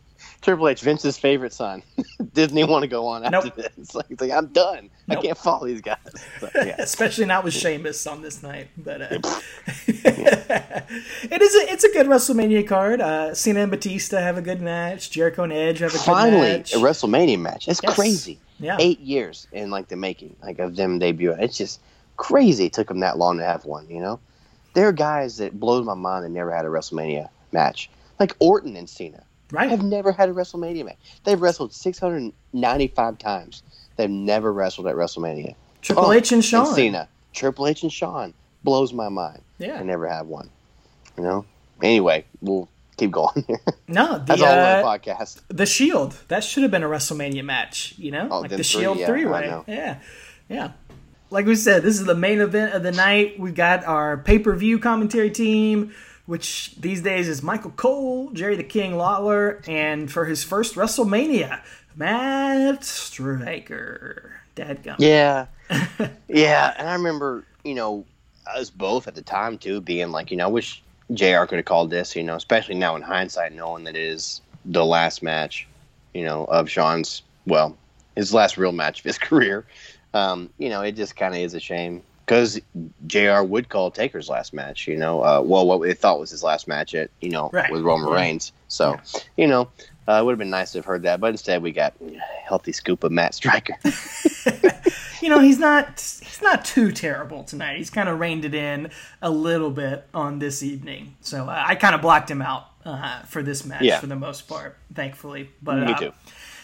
Triple 0.46 0.68
H, 0.68 0.80
Vince's 0.82 1.18
favorite 1.18 1.52
son. 1.52 1.82
Disney 2.32 2.62
want 2.62 2.82
to 2.84 2.86
go 2.86 3.08
on 3.08 3.24
after 3.24 3.48
Nope. 3.48 3.56
this. 3.76 3.96
Like, 3.96 4.06
it's 4.10 4.20
like 4.20 4.30
I'm 4.30 4.46
done. 4.46 4.90
Nope. 5.08 5.18
I 5.18 5.22
can't 5.22 5.36
follow 5.36 5.66
these 5.66 5.80
guys. 5.80 5.96
So, 6.40 6.48
yeah. 6.54 6.76
especially 6.78 7.24
not 7.24 7.42
with 7.42 7.52
Sheamus 7.52 8.06
on 8.06 8.22
this 8.22 8.44
night. 8.44 8.68
But 8.78 9.02
uh, 9.02 9.08
it 9.88 11.42
is 11.42 11.54
a, 11.56 11.72
it's 11.72 11.82
a 11.82 11.90
good 11.92 12.06
WrestleMania 12.06 12.64
card. 12.68 13.00
Uh, 13.00 13.34
Cena 13.34 13.60
and 13.62 13.70
Batista 13.72 14.18
have 14.20 14.38
a 14.38 14.42
good 14.42 14.60
match. 14.62 15.10
Jericho 15.10 15.42
and 15.42 15.52
Edge 15.52 15.80
have 15.80 15.92
a 15.94 15.98
Finally, 15.98 16.30
good 16.30 16.58
match. 16.58 16.72
Finally 16.74 16.88
a 16.88 16.92
WrestleMania 16.92 17.40
match. 17.40 17.66
It's 17.66 17.80
Yes. 17.82 17.94
crazy. 17.96 18.38
Yeah. 18.60 18.76
Eight 18.78 19.00
years 19.00 19.48
in 19.50 19.70
like 19.70 19.88
the 19.88 19.96
making, 19.96 20.36
like 20.44 20.60
of 20.60 20.76
them 20.76 21.00
debuting. 21.00 21.40
It's 21.40 21.58
just 21.58 21.80
crazy. 22.16 22.66
It 22.66 22.72
took 22.72 22.86
them 22.86 23.00
that 23.00 23.18
long 23.18 23.38
to 23.38 23.44
have 23.44 23.64
one. 23.64 23.88
You 23.90 24.00
know, 24.00 24.20
there 24.74 24.86
are 24.86 24.92
guys 24.92 25.38
that 25.38 25.58
blows 25.58 25.84
my 25.84 25.94
mind 25.94 26.24
that 26.24 26.28
never 26.28 26.54
had 26.54 26.64
a 26.64 26.68
WrestleMania 26.68 27.30
match, 27.50 27.90
like 28.20 28.36
Orton 28.38 28.76
and 28.76 28.88
Cena. 28.88 29.24
Right? 29.50 29.70
Have 29.70 29.82
never 29.82 30.12
had 30.12 30.28
a 30.28 30.32
WrestleMania 30.32 30.84
match. 30.84 30.96
They've 31.24 31.40
wrestled 31.40 31.72
695 31.72 33.18
times. 33.18 33.62
They've 33.96 34.10
never 34.10 34.52
wrestled 34.52 34.86
at 34.86 34.94
WrestleMania. 34.94 35.54
Triple 35.82 36.06
Oh, 36.06 36.12
H 36.12 36.32
and 36.32 36.44
Shawn. 36.44 36.74
Cena, 36.74 37.08
Triple 37.32 37.66
H 37.66 37.82
and 37.82 37.92
Shawn 37.92 38.34
blows 38.64 38.92
my 38.92 39.08
mind. 39.08 39.40
Yeah. 39.58 39.76
I 39.78 39.82
never 39.82 40.08
have 40.08 40.26
one. 40.26 40.50
You 41.16 41.22
know. 41.22 41.44
Anyway, 41.82 42.24
we'll 42.40 42.68
keep 42.96 43.10
going 43.10 43.44
here. 43.46 43.60
No, 43.88 44.18
the 44.18 44.24
That's 44.24 44.42
all 44.42 44.48
uh, 44.48 44.82
on 44.82 44.82
the 44.82 44.88
podcast. 45.12 45.40
the 45.48 45.66
Shield. 45.66 46.16
That 46.28 46.42
should 46.44 46.62
have 46.62 46.70
been 46.72 46.82
a 46.82 46.88
WrestleMania 46.88 47.44
match. 47.44 47.94
You 47.98 48.10
know, 48.10 48.28
Oh, 48.30 48.40
like 48.40 48.50
the 48.50 48.56
three, 48.56 48.64
Shield 48.64 48.98
yeah, 48.98 49.06
three 49.06 49.24
I 49.26 49.30
way. 49.30 49.46
know. 49.46 49.64
Yeah, 49.66 49.98
yeah. 50.48 50.72
Like 51.30 51.46
we 51.46 51.56
said, 51.56 51.82
this 51.82 51.98
is 51.98 52.04
the 52.06 52.14
main 52.14 52.40
event 52.40 52.72
of 52.74 52.82
the 52.82 52.92
night. 52.92 53.38
We've 53.38 53.54
got 53.54 53.84
our 53.84 54.16
pay 54.16 54.38
per 54.38 54.54
view 54.54 54.78
commentary 54.78 55.30
team, 55.30 55.92
which 56.26 56.74
these 56.78 57.02
days 57.02 57.28
is 57.28 57.42
Michael 57.42 57.70
Cole, 57.70 58.30
Jerry 58.30 58.56
the 58.56 58.64
King 58.64 58.96
Lawler, 58.96 59.62
and 59.66 60.10
for 60.10 60.26
his 60.26 60.44
first 60.44 60.74
WrestleMania, 60.74 61.62
Matt 61.94 62.84
Striker. 62.84 64.40
Dadgum. 64.54 64.96
Yeah, 64.98 65.46
yeah, 66.28 66.74
and 66.78 66.88
I 66.88 66.94
remember, 66.94 67.44
you 67.64 67.74
know, 67.74 68.04
us 68.46 68.70
both 68.70 69.06
at 69.06 69.14
the 69.14 69.22
time 69.22 69.58
too, 69.58 69.80
being 69.80 70.10
like, 70.10 70.30
you 70.30 70.36
know, 70.36 70.44
I 70.44 70.50
wish 70.50 70.82
Jr. 71.12 71.44
could 71.44 71.58
have 71.58 71.64
called 71.64 71.90
this, 71.90 72.16
you 72.16 72.22
know, 72.22 72.36
especially 72.36 72.74
now 72.74 72.96
in 72.96 73.02
hindsight, 73.02 73.52
knowing 73.52 73.84
that 73.84 73.96
it 73.96 74.02
is 74.02 74.40
the 74.64 74.84
last 74.84 75.22
match, 75.22 75.66
you 76.14 76.24
know, 76.24 76.44
of 76.46 76.68
Shawn's, 76.70 77.22
well, 77.46 77.76
his 78.16 78.32
last 78.34 78.56
real 78.56 78.72
match 78.72 79.00
of 79.00 79.04
his 79.04 79.18
career. 79.18 79.64
Um, 80.14 80.50
you 80.58 80.70
know, 80.70 80.80
it 80.80 80.92
just 80.92 81.16
kind 81.16 81.34
of 81.34 81.40
is 81.40 81.54
a 81.54 81.60
shame 81.60 82.02
because 82.26 82.60
Jr. 83.06 83.42
would 83.42 83.68
call 83.68 83.90
Taker's 83.90 84.28
last 84.28 84.52
match. 84.52 84.86
You 84.88 84.96
know, 84.96 85.22
uh, 85.22 85.40
well, 85.44 85.66
what 85.66 85.80
they 85.80 85.94
thought 85.94 86.18
was 86.18 86.30
his 86.30 86.42
last 86.42 86.66
match 86.68 86.94
at 86.94 87.10
you 87.20 87.30
know 87.30 87.48
Right. 87.52 87.70
with 87.70 87.82
Roman 87.82 88.08
Yeah. 88.08 88.14
Reigns. 88.16 88.52
So 88.68 88.96
you 89.36 89.46
know, 89.46 89.68
uh, 90.08 90.14
it 90.20 90.24
would 90.24 90.32
have 90.32 90.38
been 90.38 90.50
nice 90.50 90.72
to 90.72 90.78
have 90.78 90.84
heard 90.84 91.02
that, 91.04 91.20
but 91.20 91.28
instead 91.30 91.62
we 91.62 91.70
got 91.72 91.94
a 92.04 92.18
healthy 92.44 92.72
scoop 92.72 93.04
of 93.04 93.12
Matt 93.12 93.34
Striker. 93.34 93.74
you 95.22 95.28
know 95.28 95.38
he's 95.40 95.58
not 95.58 96.00
he's 96.22 96.42
not 96.42 96.64
too 96.64 96.92
terrible 96.92 97.44
tonight. 97.44 97.76
He's 97.78 97.90
kind 97.90 98.08
of 98.08 98.18
reined 98.20 98.44
it 98.44 98.54
in 98.54 98.90
a 99.22 99.30
little 99.30 99.70
bit 99.70 100.06
on 100.12 100.38
this 100.38 100.62
evening, 100.62 101.16
so 101.20 101.46
I 101.48 101.74
kind 101.76 101.94
of 101.94 102.00
blocked 102.02 102.30
him 102.30 102.42
out 102.42 102.66
uh, 102.86 103.20
for 103.22 103.42
this 103.42 103.64
match 103.66 103.82
Yeah. 103.82 104.00
for 104.00 104.06
the 104.06 104.16
most 104.16 104.48
part, 104.48 104.78
thankfully. 104.94 105.50
But 105.62 105.80
Me 105.80 105.92
uh, 105.92 105.98
too. 105.98 106.12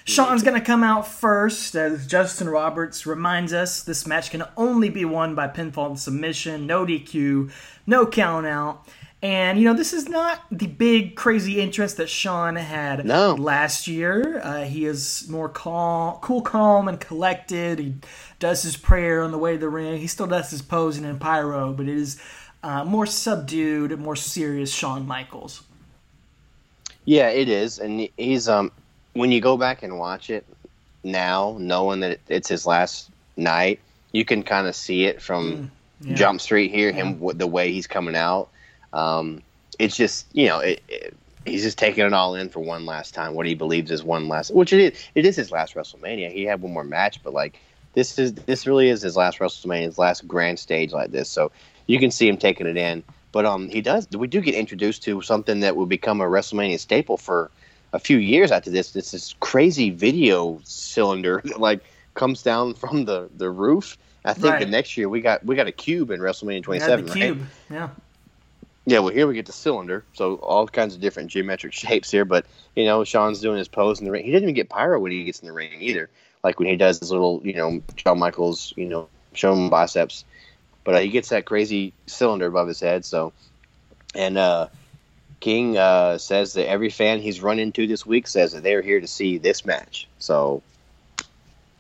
Shawn's 0.05 0.43
going 0.43 0.59
to 0.59 0.65
come 0.65 0.83
out 0.83 1.07
first, 1.07 1.75
as 1.77 2.07
Justin 2.07 2.49
Roberts 2.49 3.07
reminds 3.07 3.53
us. 3.53 3.83
This 3.83 4.07
match 4.07 4.31
can 4.31 4.43
only 4.57 4.89
be 4.89 5.05
won 5.05 5.35
by 5.35 5.47
pinfall 5.49 5.87
and 5.89 5.99
submission, 5.99 6.67
no 6.67 6.85
DQ, 6.87 7.51
no 7.87 8.07
count 8.07 8.47
out. 8.47 8.87
And, 9.25 9.57
you 9.61 9.65
know, 9.65 9.75
this 9.75 9.93
is 9.93 10.09
not 10.09 10.41
the 10.51 10.67
big, 10.67 11.15
crazy 11.15 11.61
interest 11.61 11.99
that 11.99 12.09
Shawn 12.09 12.57
had 12.57 13.05
No. 13.05 13.35
last 13.35 13.87
year. 13.87 14.41
Uh, 14.43 14.65
he 14.65 14.85
is 14.85 15.29
more 15.29 15.49
calm, 15.49 16.17
cool, 16.21 16.43
calm, 16.43 16.89
and 16.89 16.99
collected. 16.99 17.79
He 17.79 17.95
does 18.41 18.63
his 18.63 18.77
prayer 18.77 19.23
on 19.23 19.31
the 19.31 19.39
way 19.39 19.53
to 19.53 19.59
the 19.59 19.69
ring. 19.69 19.99
He 19.99 20.09
still 20.09 20.27
does 20.27 20.51
his 20.51 20.63
posing 20.63 21.05
in 21.05 21.21
pyro, 21.21 21.73
but 21.73 21.87
it 21.89 21.97
is 21.97 22.21
uh, 22.65 22.85
more 22.85 23.07
subdued, 23.07 23.97
more 24.01 24.17
serious 24.17 24.75
Shawn 24.75 25.07
Michaels. 25.07 25.63
Yeah, 27.05 27.29
it 27.29 27.49
is, 27.49 27.79
and 27.79 28.09
he's 28.17 28.49
um 28.49 28.71
when 29.15 29.33
you 29.33 29.41
go 29.41 29.57
back 29.57 29.83
and 29.83 29.99
watch 29.99 30.31
it 30.31 30.47
now, 31.05 31.57
knowing 31.59 32.01
that 32.01 32.21
it's 32.29 32.49
his 32.49 32.67
last 32.67 33.11
night, 33.37 33.81
you 34.13 34.25
can 34.25 34.43
kind 34.43 34.67
of 34.67 34.75
see 34.75 35.05
it 35.05 35.21
from 35.21 35.71
Yeah. 36.01 36.17
Jump 36.17 36.41
Street 36.41 36.73
here, 36.73 36.93
him 36.93 37.21
with 37.21 37.39
the 37.39 37.47
way 37.47 37.73
he's 37.73 37.87
coming 37.87 38.17
out. 38.17 38.49
Um, 38.93 39.43
it's 39.79 39.97
just 39.97 40.27
you 40.33 40.47
know 40.49 40.61
it, 40.61 40.83
it, 40.89 41.17
he's 41.45 41.63
just 41.63 41.79
taking 41.79 42.05
it 42.05 42.13
all 42.13 42.35
in 42.35 42.49
for 42.49 42.61
one 42.61 42.87
last 42.87 43.15
time. 43.15 43.35
What 43.35 43.47
he 43.47 43.55
believes 43.55 43.91
is 43.91 44.03
one 44.03 44.29
last, 44.29 44.55
which 44.55 44.73
it 44.73 44.81
is. 44.81 45.05
It 45.15 45.27
is 45.27 45.37
his 45.37 45.51
last 45.51 45.75
WrestleMania. 45.75 46.31
He 46.31 46.45
had 46.45 46.61
one 46.63 46.73
more 46.73 46.85
match, 46.85 47.21
but 47.23 47.33
like 47.33 47.59
this 47.95 48.19
is 48.19 48.35
this 48.35 48.67
really 48.67 48.89
is 48.89 49.03
his 49.03 49.17
last 49.17 49.39
WrestleMania, 49.39 49.83
his 49.83 49.99
last 49.99 50.27
grand 50.27 50.59
stage 50.59 50.93
like 50.93 51.11
this. 51.11 51.31
So 51.31 51.51
you 51.87 51.99
can 51.99 52.11
see 52.11 52.29
him 52.29 52.37
taking 52.37 52.67
it 52.67 52.77
in. 52.77 53.03
But 53.33 53.47
um, 53.47 53.69
he 53.69 53.81
does. 53.81 54.07
We 54.11 54.27
do 54.29 54.41
get 54.41 54.55
introduced 54.55 55.03
to 55.05 55.23
something 55.23 55.61
that 55.61 55.75
will 55.75 55.87
become 55.87 56.21
a 56.21 56.25
WrestleMania 56.25 56.79
staple 56.79 57.17
for 57.17 57.51
a 57.93 57.99
few 57.99 58.19
years 58.19 58.53
after 58.53 58.71
this. 58.71 58.93
This 58.93 59.11
this 59.11 59.35
crazy 59.41 59.91
video 59.91 60.61
cylinder 60.65 61.41
that 61.45 61.61
like 61.61 61.81
comes 62.15 62.43
down 62.43 62.75
from 62.83 63.07
the 63.07 63.31
the 63.37 63.51
roof. 63.51 63.97
I 64.25 64.35
think 64.35 64.61
the 64.61 64.67
next 64.67 64.97
year 64.97 65.09
we 65.09 65.21
got 65.21 65.45
we 65.45 65.57
got 65.57 65.67
a 65.67 65.73
cube 65.73 66.11
in 66.11 66.21
WrestleMania 66.21 66.57
Yeah, 66.57 66.63
27, 66.63 67.05
the 67.07 67.11
right? 67.11 67.21
cube. 67.21 67.47
Yeah. 67.71 67.89
Yeah, 68.85 68.99
well, 68.99 69.13
here 69.15 69.29
we 69.29 69.35
get 69.35 69.47
the 69.47 69.53
cylinder, 69.53 70.05
so 70.13 70.37
all 70.37 70.67
kinds 70.67 70.95
of 70.95 71.01
different 71.01 71.31
geometric 71.31 71.73
shapes 71.83 72.11
here. 72.11 72.25
But 72.25 72.47
you 72.77 72.85
know, 72.85 73.05
Shawn's 73.05 73.41
doing 73.41 73.59
his 73.59 73.69
pose 73.69 74.01
in 74.01 74.05
the 74.05 74.11
ring. 74.11 74.25
He 74.25 74.33
doesn't 74.33 74.45
even 74.45 74.55
get 74.55 74.69
pyro 74.69 74.99
when 75.01 75.13
he 75.13 75.25
gets 75.25 75.41
in 75.41 75.47
the 75.47 75.53
ring 75.53 75.71
either. 75.81 76.11
Like 76.45 76.59
when 76.59 76.69
he 76.69 76.77
does 76.77 76.99
his 76.99 77.13
little, 77.13 77.41
you 77.45 77.55
know, 77.55 77.83
Shawn 77.97 78.19
Michaels, 78.19 78.75
you 78.77 78.87
know, 78.87 79.09
show 79.35 79.53
him 79.53 79.71
biceps. 79.71 80.25
But 80.85 80.95
uh, 80.97 80.99
he 81.01 81.09
gets 81.09 81.29
that 81.29 81.45
crazy 81.45 81.93
cylinder 82.07 82.47
above 82.47 82.69
his 82.69 82.81
head. 82.81 83.05
So, 83.05 83.33
and 84.15 84.37
uh, 84.37 84.69
King 85.41 85.77
uh, 85.79 86.19
says 86.19 86.55
that 86.55 86.69
every 86.69 86.91
fan 86.91 87.21
he's 87.21 87.41
run 87.41 87.59
into 87.59 87.87
this 87.87 88.05
week 88.05 88.27
says 88.27 88.53
that 88.53 88.63
they're 88.63 88.83
here 88.83 89.01
to 89.01 89.07
see 89.07 89.39
this 89.39 89.65
match. 89.65 90.09
So, 90.19 90.63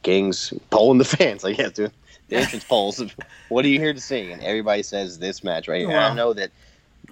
King's 0.02 0.52
polling 0.70 0.98
the 0.98 1.04
fans, 1.16 1.44
I 1.44 1.52
guess, 1.52 1.72
dude. 1.72 1.92
The 2.28 2.36
entrance 2.36 2.64
polls. 2.64 3.02
What 3.48 3.66
are 3.66 3.68
you 3.68 3.78
here 3.78 3.92
to 3.92 4.00
see? 4.00 4.32
And 4.32 4.42
everybody 4.42 4.82
says 4.82 5.18
this 5.18 5.44
match 5.44 5.68
right 5.68 5.86
here. 5.86 5.98
I 5.98 6.14
know 6.14 6.32
that 6.32 6.50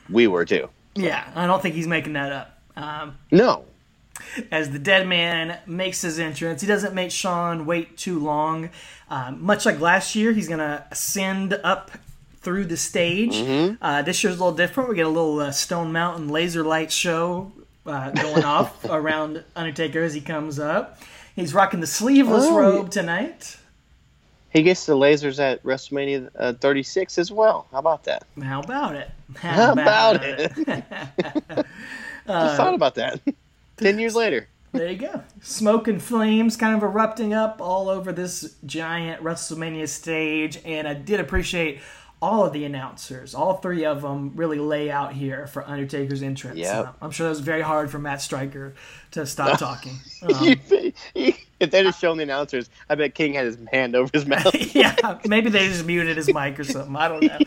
we 0.09 0.27
were 0.27 0.47
too. 0.47 0.71
Yeah, 0.95 1.31
I 1.35 1.47
don't 1.47 1.61
think 1.61 1.75
he's 1.75 1.87
making 1.87 2.15
that 2.15 2.33
up. 2.33 2.59
Um, 2.77 3.19
No. 3.31 3.67
As 4.51 4.71
the 4.71 4.79
dead 4.79 5.07
man 5.07 5.59
makes 5.67 6.03
his 6.03 6.19
entrance, 6.19 6.61
he 6.61 6.67
doesn't 6.67 6.95
make 6.95 7.11
Shawn 7.11 7.67
wait 7.67 7.97
too 7.97 8.19
long. 8.19 8.71
Um, 9.09 9.43
much 9.45 9.67
like 9.67 9.81
last 9.81 10.15
year, 10.15 10.33
he's 10.33 10.49
going 10.49 10.61
to 10.61 10.85
ascend 10.91 11.55
up 11.65 11.91
through 12.41 12.65
the 12.67 12.77
stage. 12.77 13.35
Mm-hmm. 13.35 13.75
Uh, 13.83 14.03
this 14.03 14.23
year's 14.23 14.37
a 14.37 14.39
little 14.45 14.57
different. 14.57 14.89
We 14.89 14.97
get 14.97 15.07
a 15.07 15.11
little 15.11 15.41
uh, 15.41 15.51
Stone 15.51 15.93
Mountain 15.93 16.29
laser 16.29 16.63
light 16.63 16.91
show 16.93 17.53
uh, 17.87 18.11
going 18.11 18.45
off 18.57 18.85
around 18.85 19.45
Undertaker 19.57 20.03
as 20.03 20.15
he 20.15 20.21
comes 20.21 20.59
up. 20.59 21.01
He's 21.37 21.55
rocking 21.55 21.81
the 21.81 21.87
sleeveless 21.87 22.45
Oh, 22.47 22.59
robe 22.59 22.91
tonight. 22.91 23.57
He 24.53 24.63
gets 24.63 24.85
the 24.85 24.97
lasers 24.97 25.39
at 25.39 25.63
WrestleMania 25.63 26.29
uh, 26.37 26.53
36 26.55 27.19
as 27.19 27.31
well. 27.31 27.67
How 27.71 27.79
about 27.79 28.05
that? 28.05 28.25
How 28.43 28.61
about 28.61 28.97
it? 28.97 29.11
How 29.37 29.73
about 29.73 30.25
it? 30.25 30.53
Just 32.27 32.57
thought 32.57 32.75
about 32.75 32.97
that. 32.97 33.21
Ten 33.81 33.99
years 33.99 34.15
later. 34.15 34.49
There 34.73 34.89
you 34.89 34.99
go. 34.99 35.23
Smoke 35.43 35.89
and 35.89 36.01
flames 36.01 36.57
kind 36.57 36.77
of 36.77 36.83
erupting 36.83 37.35
up 37.35 37.61
all 37.61 37.89
over 37.89 38.13
this 38.13 38.55
giant 38.65 39.23
WrestleMania 39.23 39.89
stage. 39.89 40.61
And 40.65 40.87
I 40.87 40.95
did 40.95 41.19
appreciate 41.19 41.81
all 42.23 42.45
of 42.45 42.53
the 42.53 42.65
announcers. 42.65 43.35
All 43.35 43.55
three 43.55 43.85
of 43.85 44.03
them 44.03 44.33
really 44.37 44.59
lay 44.59 44.91
out 44.91 45.13
here 45.13 45.47
for 45.47 45.67
Undertaker's 45.67 46.23
entrance. 46.23 46.59
Yep. 46.59 46.97
I'm 47.01 47.11
sure 47.11 47.25
that 47.25 47.31
was 47.31 47.41
very 47.41 47.63
hard 47.63 47.91
for 47.91 47.99
Matt 47.99 48.21
Striker 48.21 48.75
to 49.13 49.27
stop 49.27 49.59
talking. 49.59 49.99
Um, 50.23 50.55
if 51.61 51.71
they'd 51.71 51.87
have 51.87 51.95
shown 51.95 52.19
the 52.19 52.23
announcers, 52.23 52.69
I 52.89 52.95
bet 52.95 53.15
King 53.15 53.35
had 53.35 53.47
his 53.47 53.59
hand 53.73 53.97
over 53.97 54.11
his 54.13 54.27
mouth. 54.27 54.55
yeah, 54.75 55.19
maybe 55.27 55.51
they 55.51 55.67
just 55.69 55.87
muted 55.87 56.17
his 56.17 56.33
mic 56.33 56.61
or 56.61 56.65
something. 56.65 56.95
I 56.95 57.09
don't 57.09 57.23
know. 57.23 57.39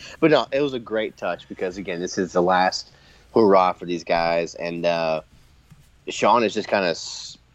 but 0.20 0.30
no, 0.30 0.46
it 0.50 0.62
was 0.62 0.72
a 0.72 0.78
great 0.80 1.16
touch 1.16 1.48
because 1.48 1.76
again, 1.76 2.00
this 2.00 2.16
is 2.16 2.32
the 2.32 2.42
last 2.42 2.92
hurrah 3.34 3.72
for 3.72 3.84
these 3.84 4.02
guys, 4.02 4.54
and 4.54 4.86
uh, 4.86 5.20
Shawn 6.08 6.44
is 6.44 6.54
just 6.54 6.68
kind 6.68 6.84
of 6.84 6.96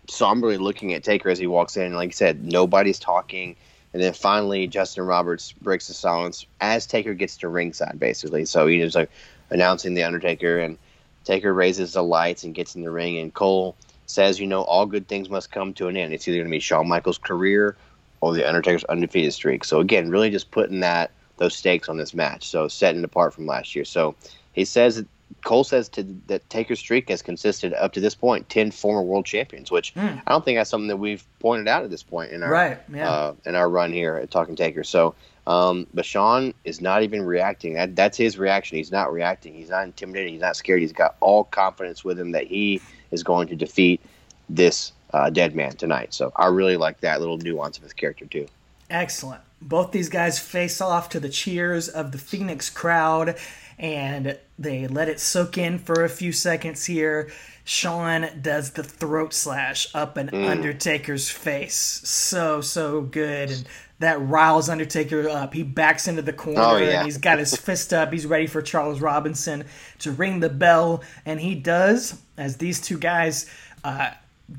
somberly 0.09 0.57
looking 0.57 0.93
at 0.93 1.03
Taker 1.03 1.29
as 1.29 1.39
he 1.39 1.47
walks 1.47 1.77
in. 1.77 1.93
Like 1.93 2.09
I 2.09 2.11
said, 2.11 2.43
nobody's 2.43 2.99
talking, 2.99 3.55
and 3.93 4.01
then 4.01 4.13
finally 4.13 4.67
Justin 4.67 5.05
Roberts 5.05 5.53
breaks 5.53 5.87
the 5.87 5.93
silence 5.93 6.45
as 6.59 6.85
Taker 6.85 7.13
gets 7.13 7.37
to 7.37 7.47
ringside, 7.47 7.99
basically. 7.99 8.45
So 8.45 8.67
he 8.67 8.81
was 8.81 8.95
like 8.95 9.09
announcing 9.49 9.93
the 9.93 10.03
Undertaker, 10.03 10.59
and 10.59 10.77
Taker 11.23 11.53
raises 11.53 11.93
the 11.93 12.03
lights 12.03 12.43
and 12.43 12.55
gets 12.55 12.75
in 12.75 12.83
the 12.83 12.91
ring, 12.91 13.17
and 13.19 13.33
Cole 13.33 13.75
says, 14.05 14.39
"You 14.39 14.47
know, 14.47 14.63
all 14.63 14.85
good 14.85 15.07
things 15.07 15.29
must 15.29 15.51
come 15.51 15.73
to 15.75 15.87
an 15.87 15.95
end. 15.95 16.13
It's 16.13 16.27
either 16.27 16.37
going 16.37 16.47
to 16.47 16.51
be 16.51 16.59
Shawn 16.59 16.87
Michaels' 16.87 17.17
career 17.17 17.77
or 18.19 18.33
the 18.33 18.47
Undertaker's 18.47 18.83
undefeated 18.85 19.33
streak." 19.33 19.63
So 19.63 19.79
again, 19.79 20.09
really 20.09 20.29
just 20.29 20.51
putting 20.51 20.81
that 20.81 21.11
those 21.37 21.55
stakes 21.55 21.89
on 21.89 21.97
this 21.97 22.13
match. 22.13 22.47
So 22.47 22.67
setting 22.67 23.01
it 23.01 23.05
apart 23.05 23.33
from 23.33 23.47
last 23.47 23.75
year. 23.75 23.85
So 23.85 24.15
he 24.53 24.65
says 24.65 25.03
Cole 25.43 25.63
says 25.63 25.89
to 25.89 26.03
that 26.27 26.49
Taker's 26.49 26.79
streak 26.79 27.09
has 27.09 27.21
consisted 27.21 27.73
up 27.73 27.93
to 27.93 27.99
this 27.99 28.15
point 28.15 28.49
ten 28.49 28.71
former 28.71 29.01
world 29.01 29.25
champions, 29.25 29.71
which 29.71 29.93
I 29.95 30.21
don't 30.27 30.43
think 30.43 30.57
that's 30.57 30.69
something 30.69 30.87
that 30.87 30.97
we've 30.97 31.25
pointed 31.39 31.67
out 31.67 31.83
at 31.83 31.89
this 31.89 32.03
point 32.03 32.31
in 32.31 32.43
our. 32.43 32.49
Right, 32.51 32.79
yeah. 32.93 33.09
uh, 33.09 33.33
in 33.45 33.55
our 33.55 33.69
run 33.69 33.91
here 33.91 34.15
at 34.17 34.31
Talking 34.31 34.55
Taker. 34.55 34.83
So, 34.83 35.15
um, 35.47 35.87
but 35.93 36.05
Shawn 36.05 36.53
is 36.63 36.81
not 36.81 37.03
even 37.03 37.21
reacting. 37.23 37.73
That 37.73 37.95
that's 37.95 38.17
his 38.17 38.37
reaction. 38.37 38.77
He's 38.77 38.91
not 38.91 39.11
reacting. 39.11 39.53
He's 39.53 39.69
not 39.69 39.83
intimidated. 39.83 40.31
He's 40.31 40.41
not 40.41 40.55
scared. 40.55 40.81
He's 40.81 40.93
got 40.93 41.15
all 41.19 41.45
confidence 41.45 42.03
with 42.03 42.19
him 42.19 42.31
that 42.31 42.47
he 42.47 42.81
is 43.11 43.23
going 43.23 43.47
to 43.49 43.55
defeat 43.55 44.01
this 44.49 44.91
uh, 45.13 45.29
dead 45.29 45.55
man 45.55 45.75
tonight. 45.75 46.13
So 46.13 46.31
I 46.35 46.47
really 46.47 46.77
like 46.77 47.01
that 47.01 47.19
little 47.19 47.37
nuance 47.37 47.77
of 47.77 47.83
his 47.83 47.93
character 47.93 48.25
too. 48.25 48.47
Excellent. 48.89 49.41
Both 49.61 49.91
these 49.91 50.09
guys 50.09 50.39
face 50.39 50.81
off 50.81 51.09
to 51.09 51.19
the 51.19 51.29
cheers 51.29 51.87
of 51.87 52.11
the 52.11 52.17
Phoenix 52.17 52.69
crowd, 52.69 53.37
and 53.81 54.37
they 54.57 54.87
let 54.87 55.09
it 55.09 55.19
soak 55.19 55.57
in 55.57 55.77
for 55.79 56.05
a 56.05 56.09
few 56.09 56.31
seconds 56.31 56.85
here. 56.85 57.29
Shawn 57.65 58.27
does 58.41 58.71
the 58.71 58.83
throat 58.83 59.33
slash 59.33 59.87
up 59.93 60.15
an 60.17 60.33
Undertaker's 60.33 61.29
face. 61.29 61.75
So, 61.75 62.61
so 62.61 63.01
good. 63.01 63.49
And 63.51 63.67
that 63.99 64.21
riles 64.21 64.69
Undertaker 64.69 65.27
up. 65.29 65.53
He 65.53 65.63
backs 65.63 66.07
into 66.07 66.21
the 66.21 66.33
corner 66.33 66.59
Oh, 66.61 66.77
yeah. 66.77 66.97
and 66.99 67.05
he's 67.05 67.17
got 67.17 67.39
his 67.39 67.55
fist 67.55 67.91
up. 67.93 68.11
He's 68.13 68.25
ready 68.25 68.47
for 68.47 68.61
Charles 68.61 69.01
Robinson 69.01 69.65
to 69.99 70.11
ring 70.11 70.39
the 70.39 70.49
bell. 70.49 71.03
And 71.25 71.39
he 71.39 71.55
does, 71.55 72.19
as 72.37 72.57
these 72.57 72.81
two 72.81 72.97
guys 72.97 73.49
uh, 73.83 74.11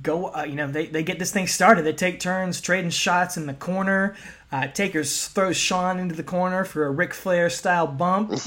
go, 0.02 0.26
uh, 0.34 0.44
you 0.44 0.54
know, 0.54 0.68
they, 0.70 0.86
they 0.86 1.02
get 1.02 1.18
this 1.18 1.32
thing 1.32 1.46
started. 1.48 1.84
They 1.84 1.92
take 1.92 2.18
turns 2.20 2.60
trading 2.60 2.90
shots 2.90 3.36
in 3.36 3.46
the 3.46 3.54
corner. 3.54 4.16
Uh, 4.52 4.66
Takers 4.68 5.26
throws 5.28 5.56
Shawn 5.56 5.98
into 5.98 6.14
the 6.14 6.22
corner 6.22 6.64
for 6.64 6.86
a 6.86 6.90
Ric 6.90 7.14
Flair 7.14 7.50
style 7.50 7.86
bump. 7.86 8.32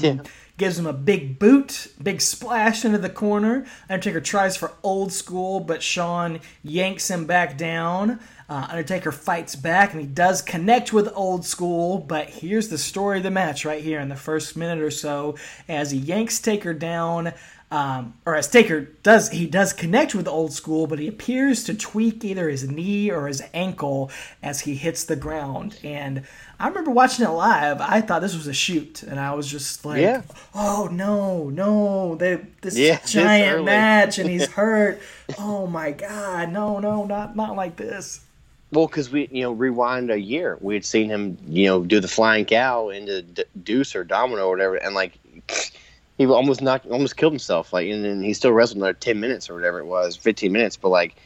Gives 0.56 0.78
him 0.78 0.86
a 0.86 0.92
big 0.94 1.38
boot, 1.38 1.88
big 2.02 2.22
splash 2.22 2.84
into 2.84 2.96
the 2.96 3.10
corner. 3.10 3.66
Undertaker 3.90 4.22
tries 4.22 4.56
for 4.56 4.72
old 4.82 5.12
school, 5.12 5.60
but 5.60 5.82
Shawn 5.82 6.40
yanks 6.62 7.10
him 7.10 7.26
back 7.26 7.58
down. 7.58 8.20
Uh, 8.48 8.66
Undertaker 8.70 9.12
fights 9.12 9.54
back, 9.54 9.92
and 9.92 10.00
he 10.00 10.06
does 10.06 10.40
connect 10.40 10.92
with 10.94 11.12
old 11.14 11.44
school. 11.44 11.98
But 11.98 12.30
here's 12.30 12.68
the 12.68 12.78
story 12.78 13.18
of 13.18 13.24
the 13.24 13.30
match 13.30 13.66
right 13.66 13.82
here 13.82 14.00
in 14.00 14.08
the 14.08 14.16
first 14.16 14.56
minute 14.56 14.82
or 14.82 14.90
so. 14.90 15.36
As 15.68 15.90
he 15.90 15.98
yanks 15.98 16.40
Taker 16.40 16.72
down, 16.72 17.34
um, 17.70 18.14
or 18.24 18.36
as 18.36 18.48
Taker 18.48 18.82
does, 19.02 19.30
he 19.30 19.46
does 19.46 19.72
connect 19.72 20.14
with 20.14 20.28
old 20.28 20.52
school, 20.52 20.86
but 20.86 21.00
he 21.00 21.08
appears 21.08 21.64
to 21.64 21.74
tweak 21.74 22.24
either 22.24 22.48
his 22.48 22.68
knee 22.68 23.10
or 23.10 23.26
his 23.26 23.42
ankle 23.52 24.10
as 24.40 24.60
he 24.60 24.76
hits 24.76 25.02
the 25.04 25.16
ground. 25.16 25.76
And 25.82 26.22
I 26.60 26.68
remember 26.68 26.92
watching 26.92 27.24
it 27.26 27.30
live. 27.30 27.80
I 27.80 28.00
thought 28.02 28.22
this 28.22 28.36
was 28.36 28.46
a 28.46 28.52
shoot, 28.52 29.02
and 29.02 29.18
I 29.18 29.34
was 29.34 29.50
just 29.50 29.84
like, 29.84 30.00
Yeah. 30.00 30.22
"Oh 30.54 30.88
no, 30.92 31.50
no! 31.50 32.14
They, 32.14 32.40
this 32.62 32.78
Yeah, 32.78 33.00
giant 33.04 33.64
match, 33.64 34.18
and 34.18 34.30
he's 34.30 34.46
hurt. 34.52 35.00
oh 35.36 35.66
my 35.66 35.90
god, 35.90 36.52
no, 36.52 36.78
no, 36.78 37.04
not 37.04 37.34
not 37.34 37.56
like 37.56 37.76
this." 37.76 38.20
Well, 38.72 38.86
because 38.86 39.10
we, 39.10 39.28
you 39.30 39.42
know, 39.42 39.52
rewind 39.52 40.10
a 40.10 40.20
year, 40.20 40.58
we 40.60 40.74
had 40.74 40.84
seen 40.84 41.08
him, 41.08 41.38
you 41.48 41.66
know, 41.66 41.82
do 41.84 42.00
the 42.00 42.08
flying 42.08 42.44
cow 42.44 42.88
into 42.90 43.22
Deuce 43.62 43.94
or 43.94 44.04
Domino 44.04 44.46
or 44.46 44.50
whatever, 44.50 44.76
and 44.76 44.94
like 44.94 45.18
he 46.18 46.26
almost 46.26 46.62
knocked, 46.62 46.86
almost 46.86 47.16
killed 47.16 47.32
himself. 47.32 47.72
Like, 47.72 47.88
and 47.88 48.04
then 48.04 48.22
he 48.22 48.32
still 48.34 48.52
wrestled 48.52 48.78
another 48.78 48.92
ten 48.94 49.20
minutes 49.20 49.50
or 49.50 49.54
whatever 49.54 49.78
it 49.80 49.86
was, 49.86 50.16
fifteen 50.16 50.52
minutes. 50.52 50.76
But 50.76 50.88
like, 50.88 51.16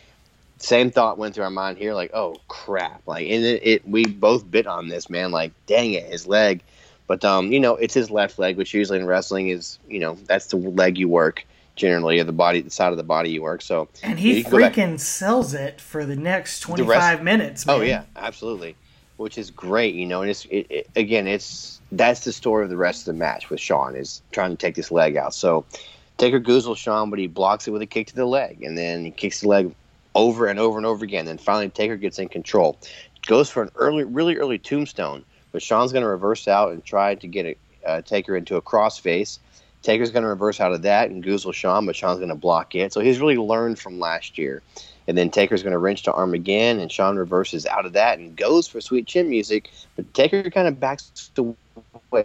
same 0.58 0.90
thought 0.90 1.16
went 1.18 1.34
through 1.34 1.44
our 1.44 1.50
mind 1.50 1.78
here, 1.78 1.94
like, 1.94 2.10
oh 2.12 2.36
crap, 2.48 3.02
like, 3.06 3.26
and 3.28 3.44
it, 3.44 3.62
it 3.64 3.88
we 3.88 4.04
both 4.06 4.50
bit 4.50 4.66
on 4.66 4.88
this 4.88 5.08
man, 5.08 5.30
like, 5.30 5.52
dang 5.66 5.92
it, 5.92 6.04
his 6.04 6.26
leg. 6.26 6.60
But 7.06 7.24
um, 7.24 7.50
you 7.52 7.58
know, 7.60 7.76
it's 7.76 7.94
his 7.94 8.10
left 8.10 8.38
leg, 8.38 8.56
which 8.56 8.72
usually 8.74 8.98
in 8.98 9.06
wrestling 9.06 9.48
is, 9.48 9.78
you 9.88 9.98
know, 10.00 10.14
that's 10.26 10.46
the 10.46 10.56
leg 10.56 10.98
you 10.98 11.08
work 11.08 11.44
generally, 11.76 12.20
or 12.20 12.24
the 12.24 12.32
body, 12.32 12.60
the 12.60 12.70
side 12.70 12.92
of 12.92 12.98
the 12.98 13.02
body 13.02 13.30
you 13.30 13.42
work. 13.42 13.62
So 13.62 13.88
And 14.02 14.18
he 14.18 14.36
you 14.38 14.42
can 14.44 14.52
go 14.52 14.58
back- 14.58 14.74
freaking 14.74 15.00
sells 15.00 15.54
it 15.54 15.80
for 15.80 16.04
the 16.04 16.14
next 16.16 16.60
twenty 16.60 16.84
five 16.86 17.22
minutes. 17.22 17.66
Man. 17.66 17.76
Oh 17.76 17.80
yeah, 17.82 18.04
absolutely, 18.16 18.76
which 19.16 19.38
is 19.38 19.50
great. 19.50 19.94
You 19.94 20.06
know, 20.06 20.20
and 20.22 20.30
it's 20.30 20.44
it, 20.46 20.66
it, 20.70 20.90
again, 20.94 21.26
it's 21.26 21.79
that's 21.92 22.24
the 22.24 22.32
story 22.32 22.64
of 22.64 22.70
the 22.70 22.76
rest 22.76 23.00
of 23.00 23.14
the 23.14 23.18
match 23.18 23.50
with 23.50 23.60
Shawn 23.60 23.96
is 23.96 24.22
trying 24.32 24.50
to 24.50 24.56
take 24.56 24.74
this 24.74 24.90
leg 24.90 25.16
out. 25.16 25.34
So 25.34 25.64
Taker 26.18 26.40
goozles 26.40 26.76
Shawn, 26.76 27.10
but 27.10 27.18
he 27.18 27.26
blocks 27.26 27.66
it 27.66 27.70
with 27.70 27.82
a 27.82 27.86
kick 27.86 28.08
to 28.08 28.14
the 28.14 28.26
leg, 28.26 28.62
and 28.62 28.76
then 28.76 29.04
he 29.04 29.10
kicks 29.10 29.40
the 29.40 29.48
leg 29.48 29.74
over 30.14 30.46
and 30.46 30.58
over 30.58 30.76
and 30.76 30.86
over 30.86 31.04
again. 31.04 31.24
Then 31.24 31.38
finally, 31.38 31.68
Taker 31.70 31.96
gets 31.96 32.18
in 32.18 32.28
control, 32.28 32.78
goes 33.26 33.50
for 33.50 33.62
an 33.62 33.70
early, 33.76 34.04
really 34.04 34.36
early 34.36 34.58
tombstone, 34.58 35.24
but 35.52 35.62
Shawn's 35.62 35.92
going 35.92 36.02
to 36.02 36.08
reverse 36.08 36.46
out 36.46 36.72
and 36.72 36.84
try 36.84 37.14
to 37.14 37.26
get 37.26 37.46
a 37.46 37.56
uh, 37.86 38.02
Taker 38.02 38.36
into 38.36 38.56
a 38.56 38.62
crossface. 38.62 39.38
Taker's 39.82 40.10
going 40.10 40.22
to 40.22 40.28
reverse 40.28 40.60
out 40.60 40.72
of 40.72 40.82
that 40.82 41.10
and 41.10 41.24
goozle 41.24 41.54
Shawn, 41.54 41.86
but 41.86 41.96
Shawn's 41.96 42.18
going 42.18 42.28
to 42.28 42.34
block 42.34 42.74
it. 42.74 42.92
So 42.92 43.00
he's 43.00 43.18
really 43.18 43.38
learned 43.38 43.78
from 43.78 43.98
last 43.98 44.36
year. 44.36 44.62
And 45.08 45.16
then 45.18 45.30
Taker's 45.30 45.62
going 45.62 45.72
to 45.72 45.78
wrench 45.78 46.02
to 46.04 46.12
arm 46.12 46.34
again, 46.34 46.78
and 46.78 46.90
Shawn 46.90 47.16
reverses 47.16 47.66
out 47.66 47.86
of 47.86 47.92
that 47.94 48.18
and 48.18 48.36
goes 48.36 48.68
for 48.68 48.80
sweet 48.80 49.06
chin 49.06 49.28
music. 49.28 49.70
But 49.96 50.12
Taker 50.14 50.48
kind 50.50 50.68
of 50.68 50.78
backs 50.78 51.30
away. 51.36 52.24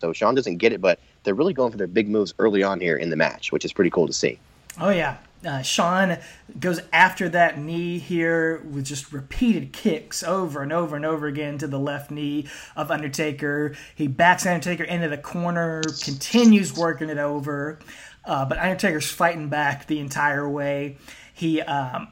So 0.00 0.12
Shawn 0.12 0.34
doesn't 0.34 0.56
get 0.56 0.72
it, 0.72 0.80
but 0.80 0.98
they're 1.24 1.34
really 1.34 1.52
going 1.52 1.72
for 1.72 1.78
their 1.78 1.86
big 1.86 2.08
moves 2.08 2.32
early 2.38 2.62
on 2.62 2.80
here 2.80 2.96
in 2.96 3.10
the 3.10 3.16
match, 3.16 3.52
which 3.52 3.64
is 3.64 3.72
pretty 3.72 3.90
cool 3.90 4.06
to 4.06 4.12
see. 4.12 4.38
Oh 4.80 4.90
yeah. 4.90 5.18
Uh, 5.44 5.62
Shawn 5.62 6.18
goes 6.58 6.80
after 6.92 7.28
that 7.30 7.58
knee 7.58 7.98
here 7.98 8.58
with 8.58 8.84
just 8.84 9.10
repeated 9.10 9.72
kicks 9.72 10.22
over 10.22 10.62
and 10.62 10.70
over 10.70 10.96
and 10.96 11.06
over 11.06 11.26
again 11.26 11.56
to 11.58 11.66
the 11.66 11.78
left 11.78 12.10
knee 12.10 12.46
of 12.76 12.90
Undertaker. 12.90 13.74
He 13.94 14.06
backs 14.06 14.44
Undertaker 14.44 14.84
into 14.84 15.08
the 15.08 15.16
corner, 15.16 15.82
continues 16.04 16.76
working 16.76 17.08
it 17.08 17.16
over, 17.16 17.78
uh, 18.26 18.44
but 18.44 18.58
Undertaker's 18.58 19.10
fighting 19.10 19.48
back 19.48 19.86
the 19.86 19.98
entire 19.98 20.46
way. 20.46 20.98
He 21.40 21.62
um, 21.62 22.08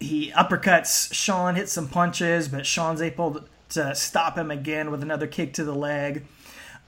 he 0.00 0.30
uppercuts 0.30 1.12
Shawn, 1.12 1.56
hits 1.56 1.72
some 1.72 1.88
punches, 1.88 2.48
but 2.48 2.64
Shawn's 2.64 3.02
able 3.02 3.44
to 3.68 3.94
stop 3.94 4.38
him 4.38 4.50
again 4.50 4.90
with 4.90 5.02
another 5.02 5.26
kick 5.26 5.52
to 5.54 5.64
the 5.64 5.74
leg. 5.74 6.24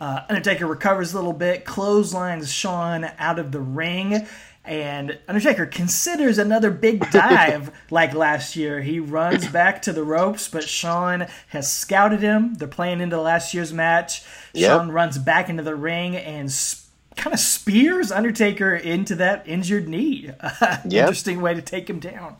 Uh, 0.01 0.23
Undertaker 0.31 0.67
recovers 0.67 1.13
a 1.13 1.17
little 1.17 1.35
bit, 1.35 1.67
clotheslines 1.67 2.51
Shawn 2.51 3.11
out 3.19 3.39
of 3.39 3.53
the 3.53 3.61
ring, 3.61 4.27
and 4.65 5.19
Undertaker 5.29 5.67
considers 5.67 6.39
another 6.39 6.71
big 6.71 7.11
dive 7.11 7.71
like 7.91 8.15
last 8.15 8.57
year. 8.57 8.81
He 8.81 8.99
runs 8.99 9.47
back 9.47 9.83
to 9.83 9.93
the 9.93 10.05
ropes, 10.05 10.49
but 10.49 10.65
Shawn 10.65 11.27
has 11.49 11.71
scouted 11.71 12.21
him. 12.21 12.55
They're 12.55 12.67
playing 12.67 13.03
into 13.03 13.21
last 13.21 13.53
year's 13.53 13.75
match. 13.75 14.23
Yep. 14.55 14.71
Shawn 14.71 14.91
runs 14.91 15.19
back 15.19 15.51
into 15.51 15.63
the 15.63 15.77
ring 15.77 16.17
and 16.17 16.51
sp- 16.51 16.88
kind 17.19 17.35
of 17.35 17.41
spears 17.41 18.11
Undertaker 18.11 18.75
into 18.75 19.17
that 19.17 19.47
injured 19.47 19.89
knee. 19.89 20.31
Interesting 20.85 21.43
way 21.43 21.55
to 21.55 21.63
take 21.63 21.89
him 21.89 21.99
down. 21.99 22.37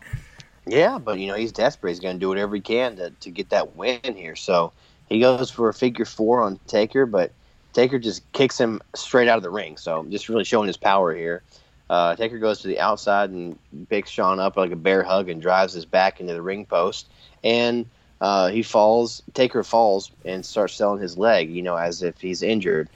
Yeah, 0.67 0.99
but 0.99 1.19
you 1.19 1.27
know 1.29 1.35
he's 1.35 1.53
desperate. 1.53 1.91
He's 1.91 2.01
going 2.01 2.17
to 2.17 2.21
do 2.21 2.29
whatever 2.29 2.55
he 2.55 2.61
can 2.61 2.97
to, 2.97 3.11
to 3.11 3.31
get 3.31 3.51
that 3.51 3.77
win 3.77 4.01
here. 4.05 4.37
So 4.37 4.73
he 5.09 5.21
goes 5.21 5.51
for 5.51 5.69
a 5.69 5.75
figure 5.75 6.05
four 6.05 6.43
on 6.43 6.59
Taker, 6.67 7.07
but 7.07 7.33
Taker 7.73 7.99
just 7.99 8.31
kicks 8.33 8.59
him 8.59 8.81
straight 8.95 9.29
out 9.29 9.37
of 9.37 9.43
the 9.43 9.51
ring. 9.51 9.77
So 9.77 10.05
just 10.09 10.29
really 10.29 10.45
showing 10.45 10.67
his 10.67 10.77
power 10.77 11.15
here. 11.15 11.43
Uh, 11.91 12.15
Taker 12.17 12.39
goes 12.39 12.61
to 12.61 12.69
the 12.69 12.81
outside 12.81 13.31
and 13.31 13.59
picks 13.89 14.11
Shawn 14.11 14.41
up 14.41 14.57
like 14.57 14.73
a 14.73 14.77
bear 14.77 15.03
hug 15.03 15.31
and 15.31 15.41
drives 15.41 15.73
his 15.73 15.87
back 15.87 16.21
into 16.21 16.35
the 16.35 16.43
ring 16.43 16.67
post. 16.67 17.09
And 17.43 17.87
uh, 18.21 18.49
he 18.49 18.63
falls. 18.63 19.23
Taker 19.33 19.63
falls 19.63 20.11
and 20.25 20.45
starts 20.45 20.75
selling 20.75 21.01
his 21.01 21.17
leg, 21.17 21.51
you 21.51 21.63
know, 21.63 21.77
as 21.77 22.03
if 22.03 22.21
he's 22.21 22.43
injured. 22.43 22.91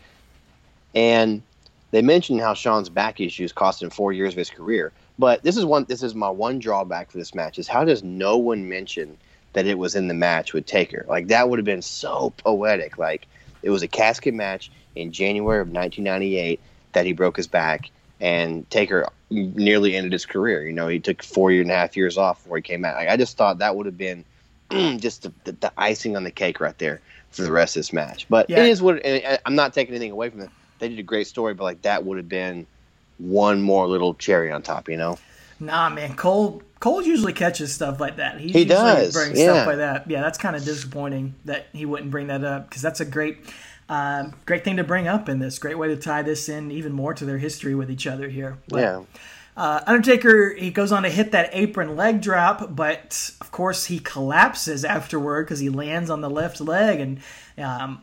And 0.95 1.43
they 1.93 2.03
mentioned 2.03 2.41
how 2.41 2.55
Shawn's 2.55 2.89
back 2.89 3.21
issues 3.21 3.53
cost 3.53 3.83
him 3.83 3.91
four 3.91 4.13
years 4.13 4.35
of 4.35 4.39
his 4.39 4.51
career. 4.51 4.93
But 5.19 5.43
this 5.45 5.57
is 5.57 5.65
one. 5.65 5.85
This 5.89 6.03
is 6.03 6.15
my 6.15 6.31
one 6.31 6.59
drawback 6.59 7.11
for 7.11 7.19
this 7.19 7.35
match 7.35 7.59
is 7.59 7.69
how 7.69 7.85
does 7.85 8.03
no 8.03 8.37
one 8.37 8.69
mention 8.69 9.17
that 9.53 9.67
it 9.67 9.79
was 9.79 9.95
in 9.95 10.09
the 10.09 10.15
match 10.15 10.53
with 10.53 10.67
Taker? 10.67 11.05
Like 11.09 11.29
that 11.29 11.49
would 11.49 11.59
have 11.59 11.67
been 11.67 11.83
so 11.83 12.33
poetic. 12.39 12.99
Like 12.99 13.29
it 13.63 13.71
was 13.71 13.83
a 13.83 13.89
casket 13.89 14.35
match 14.35 14.73
in 14.97 15.13
January 15.13 15.61
of 15.61 15.69
1998 15.69 16.61
that 16.93 17.07
he 17.07 17.13
broke 17.13 17.37
his 17.37 17.47
back, 17.47 17.91
and 18.21 18.69
Taker 18.71 19.07
nearly 19.31 19.95
ended 19.95 20.13
his 20.13 20.27
career. 20.27 20.67
You 20.67 20.73
know, 20.73 20.89
he 20.89 20.99
took 20.99 21.23
four 21.23 21.51
and 21.51 21.71
a 21.71 21.75
half 21.75 21.97
years 21.97 22.17
and 22.17 22.23
a 22.25 22.27
half 22.27 22.37
years 22.37 22.39
off 22.39 22.43
before 22.43 22.57
he 22.59 22.63
came 22.63 22.85
out. 22.85 22.97
Like, 22.97 23.09
I 23.09 23.17
just 23.17 23.37
thought 23.37 23.59
that 23.59 23.77
would 23.77 23.87
have 23.87 23.97
been 23.99 24.25
just 24.99 25.23
the, 25.23 25.33
the, 25.45 25.53
the 25.53 25.73
icing 25.77 26.17
on 26.17 26.25
the 26.25 26.31
cake 26.31 26.61
right 26.61 26.77
there 26.79 27.01
for 27.31 27.43
the 27.43 27.53
rest 27.53 27.77
of 27.77 27.81
this 27.81 27.93
match. 27.93 28.27
But 28.29 28.49
Yeah. 28.51 28.61
it 28.61 28.67
is 28.69 28.83
what 28.83 29.05
and 29.05 29.23
I- 29.27 29.39
I'm 29.47 29.55
not 29.55 29.73
taking 29.73 29.95
anything 29.95 30.11
away 30.13 30.29
from 30.31 30.41
it. 30.43 30.51
They 30.83 30.89
did 30.89 30.99
a 30.99 31.05
great 31.05 31.29
story, 31.29 31.55
but 31.55 31.63
like 31.63 31.83
that 31.83 32.05
would 32.05 32.17
have 32.17 32.29
been 32.29 32.67
one 33.19 33.63
more 33.63 33.87
little 33.87 34.15
cherry 34.15 34.51
on 34.51 34.63
top. 34.63 34.89
You 34.89 34.97
know. 34.97 35.17
Nah, 35.61 35.89
man, 35.89 36.17
Cole 36.17 36.61
Cole 36.81 37.01
usually 37.05 37.33
catches 37.33 37.73
stuff 37.73 38.01
like 38.01 38.17
that. 38.17 38.41
He, 38.41 38.65
does, 38.65 39.15
bring 39.15 39.37
yeah. 39.37 39.45
stuff 39.45 39.67
like 39.69 39.77
that. 39.77 40.11
Yeah, 40.11 40.23
that's 40.23 40.39
kind 40.39 40.57
of 40.57 40.65
disappointing 40.65 41.37
that 41.45 41.69
he 41.73 41.87
wouldn't 41.87 42.11
bring 42.11 42.27
that 42.27 42.43
up 42.43 42.69
because 42.69 42.83
that's 42.83 42.99
a 42.99 43.05
great, 43.05 43.39
um, 43.89 44.35
great 44.45 44.65
thing 44.65 44.79
to 44.79 44.83
bring 44.83 45.07
up 45.07 45.29
in 45.29 45.39
this. 45.39 45.61
Great 45.61 45.79
way 45.79 45.87
to 45.87 45.97
tie 45.97 46.23
this 46.23 46.49
in 46.49 46.73
even 46.73 46.93
more 46.93 47.15
to 47.15 47.25
their 47.25 47.39
history 47.39 47.77
with 47.77 47.89
each 47.89 48.09
other 48.09 48.29
here. 48.29 48.59
But, 48.69 48.81
Yeah. 48.81 49.03
Uh, 49.55 49.81
Undertaker 49.87 50.55
he 50.55 50.71
goes 50.71 50.91
on 50.91 51.03
to 51.03 51.11
hit 51.11 51.31
that 51.31 51.51
apron 51.53 51.95
leg 51.95 52.23
drop, 52.23 52.75
but 52.75 53.31
of 53.41 53.53
course 53.53 53.85
he 53.85 53.99
collapses 54.01 54.83
afterward 54.83 55.45
because 55.45 55.61
he 55.61 55.69
lands 55.69 56.09
on 56.09 56.23
the 56.23 56.31
left 56.31 56.59
leg 56.61 56.99
and 56.99 57.21
um, 57.59 58.03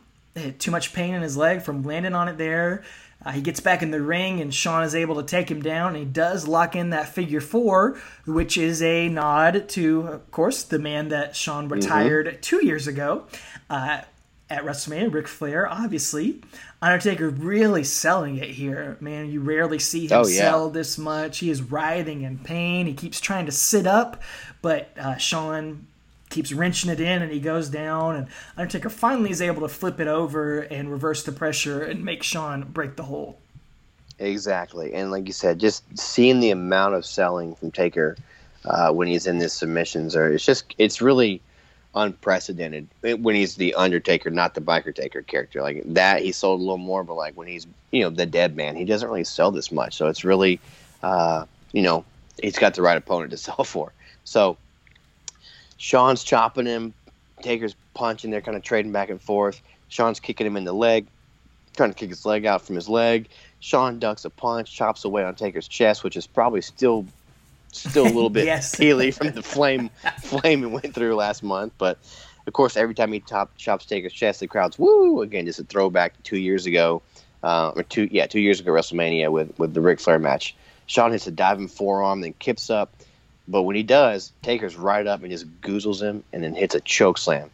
too 0.58 0.70
much 0.70 0.92
pain 0.92 1.14
in 1.14 1.22
his 1.22 1.36
leg 1.36 1.62
from 1.62 1.82
landing 1.82 2.14
on 2.14 2.28
it 2.28 2.38
there. 2.38 2.82
Uh, 3.24 3.32
he 3.32 3.42
gets 3.42 3.60
back 3.60 3.82
in 3.82 3.90
the 3.90 4.00
ring 4.00 4.40
and 4.40 4.54
Shawn 4.54 4.82
is 4.82 4.94
able 4.94 5.16
to 5.16 5.22
take 5.22 5.50
him 5.50 5.60
down. 5.60 5.88
And 5.88 5.96
he 5.98 6.04
does 6.06 6.48
lock 6.48 6.74
in 6.74 6.90
that 6.90 7.08
figure 7.10 7.40
four, 7.42 7.98
which 8.24 8.56
is 8.56 8.80
a 8.80 9.08
nod 9.08 9.68
to, 9.70 10.00
of 10.08 10.30
course, 10.30 10.62
the 10.62 10.78
man 10.78 11.08
that 11.08 11.36
Shawn 11.36 11.68
retired 11.68 12.38
two 12.42 12.64
years 12.64 12.86
ago. 12.86 13.26
Uh, 13.68 14.00
at 14.48 14.64
WrestleMania, 14.64 15.12
Ric 15.14 15.28
Flair, 15.28 15.68
obviously. 15.70 16.40
Undertaker 16.82 17.28
really 17.28 17.84
selling 17.84 18.36
it 18.38 18.48
here, 18.48 18.96
man. 18.98 19.30
You 19.30 19.42
rarely 19.42 19.78
see 19.78 20.06
him 20.08 20.12
Oh, 20.18 20.26
yeah. 20.26 20.38
sell 20.40 20.70
this 20.70 20.98
much. 20.98 21.38
He 21.38 21.50
is 21.50 21.62
writhing 21.62 22.22
in 22.22 22.38
pain. 22.38 22.86
He 22.86 22.94
keeps 22.94 23.20
trying 23.20 23.46
to 23.46 23.52
sit 23.52 23.86
up, 23.86 24.20
but 24.60 24.90
uh, 24.98 25.18
Shawn 25.18 25.86
keeps 26.30 26.52
wrenching 26.52 26.90
it 26.90 27.00
in 27.00 27.22
and 27.22 27.30
he 27.30 27.40
goes 27.40 27.68
down. 27.68 28.16
And 28.16 28.28
Undertaker 28.56 28.88
finally 28.88 29.30
is 29.30 29.42
able 29.42 29.62
to 29.62 29.68
flip 29.68 30.00
it 30.00 30.08
over 30.08 30.60
and 30.60 30.90
reverse 30.90 31.22
the 31.24 31.32
pressure 31.32 31.82
and 31.82 32.04
make 32.04 32.22
Shawn 32.22 32.62
break 32.62 32.96
the 32.96 33.02
hold. 33.02 33.36
Exactly, 34.18 34.92
and 34.92 35.10
like 35.10 35.26
you 35.26 35.32
said, 35.32 35.58
just 35.58 35.82
seeing 35.98 36.40
the 36.40 36.50
amount 36.50 36.94
of 36.94 37.06
selling 37.06 37.54
from 37.54 37.70
Taker 37.70 38.18
uh, 38.66 38.92
when 38.92 39.08
he's 39.08 39.26
in 39.26 39.38
these 39.38 39.54
submissions, 39.54 40.14
or 40.14 40.30
it's 40.30 40.44
just 40.44 40.74
it's 40.76 41.00
really 41.00 41.40
unprecedented 41.94 42.86
when 43.00 43.34
he's 43.34 43.56
the 43.56 43.74
Undertaker, 43.74 44.28
not 44.28 44.54
the 44.54 44.60
Biker 44.60 44.94
Taker 44.94 45.22
character. 45.22 45.62
Like 45.62 45.82
that, 45.86 46.22
he 46.22 46.32
sold 46.32 46.60
a 46.60 46.62
little 46.62 46.76
more, 46.76 47.02
but 47.02 47.14
like 47.14 47.34
when 47.34 47.48
he's 47.48 47.66
you 47.92 48.02
know 48.02 48.10
the 48.10 48.26
Dead 48.26 48.54
Man, 48.56 48.76
he 48.76 48.84
doesn't 48.84 49.08
really 49.08 49.24
sell 49.24 49.50
this 49.50 49.72
much. 49.72 49.96
So 49.96 50.08
it's 50.08 50.22
really, 50.22 50.60
uh, 51.02 51.46
you 51.72 51.80
know, 51.80 52.04
he's 52.42 52.58
got 52.58 52.74
the 52.74 52.82
right 52.82 52.98
opponent 52.98 53.30
to 53.30 53.36
sell 53.38 53.64
for. 53.64 53.90
So 54.24 54.58
Shawn's 55.80 56.22
chopping 56.24 56.66
him, 56.66 56.92
Taker's 57.40 57.74
punching. 57.94 58.30
They're 58.30 58.42
kind 58.42 58.54
of 58.54 58.62
trading 58.62 58.92
back 58.92 59.08
and 59.08 59.20
forth. 59.20 59.62
Shawn's 59.88 60.20
kicking 60.20 60.46
him 60.46 60.58
in 60.58 60.64
the 60.64 60.74
leg, 60.74 61.06
trying 61.74 61.88
to 61.88 61.94
kick 61.94 62.10
his 62.10 62.26
leg 62.26 62.44
out 62.44 62.60
from 62.60 62.74
his 62.76 62.86
leg. 62.86 63.30
Shawn 63.60 63.98
ducks 63.98 64.26
a 64.26 64.30
punch, 64.30 64.70
chops 64.70 65.06
away 65.06 65.24
on 65.24 65.34
Taker's 65.36 65.66
chest, 65.66 66.04
which 66.04 66.18
is 66.18 66.26
probably 66.26 66.60
still 66.60 67.06
still 67.72 68.04
a 68.04 68.12
little 68.12 68.28
bit 68.38 68.44
Yes. 68.44 68.74
peely 68.76 69.12
from 69.14 69.30
the 69.30 69.42
flame 69.42 69.88
flame 70.18 70.60
he 70.60 70.66
went 70.66 70.94
through 70.94 71.14
last 71.14 71.42
month. 71.42 71.72
But 71.78 71.98
of 72.46 72.52
course, 72.52 72.76
every 72.76 72.94
time 72.94 73.10
he 73.10 73.20
top 73.20 73.56
chops 73.56 73.86
Taker's 73.86 74.12
chest, 74.12 74.40
the 74.40 74.48
crowd's 74.48 74.78
woo 74.78 75.22
again. 75.22 75.46
Just 75.46 75.60
a 75.60 75.64
throwback 75.64 76.14
to 76.16 76.22
two 76.22 76.38
years 76.38 76.66
ago 76.66 77.00
uh, 77.42 77.72
or 77.74 77.84
two, 77.84 78.06
yeah, 78.12 78.26
two 78.26 78.40
years 78.40 78.60
ago 78.60 78.70
WrestleMania 78.72 79.32
with 79.32 79.58
with 79.58 79.72
the 79.72 79.80
Ric 79.80 79.98
Flair 79.98 80.18
match. 80.18 80.54
Shawn 80.84 81.12
hits 81.12 81.26
a 81.26 81.30
diving 81.30 81.68
forearm, 81.68 82.20
then 82.20 82.34
kips 82.34 82.68
up, 82.68 82.92
but 83.50 83.62
when 83.62 83.76
he 83.76 83.82
does, 83.82 84.32
Taker's 84.42 84.76
right 84.76 85.06
up 85.06 85.22
and 85.22 85.30
just 85.30 85.60
goozles 85.60 86.00
him, 86.00 86.22
and 86.32 86.42
then 86.42 86.54
hits 86.54 86.74
a 86.74 86.80
choke 86.80 87.18
slam 87.18 87.50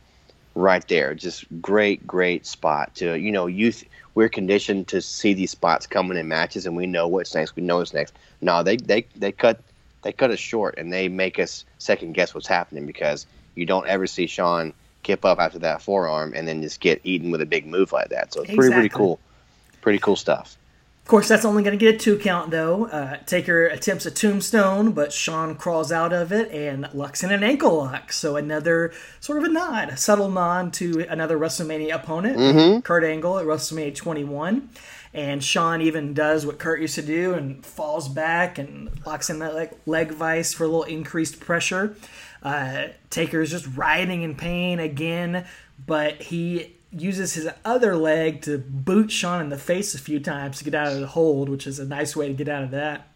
right 0.54 0.86
there. 0.88 1.14
Just 1.14 1.44
great, 1.60 2.06
great 2.06 2.46
spot 2.46 2.94
to 2.96 3.18
you 3.18 3.32
know 3.32 3.46
youth. 3.46 3.84
We're 4.14 4.28
conditioned 4.28 4.88
to 4.88 5.00
see 5.00 5.34
these 5.34 5.50
spots 5.50 5.86
coming 5.86 6.18
in 6.18 6.28
matches, 6.28 6.66
and 6.66 6.76
we 6.76 6.86
know 6.86 7.08
what's 7.08 7.34
next. 7.34 7.56
We 7.56 7.62
know 7.62 7.78
what's 7.78 7.94
next. 7.94 8.14
No, 8.40 8.62
they 8.62 8.76
they 8.76 9.06
they 9.16 9.32
cut 9.32 9.60
they 10.02 10.12
cut 10.12 10.30
us 10.30 10.38
short, 10.38 10.76
and 10.78 10.92
they 10.92 11.08
make 11.08 11.38
us 11.38 11.64
second 11.78 12.12
guess 12.12 12.34
what's 12.34 12.46
happening 12.46 12.86
because 12.86 13.26
you 13.54 13.64
don't 13.64 13.86
ever 13.86 14.06
see 14.06 14.26
Shawn 14.26 14.72
kip 15.02 15.24
up 15.24 15.38
after 15.38 15.60
that 15.60 15.80
forearm 15.80 16.32
and 16.34 16.48
then 16.48 16.60
just 16.60 16.80
get 16.80 17.00
eaten 17.04 17.30
with 17.30 17.40
a 17.40 17.46
big 17.46 17.64
move 17.64 17.92
like 17.92 18.08
that. 18.08 18.34
So 18.34 18.42
it's 18.42 18.52
pretty 18.52 18.72
pretty 18.72 18.88
cool, 18.88 19.20
pretty 19.80 19.98
cool 19.98 20.16
stuff. 20.16 20.56
Of 21.06 21.10
course, 21.10 21.28
that's 21.28 21.44
only 21.44 21.62
going 21.62 21.78
to 21.78 21.84
get 21.84 21.94
a 21.94 21.98
two 21.98 22.18
count, 22.18 22.50
though. 22.50 22.86
Uh, 22.86 23.18
Taker 23.26 23.66
attempts 23.66 24.06
a 24.06 24.10
tombstone, 24.10 24.90
but 24.90 25.12
Shawn 25.12 25.54
crawls 25.54 25.92
out 25.92 26.12
of 26.12 26.32
it 26.32 26.50
and 26.50 26.88
locks 26.92 27.22
in 27.22 27.30
an 27.30 27.44
ankle 27.44 27.76
lock. 27.76 28.12
So 28.12 28.34
another 28.34 28.92
sort 29.20 29.38
of 29.38 29.44
a 29.44 29.48
nod, 29.48 29.90
a 29.90 29.96
subtle 29.96 30.28
nod 30.28 30.72
to 30.72 31.06
another 31.08 31.38
WrestleMania 31.38 31.94
opponent, 31.94 32.84
Kurt 32.84 33.04
Angle 33.04 33.38
at 33.38 33.46
WrestleMania 33.46 33.94
21. 33.94 34.68
And 35.14 35.44
Shawn 35.44 35.80
even 35.80 36.12
does 36.12 36.44
what 36.44 36.58
Kurt 36.58 36.80
used 36.80 36.96
to 36.96 37.02
do 37.02 37.34
and 37.34 37.64
falls 37.64 38.08
back 38.08 38.58
and 38.58 38.90
locks 39.06 39.30
in 39.30 39.38
that 39.38 39.54
like 39.54 39.74
leg 39.86 40.10
vice 40.10 40.52
for 40.54 40.64
a 40.64 40.66
little 40.66 40.82
increased 40.82 41.38
pressure. 41.38 41.94
Uh, 42.42 42.88
Taker 43.10 43.40
is 43.42 43.52
just 43.52 43.68
writhing 43.76 44.22
in 44.22 44.34
pain 44.34 44.80
again, 44.80 45.46
but 45.86 46.20
he 46.20 46.75
uses 47.00 47.34
his 47.34 47.48
other 47.64 47.96
leg 47.96 48.42
to 48.42 48.58
boot 48.58 49.10
Shawn 49.10 49.40
in 49.40 49.48
the 49.48 49.58
face 49.58 49.94
a 49.94 49.98
few 49.98 50.20
times 50.20 50.58
to 50.58 50.64
get 50.64 50.74
out 50.74 50.92
of 50.92 51.00
the 51.00 51.06
hold, 51.06 51.48
which 51.48 51.66
is 51.66 51.78
a 51.78 51.84
nice 51.84 52.16
way 52.16 52.28
to 52.28 52.34
get 52.34 52.48
out 52.48 52.62
of 52.64 52.70
that. 52.72 53.08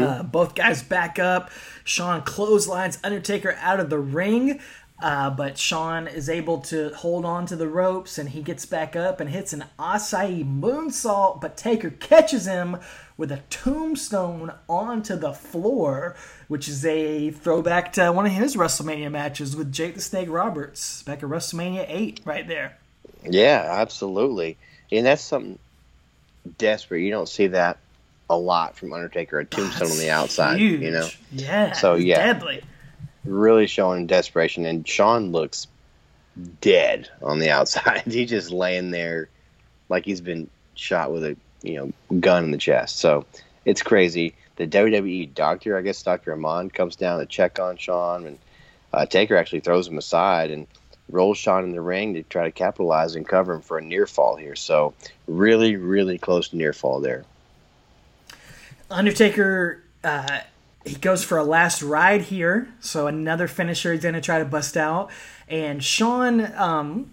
Uh, 0.00 0.22
both 0.22 0.54
guys 0.54 0.82
back 0.82 1.18
up. 1.18 1.50
Shawn 1.84 2.22
clotheslines 2.22 2.98
Undertaker 3.02 3.56
out 3.60 3.80
of 3.80 3.90
the 3.90 3.98
ring, 3.98 4.60
uh, 5.02 5.30
but 5.30 5.58
Shawn 5.58 6.06
is 6.06 6.28
able 6.30 6.58
to 6.62 6.90
hold 6.90 7.24
on 7.24 7.46
to 7.46 7.56
the 7.56 7.68
ropes 7.68 8.16
and 8.16 8.30
he 8.30 8.42
gets 8.42 8.64
back 8.64 8.96
up 8.96 9.20
and 9.20 9.28
hits 9.30 9.52
an 9.52 9.64
Asai 9.78 10.44
moonsault, 10.44 11.40
but 11.40 11.56
Taker 11.56 11.90
catches 11.90 12.46
him 12.46 12.78
with 13.16 13.32
a 13.32 13.42
tombstone 13.48 14.52
onto 14.68 15.16
the 15.16 15.32
floor, 15.32 16.14
which 16.48 16.68
is 16.68 16.84
a 16.84 17.30
throwback 17.30 17.92
to 17.94 18.10
one 18.12 18.26
of 18.26 18.32
his 18.32 18.56
WrestleMania 18.56 19.10
matches 19.10 19.56
with 19.56 19.72
Jake 19.72 19.94
the 19.94 20.00
Snake 20.00 20.28
Roberts 20.28 21.02
back 21.02 21.22
at 21.22 21.28
WrestleMania 21.28 21.86
8, 21.88 22.20
right 22.24 22.46
there. 22.46 22.76
Yeah, 23.24 23.66
absolutely. 23.68 24.56
And 24.92 25.06
that's 25.06 25.22
something 25.22 25.58
desperate. 26.58 27.00
You 27.00 27.10
don't 27.10 27.28
see 27.28 27.48
that 27.48 27.78
a 28.28 28.36
lot 28.36 28.76
from 28.76 28.92
Undertaker, 28.92 29.38
a 29.38 29.44
tombstone 29.44 29.90
on 29.90 29.98
the 29.98 30.10
outside, 30.10 30.58
Huge. 30.58 30.80
you 30.80 30.90
know. 30.90 31.08
Yeah. 31.32 31.72
So, 31.72 31.94
yeah. 31.94 32.32
Deadly. 32.32 32.62
Really 33.24 33.66
showing 33.66 34.06
desperation 34.06 34.66
and 34.66 34.86
Shawn 34.86 35.32
looks 35.32 35.66
dead 36.60 37.08
on 37.22 37.38
the 37.38 37.50
outside. 37.50 38.02
He's 38.04 38.30
just 38.30 38.50
laying 38.50 38.90
there 38.90 39.28
like 39.88 40.04
he's 40.04 40.20
been 40.20 40.50
shot 40.74 41.12
with 41.12 41.24
a, 41.24 41.36
you 41.66 41.92
know, 42.10 42.18
gun 42.20 42.44
in 42.44 42.50
the 42.50 42.58
chest. 42.58 42.98
So, 42.98 43.24
it's 43.66 43.82
crazy. 43.82 44.34
The 44.56 44.66
WWE 44.66 45.34
doctor, 45.34 45.76
I 45.76 45.82
guess 45.82 46.02
Dr. 46.02 46.32
Amann 46.32 46.70
comes 46.70 46.96
down 46.96 47.18
to 47.18 47.26
check 47.26 47.58
on 47.58 47.76
Shawn 47.76 48.24
and 48.24 48.38
uh, 48.92 49.04
Taker 49.04 49.36
actually 49.36 49.60
throws 49.60 49.86
him 49.86 49.98
aside 49.98 50.50
and 50.50 50.66
rolls 51.10 51.36
Shawn 51.36 51.64
in 51.64 51.72
the 51.72 51.80
ring 51.80 52.14
to 52.14 52.22
try 52.22 52.44
to 52.44 52.52
capitalize 52.52 53.14
and 53.14 53.28
cover 53.28 53.54
him 53.54 53.60
for 53.60 53.78
a 53.78 53.82
near 53.82 54.06
fall 54.06 54.36
here. 54.36 54.56
So 54.56 54.94
really, 55.26 55.76
really 55.76 56.16
close 56.16 56.52
near 56.52 56.72
fall 56.72 57.00
there. 57.00 57.24
Undertaker, 58.90 59.82
uh, 60.02 60.40
he 60.84 60.94
goes 60.94 61.24
for 61.24 61.36
a 61.36 61.44
last 61.44 61.82
ride 61.82 62.22
here, 62.22 62.68
so 62.80 63.08
another 63.08 63.48
finisher 63.48 63.92
he's 63.92 64.02
going 64.02 64.14
to 64.14 64.20
try 64.20 64.38
to 64.38 64.44
bust 64.44 64.76
out. 64.76 65.10
And 65.48 65.82
Shawn, 65.82 66.52
um, 66.54 67.12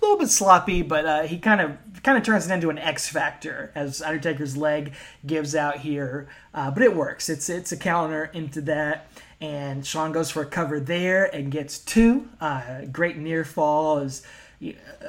a 0.00 0.04
little 0.04 0.18
bit 0.18 0.28
sloppy, 0.28 0.82
but 0.82 1.04
uh, 1.04 1.22
he 1.22 1.38
kind 1.38 1.60
of 1.60 1.78
kind 2.02 2.16
of 2.16 2.24
turns 2.24 2.48
it 2.48 2.52
into 2.52 2.70
an 2.70 2.78
X 2.78 3.08
factor 3.08 3.72
as 3.74 4.00
Undertaker's 4.00 4.56
leg 4.56 4.92
gives 5.26 5.54
out 5.54 5.78
here. 5.78 6.28
Uh, 6.54 6.70
but 6.70 6.82
it 6.82 6.94
works. 6.94 7.28
It's 7.28 7.48
it's 7.48 7.72
a 7.72 7.76
counter 7.76 8.30
into 8.32 8.60
that. 8.62 9.08
And 9.40 9.86
Shawn 9.86 10.12
goes 10.12 10.30
for 10.30 10.42
a 10.42 10.46
cover 10.46 10.80
there 10.80 11.24
and 11.24 11.50
gets 11.50 11.78
two. 11.78 12.28
Uh, 12.40 12.86
great 12.90 13.18
near 13.18 13.44
fall 13.44 13.98
as 13.98 14.22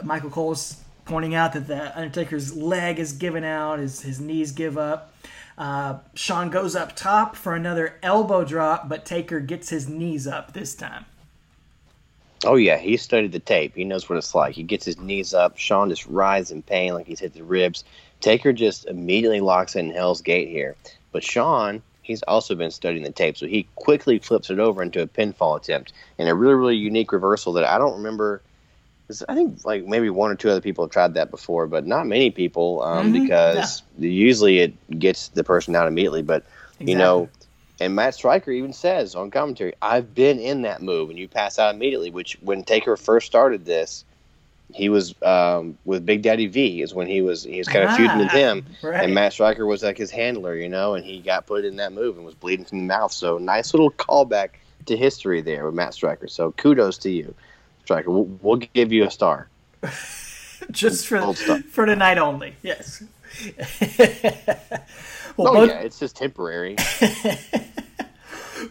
Michael 0.03 0.29
Cole's 0.29 0.81
pointing 1.05 1.33
out 1.33 1.53
that 1.53 1.67
the 1.67 1.95
Undertaker's 1.97 2.55
leg 2.55 2.99
is 2.99 3.13
given 3.13 3.43
out, 3.43 3.79
his 3.79 4.01
his 4.01 4.19
knees 4.19 4.51
give 4.51 4.77
up. 4.77 5.13
Uh, 5.57 5.99
Shawn 6.13 6.49
goes 6.49 6.75
up 6.75 6.95
top 6.95 7.35
for 7.35 7.55
another 7.55 7.97
elbow 8.03 8.43
drop, 8.43 8.87
but 8.87 9.05
Taker 9.05 9.39
gets 9.39 9.69
his 9.69 9.89
knees 9.89 10.27
up 10.27 10.53
this 10.53 10.75
time. 10.75 11.05
Oh 12.45 12.55
yeah, 12.55 12.77
he 12.77 12.97
studied 12.97 13.31
the 13.31 13.39
tape. 13.39 13.75
He 13.75 13.83
knows 13.83 14.09
what 14.09 14.17
it's 14.17 14.35
like. 14.35 14.53
He 14.53 14.63
gets 14.63 14.85
his 14.85 14.99
knees 14.99 15.33
up. 15.33 15.57
Shawn 15.57 15.89
just 15.89 16.05
writhes 16.05 16.51
in 16.51 16.61
pain 16.61 16.93
like 16.93 17.07
he's 17.07 17.19
hit 17.19 17.33
the 17.33 17.43
ribs. 17.43 17.83
Taker 18.21 18.53
just 18.53 18.85
immediately 18.85 19.41
locks 19.41 19.75
in 19.75 19.91
Hell's 19.91 20.21
Gate 20.21 20.49
here. 20.49 20.75
But 21.11 21.23
Shawn, 21.23 21.81
he's 22.01 22.23
also 22.23 22.55
been 22.55 22.71
studying 22.71 23.03
the 23.03 23.11
tape, 23.11 23.37
so 23.37 23.47
he 23.47 23.67
quickly 23.75 24.19
flips 24.19 24.49
it 24.49 24.59
over 24.59 24.81
into 24.81 25.01
a 25.01 25.07
pinfall 25.07 25.57
attempt 25.57 25.93
and 26.17 26.29
a 26.29 26.35
really, 26.35 26.53
really 26.53 26.75
unique 26.75 27.11
reversal 27.11 27.53
that 27.53 27.63
I 27.63 27.77
don't 27.77 27.97
remember. 27.97 28.41
I 29.29 29.35
think 29.35 29.63
like 29.63 29.85
maybe 29.85 30.09
one 30.09 30.31
or 30.31 30.35
two 30.35 30.49
other 30.49 30.61
people 30.61 30.83
have 30.83 30.91
tried 30.91 31.13
that 31.13 31.31
before, 31.31 31.65
but 31.65 31.87
not 31.87 32.07
many 32.07 32.29
people 32.29 32.81
um, 32.83 33.13
because 33.13 33.81
usually 33.97 34.59
it 34.59 34.99
gets 34.99 35.29
the 35.29 35.43
person 35.43 35.75
out 35.75 35.87
immediately. 35.87 36.23
But 36.23 36.43
you 36.79 36.95
know, 36.95 37.29
and 37.79 37.95
Matt 37.95 38.15
Striker 38.15 38.51
even 38.51 38.73
says 38.73 39.15
on 39.15 39.29
commentary, 39.31 39.73
"I've 39.81 40.13
been 40.15 40.39
in 40.39 40.63
that 40.63 40.81
move," 40.81 41.09
and 41.09 41.17
you 41.19 41.27
pass 41.27 41.59
out 41.59 41.73
immediately. 41.75 42.09
Which 42.11 42.37
when 42.41 42.63
Taker 42.63 42.97
first 42.97 43.27
started 43.27 43.65
this, 43.65 44.03
he 44.73 44.89
was 44.89 45.13
um, 45.21 45.77
with 45.85 46.05
Big 46.05 46.21
Daddy 46.23 46.47
V. 46.47 46.81
Is 46.81 46.93
when 46.93 47.07
he 47.07 47.21
was 47.21 47.43
he 47.43 47.57
was 47.57 47.67
kind 47.67 47.85
of 47.85 47.95
feuding 47.95 48.17
with 48.17 48.29
Ah, 48.31 48.35
him, 48.37 48.65
right. 48.81 49.03
and 49.03 49.13
Matt 49.13 49.33
Striker 49.33 49.65
was 49.65 49.83
like 49.83 49.97
his 49.97 50.11
handler, 50.11 50.55
you 50.55 50.69
know, 50.69 50.95
and 50.95 51.05
he 51.05 51.19
got 51.19 51.45
put 51.45 51.65
in 51.65 51.75
that 51.77 51.93
move 51.93 52.17
and 52.17 52.25
was 52.25 52.35
bleeding 52.35 52.65
from 52.65 52.79
the 52.79 52.85
mouth. 52.85 53.11
So 53.11 53.37
nice 53.37 53.73
little 53.73 53.91
callback 53.91 54.49
to 54.87 54.97
history 54.97 55.41
there 55.41 55.65
with 55.65 55.73
Matt 55.75 55.93
Striker. 55.93 56.27
So 56.27 56.51
kudos 56.53 56.97
to 56.99 57.09
you, 57.11 57.33
Striker. 57.83 58.09
We'll, 58.09 58.23
we'll 58.41 58.57
give 58.57 58.91
you 58.91 59.05
a 59.05 59.11
star. 59.11 59.47
just 60.71 61.07
for 61.07 61.33
for 61.33 61.85
tonight 61.85 62.17
only. 62.17 62.55
Yes. 62.63 63.03
well, 65.37 65.49
Oh 65.49 65.53
both, 65.53 65.69
yeah, 65.69 65.79
it's 65.81 65.99
just 65.99 66.15
temporary. 66.15 66.75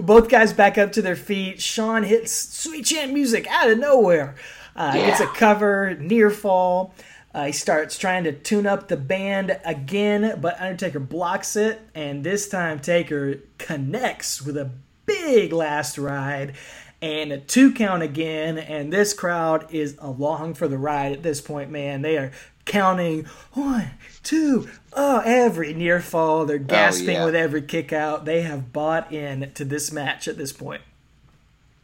both 0.07 0.29
guys 0.29 0.53
back 0.53 0.79
up 0.79 0.93
to 0.93 1.03
their 1.03 1.17
feet. 1.17 1.61
Shawn 1.61 2.05
hits 2.05 2.33
sweet 2.33 2.87
chin 2.87 3.13
music 3.13 3.47
out 3.49 3.71
of 3.71 3.79
nowhere. 3.79 4.37
Uh, 4.75 4.93
Gets 4.95 5.21
a 5.21 5.27
cover, 5.27 5.95
near 5.95 6.31
fall. 6.31 6.95
Uh, 7.35 7.47
he 7.47 7.53
starts 7.53 7.99
trying 7.99 8.25
to 8.25 8.33
tune 8.33 8.67
up 8.67 8.89
the 8.89 8.97
band 8.97 9.59
again, 9.65 10.41
but 10.41 10.59
Undertaker 10.59 11.01
blocks 11.01 11.55
it, 11.55 11.81
and 11.95 12.25
this 12.25 12.49
time 12.49 12.79
Taker 12.79 13.41
connects 13.59 14.41
with 14.41 14.57
a 14.57 14.71
big 15.05 15.53
last 15.53 15.99
ride 15.99 16.55
and 17.03 17.33
a 17.33 17.39
two 17.39 17.73
count 17.73 18.03
again. 18.03 18.57
And 18.57 18.93
this 18.93 19.13
crowd 19.13 19.73
is 19.73 19.97
along 19.99 20.55
for 20.55 20.67
the 20.67 20.79
ride 20.79 21.13
at 21.13 21.23
this 21.23 21.41
point, 21.41 21.71
man. 21.71 22.03
They 22.03 22.17
are 22.17 22.33
counting 22.67 23.25
one, 23.53 23.91
two, 24.23 24.69
oh, 24.93 25.23
every 25.25 25.73
near 25.73 26.01
fall. 26.01 26.45
They're 26.45 26.57
oh, 26.57 26.65
gasping 26.65 27.15
yeah. 27.15 27.25
with 27.25 27.35
every 27.35 27.63
kick 27.63 27.93
out. 27.93 28.27
They 28.27 28.43
have 28.43 28.73
bought 28.73 29.13
in 29.13 29.51
to 29.55 29.65
this 29.65 29.91
match 29.91 30.29
at 30.29 30.37
this 30.37 30.53
point. 30.53 30.83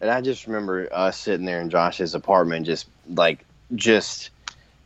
And 0.02 0.10
I 0.10 0.20
just 0.20 0.46
remember 0.46 0.88
us 0.92 1.16
sitting 1.16 1.46
there 1.46 1.60
in 1.60 1.70
Josh's 1.70 2.14
apartment, 2.14 2.66
just 2.66 2.88
like 3.08 3.44
just 3.74 4.30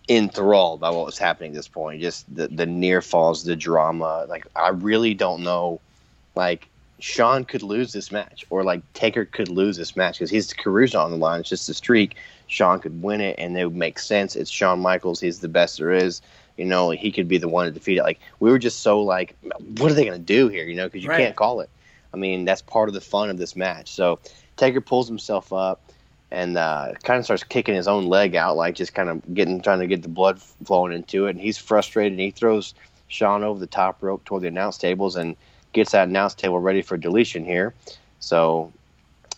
enthralled 0.09 0.79
by 0.81 0.91
what 0.91 1.07
was 1.07 1.19
happening 1.19 1.51
at 1.51 1.57
this 1.57 1.69
point. 1.69 2.01
Just 2.03 2.33
the 2.33 2.49
the 2.49 2.67
near 2.67 3.01
falls, 3.01 3.43
the 3.43 3.57
drama. 3.57 4.27
Like 4.29 4.47
I 4.55 4.69
really 4.69 5.15
don't 5.15 5.43
know. 5.43 5.81
Like 6.35 6.69
Shawn 6.99 7.45
could 7.45 7.63
lose 7.63 7.93
this 7.93 8.11
match, 8.11 8.45
or 8.51 8.65
like 8.65 8.81
Taker 8.95 9.25
could 9.25 9.49
lose 9.49 9.77
this 9.77 9.97
match 9.97 10.19
because 10.19 10.31
his 10.31 10.53
career's 10.53 10.95
on 10.95 11.11
the 11.11 11.17
line. 11.17 11.41
It's 11.41 11.49
just 11.49 11.69
a 11.69 11.75
streak. 11.75 12.17
Shawn 12.47 12.81
could 12.81 13.03
win 13.03 13.21
it, 13.21 13.37
and 13.39 13.57
it 13.59 13.65
would 13.67 13.77
make 13.77 13.99
sense. 13.99 14.35
It's 14.37 14.51
Shawn 14.51 14.81
Michaels. 14.81 15.21
He's 15.21 15.41
the 15.41 15.49
best 15.49 15.79
there 15.79 15.91
is. 15.91 16.23
You 16.57 16.65
know, 16.65 16.91
he 16.91 17.13
could 17.13 17.29
be 17.29 17.37
the 17.37 17.49
one 17.49 17.67
to 17.67 17.73
defeat 17.73 17.99
it. 17.99 18.03
Like 18.03 18.21
we 18.41 18.51
were 18.51 18.59
just 18.59 18.81
so 18.81 19.03
like, 19.03 19.37
what 19.79 19.91
are 19.91 19.95
they 19.95 20.07
going 20.07 20.19
to 20.19 20.25
do 20.25 20.49
here? 20.49 20.65
You 20.65 20.75
know, 20.75 20.87
because 20.87 21.03
you 21.03 21.11
Right. 21.11 21.19
can't 21.19 21.37
call 21.37 21.61
it. 21.61 21.69
I 22.15 22.17
mean, 22.17 22.47
that's 22.47 22.63
part 22.63 22.89
of 22.89 22.95
the 22.95 23.01
fun 23.03 23.29
of 23.29 23.37
this 23.37 23.57
match. 23.57 23.91
So 23.91 24.21
Taker 24.57 24.81
pulls 24.81 25.07
himself 25.07 25.53
up 25.53 25.93
and 26.31 26.57
uh, 26.57 26.93
kind 27.03 27.19
of 27.19 27.25
starts 27.25 27.45
kicking 27.45 27.75
his 27.75 27.87
own 27.89 28.07
leg 28.07 28.35
out, 28.37 28.57
like 28.57 28.75
just 28.75 28.95
kind 28.95 29.11
of 29.11 29.35
getting 29.35 29.61
trying 29.61 29.81
to 29.81 29.87
get 29.87 30.03
the 30.03 30.09
blood 30.09 30.41
flowing 30.65 30.95
into 30.95 31.27
it. 31.27 31.31
And 31.31 31.41
he's 31.41 31.59
frustrated. 31.59 32.13
And 32.13 32.21
he 32.21 32.31
throws 32.31 32.73
Shawn 33.09 33.45
over 33.45 33.61
the 33.61 33.67
top 33.67 34.03
rope 34.03 34.25
toward 34.25 34.43
the 34.43 34.49
announce 34.49 34.79
tables 34.79 35.15
and 35.17 35.37
gets 35.77 35.93
that 35.93 36.09
announce 36.09 36.35
table 36.35 36.59
ready 36.59 36.83
for 36.83 36.97
deletion 36.97 37.45
here. 37.45 37.73
So 38.19 38.73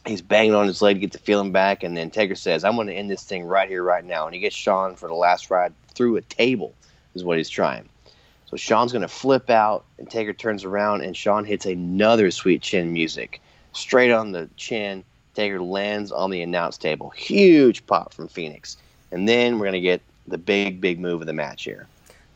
he's 0.06 0.22
banging 0.22 0.54
on 0.54 0.66
his 0.66 0.80
leg 0.80 0.96
to 0.96 1.00
get 1.00 1.12
the 1.12 1.18
feeling 1.18 1.52
back. 1.52 1.82
And 1.82 1.94
then 1.96 2.10
Taker 2.10 2.34
says, 2.34 2.64
"I'm 2.64 2.76
going 2.76 2.86
to 2.86 2.94
end 2.94 3.10
this 3.10 3.24
thing 3.24 3.44
right 3.44 3.68
here, 3.68 3.82
right 3.82 4.04
now." 4.04 4.24
And 4.24 4.34
he 4.34 4.40
gets 4.40 4.56
Shawn 4.56 4.96
for 4.96 5.08
the 5.08 5.14
last 5.14 5.50
ride 5.50 5.74
through 5.94 6.16
a 6.16 6.22
table, 6.22 6.72
is 7.14 7.24
what 7.24 7.36
he's 7.36 7.50
trying. 7.50 7.88
So 8.46 8.56
Shawn's 8.56 8.92
going 8.92 9.02
to 9.02 9.08
flip 9.08 9.50
out, 9.50 9.84
and 9.98 10.10
Taker 10.10 10.32
turns 10.32 10.64
around, 10.64 11.02
and 11.02 11.14
Shawn 11.14 11.44
hits 11.44 11.66
another 11.66 12.30
sweet 12.30 12.62
chin 12.62 12.94
music 12.94 13.42
straight 13.72 14.10
on 14.10 14.32
the 14.32 14.48
chin. 14.56 15.04
Taker 15.34 15.60
lands 15.60 16.10
on 16.10 16.30
the 16.30 16.40
announce 16.40 16.78
table. 16.78 17.10
Huge 17.10 17.86
pop 17.86 18.14
from 18.14 18.26
Phoenix. 18.28 18.76
And 19.12 19.28
then 19.28 19.58
we're 19.58 19.66
going 19.66 19.72
to 19.74 19.80
get 19.80 20.00
the 20.26 20.38
big, 20.38 20.80
big 20.80 20.98
move 20.98 21.20
of 21.20 21.26
the 21.26 21.32
match 21.32 21.64
here. 21.64 21.86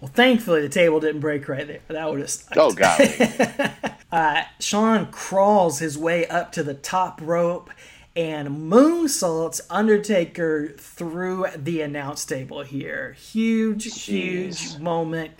Well, 0.02 0.10
thankfully 0.12 0.62
the 0.62 0.68
table 0.68 0.98
didn't 0.98 1.20
break 1.20 1.48
right 1.48 1.64
there. 1.64 1.78
That 1.86 2.10
would 2.10 2.18
have 2.18 2.28
sucked. 2.28 2.56
Oh, 2.56 2.72
God. 2.72 3.94
uh, 4.12 4.42
Shawn 4.58 5.12
crawls 5.12 5.78
his 5.78 5.96
way 5.96 6.26
up 6.26 6.50
to 6.52 6.64
the 6.64 6.74
top 6.74 7.20
rope 7.22 7.70
and 8.16 8.48
moonsaults 8.68 9.60
Undertaker 9.70 10.74
through 10.76 11.46
the 11.56 11.82
announce 11.82 12.24
table 12.24 12.62
here. 12.62 13.12
Huge, 13.12 13.84
Jeez. 13.84 14.58
huge 14.58 14.78
moment. 14.80 15.34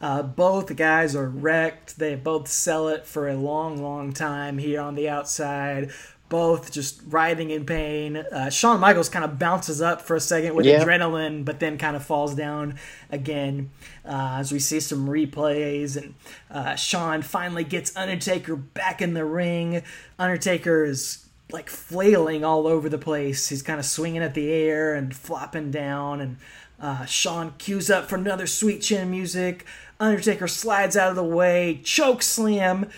Uh, 0.00 0.22
both 0.22 0.76
guys 0.76 1.16
are 1.16 1.28
wrecked. 1.28 1.98
They 1.98 2.14
both 2.14 2.46
sell 2.46 2.86
it 2.90 3.06
for 3.06 3.28
a 3.28 3.34
long, 3.34 3.82
long 3.82 4.12
time 4.12 4.58
here 4.58 4.80
on 4.80 4.94
the 4.94 5.08
outside. 5.08 5.90
Both 6.34 6.72
just 6.72 7.00
writhing 7.06 7.50
in 7.50 7.64
pain. 7.64 8.16
Uh, 8.16 8.50
Shawn 8.50 8.80
Michaels 8.80 9.08
kind 9.08 9.24
of 9.24 9.38
bounces 9.38 9.80
up 9.80 10.02
for 10.02 10.16
a 10.16 10.20
second 10.20 10.56
with 10.56 10.66
Yeah. 10.66 10.82
adrenaline, 10.82 11.44
but 11.44 11.60
then 11.60 11.78
kind 11.78 11.94
of 11.94 12.04
falls 12.04 12.34
down 12.34 12.74
again 13.08 13.70
uh, 14.04 14.38
as 14.40 14.50
we 14.50 14.58
see 14.58 14.80
some 14.80 15.06
replays. 15.06 15.96
And 15.96 16.14
uh, 16.50 16.74
Shawn 16.74 17.22
finally 17.22 17.62
gets 17.62 17.96
Undertaker 17.96 18.56
back 18.56 19.00
in 19.00 19.14
the 19.14 19.24
ring. 19.24 19.84
Undertaker 20.18 20.84
is 20.84 21.24
like 21.52 21.70
flailing 21.70 22.44
all 22.44 22.66
over 22.66 22.88
the 22.88 22.98
place. 22.98 23.48
He's 23.48 23.62
kind 23.62 23.78
of 23.78 23.86
swinging 23.86 24.22
at 24.22 24.34
the 24.34 24.50
air 24.50 24.92
and 24.96 25.14
flopping 25.14 25.70
down. 25.70 26.20
And 26.20 26.36
uh, 26.80 27.04
Shawn 27.04 27.54
cues 27.58 27.90
up 27.90 28.08
for 28.08 28.16
another 28.16 28.48
sweet 28.48 28.82
chin 28.82 29.08
music. 29.08 29.64
Undertaker 30.00 30.48
slides 30.48 30.96
out 30.96 31.10
of 31.10 31.14
the 31.16 31.22
way, 31.22 31.80
choke 31.84 32.24
slam. 32.24 32.90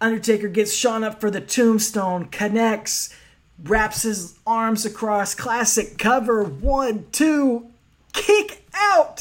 Undertaker 0.00 0.48
gets 0.48 0.72
Shawn 0.72 1.04
up 1.04 1.20
for 1.20 1.30
the 1.30 1.40
tombstone, 1.40 2.26
connects, 2.26 3.14
wraps 3.62 4.02
his 4.02 4.38
arms 4.46 4.84
across, 4.86 5.34
classic 5.34 5.98
cover, 5.98 6.42
one, 6.44 7.06
two, 7.12 7.66
kick 8.12 8.64
out. 8.74 9.20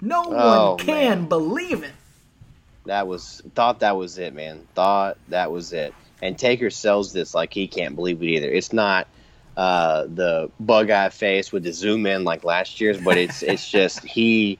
No 0.00 0.24
Oh, 0.26 0.70
one 0.70 0.78
can 0.78 1.20
man. 1.20 1.28
believe 1.28 1.82
it. 1.84 1.92
That 2.86 3.06
was 3.06 3.42
thought 3.54 3.80
that 3.80 3.96
was 3.96 4.18
it, 4.18 4.34
man. 4.34 4.66
Thought 4.74 5.18
that 5.28 5.52
was 5.52 5.72
it. 5.72 5.94
And 6.22 6.36
Taker 6.38 6.70
sells 6.70 7.12
this 7.12 7.34
like 7.34 7.52
he 7.52 7.68
can't 7.68 7.94
believe 7.94 8.22
it 8.22 8.26
either. 8.26 8.50
It's 8.50 8.72
not 8.72 9.06
uh, 9.56 10.04
the 10.08 10.50
bug 10.58 10.90
eye 10.90 11.10
face 11.10 11.52
with 11.52 11.62
the 11.62 11.72
zoom 11.72 12.06
in 12.06 12.24
like 12.24 12.42
last 12.44 12.80
year's, 12.80 12.98
but 13.00 13.16
it's 13.18 13.42
it's 13.42 13.68
just 13.68 14.02
he 14.04 14.58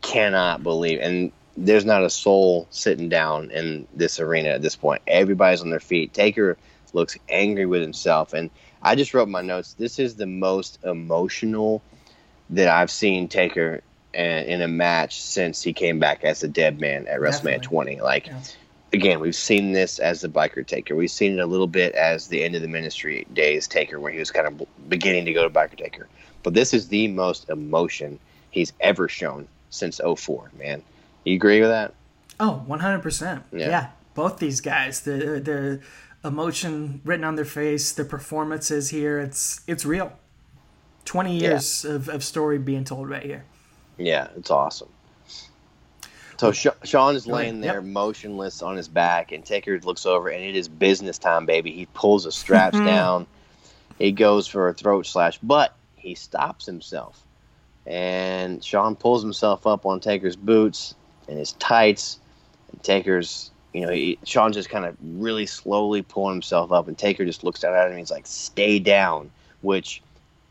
cannot 0.00 0.62
believe. 0.62 1.00
And 1.00 1.32
there's 1.56 1.84
not 1.84 2.02
a 2.02 2.10
soul 2.10 2.66
sitting 2.70 3.08
down 3.08 3.50
in 3.50 3.86
this 3.94 4.18
arena 4.20 4.50
at 4.50 4.62
this 4.62 4.76
point. 4.76 5.02
Everybody's 5.06 5.60
on 5.60 5.70
their 5.70 5.80
feet. 5.80 6.12
Taker 6.14 6.56
looks 6.92 7.18
angry 7.28 7.66
with 7.66 7.82
himself, 7.82 8.32
and 8.32 8.50
I 8.82 8.94
just 8.94 9.14
wrote 9.14 9.28
my 9.28 9.42
notes. 9.42 9.74
This 9.74 9.98
is 9.98 10.16
the 10.16 10.26
most 10.26 10.78
emotional 10.84 11.82
that 12.50 12.68
I've 12.68 12.90
seen 12.90 13.28
Taker 13.28 13.82
in, 14.12 14.60
a 14.60 14.68
match 14.68 15.20
since 15.20 15.62
he 15.62 15.72
came 15.72 15.98
back 15.98 16.24
as 16.24 16.42
a 16.42 16.48
dead 16.48 16.80
man 16.80 17.06
at 17.06 17.20
WrestleMania 17.20 17.62
20. 17.62 18.00
Like, 18.00 18.26
Yeah. 18.26 18.40
again, 18.92 19.20
we've 19.20 19.34
seen 19.34 19.72
this 19.72 19.98
as 19.98 20.20
the 20.20 20.28
biker 20.28 20.66
Taker. 20.66 20.94
We've 20.94 21.10
seen 21.10 21.38
it 21.38 21.40
a 21.40 21.46
little 21.46 21.66
bit 21.66 21.94
as 21.94 22.28
the 22.28 22.42
end 22.44 22.54
of 22.54 22.62
the 22.62 22.68
ministry 22.68 23.26
days 23.32 23.66
Taker, 23.66 23.98
where 24.00 24.12
he 24.12 24.18
was 24.18 24.30
kind 24.30 24.46
of 24.46 24.66
beginning 24.88 25.24
to 25.26 25.32
go 25.32 25.48
to 25.48 25.50
biker 25.50 25.76
Taker. 25.78 26.08
But 26.42 26.54
this 26.54 26.74
is 26.74 26.88
the 26.88 27.08
most 27.08 27.48
emotion 27.48 28.18
he's 28.50 28.72
ever 28.80 29.08
shown 29.08 29.48
since 29.70 29.98
04, 29.98 30.50
man. 30.58 30.82
You 31.24 31.34
agree 31.34 31.60
with 31.60 31.70
that? 31.70 31.94
Oh, 32.40 32.64
100%. 32.68 33.42
Yeah. 33.52 33.68
Yeah. 33.68 33.88
Both 34.14 34.38
these 34.38 34.60
guys, 34.60 35.00
the 35.00 35.40
their 35.42 35.80
emotion 36.24 37.00
written 37.04 37.24
on 37.24 37.34
their 37.36 37.46
face, 37.46 37.92
their 37.92 38.04
performances 38.04 38.90
here, 38.90 39.18
it's 39.18 39.62
it's 39.66 39.84
real. 39.84 40.12
20 41.04 41.36
years 41.36 41.84
of, 41.84 42.08
of 42.08 42.22
story 42.22 42.58
being 42.58 42.84
told 42.84 43.08
right 43.08 43.24
here. 43.24 43.44
Yeah, 43.98 44.28
it's 44.36 44.50
awesome. 44.50 44.88
So 46.36 46.50
Shawn 46.50 47.14
is 47.14 47.26
laying 47.26 47.60
there 47.60 47.74
Yep. 47.74 47.84
motionless 47.84 48.62
on 48.62 48.76
his 48.76 48.88
back, 48.88 49.30
and 49.30 49.44
Taker 49.44 49.78
looks 49.80 50.06
over, 50.06 50.28
and 50.28 50.42
it 50.42 50.56
is 50.56 50.68
business 50.68 51.18
time, 51.18 51.46
baby. 51.46 51.70
He 51.70 51.86
pulls 51.86 52.24
the 52.24 52.32
straps 52.32 52.76
mm-hmm. 52.76 52.86
down. 52.86 53.26
He 53.98 54.10
goes 54.10 54.48
for 54.48 54.68
a 54.68 54.74
throat 54.74 55.06
slash, 55.06 55.38
but 55.40 55.76
he 55.94 56.16
stops 56.16 56.66
himself. 56.66 57.24
And 57.86 58.64
Shawn 58.64 58.96
pulls 58.96 59.22
himself 59.22 59.66
up 59.66 59.86
on 59.86 60.00
Taker's 60.00 60.34
boots 60.34 60.94
and 61.32 61.38
his 61.38 61.52
tights. 61.52 62.20
And 62.70 62.82
Taker's, 62.82 63.50
you 63.72 63.80
know, 63.80 63.90
he, 63.92 64.18
Shawn 64.24 64.52
just 64.52 64.68
kind 64.68 64.84
of 64.84 64.96
really 65.02 65.46
slowly 65.46 66.02
pulling 66.02 66.34
himself 66.34 66.70
up, 66.70 66.88
and 66.88 66.96
Taker 66.96 67.24
just 67.24 67.42
looks 67.42 67.60
down 67.60 67.74
at 67.74 67.86
him. 67.86 67.90
And 67.90 67.98
he's 67.98 68.10
like, 68.10 68.26
"Stay 68.26 68.78
down," 68.78 69.30
which 69.62 70.02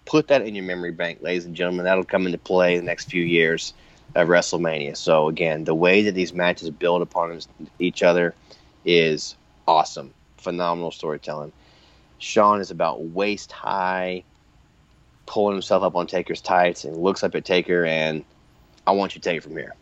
put 0.05 0.27
that 0.27 0.41
in 0.41 0.55
your 0.55 0.65
memory 0.65 0.91
bank, 0.91 1.19
ladies 1.21 1.45
and 1.45 1.55
gentlemen. 1.55 1.85
That'll 1.85 2.03
come 2.03 2.25
into 2.25 2.37
play 2.37 2.77
the 2.77 2.83
next 2.83 3.09
few 3.09 3.23
years 3.23 3.73
of 4.15 4.27
WrestleMania. 4.27 4.97
So 4.97 5.27
again, 5.27 5.63
the 5.63 5.75
way 5.75 6.01
that 6.03 6.13
these 6.13 6.33
matches 6.33 6.69
build 6.69 7.01
upon 7.01 7.39
each 7.79 8.03
other 8.03 8.35
is 8.83 9.35
awesome. 9.67 10.13
Phenomenal 10.37 10.91
storytelling. 10.91 11.53
Shawn 12.17 12.59
is 12.59 12.71
about 12.71 13.01
waist 13.01 13.51
high, 13.51 14.23
pulling 15.27 15.55
himself 15.55 15.83
up 15.83 15.95
on 15.95 16.07
Taker's 16.07 16.41
tights, 16.41 16.83
and 16.83 16.97
looks 16.97 17.23
up 17.23 17.35
at 17.35 17.45
Taker 17.45 17.85
and 17.85 18.25
I 18.85 18.91
want 18.91 19.15
you 19.15 19.21
to 19.21 19.29
take 19.29 19.37
it 19.37 19.43
from 19.43 19.55
here. 19.55 19.75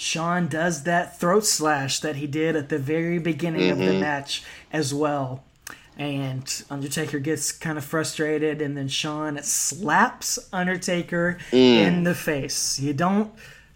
Shawn 0.00 0.48
does 0.48 0.84
that 0.84 1.20
throat 1.20 1.44
slash 1.44 2.00
that 2.00 2.16
he 2.16 2.26
did 2.26 2.56
at 2.56 2.70
the 2.70 2.78
very 2.78 3.18
beginning 3.18 3.68
of 3.68 3.76
the 3.76 3.84
Mhm. 3.84 4.00
match 4.00 4.42
as 4.72 4.94
well. 4.94 5.44
And 5.98 6.50
Undertaker 6.70 7.18
gets 7.18 7.52
kind 7.52 7.76
of 7.76 7.84
frustrated, 7.84 8.62
and 8.62 8.78
then 8.78 8.88
Shawn 8.88 9.38
slaps 9.42 10.38
Undertaker 10.54 11.36
in 11.52 12.04
the 12.04 12.14
face. 12.14 12.80
You 12.80 12.94
don't 12.94 13.30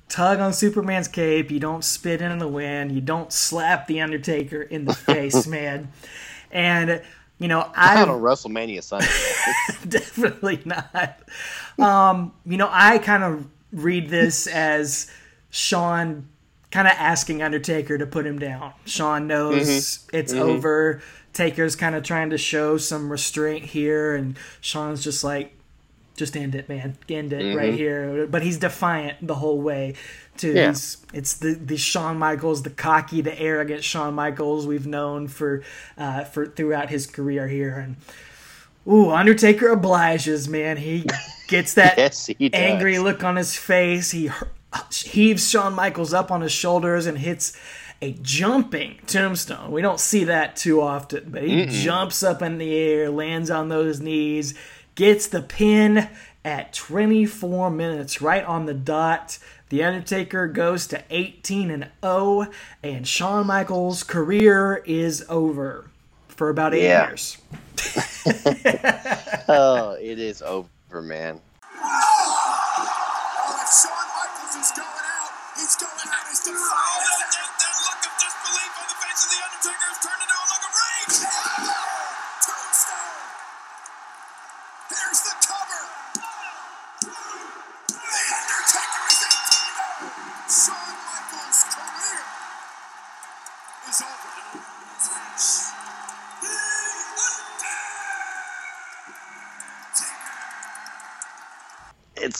tug 0.08 0.38
on 0.40 0.54
Superman's 0.54 1.08
cape, 1.08 1.50
you 1.50 1.60
don't 1.60 1.84
spit 1.84 2.22
in 2.22 2.38
the 2.38 2.48
wind, 2.48 2.92
you 2.92 3.02
don't 3.02 3.30
slap 3.30 3.86
the 3.86 4.00
Undertaker 4.00 4.62
in 4.62 4.86
the 4.86 4.94
face, 5.10 5.46
man. 5.46 5.88
And, 6.50 7.02
you 7.38 7.48
know, 7.48 7.70
I 7.76 7.96
Not 7.96 8.08
on 8.08 8.22
WrestleMania 8.22 8.82
Sunday. 8.82 9.08
definitely 9.86 10.62
not. 10.64 11.20
Um, 11.78 12.32
you 12.46 12.56
know, 12.56 12.70
I 12.72 12.96
kind 12.96 13.22
of 13.24 13.44
read 13.72 14.08
this 14.08 14.46
as 14.46 15.10
Shawn 15.54 16.26
kind 16.72 16.88
of 16.88 16.94
asking 16.94 17.40
Undertaker 17.40 17.96
to 17.96 18.06
put 18.06 18.26
him 18.26 18.40
down. 18.40 18.72
Shawn 18.86 19.28
knows 19.28 19.68
mm-hmm. 19.68 20.16
it's 20.16 20.32
mm-hmm. 20.32 20.42
over. 20.42 21.00
Taker's 21.32 21.76
kind 21.76 21.94
of 21.94 22.02
trying 22.02 22.30
to 22.30 22.38
show 22.38 22.76
some 22.76 23.08
restraint 23.08 23.64
here, 23.64 24.16
and 24.16 24.36
Shawn's 24.60 25.04
just 25.04 25.22
like, 25.22 25.56
just 26.16 26.36
end 26.36 26.56
it, 26.56 26.68
man. 26.68 26.98
End 27.08 27.32
it 27.32 27.56
right 27.56 27.68
mm-hmm. 27.68 27.76
here. 27.76 28.26
But 28.26 28.42
he's 28.42 28.58
defiant 28.58 29.24
the 29.24 29.36
whole 29.36 29.60
way. 29.60 29.94
Too. 30.36 30.54
Yeah. 30.54 30.70
He's, 30.70 30.96
it's 31.12 31.34
the 31.34 31.54
the 31.54 31.76
Shawn 31.76 32.18
Michaels, 32.18 32.64
the 32.64 32.70
cocky, 32.70 33.20
the 33.20 33.38
arrogant 33.38 33.84
Shawn 33.84 34.14
Michaels 34.14 34.66
we've 34.66 34.88
known 34.88 35.28
for 35.28 35.62
uh, 35.96 36.24
for 36.24 36.46
throughout 36.46 36.90
his 36.90 37.06
career 37.06 37.46
here, 37.46 37.78
and 37.78 37.96
Ooh, 38.92 39.12
Undertaker 39.12 39.68
obliges, 39.68 40.48
man. 40.48 40.78
He 40.78 41.06
gets 41.46 41.74
that 41.74 41.96
yes, 41.98 42.28
angry 42.52 42.98
look 42.98 43.22
on 43.22 43.36
his 43.36 43.56
face. 43.56 44.10
He 44.10 44.30
heaves 44.90 45.48
Shawn 45.50 45.74
Michaels 45.74 46.12
up 46.14 46.30
on 46.30 46.40
his 46.40 46.52
shoulders 46.52 47.06
and 47.06 47.18
hits 47.18 47.56
a 48.02 48.12
jumping 48.22 48.98
tombstone. 49.06 49.70
We 49.72 49.80
don't 49.82 50.00
see 50.00 50.24
that 50.24 50.56
too 50.56 50.80
often, 50.80 51.30
but 51.30 51.42
he 51.44 51.66
jumps 51.66 52.22
up 52.22 52.42
in 52.42 52.58
the 52.58 52.74
air, 52.74 53.10
lands 53.10 53.50
on 53.50 53.68
those 53.68 54.00
knees, 54.00 54.54
gets 54.94 55.26
the 55.28 55.40
pin 55.42 56.08
at 56.44 56.72
24 56.74 57.70
minutes, 57.70 58.20
right 58.20 58.44
on 58.44 58.66
the 58.66 58.74
dot. 58.74 59.38
The 59.70 59.82
Undertaker 59.84 60.46
goes 60.46 60.86
to 60.88 61.02
18 61.10 61.70
and 61.70 61.88
0, 62.04 62.48
and 62.82 63.08
Shawn 63.08 63.46
Michaels' 63.46 64.02
career 64.02 64.82
is 64.84 65.24
over 65.28 65.90
for 66.28 66.50
about 66.50 66.74
eight 66.74 66.84
Yeah. 66.84 67.08
years. 67.08 67.38
Oh, 69.48 69.92
it 70.00 70.18
is 70.18 70.42
over, 70.42 70.68
man. 71.02 71.40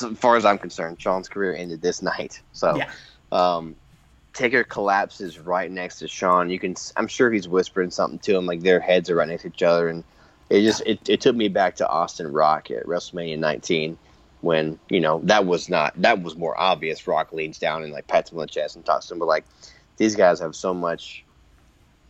As 0.03 0.19
far 0.19 0.37
as 0.37 0.45
I'm 0.45 0.59
concerned, 0.59 1.01
Shawn's 1.01 1.29
career 1.29 1.55
ended 1.55 1.83
this 1.83 2.03
night. 2.03 2.43
So, 2.53 2.77
Yeah. 2.77 2.91
um, 3.33 3.77
Taker 4.35 4.65
collapses 4.65 5.39
right 5.39 5.71
next 5.71 5.99
to 6.01 6.09
Shawn. 6.09 6.51
You 6.51 6.59
can, 6.59 6.75
I'm 6.97 7.07
sure 7.07 7.31
he's 7.31 7.49
whispering 7.49 7.91
something 7.91 8.19
to 8.21 8.37
him, 8.37 8.47
like 8.47 8.61
their 8.61 8.81
heads 8.81 9.09
are 9.11 9.15
right 9.17 9.29
next 9.29 9.43
to 9.43 9.49
each 9.49 9.63
other, 9.63 9.89
and 9.89 10.05
it 10.51 10.63
just 10.63 10.83
it, 10.87 11.09
it 11.09 11.21
took 11.21 11.37
me 11.37 11.49
back 11.49 11.77
to 11.77 11.89
Austin 11.89 12.31
Rock 12.33 12.71
at 12.71 12.87
WrestleMania 12.87 13.39
19 13.39 13.99
when 14.41 14.79
you 14.91 15.01
know 15.01 15.21
that 15.25 15.47
was 15.47 15.69
not 15.71 15.95
that 16.03 16.23
was 16.23 16.37
more 16.37 16.59
obvious. 16.61 17.07
Rock 17.07 17.33
leans 17.33 17.59
down 17.59 17.83
and 17.83 17.93
like 17.93 18.07
pats 18.09 18.31
him 18.33 18.39
on 18.39 18.43
the 18.43 18.49
chest 18.49 18.77
and 18.77 18.85
talks 18.85 19.07
to 19.07 19.15
him, 19.15 19.21
but 19.21 19.29
like 19.29 19.45
these 19.97 20.17
guys 20.17 20.41
have 20.41 20.57
so 20.57 20.75
much. 20.75 21.25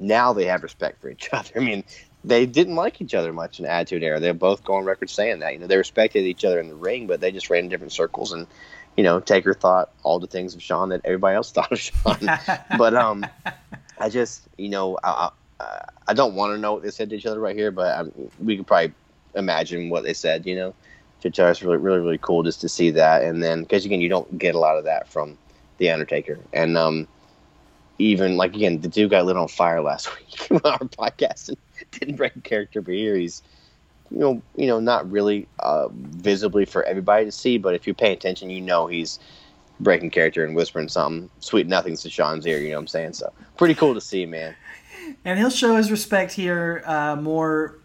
Now 0.00 0.32
they 0.32 0.46
have 0.46 0.62
respect 0.62 1.00
for 1.00 1.10
each 1.10 1.28
other. 1.32 1.50
I 1.56 1.60
mean, 1.60 1.84
they 2.24 2.46
didn't 2.46 2.74
like 2.74 3.00
each 3.00 3.14
other 3.14 3.32
much 3.32 3.60
in 3.60 3.66
Attitude 3.66 4.02
Era. 4.02 4.18
They're 4.18 4.34
both 4.34 4.64
going 4.64 4.84
record 4.84 5.10
saying 5.10 5.40
that. 5.40 5.52
You 5.52 5.58
know, 5.58 5.66
they 5.66 5.76
respected 5.76 6.24
each 6.24 6.44
other 6.44 6.58
in 6.58 6.68
the 6.68 6.74
ring, 6.74 7.06
but 7.06 7.20
they 7.20 7.30
just 7.30 7.50
ran 7.50 7.64
in 7.64 7.68
different 7.68 7.92
circles. 7.92 8.32
And 8.32 8.46
you 8.96 9.04
know, 9.04 9.20
Taker 9.20 9.54
thought 9.54 9.90
all 10.02 10.18
the 10.18 10.26
things 10.26 10.54
of 10.54 10.62
Shawn 10.62 10.88
that 10.88 11.02
everybody 11.04 11.36
else 11.36 11.52
thought 11.52 11.70
of 11.70 11.78
Shawn. 11.78 12.18
but 12.78 12.94
um, 12.94 13.26
I 13.98 14.08
just 14.08 14.42
you 14.56 14.70
know 14.70 14.98
I 15.04 15.30
I, 15.60 15.84
I 16.08 16.14
don't 16.14 16.34
want 16.34 16.54
to 16.54 16.58
know 16.58 16.72
what 16.72 16.82
they 16.82 16.90
said 16.90 17.10
to 17.10 17.16
each 17.16 17.26
other 17.26 17.40
right 17.40 17.56
here, 17.56 17.70
but 17.70 18.06
I, 18.06 18.10
we 18.42 18.56
could 18.56 18.66
probably 18.66 18.94
imagine 19.34 19.90
what 19.90 20.04
they 20.04 20.14
said. 20.14 20.46
You 20.46 20.56
know, 20.56 20.74
to 21.20 21.28
each 21.28 21.38
other. 21.38 21.50
It's 21.50 21.62
really 21.62 21.76
really 21.76 22.00
really 22.00 22.18
cool 22.18 22.42
just 22.42 22.62
to 22.62 22.68
see 22.68 22.90
that. 22.92 23.22
And 23.22 23.42
then 23.42 23.62
because 23.62 23.84
again, 23.84 24.00
you 24.00 24.08
don't 24.08 24.38
get 24.38 24.54
a 24.54 24.58
lot 24.58 24.78
of 24.78 24.84
that 24.84 25.08
from 25.08 25.36
the 25.78 25.90
Undertaker. 25.90 26.38
And 26.52 26.78
um, 26.78 27.06
even 27.98 28.36
like 28.36 28.54
again, 28.54 28.80
the 28.80 28.88
dude 28.88 29.10
got 29.10 29.26
lit 29.26 29.36
on 29.36 29.48
fire 29.48 29.82
last 29.82 30.08
week 30.16 30.50
on 30.50 30.72
our 30.72 30.78
podcast 30.78 31.48
and 31.48 31.58
didn't 32.00 32.16
break 32.16 32.42
character, 32.44 32.80
but 32.80 32.94
here 32.94 33.16
he's 33.16 33.42
you 34.10 34.18
know 34.18 34.42
you 34.56 34.66
know 34.66 34.80
not 34.80 35.10
really 35.10 35.48
uh, 35.60 35.88
visibly 35.90 36.64
for 36.64 36.84
everybody 36.84 37.24
to 37.24 37.32
see, 37.32 37.58
but 37.58 37.74
if 37.74 37.86
you 37.86 37.94
pay 37.94 38.12
attention, 38.12 38.50
you 38.50 38.60
know 38.60 38.86
he's 38.86 39.18
breaking 39.80 40.10
character 40.10 40.44
and 40.44 40.54
whispering 40.54 40.88
something 40.88 41.28
sweet 41.40 41.66
nothings 41.66 42.02
to 42.02 42.10
Shawn's 42.10 42.46
ear. 42.46 42.58
You 42.58 42.70
know 42.70 42.76
what 42.76 42.82
I'm 42.82 42.86
saying? 42.88 43.12
So 43.14 43.32
pretty 43.56 43.74
cool 43.74 43.94
to 43.94 44.00
see, 44.00 44.26
man. 44.26 44.54
And 45.24 45.38
he'll 45.38 45.50
show 45.50 45.76
his 45.76 45.90
respect 45.90 46.32
here 46.32 46.82
uh, 46.86 47.16
more. 47.16 47.78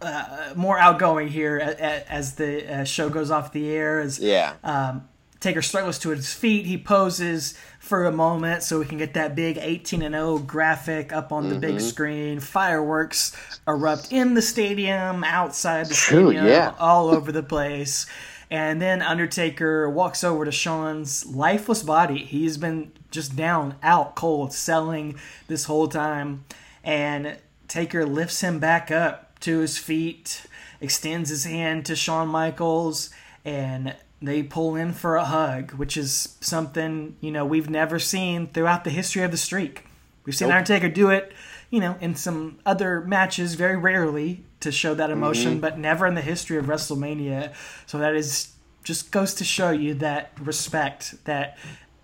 Uh, 0.00 0.52
more 0.54 0.78
outgoing 0.78 1.26
here 1.26 1.58
as 1.58 2.36
the 2.36 2.72
uh, 2.72 2.84
show 2.84 3.08
goes 3.08 3.32
off 3.32 3.50
the 3.50 3.68
air. 3.68 3.98
As 3.98 4.20
yeah, 4.20 4.54
um, 4.62 5.08
Taker 5.40 5.60
struggles 5.60 5.98
to 6.00 6.10
his 6.10 6.32
feet. 6.32 6.66
He 6.66 6.78
poses 6.78 7.58
for 7.88 8.04
a 8.04 8.12
moment 8.12 8.62
so 8.62 8.78
we 8.78 8.84
can 8.84 8.98
get 8.98 9.14
that 9.14 9.34
big 9.34 9.58
18 9.58 10.02
and 10.02 10.14
0 10.14 10.38
graphic 10.38 11.12
up 11.12 11.32
on 11.32 11.48
the 11.48 11.54
mm-hmm. 11.54 11.60
big 11.60 11.80
screen. 11.80 12.38
Fireworks 12.38 13.34
erupt 13.66 14.12
in 14.12 14.34
the 14.34 14.42
stadium, 14.42 15.24
outside 15.24 15.86
the 15.86 15.94
True, 15.94 16.26
stadium, 16.26 16.46
yeah. 16.46 16.74
all 16.78 17.08
over 17.08 17.32
the 17.32 17.42
place. 17.42 18.06
And 18.50 18.80
then 18.80 19.02
Undertaker 19.02 19.90
walks 19.90 20.22
over 20.22 20.44
to 20.44 20.52
Shawn's 20.52 21.26
lifeless 21.26 21.82
body. 21.82 22.18
He's 22.18 22.56
been 22.56 22.92
just 23.10 23.36
down, 23.36 23.74
out 23.82 24.14
cold, 24.14 24.52
selling 24.52 25.18
this 25.48 25.64
whole 25.64 25.88
time. 25.88 26.44
And 26.82 27.38
Taker 27.68 28.06
lifts 28.06 28.40
him 28.40 28.58
back 28.58 28.90
up 28.90 29.38
to 29.40 29.58
his 29.58 29.76
feet, 29.78 30.46
extends 30.80 31.30
his 31.30 31.44
hand 31.44 31.84
to 31.86 31.96
Shawn 31.96 32.28
Michaels, 32.28 33.10
and 33.44 33.94
they 34.20 34.42
pull 34.42 34.74
in 34.74 34.92
for 34.92 35.16
a 35.16 35.24
hug, 35.24 35.72
which 35.72 35.96
is 35.96 36.36
something, 36.40 37.16
you 37.20 37.30
know, 37.30 37.44
we've 37.44 37.70
never 37.70 37.98
seen 37.98 38.48
throughout 38.48 38.84
the 38.84 38.90
history 38.90 39.22
of 39.22 39.30
the 39.30 39.36
streak. 39.36 39.84
We've 40.24 40.34
seen 40.34 40.48
nope. 40.48 40.58
Undertaker 40.58 40.88
do 40.88 41.10
it, 41.10 41.32
you 41.70 41.80
know, 41.80 41.96
in 42.00 42.14
some 42.14 42.58
other 42.66 43.00
matches 43.00 43.54
very 43.54 43.76
rarely 43.76 44.44
to 44.60 44.72
show 44.72 44.94
that 44.94 45.10
emotion, 45.10 45.52
mm-hmm. 45.52 45.60
but 45.60 45.78
never 45.78 46.06
in 46.06 46.14
the 46.14 46.20
history 46.20 46.56
of 46.56 46.66
WrestleMania. 46.66 47.54
So 47.86 47.98
that 47.98 48.14
is 48.14 48.52
just 48.82 49.10
goes 49.10 49.34
to 49.34 49.44
show 49.44 49.70
you 49.70 49.94
that 49.94 50.32
respect 50.40 51.24
that 51.24 51.58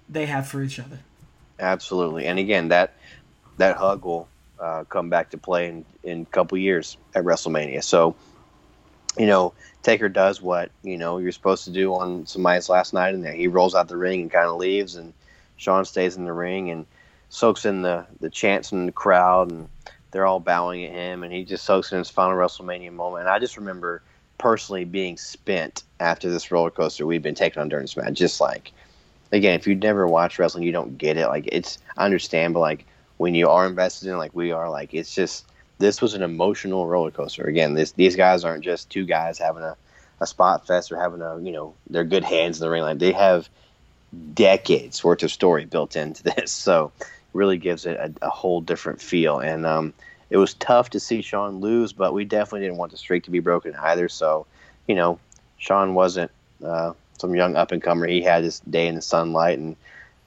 they 0.08 0.26
have 0.26 0.46
for 0.46 0.62
each 0.62 0.78
other. 0.78 1.00
Absolutely. 1.58 2.26
And 2.26 2.38
again, 2.38 2.68
that 2.68 2.94
that 3.56 3.76
hug 3.76 4.04
will 4.04 4.28
uh, 4.60 4.84
come 4.84 5.08
back 5.08 5.30
to 5.30 5.38
play 5.38 5.68
in, 5.68 5.84
in 6.02 6.22
a 6.22 6.24
couple 6.26 6.58
years 6.58 6.96
at 7.14 7.24
WrestleMania. 7.24 7.82
So, 7.82 8.14
you 9.16 9.26
know, 9.26 9.54
Taker 9.84 10.08
does 10.08 10.40
what 10.40 10.70
you 10.82 10.96
know 10.96 11.18
you're 11.18 11.30
supposed 11.30 11.64
to 11.64 11.70
do 11.70 11.94
on 11.94 12.26
somebody's 12.26 12.68
last 12.68 12.92
night 12.92 13.20
there. 13.22 13.34
He 13.34 13.46
rolls 13.46 13.74
out 13.74 13.88
the 13.88 13.96
ring 13.96 14.22
and 14.22 14.30
kind 14.30 14.48
of 14.48 14.56
leaves, 14.56 14.96
and 14.96 15.12
Shawn 15.56 15.84
stays 15.84 16.16
in 16.16 16.24
the 16.24 16.32
ring 16.32 16.70
and 16.70 16.86
soaks 17.28 17.64
in 17.64 17.82
the 17.82 18.06
the 18.20 18.30
chants 18.30 18.72
in 18.72 18.86
the 18.86 18.92
crowd, 18.92 19.50
and 19.50 19.68
they're 20.10 20.26
all 20.26 20.40
bowing 20.40 20.84
at 20.84 20.92
him, 20.92 21.22
and 21.22 21.32
he 21.32 21.44
just 21.44 21.64
soaks 21.64 21.92
in 21.92 21.98
his 21.98 22.10
final 22.10 22.36
WrestleMania 22.36 22.92
moment. 22.92 23.22
And 23.22 23.28
I 23.28 23.38
just 23.38 23.58
remember 23.58 24.02
personally 24.38 24.84
being 24.84 25.16
spent 25.16 25.84
after 26.00 26.30
this 26.30 26.50
roller 26.50 26.70
coaster 26.70 27.06
we've 27.06 27.22
been 27.22 27.34
taken 27.34 27.60
on 27.60 27.68
during 27.68 27.84
this 27.84 27.96
match. 27.96 28.14
Just 28.14 28.40
like 28.40 28.72
again, 29.32 29.54
if 29.54 29.66
you've 29.66 29.82
never 29.82 30.08
watched 30.08 30.38
wrestling, 30.38 30.64
you 30.64 30.72
don't 30.72 30.96
get 30.96 31.18
it. 31.18 31.26
Like 31.28 31.46
it's 31.52 31.78
I 31.98 32.06
understand, 32.06 32.54
but 32.54 32.60
like 32.60 32.86
when 33.18 33.34
you 33.34 33.48
are 33.48 33.66
invested 33.66 34.08
in, 34.08 34.16
like 34.16 34.34
we 34.34 34.50
are, 34.50 34.70
like 34.70 34.94
it's 34.94 35.14
just 35.14 35.44
this 35.78 36.00
was 36.00 36.14
an 36.14 36.22
emotional 36.22 36.86
roller 36.86 37.10
coaster. 37.10 37.44
Again, 37.44 37.74
this 37.74 37.92
these 37.92 38.16
guys 38.16 38.44
aren't 38.44 38.64
just 38.64 38.90
two 38.90 39.04
guys 39.04 39.38
having 39.38 39.62
a, 39.62 39.76
a 40.20 40.26
spot 40.26 40.66
fest 40.66 40.92
or 40.92 40.98
having 40.98 41.22
a 41.22 41.40
you 41.40 41.52
know 41.52 41.74
they're 41.90 42.04
good 42.04 42.24
hands 42.24 42.60
in 42.60 42.64
the 42.64 42.70
ring. 42.70 42.82
Like 42.82 42.98
they 42.98 43.12
have 43.12 43.48
decades 44.32 45.02
worth 45.02 45.22
of 45.22 45.32
story 45.32 45.64
built 45.64 45.96
into 45.96 46.22
this, 46.36 46.52
so 46.52 46.92
really 47.32 47.58
gives 47.58 47.86
it 47.86 47.96
a, 47.96 48.12
a 48.26 48.30
whole 48.30 48.60
different 48.60 49.00
feel. 49.00 49.40
And 49.40 49.66
um, 49.66 49.92
it 50.30 50.36
was 50.36 50.54
tough 50.54 50.90
to 50.90 51.00
see 51.00 51.20
Shawn 51.22 51.60
lose, 51.60 51.92
but 51.92 52.14
we 52.14 52.24
definitely 52.24 52.60
didn't 52.60 52.78
want 52.78 52.92
the 52.92 52.98
streak 52.98 53.24
to 53.24 53.30
be 53.30 53.40
broken 53.40 53.74
either. 53.74 54.08
So 54.08 54.46
you 54.86 54.94
know, 54.94 55.18
Shawn 55.58 55.94
wasn't 55.94 56.30
uh, 56.64 56.92
some 57.18 57.34
young 57.34 57.56
up 57.56 57.72
and 57.72 57.82
comer. 57.82 58.06
He 58.06 58.22
had 58.22 58.44
his 58.44 58.60
day 58.60 58.86
in 58.86 58.94
the 58.94 59.02
sunlight, 59.02 59.58
and 59.58 59.76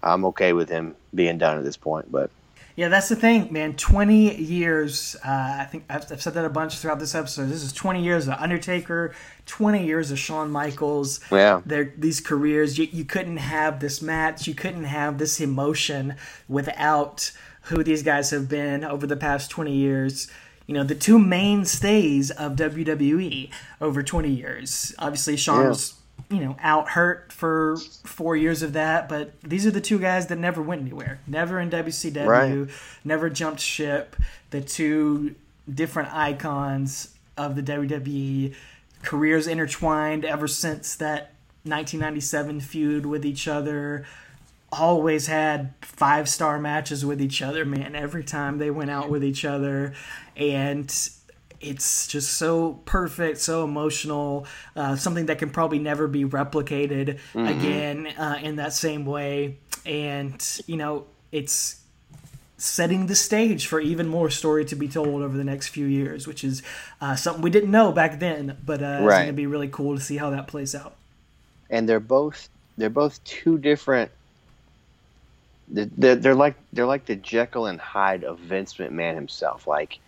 I'm 0.04 0.26
okay 0.26 0.54
with 0.54 0.70
him 0.70 0.96
being 1.14 1.38
done 1.38 1.58
at 1.58 1.64
this 1.64 1.78
point. 1.78 2.12
But 2.12 2.30
yeah, 2.78 2.90
that's 2.90 3.10
the 3.10 3.16
thing, 3.16 3.52
man. 3.52 3.76
20 3.76 4.36
years. 4.36 5.16
Uh, 5.26 5.58
I 5.62 5.66
think 5.66 5.86
I've, 5.90 6.12
I've, 6.12 6.22
said 6.22 6.36
that 6.36 6.46
a 6.46 6.50
bunch 6.50 6.78
throughout 6.78 7.00
this 7.00 7.16
episode. 7.16 7.48
This 7.48 7.64
is 7.64 7.74
20 7.74 8.04
years 8.04 8.28
of 8.28 8.36
Undertaker, 8.36 9.16
20 9.48 9.84
years 9.84 10.12
of 10.12 10.20
Shawn 10.20 10.52
Michaels. 10.52 11.20
Yeah. 11.32 11.62
These 11.66 12.22
careers, 12.22 12.78
you, 12.78 12.88
you 12.92 13.04
couldn't 13.04 13.38
have 13.38 13.80
this 13.80 14.00
match, 14.00 14.46
you 14.46 14.54
couldn't 14.54 14.84
have 14.84 15.18
this 15.18 15.42
emotion 15.42 16.18
without 16.48 17.32
who 17.64 17.84
these 17.84 18.04
guys 18.04 18.30
have 18.30 18.48
been 18.48 18.84
over 18.84 19.08
the 19.08 19.18
past 19.18 19.50
20 19.50 19.74
years. 19.74 20.30
You 20.68 20.76
know, 20.76 20.84
the 20.84 20.94
two 20.94 21.18
mainstays 21.18 22.30
of 22.30 22.58
WWE 22.58 23.50
over 23.82 24.04
20 24.04 24.30
years. 24.30 24.94
Obviously, 25.00 25.36
Shawn 25.36 25.74
you 26.30 26.40
know, 26.40 26.58
out 26.62 26.90
hurt 26.90 27.32
for 27.32 27.78
four 28.04 28.36
years 28.36 28.62
of 28.62 28.74
that. 28.74 29.08
But 29.08 29.40
these 29.42 29.66
are 29.66 29.72
the 29.72 29.82
two 29.82 30.00
guys 30.00 30.28
that 30.28 30.38
never 30.38 30.62
went 30.62 30.82
anywhere. 30.82 31.20
Never 31.26 31.60
in 31.60 31.70
WCW. 31.70 32.28
Right. 32.28 32.76
Never 33.04 33.30
jumped 33.30 33.62
ship. 33.62 34.16
The 34.50 34.62
two 34.62 35.36
different 35.74 36.14
icons 36.14 37.14
of 37.38 37.56
the 37.56 37.64
WWE. 37.64 38.54
Careers 39.04 39.48
intertwined 39.48 40.26
ever 40.26 40.48
since 40.48 40.96
that 40.96 41.32
1997 41.64 42.62
feud 42.62 43.06
with 43.06 43.26
each 43.26 43.48
other. 43.48 44.06
Always 44.70 45.28
had 45.28 45.74
five 45.82 46.28
star 46.28 46.60
matches 46.60 47.06
with 47.06 47.22
each 47.22 47.42
other, 47.42 47.64
man. 47.64 47.96
Every 47.96 48.24
time 48.24 48.58
they 48.58 48.70
went 48.70 48.92
out 48.92 49.10
with 49.10 49.24
each 49.24 49.46
other. 49.46 49.94
And 50.36 50.94
it's 51.60 52.08
just 52.08 52.34
so 52.34 52.74
perfect, 52.86 53.40
so 53.40 53.64
emotional, 53.64 54.46
uh, 54.76 54.96
something 54.96 55.28
that 55.28 55.40
can 55.40 55.50
probably 55.50 55.80
never 55.80 56.08
be 56.08 56.26
replicated 56.26 57.20
mm-hmm. 57.34 57.48
again 57.48 58.08
uh, 58.18 58.40
in 58.42 58.58
that 58.58 58.74
same 58.74 59.06
way. 59.06 59.58
And, 59.86 60.44
you 60.68 60.78
know, 60.78 61.06
it's 61.32 61.82
setting 62.58 63.08
the 63.08 63.16
stage 63.16 63.68
for 63.68 63.80
even 63.80 64.08
more 64.08 64.30
story 64.30 64.66
to 64.66 64.76
be 64.76 64.88
told 64.88 65.22
over 65.22 65.38
the 65.38 65.44
next 65.44 65.70
few 65.70 65.86
years, 65.86 66.28
which 66.28 66.44
is 66.44 66.64
uh, 67.02 67.16
something 67.16 67.42
we 67.42 67.50
didn't 67.50 67.72
know 67.72 67.92
back 67.92 68.20
then, 68.20 68.58
but 68.66 68.82
uh, 68.82 69.00
right. 69.02 69.02
it's 69.02 69.16
going 69.16 69.28
to 69.28 69.34
be 69.34 69.48
really 69.48 69.68
cool 69.68 69.96
to 69.96 70.02
see 70.02 70.18
how 70.18 70.30
that 70.32 70.48
plays 70.48 70.74
out. 70.74 70.96
And 71.70 71.88
they're 71.88 72.00
both 72.00 72.50
they're 72.78 72.90
both 72.90 73.24
two 73.24 73.58
different 73.58 74.12
they're, 75.70 76.16
they're 76.16 76.36
like 76.36 76.56
they're 76.72 76.86
like 76.86 77.06
the 77.06 77.16
Jekyll 77.16 77.66
and 77.66 77.80
Hyde 77.80 78.24
of 78.24 78.40
Vince 78.40 78.76
McMahon 78.76 79.16
himself. 79.16 79.68
Like 79.68 80.00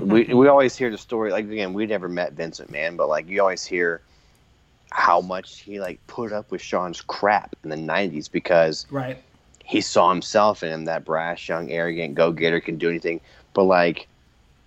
we 0.00 0.24
we 0.34 0.48
always 0.48 0.76
hear 0.76 0.90
the 0.90 0.98
story. 0.98 1.30
Like 1.30 1.46
again, 1.46 1.72
we 1.72 1.86
never 1.86 2.08
met 2.08 2.34
Vince 2.34 2.60
McMahon, 2.60 2.96
but 2.96 3.08
like 3.08 3.28
you 3.28 3.40
always 3.40 3.64
hear 3.64 4.02
how 4.90 5.20
much 5.20 5.60
he 5.60 5.80
like 5.80 6.04
put 6.06 6.32
up 6.32 6.50
with 6.50 6.60
Shawn's 6.60 7.00
crap 7.00 7.56
in 7.64 7.70
the 7.70 7.76
'90s 7.76 8.30
because 8.30 8.86
right 8.90 9.22
he 9.64 9.80
saw 9.80 10.10
himself 10.10 10.64
in 10.64 10.72
him 10.72 10.84
that 10.86 11.04
brash, 11.04 11.48
young, 11.48 11.70
arrogant 11.70 12.16
go 12.16 12.32
getter 12.32 12.60
can 12.60 12.76
do 12.76 12.88
anything. 12.88 13.20
But 13.54 13.64
like 13.64 14.08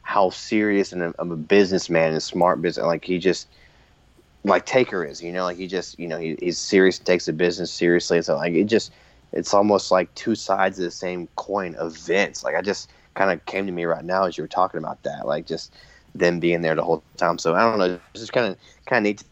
how 0.01 0.29
serious 0.29 0.93
and 0.93 1.03
of 1.03 1.31
a 1.31 1.35
businessman 1.35 2.13
and 2.13 2.23
smart 2.23 2.61
business, 2.61 2.85
like 2.85 3.05
he 3.05 3.19
just 3.19 3.47
like 4.45 4.65
Taker 4.65 5.05
is, 5.05 5.21
you 5.21 5.31
know, 5.31 5.43
like 5.43 5.57
he 5.57 5.67
just 5.67 5.99
you 5.99 6.07
know 6.07 6.17
he, 6.17 6.37
he's 6.39 6.57
serious, 6.57 6.97
takes 6.97 7.25
the 7.25 7.33
business 7.33 7.69
seriously. 7.69 8.21
So 8.21 8.35
like 8.35 8.53
it 8.53 8.63
just 8.63 8.91
it's 9.33 9.53
almost 9.53 9.91
like 9.91 10.13
two 10.15 10.35
sides 10.35 10.79
of 10.79 10.85
the 10.85 10.91
same 10.91 11.29
coin 11.35 11.75
of 11.75 11.97
Vince. 11.97 12.43
Like 12.43 12.55
I 12.55 12.61
just 12.61 12.91
kind 13.15 13.31
of 13.31 13.45
came 13.45 13.65
to 13.67 13.73
me 13.73 13.85
right 13.85 14.05
now 14.05 14.25
as 14.25 14.37
you 14.37 14.43
were 14.43 14.49
talking 14.49 14.79
about 14.79 15.03
that, 15.03 15.27
like 15.27 15.47
just 15.47 15.75
them 16.15 16.39
being 16.39 16.61
there 16.61 16.75
the 16.75 16.83
whole 16.83 17.03
time. 17.17 17.39
So 17.39 17.55
I 17.55 17.61
don't 17.63 17.79
know, 17.79 17.99
it's 18.13 18.21
just 18.21 18.33
kind 18.33 18.47
of 18.47 18.57
kind 18.87 18.99
of 18.99 19.03
neat 19.03 19.17
to 19.19 19.25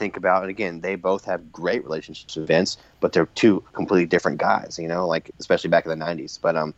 think 0.00 0.16
about, 0.16 0.42
and 0.42 0.50
again, 0.50 0.80
they 0.80 0.96
both 0.96 1.24
have 1.26 1.52
great 1.52 1.84
relationships 1.84 2.36
with 2.36 2.48
Vince, 2.48 2.78
but 3.00 3.12
they're 3.12 3.26
two 3.26 3.62
completely 3.74 4.06
different 4.06 4.38
guys, 4.38 4.78
you 4.80 4.88
know, 4.88 5.06
like 5.06 5.30
especially 5.40 5.70
back 5.70 5.86
in 5.86 5.90
the 5.90 6.04
'90s. 6.04 6.38
But 6.40 6.56
um, 6.56 6.74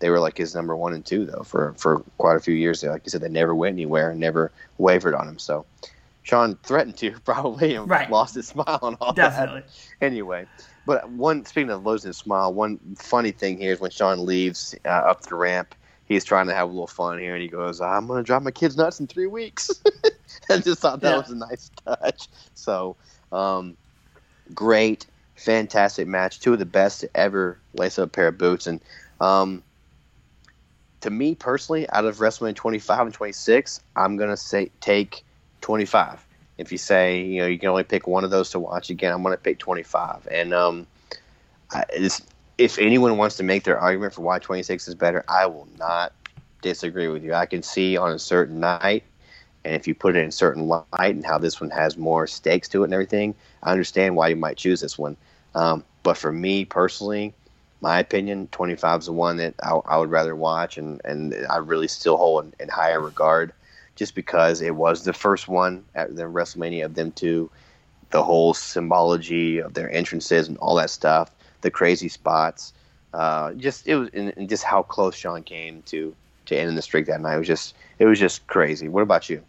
they 0.00 0.10
were 0.10 0.20
like 0.20 0.38
his 0.38 0.54
number 0.54 0.76
one 0.76 0.94
and 0.94 1.04
two 1.04 1.26
though 1.26 1.42
for 1.42 1.74
for 1.78 2.00
quite 2.18 2.36
a 2.36 2.40
few 2.40 2.54
years. 2.54 2.84
Like 2.84 3.02
you 3.06 3.10
said, 3.10 3.22
they 3.22 3.28
never 3.28 3.54
went 3.54 3.74
anywhere, 3.74 4.10
and 4.10 4.20
never 4.20 4.52
wavered 4.78 5.14
on 5.14 5.28
him. 5.28 5.38
So 5.38 5.66
Shawn 6.22 6.58
threatened 6.64 6.96
to 6.98 7.12
probably 7.24 7.74
and 7.74 7.88
Right. 7.88 8.10
lost 8.10 8.34
his 8.34 8.48
smile 8.54 8.80
and 8.82 8.96
all 9.00 9.12
Definitely. 9.14 9.62
that. 9.62 9.72
Anyway, 10.00 10.46
but 10.90 11.08
one 11.08 11.44
speaking 11.44 11.70
of 11.70 11.86
losing 11.86 12.08
his 12.08 12.18
smile, 12.18 12.52
one 12.52 12.80
funny 12.98 13.30
thing 13.30 13.58
here 13.58 13.72
is 13.72 13.80
when 13.80 13.92
Shawn 13.92 14.26
leaves 14.26 14.74
uh, 14.84 14.88
up 14.88 15.22
the 15.22 15.36
ramp. 15.36 15.76
He's 16.04 16.24
trying 16.24 16.48
to 16.48 16.52
have 16.54 16.68
a 16.68 16.72
little 16.72 16.88
fun 16.88 17.20
here, 17.20 17.32
and 17.34 17.40
he 17.40 17.48
goes, 17.48 17.80
"I'm 17.80 18.08
going 18.08 18.18
to 18.18 18.24
drive 18.26 18.42
my 18.42 18.50
kids 18.50 18.76
nuts 18.76 18.98
in 18.98 19.06
three 19.06 19.28
weeks." 19.28 19.84
I 20.50 20.58
just 20.58 20.80
thought 20.80 21.00
that 21.02 21.12
Yeah. 21.12 21.18
was 21.18 21.30
a 21.30 21.36
nice 21.36 21.70
touch. 21.86 22.26
So, 22.54 22.96
um, 23.30 23.76
great, 24.52 25.06
fantastic 25.36 26.08
match. 26.08 26.40
Two 26.40 26.54
of 26.54 26.58
the 26.58 26.66
best 26.66 27.02
to 27.02 27.16
ever 27.16 27.62
lace 27.72 27.96
up 28.00 28.08
a 28.08 28.10
pair 28.10 28.26
of 28.26 28.38
boots. 28.38 28.66
And 28.66 28.82
um, 29.20 29.62
to 31.02 31.10
me 31.10 31.36
personally, 31.36 31.88
out 31.90 32.04
of 32.04 32.16
WrestleMania 32.16 32.56
25 32.56 33.00
and 33.06 33.14
26, 33.14 33.80
I'm 33.94 34.16
gonna 34.16 34.36
say 34.36 34.72
take 34.80 35.22
25. 35.60 36.26
If 36.60 36.72
you 36.72 36.78
say 36.78 37.22
you 37.22 37.40
know 37.42 37.48
you 37.48 37.58
can 37.58 37.70
only 37.70 37.84
pick 37.84 38.06
one 38.08 38.24
of 38.24 38.30
those 38.30 38.50
to 38.52 38.60
watch 38.60 38.90
again, 38.90 39.12
I'm 39.12 39.22
gonna 39.24 39.38
pick 39.38 39.60
25. 39.60 40.28
And 40.30 40.54
um, 40.54 40.88
I, 41.72 41.84
if 42.58 42.78
anyone 42.78 43.16
wants 43.18 43.36
to 43.38 43.44
make 43.44 43.64
their 43.64 43.78
argument 43.78 44.14
for 44.14 44.22
why 44.22 44.40
26 44.40 44.88
is 44.88 44.96
better, 44.96 45.24
I 45.28 45.46
will 45.46 45.68
not 45.78 46.14
disagree 46.62 47.08
with 47.08 47.24
you. 47.24 47.34
I 47.34 47.46
can 47.46 47.62
see 47.62 47.96
on 47.98 48.12
a 48.12 48.20
certain 48.20 48.60
night 48.60 49.04
and 49.64 49.76
if 49.76 49.88
you 49.88 49.94
put 49.94 50.16
it 50.16 50.20
in 50.20 50.30
a 50.30 50.32
certain 50.32 50.68
light 50.68 50.86
and 51.16 51.26
how 51.26 51.38
this 51.38 51.60
one 51.60 51.70
has 51.70 51.98
more 51.98 52.26
stakes 52.26 52.68
to 52.70 52.82
it 52.82 52.86
and 52.86 52.94
everything, 52.94 53.36
I 53.62 53.72
understand 53.72 54.16
why 54.16 54.30
you 54.30 54.36
might 54.36 54.58
choose 54.58 54.82
this 54.82 54.98
one. 54.98 55.18
Um, 55.54 55.84
but 56.04 56.18
for 56.18 56.32
me 56.32 56.66
personally, 56.66 57.34
my 57.82 58.00
opinion, 58.00 58.48
25 58.52 59.00
is 59.00 59.06
the 59.06 59.12
one 59.12 59.38
that 59.38 59.56
I, 59.62 59.72
I 59.86 59.98
would 59.98 60.10
rather 60.10 60.36
watch, 60.36 60.78
and, 60.78 61.00
and 61.04 61.34
I 61.50 61.58
really 61.58 61.88
still 61.88 62.18
hold 62.18 62.46
in, 62.46 62.54
in 62.60 62.70
higher 62.70 63.00
regard 63.00 63.54
just 64.00 64.14
because 64.14 64.62
it 64.62 64.74
was 64.74 65.04
the 65.04 65.12
first 65.12 65.46
one 65.46 65.84
at 65.94 66.16
the 66.16 66.22
WrestleMania 66.22 66.86
of 66.86 66.94
them 66.94 67.12
two, 67.12 67.50
the 68.12 68.22
whole 68.22 68.54
symbology 68.54 69.58
of 69.58 69.74
their 69.74 69.90
entrances 69.90 70.48
and 70.48 70.56
all 70.56 70.74
that 70.74 70.88
stuff, 70.88 71.30
the 71.60 71.70
crazy 71.70 72.08
spots. 72.08 72.72
Uh, 73.12 73.52
just 73.52 73.86
it 73.86 73.96
was, 73.96 74.08
and, 74.14 74.32
and 74.38 74.48
just 74.48 74.64
how 74.64 74.82
close 74.82 75.14
Shawn 75.14 75.42
came 75.42 75.82
to 75.82 76.16
to 76.46 76.56
ending 76.56 76.76
the 76.76 76.80
streak 76.82 77.04
that 77.08 77.20
night. 77.20 77.34
It 77.34 77.40
was 77.40 77.46
just 77.46 77.74
it 77.98 78.06
was 78.06 78.18
just 78.18 78.46
crazy. 78.46 78.88
What 78.88 79.02
about 79.02 79.28
you? 79.28 79.44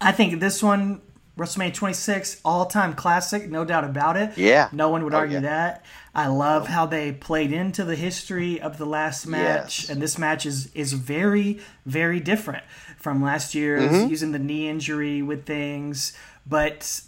I 0.00 0.10
think 0.10 0.40
this 0.40 0.62
one, 0.62 1.02
WrestleMania 1.38 1.72
26, 1.74 2.40
all 2.44 2.66
time 2.66 2.92
classic, 2.94 3.50
no 3.50 3.64
doubt 3.64 3.84
about 3.84 4.16
it. 4.16 4.36
Yeah. 4.36 4.68
No 4.72 4.90
one 4.90 5.02
would 5.04 5.14
Oh, 5.14 5.18
argue 5.18 5.36
yeah. 5.36 5.40
that. 5.40 5.84
I 6.14 6.26
love 6.26 6.68
how 6.68 6.84
they 6.84 7.10
played 7.12 7.52
into 7.52 7.84
the 7.84 7.96
history 7.96 8.60
of 8.60 8.76
the 8.76 8.84
last 8.84 9.26
match. 9.26 9.80
Yes. 9.82 9.88
And 9.90 10.02
this 10.02 10.18
match 10.18 10.44
is, 10.44 10.70
is 10.74 10.92
very, 10.92 11.58
very 11.86 12.20
different 12.20 12.64
from 12.98 13.22
last 13.22 13.54
year's, 13.54 13.82
Mm-hmm. 13.90 14.10
using 14.10 14.32
the 14.32 14.38
knee 14.38 14.68
injury 14.68 15.22
with 15.22 15.46
things. 15.46 16.12
But 16.46 17.00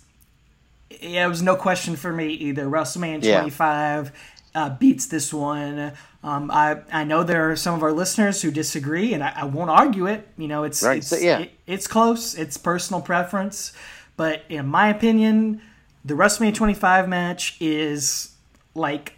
yeah, 1.00 1.26
it 1.26 1.28
was 1.28 1.42
no 1.42 1.56
question 1.56 1.96
for 1.96 2.12
me 2.12 2.28
either. 2.28 2.64
WrestleMania 2.64 3.24
Yeah. 3.24 3.40
25 3.40 4.12
uh, 4.54 4.70
beats 4.70 5.06
this 5.06 5.34
one. 5.34 5.92
Um, 6.22 6.50
I 6.50 6.78
I 6.92 7.04
know 7.04 7.22
there 7.24 7.50
are 7.50 7.56
some 7.56 7.74
of 7.74 7.82
our 7.82 7.92
listeners 7.92 8.40
who 8.40 8.50
disagree, 8.50 9.12
and 9.12 9.22
I, 9.22 9.32
I 9.36 9.44
won't 9.44 9.68
argue 9.68 10.06
it. 10.06 10.26
You 10.38 10.48
know, 10.48 10.62
it's 10.64 10.82
Right, 10.82 10.98
it's 10.98 11.08
so, 11.08 11.16
yeah. 11.16 11.40
it- 11.40 11.50
it's 11.66 11.86
close. 11.86 12.34
It's 12.34 12.56
personal 12.56 13.02
preference, 13.02 13.72
but 14.16 14.42
in 14.48 14.66
my 14.66 14.88
opinion, 14.88 15.60
the 16.04 16.14
WrestleMania 16.14 16.54
25 16.54 17.08
match 17.08 17.56
is 17.60 18.34
like 18.74 19.14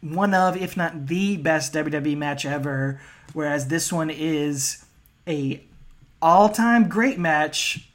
one 0.00 0.34
of, 0.34 0.56
if 0.56 0.76
not 0.76 1.06
the 1.06 1.36
best 1.36 1.72
WWE 1.74 2.16
match 2.16 2.44
ever. 2.44 3.00
Whereas 3.32 3.68
this 3.68 3.92
one 3.92 4.10
is 4.10 4.84
a 5.26 5.62
all-time 6.20 6.88
great 6.88 7.18
match, 7.18 7.88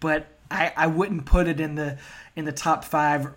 but 0.00 0.26
I, 0.50 0.72
I 0.76 0.86
wouldn't 0.86 1.24
put 1.24 1.48
it 1.48 1.60
in 1.60 1.74
the 1.76 1.98
in 2.36 2.44
the 2.44 2.52
top 2.52 2.84
five, 2.84 3.28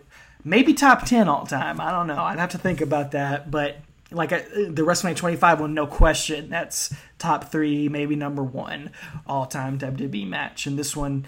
maybe 0.43 0.73
top 0.73 1.05
ten 1.05 1.27
all 1.27 1.45
time. 1.45 1.79
I 1.79 1.91
don't 1.91 2.07
know. 2.07 2.21
I'd 2.21 2.39
have 2.39 2.51
to 2.51 2.57
think 2.57 2.81
about 2.81 3.11
that. 3.11 3.49
But 3.49 3.77
like 4.11 4.31
I, 4.31 4.39
the 4.39 4.83
WrestleMania 4.83 5.15
25 5.15 5.61
one, 5.61 5.73
no 5.73 5.87
question, 5.87 6.49
that's 6.49 6.93
top 7.17 7.51
three, 7.51 7.89
maybe 7.89 8.15
number 8.15 8.43
one 8.43 8.91
all 9.25 9.45
time 9.45 9.77
WWE 9.77 10.27
match. 10.27 10.65
And 10.65 10.77
this 10.77 10.95
one, 10.95 11.25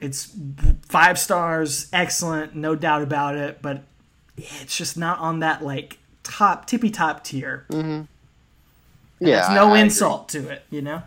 it's 0.00 0.34
five 0.88 1.18
stars, 1.18 1.88
excellent, 1.92 2.54
no 2.54 2.74
doubt 2.74 3.02
about 3.02 3.36
it. 3.36 3.60
But 3.62 3.82
it's 4.36 4.76
just 4.76 4.96
not 4.96 5.18
on 5.18 5.40
that 5.40 5.62
like 5.64 5.98
top 6.22 6.66
tippy 6.66 6.90
top 6.90 7.24
tier. 7.24 7.66
Mm-hmm. 7.70 8.02
Yeah, 9.20 9.36
There's 9.36 9.48
I- 9.48 9.54
no 9.54 9.74
I 9.74 9.78
insult 9.80 10.28
to 10.30 10.48
it, 10.48 10.62
you 10.70 10.82
know. 10.82 11.02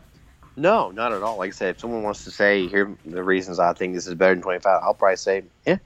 No, 0.58 0.92
not 0.92 1.14
at 1.14 1.24
all. 1.24 1.38
Like 1.38 1.48
I 1.48 1.52
said, 1.52 1.70
if 1.76 1.80
someone 1.80 2.04
wants 2.04 2.26
to 2.26 2.32
say 2.32 2.68
here 2.68 2.94
the 3.06 3.24
reasons 3.24 3.58
I 3.58 3.72
think 3.74 3.96
this 3.96 4.06
is 4.06 4.16
better 4.16 4.36
than 4.36 4.44
25, 4.44 4.82
I'll 4.84 4.94
probably 4.94 5.16
say 5.16 5.44
yeah, 5.66 5.78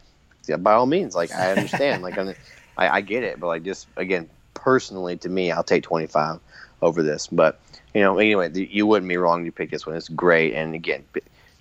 yeah 0.48 0.58
by 0.58 0.74
all 0.74 0.88
means. 0.88 1.14
Like 1.16 1.32
I 1.32 1.52
understand, 1.52 2.02
like 2.02 2.18
I, 2.78 2.90
I 2.90 3.02
get 3.02 3.24
it, 3.24 3.40
but 3.40 3.48
like 3.48 3.64
just 3.64 3.88
again, 3.96 4.28
personally 4.56 5.18
to 5.18 5.30
me, 5.30 5.52
I'll 5.52 5.64
take 5.64 5.84
25 5.84 6.40
over 6.82 7.04
this. 7.04 7.28
But 7.28 7.60
you 7.94 8.02
know, 8.02 8.18
anyway, 8.18 8.50
the, 8.50 8.68
you 8.70 8.88
wouldn't 8.88 9.08
be 9.08 9.18
wrong. 9.18 9.46
You 9.46 9.52
pick 9.52 9.70
this 9.70 9.86
one. 9.86 9.96
It's 9.96 10.10
great, 10.10 10.56
and 10.56 10.74
again, 10.74 11.04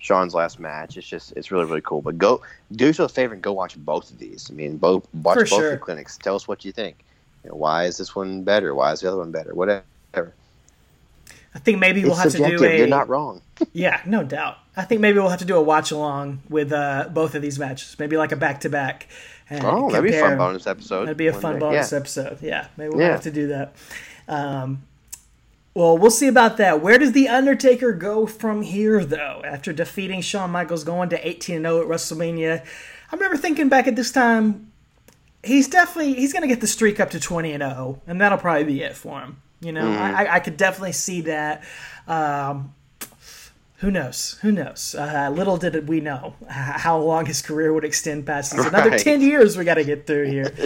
Shawn's 0.05 0.35
last 0.35 0.59
match. 0.59 0.97
It's 0.97 1.07
just 1.07 1.31
it's 1.35 1.49
really 1.51 1.65
really 1.65 1.81
cool. 1.81 2.01
But 2.01 2.17
go 2.19 2.41
do 2.73 2.85
yourself 2.85 3.11
a 3.11 3.13
favor 3.15 3.33
and 3.33 3.41
go 3.41 3.53
watch 3.53 3.75
both 3.77 4.11
of 4.11 4.19
these. 4.19 4.49
I 4.51 4.53
mean, 4.53 4.77
both 4.77 5.07
watch 5.23 5.33
For 5.35 5.41
both 5.45 5.49
sure. 5.49 5.71
the 5.71 5.77
clinics. 5.77 6.15
Tell 6.17 6.35
us 6.35 6.47
what 6.47 6.63
you 6.63 6.71
think. 6.71 7.03
You 7.43 7.49
know, 7.49 7.55
why 7.55 7.85
is 7.85 7.97
this 7.97 8.15
one 8.15 8.43
better? 8.43 8.75
Why 8.75 8.91
is 8.91 8.99
the 9.01 9.07
other 9.07 9.17
one 9.17 9.31
better? 9.31 9.55
Whatever. 9.55 9.83
I 11.55 11.59
think 11.59 11.79
maybe 11.79 12.03
we'll 12.03 12.11
It's 12.13 12.21
have 12.23 12.31
to 12.33 12.57
do 12.57 12.63
a. 12.65 12.77
You're 12.77 12.87
not 12.87 13.09
wrong. 13.09 13.41
Yeah, 13.71 14.01
no 14.05 14.23
doubt. 14.23 14.57
I 14.75 14.83
think 14.83 14.99
maybe 14.99 15.17
we'll 15.17 15.29
have 15.29 15.39
to 15.39 15.45
do 15.45 15.55
a 15.55 15.61
watch 15.61 15.89
along 15.91 16.41
with 16.49 16.73
uh, 16.73 17.07
both 17.13 17.33
of 17.35 17.41
these 17.41 17.57
matches. 17.57 17.95
Maybe 17.97 18.17
like 18.17 18.33
a 18.33 18.35
back 18.35 18.59
to 18.61 18.69
back. 18.69 19.07
Oh, 19.49 19.89
that'd 19.89 20.03
be 20.09 20.15
a 20.17 20.19
fun 20.21 20.37
bonus 20.37 20.67
episode. 20.67 21.05
That'd 21.05 21.17
be 21.17 21.27
a 21.27 21.33
fun 21.33 21.53
day. 21.53 21.59
bonus 21.59 21.91
Yeah. 21.93 21.97
episode. 21.97 22.37
Yeah, 22.41 22.67
maybe 22.77 22.89
we'll 22.89 23.01
Yeah. 23.01 23.11
have 23.13 23.21
to 23.21 23.31
do 23.31 23.47
that. 23.47 23.73
Um, 24.27 24.83
well, 25.75 25.97
we'll 25.97 26.09
see 26.09 26.27
about 26.27 26.57
that. 26.57 26.81
Where 26.81 26.97
does 26.97 27.11
the 27.11 27.27
Undertaker 27.27 27.91
go 27.93 28.25
from 28.25 28.63
here, 28.63 29.05
though? 29.05 29.41
After 29.45 29.71
defeating 29.71 30.21
Shawn 30.21 30.49
Michaels, 30.49 30.83
going 30.83 31.09
to 31.09 31.27
eighteen 31.27 31.57
and 31.57 31.65
zero 31.65 31.81
at 31.81 31.87
WrestleMania, 31.87 32.63
I 33.11 33.15
remember 33.15 33.37
thinking 33.37 33.69
back 33.69 33.85
at 33.87 33.95
this 33.95 34.11
time, 34.11 34.71
he's 35.43 35.67
definitely 35.67 36.15
he's 36.15 36.33
going 36.33 36.41
to 36.41 36.47
get 36.47 36.61
the 36.61 36.67
streak 36.67 36.99
up 36.99 37.11
to 37.11 37.19
twenty 37.19 37.51
and 37.51 37.61
zero, 37.61 38.01
and 38.07 38.19
that'll 38.19 38.37
probably 38.39 38.63
be 38.63 38.81
it 38.81 38.95
for 38.95 39.19
him. 39.19 39.37
You 39.61 39.71
know, 39.71 39.83
Mm-hmm. 39.85 40.15
I, 40.15 40.35
I 40.35 40.39
could 40.39 40.57
definitely 40.57 40.93
see 40.93 41.21
that. 41.21 41.63
Um, 42.07 42.73
who 43.79 43.91
knows? 43.91 44.37
Who 44.41 44.51
knows? 44.53 44.95
Uh, 44.97 45.29
little 45.35 45.57
did 45.57 45.87
we 45.89 45.99
know 45.99 46.33
how 46.47 46.97
long 46.97 47.25
his 47.25 47.41
career 47.41 47.73
would 47.73 47.83
extend 47.83 48.25
past 48.25 48.55
this. 48.55 48.65
Another 48.65 48.91
Right. 48.91 48.99
10 48.99 49.19
years 49.21 49.57
we 49.57 49.65
got 49.65 49.73
to 49.75 49.83
get 49.83 50.07
through 50.07 50.27
here. 50.27 50.53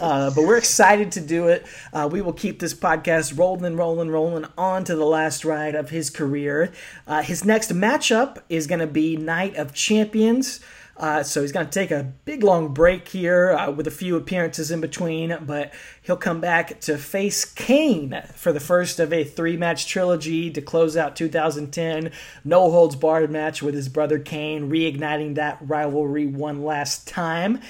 Uh, 0.00 0.30
but 0.30 0.44
we're 0.46 0.56
excited 0.56 1.10
to 1.12 1.20
do 1.20 1.48
it. 1.48 1.66
Uh, 1.92 2.08
we 2.10 2.22
will 2.22 2.32
keep 2.32 2.58
this 2.60 2.72
podcast 2.72 3.36
rolling, 3.36 3.76
rolling, 3.76 4.08
rolling 4.08 4.46
on 4.56 4.84
to 4.84 4.94
the 4.94 5.04
last 5.04 5.44
ride 5.44 5.74
of 5.74 5.90
his 5.90 6.10
career. 6.10 6.72
Uh, 7.06 7.20
his 7.22 7.44
next 7.44 7.72
matchup 7.74 8.38
is 8.48 8.66
going 8.66 8.78
to 8.78 8.86
be 8.86 9.16
Night 9.16 9.56
of 9.56 9.74
Champions. 9.74 10.60
Uh, 11.00 11.22
so 11.22 11.40
he's 11.40 11.50
going 11.50 11.64
to 11.64 11.72
take 11.72 11.90
a 11.90 12.12
big 12.26 12.42
long 12.42 12.74
break 12.74 13.08
here 13.08 13.52
uh, 13.52 13.70
with 13.70 13.86
a 13.86 13.90
few 13.90 14.16
appearances 14.16 14.70
in 14.70 14.82
between, 14.82 15.34
but 15.46 15.72
he'll 16.02 16.14
come 16.14 16.42
back 16.42 16.78
to 16.78 16.98
face 16.98 17.46
Kane 17.46 18.22
for 18.34 18.52
the 18.52 18.60
first 18.60 19.00
of 19.00 19.10
a 19.10 19.24
three 19.24 19.56
match 19.56 19.86
trilogy 19.86 20.50
to 20.50 20.60
close 20.60 20.98
out 20.98 21.16
2010. 21.16 22.12
No 22.44 22.70
holds 22.70 22.96
barred 22.96 23.30
match 23.30 23.62
with 23.62 23.74
his 23.74 23.88
brother 23.88 24.18
Kane, 24.18 24.68
reigniting 24.70 25.36
that 25.36 25.56
rivalry 25.62 26.26
one 26.26 26.64
last 26.64 27.08
time. 27.08 27.60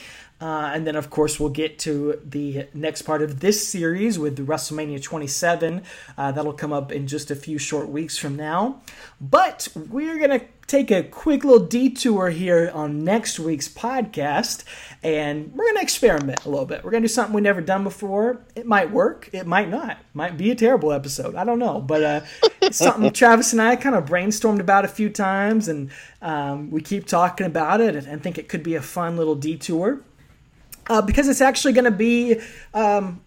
Uh, 0.41 0.71
and 0.73 0.87
then, 0.87 0.97
of 0.97 1.11
course, 1.11 1.39
we'll 1.39 1.51
get 1.51 1.79
to 1.81 2.19
the 2.25 2.67
next 2.73 3.03
part 3.03 3.21
of 3.21 3.41
this 3.41 3.67
series 3.67 4.19
with 4.19 4.47
WrestleMania 4.47 5.03
27. 5.03 5.83
Uh, 6.17 6.33
that'll 6.33 6.55
come 6.55 6.73
up 6.73 6.91
in 6.91 7.07
just 7.07 7.31
a 7.31 7.37
few 7.37 7.59
short 7.59 7.89
weeks 7.89 8.17
from 8.17 8.37
now. 8.37 8.81
But 9.21 9.69
we're 9.75 10.17
going 10.19 10.41
to 10.41 10.47
take 10.67 10.91
a 10.91 11.03
quick 11.03 11.43
little 11.45 11.67
detour 11.67 12.31
here 12.31 12.71
on 12.73 13.05
next 13.05 13.41
week's 13.41 13.69
podcast, 13.69 14.65
and 15.03 15.53
we're 15.53 15.65
going 15.65 15.77
to 15.77 15.83
experiment 15.83 16.45
a 16.47 16.49
little 16.49 16.65
bit. 16.65 16.85
We're 16.85 16.93
going 16.93 17.03
to 17.03 17.09
do 17.09 17.12
something 17.12 17.35
we've 17.35 17.43
never 17.43 17.61
done 17.61 17.83
before. 17.85 18.41
It 18.55 18.67
might 18.67 18.91
work, 18.91 19.29
it 19.33 19.47
might 19.47 19.69
not. 19.69 19.99
Might 20.15 20.39
be 20.39 20.51
a 20.53 20.55
terrible 20.55 20.93
episode. 20.93 21.35
I 21.35 21.45
don't 21.45 21.59
know. 21.59 21.81
But 21.81 22.03
uh, 22.03 22.21
something 22.71 23.12
Travis 23.12 23.53
and 23.53 23.61
I 23.61 23.77
kind 23.77 23.97
of 23.97 24.07
brainstormed 24.07 24.61
about 24.61 24.85
a 24.85 24.89
few 24.89 25.11
times, 25.11 25.69
and 25.69 25.91
um, 26.23 26.71
we 26.71 26.81
keep 26.81 27.07
talking 27.07 27.47
about 27.47 27.81
it 27.81 27.97
and 27.97 28.23
think 28.23 28.39
it 28.39 28.49
could 28.49 28.62
be 28.62 28.77
a 28.77 28.83
fun 28.83 29.17
little 29.17 29.35
detour 29.35 30.01
uh, 30.89 31.02
because 31.02 31.28
it's 31.28 31.40
actually 31.40 31.73
going 31.73 31.85
to 31.85 31.90
be 31.90 32.40
um, 32.74 33.20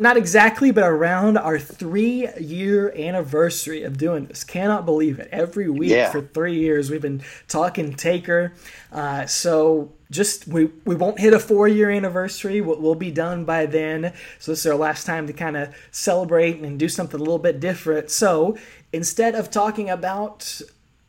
not 0.00 0.16
exactly, 0.16 0.70
but 0.70 0.84
around 0.84 1.36
our 1.36 1.58
three 1.58 2.26
year 2.40 2.90
anniversary 2.96 3.82
of 3.82 3.98
doing 3.98 4.24
this. 4.24 4.44
Cannot 4.44 4.86
believe 4.86 5.18
it. 5.18 5.28
Every 5.30 5.68
week 5.68 5.90
Yeah. 5.90 6.10
for 6.10 6.22
three 6.22 6.54
years, 6.58 6.90
we've 6.90 7.02
been 7.02 7.22
talking 7.48 7.92
Taker. 7.92 8.54
Uh, 8.90 9.26
so 9.26 9.92
just 10.10 10.48
we 10.48 10.70
we 10.86 10.94
won't 10.94 11.20
hit 11.20 11.34
a 11.34 11.38
four 11.38 11.68
year 11.68 11.90
anniversary. 11.90 12.62
We'll, 12.62 12.80
we'll 12.80 12.94
be 12.94 13.10
done 13.10 13.44
by 13.44 13.66
then. 13.66 14.14
So 14.38 14.52
this 14.52 14.60
is 14.60 14.66
our 14.66 14.76
last 14.78 15.04
time 15.04 15.26
to 15.26 15.34
kind 15.34 15.56
of 15.58 15.74
celebrate 15.90 16.60
and 16.60 16.78
do 16.78 16.88
something 16.88 17.20
a 17.20 17.22
little 17.22 17.38
bit 17.38 17.60
different. 17.60 18.10
So 18.10 18.56
instead 18.94 19.34
of 19.34 19.50
talking 19.50 19.90
about 19.90 20.62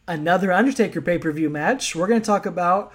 another 0.06 0.52
Undertaker 0.52 1.00
pay 1.00 1.18
per 1.18 1.32
view 1.32 1.50
match, 1.50 1.96
we're 1.96 2.08
going 2.08 2.22
to 2.22 2.26
talk 2.26 2.46
about 2.46 2.92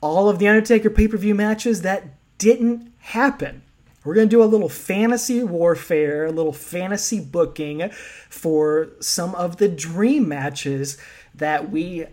all 0.00 0.28
of 0.28 0.38
the 0.38 0.48
Undertaker 0.48 0.90
pay 0.90 1.08
per 1.08 1.16
view 1.16 1.34
matches 1.34 1.82
that 1.82 2.04
didn't 2.38 2.92
happen. 2.98 3.62
We're 4.04 4.14
going 4.14 4.28
to 4.30 4.34
do 4.36 4.42
a 4.42 4.44
little 4.44 4.70
fantasy 4.70 5.42
warfare, 5.44 6.24
a 6.26 6.32
little 6.32 6.54
fantasy 6.54 7.20
booking 7.20 7.90
for 8.30 8.88
some 9.00 9.34
of 9.34 9.58
the 9.58 9.68
dream 9.68 10.26
matches 10.26 10.96
that 11.34 11.70
we 11.70 12.06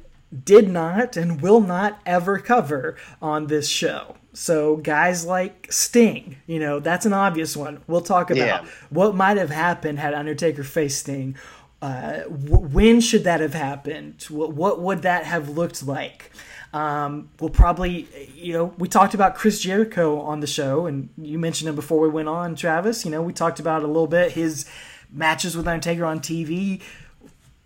did 0.43 0.68
not 0.69 1.15
and 1.15 1.39
will 1.41 1.61
not 1.61 2.01
ever 2.05 2.39
cover 2.39 2.97
on 3.22 3.47
this 3.47 3.69
show. 3.69 4.18
So, 4.34 4.76
guys 4.76 5.26
like 5.26 5.68
Sting, 5.72 6.35
you 6.45 6.59
know, 6.59 6.80
that's 6.81 7.05
an 7.05 7.14
obvious 7.14 7.55
one. 7.55 7.81
We'll 7.88 8.01
talk 8.01 8.30
about 8.30 8.64
Yeah. 8.65 8.69
what 8.89 9.15
might 9.15 9.38
have 9.38 9.49
happened 9.49 9.97
had 9.99 10.14
Undertaker 10.14 10.64
faced 10.65 10.99
Sting. 10.99 11.35
Uh, 11.81 12.23
w- 12.23 12.57
when 12.68 12.99
should 13.01 13.23
that 13.23 13.39
have 13.39 13.53
happened? 13.53 14.26
What, 14.30 14.51
what 14.53 14.81
would 14.81 15.03
that 15.03 15.23
have 15.23 15.49
looked 15.49 15.88
like? 15.88 16.31
Um, 16.77 17.29
we'll 17.39 17.49
probably, 17.49 18.07
you 18.35 18.53
know, 18.53 18.65
we 18.77 18.87
talked 18.87 19.15
about 19.15 19.33
Chris 19.35 19.59
Jericho 19.59 20.19
on 20.21 20.41
the 20.41 20.47
show, 20.47 20.85
and 20.85 21.09
you 21.17 21.39
mentioned 21.39 21.67
him 21.69 21.75
before 21.75 21.99
we 21.99 22.07
went 22.09 22.27
on, 22.27 22.55
Travis. 22.55 23.03
You 23.03 23.09
know, 23.09 23.21
we 23.23 23.33
talked 23.33 23.59
about 23.59 23.81
a 23.81 23.87
little 23.87 24.05
bit 24.05 24.33
his 24.33 24.65
matches 25.11 25.57
with 25.57 25.67
Undertaker 25.67 26.05
on 26.05 26.19
TV. 26.19 26.81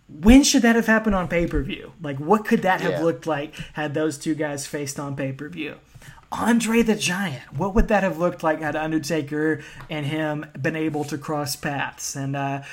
When 0.07 0.43
should 0.43 0.61
that 0.61 0.75
have 0.77 0.87
happened 0.87 1.15
on 1.15 1.27
pay 1.27 1.45
per 1.45 1.61
view? 1.61 1.91
Like, 2.01 2.19
what 2.19 2.45
could 2.45 2.61
that 2.61 2.79
have 2.81 2.91
Yeah. 2.93 3.03
looked 3.03 3.27
like 3.27 3.53
had 3.73 3.93
those 3.93 4.17
two 4.17 4.33
guys 4.33 4.65
faced 4.65 4.97
on 4.99 5.15
pay 5.17 5.33
per 5.33 5.49
view? 5.49 5.75
Andre 6.31 6.81
the 6.81 6.95
Giant. 6.95 7.57
What 7.57 7.75
would 7.75 7.89
that 7.89 8.03
have 8.03 8.17
looked 8.17 8.41
like 8.41 8.61
had 8.61 8.77
Undertaker 8.77 9.61
and 9.89 10.05
him 10.05 10.45
been 10.59 10.77
able 10.77 11.03
to 11.05 11.17
cross 11.17 11.57
paths? 11.57 12.15
And 12.15 12.37
uh, 12.37 12.63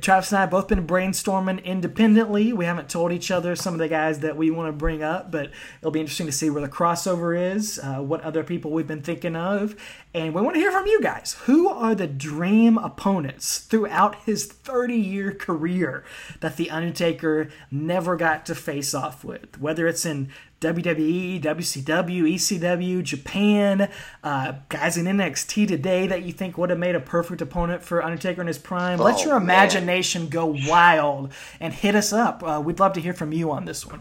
Travis 0.00 0.30
and 0.30 0.38
I 0.38 0.40
have 0.42 0.50
both 0.50 0.68
been 0.68 0.86
brainstorming 0.86 1.64
independently. 1.64 2.52
We 2.52 2.66
haven't 2.66 2.88
told 2.88 3.10
each 3.10 3.32
other 3.32 3.56
some 3.56 3.74
of 3.74 3.80
the 3.80 3.88
guys 3.88 4.20
that 4.20 4.36
we 4.36 4.52
want 4.52 4.68
to 4.68 4.72
bring 4.72 5.02
up, 5.02 5.32
but 5.32 5.50
it'll 5.80 5.90
be 5.90 5.98
interesting 5.98 6.26
to 6.26 6.32
see 6.32 6.50
where 6.50 6.62
the 6.62 6.68
crossover 6.68 7.54
is, 7.54 7.80
uh, 7.80 7.96
what 7.96 8.20
other 8.20 8.44
people 8.44 8.70
we've 8.70 8.86
been 8.86 9.02
thinking 9.02 9.34
of. 9.34 9.74
And 10.12 10.34
we 10.34 10.42
want 10.42 10.54
to 10.54 10.60
hear 10.60 10.72
from 10.72 10.86
you 10.88 11.00
guys. 11.00 11.36
Who 11.44 11.68
are 11.68 11.94
the 11.94 12.08
dream 12.08 12.76
opponents 12.78 13.58
throughout 13.60 14.16
his 14.24 14.44
30 14.46 14.96
year 14.96 15.32
career 15.32 16.02
that 16.40 16.56
The 16.56 16.68
Undertaker 16.68 17.48
never 17.70 18.16
got 18.16 18.44
to 18.46 18.56
face 18.56 18.92
off 18.92 19.22
with? 19.24 19.60
Whether 19.60 19.86
it's 19.86 20.04
in 20.04 20.30
WWE, 20.60 21.40
WCW, 21.40 22.34
ECW, 22.34 23.02
Japan, 23.04 23.88
uh, 24.24 24.54
guys 24.68 24.96
in 24.98 25.06
NXT 25.06 25.68
today 25.68 26.08
that 26.08 26.22
you 26.24 26.32
think 26.32 26.58
would 26.58 26.70
have 26.70 26.78
made 26.78 26.96
a 26.96 27.00
perfect 27.00 27.40
opponent 27.40 27.82
for 27.84 28.02
Undertaker 28.04 28.40
in 28.40 28.48
his 28.48 28.58
prime. 28.58 28.98
Let 28.98 29.14
Oh, 29.20 29.24
your 29.24 29.34
man. 29.40 29.42
imagination 29.44 30.28
go 30.28 30.56
wild 30.66 31.32
and 31.60 31.72
hit 31.72 31.94
us 31.94 32.12
up. 32.12 32.42
Uh, 32.44 32.60
we'd 32.62 32.80
love 32.80 32.94
to 32.94 33.00
hear 33.00 33.14
from 33.14 33.32
you 33.32 33.52
on 33.52 33.64
this 33.64 33.86
one. 33.86 34.00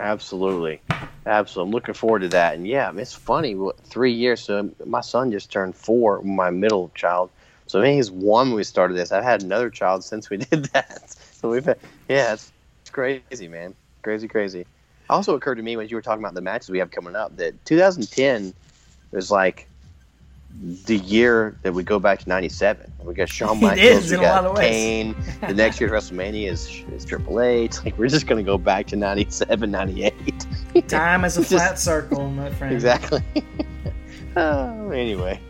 Absolutely, 0.00 0.82
absolutely. 1.26 1.68
I'm 1.68 1.72
looking 1.74 1.94
forward 1.94 2.20
to 2.20 2.28
that. 2.30 2.54
And 2.54 2.66
yeah, 2.66 2.92
it's 2.96 3.14
funny. 3.14 3.56
Three 3.84 4.12
years. 4.12 4.42
So 4.42 4.70
my 4.86 5.00
son 5.02 5.30
just 5.30 5.52
turned 5.52 5.76
four. 5.76 6.22
My 6.22 6.50
middle 6.50 6.90
child. 6.94 7.30
So 7.66 7.82
he's 7.82 8.10
one 8.10 8.48
when 8.48 8.56
we 8.56 8.64
started 8.64 8.96
this. 8.96 9.12
I've 9.12 9.24
had 9.24 9.42
another 9.42 9.70
child 9.70 10.04
since 10.04 10.30
we 10.30 10.36
did 10.38 10.64
that. 10.72 11.14
So 11.32 11.50
we've 11.50 11.64
had, 11.64 11.78
yeah, 12.08 12.32
it's, 12.32 12.52
it's 12.82 12.90
crazy, 12.90 13.48
man. 13.48 13.76
Crazy, 14.02 14.28
crazy. 14.28 14.66
Also 15.08 15.36
occurred 15.36 15.56
to 15.56 15.62
me 15.62 15.76
when 15.76 15.88
you 15.88 15.96
were 15.96 16.02
talking 16.02 16.22
about 16.22 16.34
the 16.34 16.40
matches 16.40 16.70
we 16.70 16.78
have 16.78 16.90
coming 16.90 17.16
up 17.16 17.36
that 17.36 17.64
2010 17.64 18.54
was 19.12 19.30
like 19.30 19.69
the 20.84 20.96
year 20.96 21.56
that 21.62 21.72
we 21.72 21.82
go 21.82 21.98
back 21.98 22.18
to 22.20 22.28
97. 22.28 22.92
We 23.02 23.14
got 23.14 23.28
Shawn 23.28 23.60
Michaels, 23.62 24.10
we 24.10 24.16
got 24.18 24.44
lot 24.44 24.50
of 24.50 24.56
ways. 24.58 24.70
Kane. 24.70 25.16
The 25.40 25.54
next 25.54 25.80
year 25.80 25.88
WrestleMania 25.88 26.50
is, 26.50 26.84
is 26.92 27.04
Triple 27.04 27.40
H. 27.40 27.82
Like 27.84 27.96
we're 27.98 28.08
just 28.08 28.26
gonna 28.26 28.42
go 28.42 28.58
back 28.58 28.86
to 28.88 28.96
97, 28.96 29.70
98. 29.70 30.46
Time 30.88 31.24
is 31.24 31.36
a 31.36 31.40
Just- 31.40 31.52
flat 31.52 31.78
circle, 31.78 32.28
my 32.30 32.50
friend. 32.50 32.74
exactly. 32.74 33.22
oh, 34.36 34.90
anyway. 34.90 35.40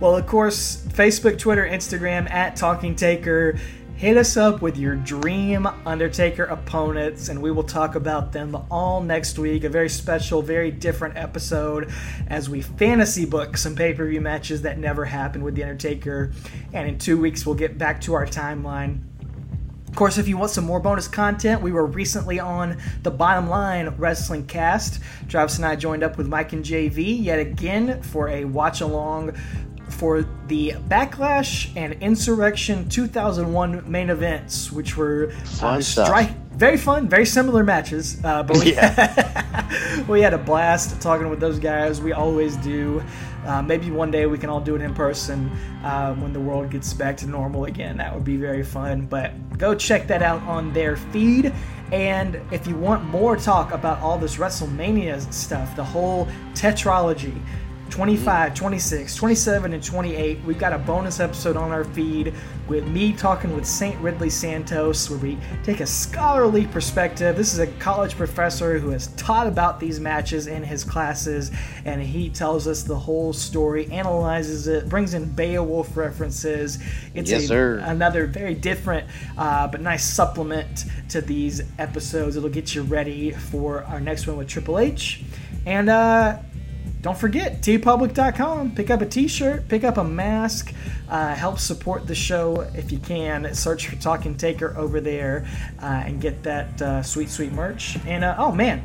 Well, 0.00 0.16
of 0.16 0.26
course, 0.26 0.84
Facebook, 0.88 1.38
Twitter, 1.38 1.66
Instagram 1.66 2.30
at 2.30 2.54
Talking 2.54 2.94
Taker. 2.94 3.58
Hit 3.98 4.16
us 4.16 4.36
up 4.36 4.62
with 4.62 4.76
your 4.76 4.94
dream 4.94 5.66
Undertaker 5.84 6.44
opponents, 6.44 7.30
and 7.30 7.42
we 7.42 7.50
will 7.50 7.64
talk 7.64 7.96
about 7.96 8.30
them 8.30 8.56
all 8.70 9.00
next 9.00 9.40
week. 9.40 9.64
A 9.64 9.68
very 9.68 9.88
special, 9.88 10.40
very 10.40 10.70
different 10.70 11.16
episode 11.16 11.90
as 12.28 12.48
we 12.48 12.62
fantasy 12.62 13.24
book 13.24 13.56
some 13.56 13.74
pay 13.74 13.92
per 13.92 14.06
view 14.06 14.20
matches 14.20 14.62
that 14.62 14.78
never 14.78 15.04
happened 15.04 15.42
with 15.42 15.56
The 15.56 15.64
Undertaker. 15.64 16.30
And 16.72 16.88
in 16.88 16.98
two 16.98 17.20
weeks, 17.20 17.44
we'll 17.44 17.56
get 17.56 17.76
back 17.76 18.00
to 18.02 18.14
our 18.14 18.24
timeline. 18.24 19.00
Of 19.88 19.96
course, 19.96 20.16
if 20.16 20.28
you 20.28 20.36
want 20.36 20.52
some 20.52 20.64
more 20.64 20.78
bonus 20.78 21.08
content, 21.08 21.60
we 21.60 21.72
were 21.72 21.86
recently 21.86 22.38
on 22.38 22.76
the 23.02 23.10
Bottom 23.10 23.48
Line 23.48 23.88
Wrestling 23.96 24.46
Cast. 24.46 25.02
Travis 25.28 25.56
and 25.56 25.66
I 25.66 25.74
joined 25.74 26.04
up 26.04 26.16
with 26.16 26.28
Mike 26.28 26.52
and 26.52 26.64
JV 26.64 27.20
yet 27.20 27.40
again 27.40 28.00
for 28.02 28.28
a 28.28 28.44
watch 28.44 28.80
along 28.80 29.36
for 29.98 30.24
the 30.46 30.74
Backlash 30.88 31.70
and 31.76 31.94
Insurrection 31.94 32.88
2001 32.88 33.90
main 33.90 34.10
events, 34.10 34.70
which 34.70 34.96
were 34.96 35.30
Fun 35.30 35.82
stuff. 35.82 36.08
very 36.52 36.76
fun, 36.76 37.08
very 37.08 37.26
similar 37.26 37.64
matches. 37.64 38.22
Uh, 38.24 38.44
but 38.44 38.58
we, 38.58 38.74
Yeah. 38.74 40.04
we 40.08 40.20
had 40.22 40.34
a 40.34 40.38
blast 40.38 41.00
talking 41.02 41.28
with 41.28 41.40
those 41.40 41.58
guys. 41.58 42.00
We 42.00 42.12
always 42.12 42.56
do. 42.58 43.02
Uh, 43.44 43.60
maybe 43.62 43.90
one 43.90 44.10
day 44.10 44.26
we 44.26 44.38
can 44.38 44.50
all 44.50 44.60
do 44.60 44.76
it 44.76 44.82
in 44.82 44.94
person 44.94 45.50
uh, 45.82 46.14
when 46.14 46.32
the 46.32 46.40
world 46.40 46.70
gets 46.70 46.92
back 46.92 47.16
to 47.16 47.26
normal 47.26 47.64
again. 47.64 47.96
That 47.96 48.14
would 48.14 48.24
be 48.24 48.36
very 48.36 48.62
fun. 48.62 49.06
But 49.06 49.58
go 49.58 49.74
check 49.74 50.06
that 50.08 50.22
out 50.22 50.42
on 50.42 50.72
their 50.72 50.96
feed. 50.96 51.52
And 51.90 52.40
if 52.52 52.66
you 52.68 52.76
want 52.76 53.02
more 53.04 53.36
talk 53.36 53.72
about 53.72 53.98
all 54.00 54.18
this 54.18 54.36
WrestleMania 54.36 55.32
stuff, 55.32 55.74
the 55.74 55.84
whole 55.84 56.28
tetralogy, 56.52 57.40
25, 57.90 58.54
26, 58.54 59.14
27, 59.14 59.72
and 59.72 59.82
28. 59.82 60.38
We've 60.44 60.58
got 60.58 60.72
a 60.72 60.78
bonus 60.78 61.20
episode 61.20 61.56
on 61.56 61.70
our 61.72 61.84
feed 61.84 62.34
with 62.68 62.86
me 62.86 63.12
talking 63.14 63.54
with 63.56 63.64
St. 63.66 63.98
Ridley 64.00 64.28
Santos, 64.28 65.08
where 65.08 65.18
we 65.18 65.38
take 65.64 65.80
a 65.80 65.86
scholarly 65.86 66.66
perspective. 66.66 67.34
This 67.36 67.52
is 67.54 67.58
a 67.60 67.66
college 67.78 68.14
professor 68.14 68.78
who 68.78 68.90
has 68.90 69.06
taught 69.16 69.46
about 69.46 69.80
these 69.80 69.98
matches 70.00 70.46
in 70.46 70.62
his 70.62 70.84
classes, 70.84 71.50
and 71.86 72.02
he 72.02 72.28
tells 72.28 72.68
us 72.68 72.82
the 72.82 72.96
whole 72.98 73.32
story, 73.32 73.90
analyzes 73.90 74.68
it, 74.68 74.88
brings 74.88 75.14
in 75.14 75.24
Beowulf 75.32 75.96
references. 75.96 76.78
It's 77.14 77.30
Yes, 77.30 77.44
a- 77.44 77.46
sir. 77.46 77.78
another 77.84 78.26
very 78.26 78.54
different 78.54 79.06
uh, 79.38 79.66
but 79.66 79.80
nice 79.80 80.04
supplement 80.04 80.84
to 81.08 81.20
these 81.22 81.62
episodes. 81.78 82.36
It'll 82.36 82.48
get 82.50 82.74
you 82.74 82.82
ready 82.82 83.30
for 83.32 83.84
our 83.84 83.98
next 84.00 84.26
one 84.26 84.36
with 84.36 84.48
Triple 84.48 84.78
H. 84.78 85.22
And 85.66 85.90
uh, 85.90 86.38
don't 87.00 87.16
forget, 87.16 87.60
teepublic.com. 87.62 88.74
Pick 88.74 88.90
up 88.90 89.00
a 89.00 89.06
t 89.06 89.28
shirt, 89.28 89.68
pick 89.68 89.84
up 89.84 89.98
a 89.98 90.04
mask, 90.04 90.74
uh, 91.08 91.34
help 91.34 91.58
support 91.58 92.06
the 92.06 92.14
show 92.14 92.62
if 92.74 92.90
you 92.90 92.98
can. 92.98 93.54
Search 93.54 93.88
for 93.88 93.96
Talking 93.96 94.36
Taker 94.36 94.76
over 94.76 95.00
there 95.00 95.46
uh, 95.80 96.02
and 96.04 96.20
get 96.20 96.42
that 96.42 96.82
uh, 96.82 97.02
sweet, 97.02 97.30
sweet 97.30 97.52
merch. 97.52 97.98
And 98.06 98.24
uh, 98.24 98.34
oh 98.38 98.50
man, 98.50 98.82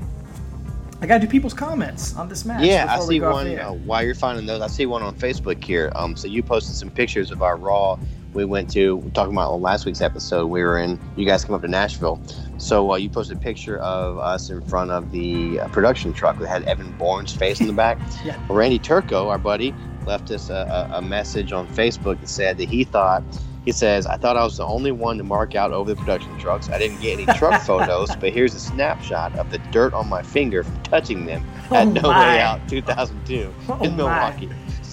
I 1.02 1.08
got 1.08 1.16
to 1.20 1.26
do 1.26 1.32
people's 1.32 1.54
comments 1.54 2.16
on 2.16 2.30
this 2.30 2.46
match. 2.46 2.64
Yeah, 2.64 2.86
I 2.88 3.00
see 3.00 3.20
one. 3.20 3.60
Uh, 3.60 3.72
while 3.72 4.04
you're 4.04 4.16
finding 4.16 4.46
those, 4.46 4.62
I 4.62 4.68
see 4.68 4.86
one 4.86 5.02
on 5.02 5.16
Facebook 5.16 5.62
here. 5.64 5.92
Um, 5.96 6.16
so 6.16 6.28
you 6.28 6.44
posted 6.44 6.76
some 6.76 6.90
pictures 6.90 7.32
of 7.32 7.42
our 7.42 7.58
Raw 7.58 8.00
we 8.34 8.46
went 8.46 8.70
to 8.72 9.02
talking 9.14 9.34
about 9.34 9.52
on 9.52 9.62
last 9.62 9.86
week's 9.86 10.02
episode. 10.02 10.48
We 10.48 10.62
were 10.64 10.78
in. 10.78 11.00
You 11.16 11.26
guys 11.26 11.46
came 11.46 11.56
up 11.56 11.62
to 11.62 11.68
Nashville, 11.68 12.20
so 12.58 12.92
uh, 12.92 12.96
you 12.98 13.10
posted 13.10 13.38
a 13.38 13.40
picture 13.40 13.78
of 13.80 14.18
us 14.18 14.50
in 14.50 14.62
front 14.62 14.92
of 14.92 15.12
the 15.12 15.60
uh, 15.60 15.68
production 15.70 16.14
truck 16.14 16.38
that 16.40 16.48
had 16.48 16.64
Evan 16.64 16.92
Bourne's 16.98 17.34
face 17.36 17.62
in 17.62 17.68
the 17.68 17.74
back. 17.74 17.98
Yeah. 18.26 18.38
Randy 18.50 18.80
Turco, 18.80 19.28
our 19.30 19.38
buddy, 19.38 19.74
left 20.06 20.32
us 20.32 20.50
a, 20.50 20.90
a, 20.92 20.98
a 20.98 21.02
message 21.02 21.52
on 21.52 21.68
Facebook 21.68 22.20
that 22.22 22.30
said 22.30 22.58
that 22.58 22.70
he 22.70 22.84
thought. 22.84 23.24
He 23.66 23.72
says, 23.72 24.06
I 24.06 24.18
thought 24.18 24.36
I 24.36 24.44
was 24.44 24.58
the 24.58 24.66
only 24.66 24.92
one 24.92 25.18
to 25.18 25.24
mark 25.24 25.56
out 25.56 25.72
over 25.72 25.94
the 25.94 25.96
production 25.96 26.38
trucks. 26.38 26.70
I 26.70 26.78
didn't 26.78 27.00
get 27.00 27.18
any 27.20 27.26
truck 27.38 27.62
photos, 27.66 28.14
but 28.18 28.34
here's 28.34 28.54
a 28.56 28.60
snapshot 28.60 29.34
of 29.38 29.52
the 29.52 29.58
dirt 29.72 29.94
on 29.94 30.10
my 30.10 30.22
finger 30.22 30.64
from 30.66 30.82
touching 30.84 31.26
them 31.26 31.46
at 31.72 31.88
Oh 31.88 31.92
No 31.92 32.02
my. 32.02 32.36
Way 32.36 32.42
Out 32.42 32.68
2002 32.68 33.54
Oh 33.70 33.82
in 33.82 33.96
my. 33.96 34.32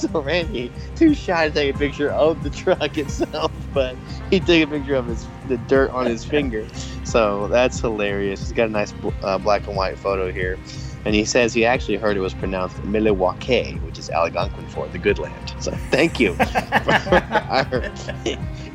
So 0.00 0.20
Randy, 0.22 0.72
too 0.96 1.14
shy 1.14 1.48
to 1.48 1.54
take 1.54 1.74
a 1.74 1.78
picture 1.78 2.10
of 2.10 2.42
the 2.42 2.48
truck 2.50 2.96
itself, 3.04 3.52
but 3.74 3.94
he 4.30 4.40
took 4.40 4.48
a 4.62 4.66
picture 4.66 4.94
of 4.94 5.06
his 5.06 5.26
the 5.48 5.58
dirt 5.68 5.90
on 5.90 6.06
his 6.06 6.24
finger. 6.24 6.66
So 7.04 7.48
that's 7.48 7.80
hilarious. 7.80 8.40
He's 8.40 8.52
got 8.52 8.68
a 8.68 8.72
nice 8.72 8.94
uh, 9.22 9.36
black 9.38 9.66
and 9.66 9.76
white 9.76 9.98
photo 9.98 10.32
here. 10.32 10.58
And 11.04 11.14
he 11.14 11.24
says 11.24 11.52
he 11.54 11.64
actually 11.64 11.96
heard 11.96 12.16
it 12.16 12.20
was 12.20 12.34
pronounced 12.34 12.82
Milwaukee, 12.84 13.72
which 13.86 13.98
is 13.98 14.10
Algonquin 14.10 14.66
for 14.68 14.86
the 14.88 14.98
good 14.98 15.18
land. 15.18 15.54
So 15.58 15.70
thank 15.90 16.20
you 16.20 16.36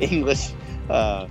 English 0.00 0.52
uh, 0.90 1.26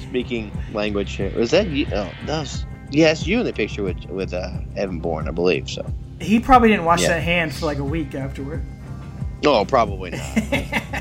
speaking 0.00 0.50
language. 0.72 1.18
Was 1.36 1.50
that 1.50 1.68
you? 1.68 1.86
Oh, 1.92 2.10
that 2.26 2.40
was, 2.40 2.64
yes, 2.90 3.26
you 3.26 3.40
in 3.40 3.46
the 3.46 3.52
picture 3.52 3.82
with 3.82 4.04
with 4.06 4.32
uh, 4.34 4.50
Evan 4.76 5.00
Bourne, 5.00 5.28
I 5.28 5.32
believe. 5.32 5.68
So. 5.70 5.84
He 6.20 6.40
probably 6.40 6.70
didn't 6.70 6.86
wash 6.86 7.02
Yeah. 7.02 7.08
that 7.08 7.22
hand 7.22 7.54
for 7.54 7.66
like 7.66 7.78
a 7.78 7.84
week 7.84 8.14
afterward. 8.14 8.64
Oh, 9.44 9.64
probably 9.64 10.10
not. 10.10 10.72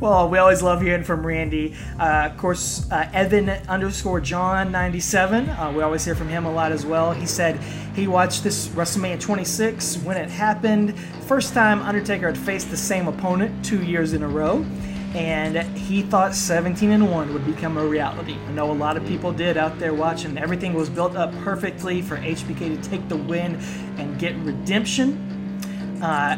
Well, 0.00 0.28
we 0.28 0.36
always 0.36 0.62
love 0.62 0.82
hearing 0.82 1.02
from 1.02 1.24
Randy. 1.24 1.74
Uh, 1.98 2.28
of 2.30 2.36
course, 2.36 2.86
uh, 2.90 3.08
Evan 3.14 3.48
underscore 3.48 4.20
John 4.20 4.70
97. 4.70 5.48
Uh, 5.48 5.72
we 5.74 5.82
always 5.82 6.04
hear 6.04 6.14
from 6.14 6.28
him 6.28 6.44
a 6.44 6.52
lot 6.52 6.72
as 6.72 6.84
well. 6.84 7.12
He 7.12 7.24
said 7.24 7.58
he 7.94 8.06
watched 8.06 8.44
this 8.44 8.68
WrestleMania 8.68 9.18
26 9.18 9.98
when 9.98 10.18
it 10.18 10.28
happened. 10.28 10.98
First 11.22 11.54
time 11.54 11.80
Undertaker 11.80 12.26
had 12.26 12.36
faced 12.36 12.70
the 12.70 12.76
same 12.76 13.08
opponent 13.08 13.64
two 13.64 13.82
years 13.82 14.12
in 14.12 14.22
a 14.22 14.28
row. 14.28 14.66
And 15.14 15.56
he 15.78 16.02
thought 16.02 16.34
17 16.34 16.90
and 16.90 17.10
1 17.10 17.32
would 17.32 17.46
become 17.46 17.78
a 17.78 17.86
reality. 17.86 18.34
I 18.34 18.50
know 18.50 18.72
a 18.72 18.74
lot 18.74 18.98
of 18.98 19.06
people 19.06 19.32
did 19.32 19.56
out 19.56 19.78
there 19.78 19.94
watching. 19.94 20.36
Everything 20.36 20.74
was 20.74 20.90
built 20.90 21.16
up 21.16 21.32
perfectly 21.38 22.02
for 22.02 22.18
HBK 22.18 22.82
to 22.82 22.90
take 22.90 23.08
the 23.08 23.16
win 23.16 23.54
and 23.96 24.18
get 24.18 24.36
redemption 24.38 25.60
uh, 26.02 26.36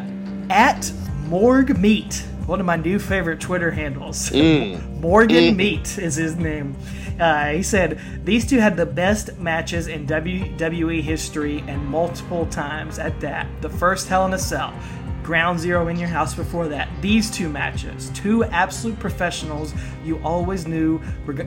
at 0.51 0.91
Morg 1.27 1.79
Meat, 1.79 2.25
one 2.47 2.61
of 2.61 2.67
my 2.67 2.77
new 2.77 2.99
favorite 2.99 3.41
Twitter 3.41 3.71
handles. 3.71 4.33
Morgan 5.01 5.57
Meat 5.57 5.99
is 5.99 6.15
his 6.15 6.37
name. 6.37 6.77
Uh, 7.19 7.49
he 7.53 7.63
said 7.63 7.99
these 8.25 8.47
two 8.47 8.59
had 8.59 8.77
the 8.77 8.85
best 8.87 9.39
matches 9.39 9.87
in 9.87 10.07
WWE 10.07 11.01
history 11.03 11.65
and 11.67 11.85
multiple 11.87 12.47
times 12.47 12.99
at 12.99 13.19
that. 13.21 13.47
The 13.63 13.71
first 13.71 14.07
Hell 14.09 14.27
in 14.27 14.35
a 14.35 14.39
Cell, 14.39 14.75
Ground 15.23 15.59
Zero 15.59 15.89
in 15.89 15.97
your 15.97 16.09
house 16.11 16.35
before 16.35 16.69
that. 16.69 16.89
These 17.01 17.31
two 17.31 17.49
matches, 17.49 18.11
two 18.11 18.45
absolute 18.45 18.99
professionals. 19.01 19.73
You 20.05 20.21
always 20.23 20.69
knew 20.69 21.01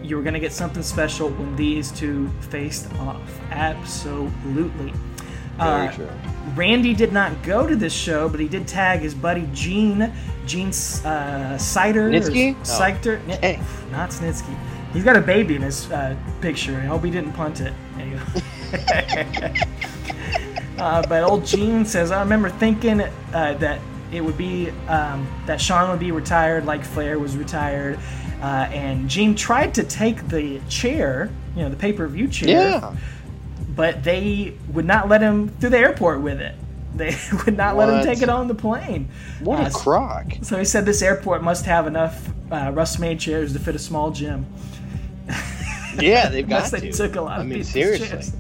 you 0.03 0.15
were 0.17 0.23
going 0.23 0.33
to 0.33 0.39
get 0.39 0.51
something 0.51 0.83
special 0.83 1.29
when 1.29 1.55
these 1.55 1.91
two 1.91 2.29
faced 2.49 2.91
off. 2.95 3.21
Absolutely. 3.51 4.91
Very 5.57 5.87
Uh, 5.87 5.91
true. 5.91 6.09
Randy 6.55 6.93
did 6.93 7.13
not 7.13 7.41
go 7.43 7.67
to 7.67 7.75
this 7.75 7.93
show, 7.93 8.29
but 8.29 8.39
he 8.39 8.47
did 8.47 8.67
tag 8.67 8.99
his 9.01 9.13
buddy 9.13 9.47
Gene, 9.53 10.13
Gene 10.45 10.69
uh, 10.69 11.57
Sider. 11.57 12.09
Snitsky? 12.09 12.55
Oh. 12.55 12.63
Seichter. 12.63 13.19
Hey. 13.39 13.59
Not 13.91 14.09
Snitsky. 14.11 14.57
He's 14.93 15.03
got 15.03 15.15
a 15.15 15.21
baby 15.21 15.55
in 15.55 15.61
his 15.61 15.91
uh, 15.91 16.15
picture. 16.41 16.75
I 16.75 16.85
hope 16.85 17.03
he 17.03 17.11
didn't 17.11 17.33
punt 17.33 17.61
it. 17.61 17.73
There 17.95 18.07
you 18.07 18.19
go. 18.19 19.53
uh, 20.83 21.07
but 21.07 21.23
old 21.23 21.45
Gene 21.45 21.85
says, 21.85 22.11
I 22.11 22.21
remember 22.21 22.49
thinking 22.49 23.01
uh, 23.01 23.53
that 23.59 23.79
it 24.11 24.21
would 24.21 24.37
be 24.37 24.71
um, 24.87 25.27
that 25.45 25.61
Shawn 25.61 25.89
would 25.91 25.99
be 25.99 26.11
retired 26.11 26.65
like 26.65 26.83
Flair 26.83 27.19
was 27.19 27.37
retired. 27.37 27.99
Uh, 28.41 28.67
and 28.71 29.09
Gene 29.09 29.35
tried 29.35 29.73
to 29.75 29.83
take 29.83 30.27
the 30.29 30.59
chair, 30.69 31.29
you 31.55 31.61
know, 31.63 31.69
the 31.69 31.75
pay 31.75 31.93
per 31.93 32.07
view 32.07 32.27
chair 32.27 32.49
Yeah. 32.49 32.95
But 33.79 34.03
they 34.03 34.53
would 34.73 34.83
not 34.83 35.07
let 35.07 35.21
him 35.21 35.47
through 35.47 35.69
the 35.69 35.77
airport 35.77 36.19
with 36.19 36.41
it. 36.41 36.53
They 36.97 37.15
would 37.45 37.55
not 37.55 37.77
let 37.77 37.87
him 37.87 38.03
take 38.03 38.21
it 38.21 38.27
on 38.27 38.49
the 38.49 38.53
plane. 38.55 39.07
What 39.39 39.61
Uh, 39.61 39.67
a 39.67 39.71
crock. 39.71 40.25
So 40.41 40.57
he 40.57 40.65
said 40.65 40.85
this 40.85 41.01
airport 41.01 41.43
must 41.43 41.65
have 41.65 41.87
enough 41.87 42.27
uh, 42.51 42.73
WrestleMania 42.73 43.17
chairs 43.17 43.53
to 43.53 43.59
fit 43.59 43.75
a 43.75 43.79
small 43.79 44.11
gym. 44.11 44.45
Yeah, 45.97 46.27
they've 46.29 46.47
got 46.57 46.69
they 46.71 46.79
to. 46.81 46.91
took 46.91 47.15
a 47.15 47.21
lot 47.21 47.39
I 47.39 47.41
of 47.41 47.47
mean, 47.47 47.63
seriously. 47.63 48.33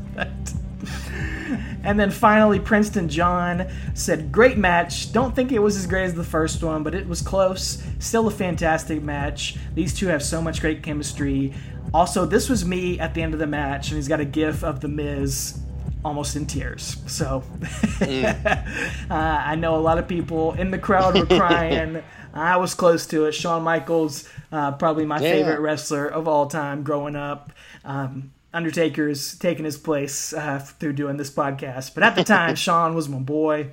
and 1.83 1.99
then 1.99 2.11
finally, 2.11 2.59
Princeton 2.59 3.09
John 3.09 3.67
said, 3.93 4.31
"Great 4.31 4.57
match. 4.57 5.11
Don't 5.13 5.35
think 5.35 5.51
it 5.51 5.59
was 5.59 5.75
as 5.77 5.87
great 5.87 6.05
as 6.05 6.13
the 6.13 6.23
first 6.23 6.63
one, 6.63 6.83
but 6.83 6.93
it 6.95 7.07
was 7.07 7.21
close. 7.21 7.81
Still 7.99 8.27
a 8.27 8.31
fantastic 8.31 9.01
match. 9.01 9.57
These 9.73 9.93
two 9.97 10.07
have 10.07 10.21
so 10.23 10.41
much 10.41 10.61
great 10.61 10.83
chemistry. 10.83 11.53
Also, 11.93 12.25
this 12.25 12.49
was 12.49 12.65
me 12.65 12.99
at 12.99 13.13
the 13.13 13.21
end 13.21 13.33
of 13.33 13.39
the 13.39 13.47
match, 13.47 13.89
and 13.89 13.95
he's 13.97 14.07
got 14.07 14.19
a 14.19 14.25
gif 14.25 14.63
of 14.63 14.79
the 14.81 14.87
Miz." 14.87 15.57
Almost 16.05 16.37
in 16.37 16.45
tears. 16.45 16.95
So 17.07 17.43
uh, 18.01 18.43
I 19.09 19.55
know 19.55 19.75
a 19.75 19.81
lot 19.81 19.97
of 19.97 20.07
people 20.07 20.53
in 20.53 20.71
the 20.71 20.77
crowd 20.79 21.15
were 21.15 21.25
crying. 21.25 22.01
I 22.33 22.55
was 22.55 22.73
close 22.73 23.05
to 23.07 23.25
it. 23.25 23.33
Shawn 23.33 23.63
Michaels, 23.63 24.29
uh, 24.51 24.71
probably 24.73 25.05
my 25.05 25.19
Yeah. 25.19 25.31
favorite 25.31 25.59
wrestler 25.59 26.07
of 26.07 26.25
all 26.27 26.47
time 26.47 26.83
growing 26.83 27.17
up. 27.17 27.51
Um, 27.83 28.31
Undertaker's 28.53 29.37
taking 29.37 29.65
his 29.65 29.77
place 29.77 30.31
uh, 30.31 30.59
through 30.59 30.93
doing 30.93 31.17
this 31.17 31.29
podcast. 31.31 31.93
But 31.95 32.03
at 32.03 32.15
the 32.15 32.23
time, 32.23 32.55
Shawn 32.65 32.95
was 32.95 33.09
my 33.09 33.17
boy. 33.19 33.71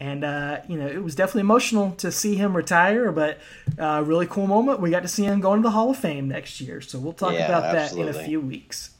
And, 0.00 0.24
uh, 0.24 0.60
you 0.66 0.78
know, 0.78 0.86
it 0.86 1.04
was 1.04 1.14
definitely 1.14 1.42
emotional 1.42 1.92
to 1.98 2.10
see 2.10 2.34
him 2.34 2.56
retire, 2.56 3.12
but 3.12 3.38
uh, 3.78 4.02
really 4.04 4.26
cool 4.26 4.46
moment. 4.46 4.80
We 4.80 4.90
got 4.90 5.02
to 5.02 5.08
see 5.08 5.24
him 5.24 5.40
go 5.40 5.52
into 5.52 5.62
the 5.62 5.72
Hall 5.72 5.90
of 5.90 5.98
Fame 5.98 6.28
next 6.28 6.58
year. 6.60 6.80
So 6.80 6.98
we'll 6.98 7.12
talk 7.12 7.34
Yeah, 7.34 7.44
about 7.46 7.72
that 7.72 7.92
in 7.92 8.08
a 8.08 8.14
few 8.14 8.40
weeks. 8.40 8.90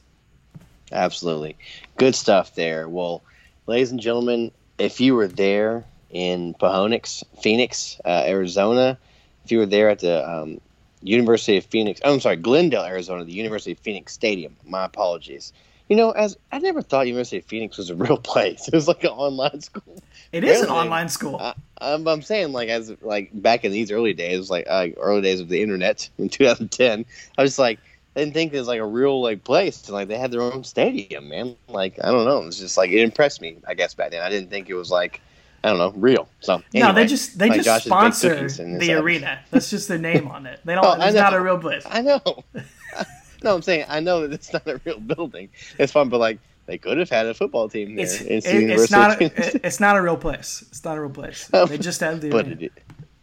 Absolutely. 0.91 1.57
Good 1.97 2.13
stuff 2.13 2.53
there. 2.53 2.87
Well, 2.87 3.23
ladies 3.65 3.89
and 3.91 3.99
gentlemen, 3.99 4.51
if 4.77 5.01
you 5.01 5.15
were 5.15 5.27
there 5.27 5.85
in 6.11 6.53
Pahonix, 6.53 7.23
Phoenix, 7.41 7.99
uh, 8.05 8.23
Arizona, 8.27 8.97
if 9.43 9.51
you 9.51 9.57
were 9.57 9.65
there 9.65 9.89
at 9.89 9.99
the 9.99 10.29
um, 10.29 10.61
University 11.01 11.57
of 11.57 11.65
Phoenix, 11.65 11.99
oh, 12.03 12.13
I'm 12.13 12.19
sorry, 12.19 12.35
Glendale, 12.35 12.83
Arizona, 12.83 13.23
the 13.23 13.31
University 13.31 13.71
of 13.71 13.79
Phoenix 13.79 14.13
Stadium, 14.13 14.55
my 14.65 14.85
apologies. 14.85 15.53
You 15.89 15.95
know, 15.97 16.11
as 16.11 16.37
I 16.51 16.59
never 16.59 16.81
thought 16.81 17.07
University 17.07 17.37
of 17.37 17.45
Phoenix 17.45 17.77
was 17.77 17.89
a 17.89 17.95
real 17.95 18.17
place. 18.31 18.67
It 18.67 18.73
was 18.73 18.87
like 18.87 19.03
an 19.03 19.09
online 19.09 19.61
school. 19.61 20.01
It 20.31 20.43
is 20.43 20.61
an 20.61 20.69
online 20.69 21.09
school. 21.09 21.37
I, 21.39 21.53
I'm, 21.79 22.07
I'm 22.07 22.21
saying 22.21 22.53
like 22.53 22.69
as 22.69 22.93
like 23.01 23.29
back 23.33 23.65
in 23.65 23.71
these 23.71 23.91
early 23.91 24.13
days, 24.13 24.49
like 24.49 24.65
uh, 24.69 24.87
early 24.97 25.21
days 25.21 25.39
of 25.39 25.49
the 25.49 25.61
internet 25.61 26.09
in 26.17 26.29
2010, 26.29 27.05
I 27.37 27.41
was 27.41 27.59
like 27.59 27.79
I 28.15 28.19
didn't 28.19 28.33
think 28.33 28.53
was 28.53 28.67
like 28.67 28.79
a 28.79 28.85
real 28.85 29.21
like 29.21 29.43
place. 29.43 29.89
Like 29.89 30.07
they 30.07 30.17
had 30.17 30.31
their 30.31 30.41
own 30.41 30.63
stadium, 30.63 31.29
man. 31.29 31.55
Like 31.67 31.97
I 32.03 32.11
don't 32.11 32.25
know, 32.25 32.45
it's 32.45 32.59
just 32.59 32.77
like 32.77 32.91
it 32.91 33.01
impressed 33.01 33.41
me. 33.41 33.57
I 33.67 33.73
guess 33.73 33.93
back 33.93 34.11
then 34.11 34.21
I 34.21 34.29
didn't 34.29 34.49
think 34.49 34.69
it 34.69 34.75
was 34.75 34.91
like 34.91 35.21
I 35.63 35.69
don't 35.69 35.77
know 35.77 35.91
real. 35.91 36.27
So 36.39 36.61
no, 36.73 36.93
they 36.93 37.05
just 37.05 37.37
they 37.37 37.49
like 37.49 37.57
just 37.57 37.65
Josh's 37.65 37.85
sponsor 37.85 38.35
cookies 38.35 38.59
in 38.59 38.73
this 38.73 38.87
the 38.87 38.93
arena. 38.93 39.39
That's 39.51 39.69
just 39.69 39.87
their 39.87 39.97
name 39.97 40.27
on 40.27 40.45
it. 40.45 40.59
They 40.65 40.75
don't. 40.75 40.85
Oh, 40.85 40.93
it's 40.99 41.15
not 41.15 41.33
a 41.33 41.41
real 41.41 41.57
place. 41.57 41.83
I 41.85 42.01
know. 42.01 42.21
no, 43.43 43.55
I'm 43.55 43.61
saying 43.61 43.85
I 43.87 43.99
know 43.99 44.21
that 44.21 44.33
it's 44.33 44.51
not 44.51 44.67
a 44.67 44.81
real 44.83 44.99
building. 44.99 45.49
It's 45.77 45.91
fun, 45.91 46.09
but 46.09 46.19
like 46.19 46.39
they 46.71 46.77
could 46.77 46.97
have 46.97 47.09
had 47.09 47.25
a 47.25 47.33
football 47.33 47.67
team 47.67 47.95
there. 47.95 48.05
It's, 48.05 48.21
It's, 48.21 48.47
it- 48.47 48.69
it's 48.69 48.89
not. 48.91 49.21
A, 49.21 49.65
it's 49.67 49.81
not 49.81 49.97
a 49.97 50.01
real 50.01 50.15
place. 50.15 50.63
It's 50.69 50.83
not 50.85 50.97
a 50.97 51.01
real 51.01 51.09
place. 51.09 51.49
They 51.67 51.77
just 51.77 51.99
have 51.99 52.21
the. 52.21 52.29
but 52.29 52.47
arena. 52.47 52.61
it, 52.61 52.71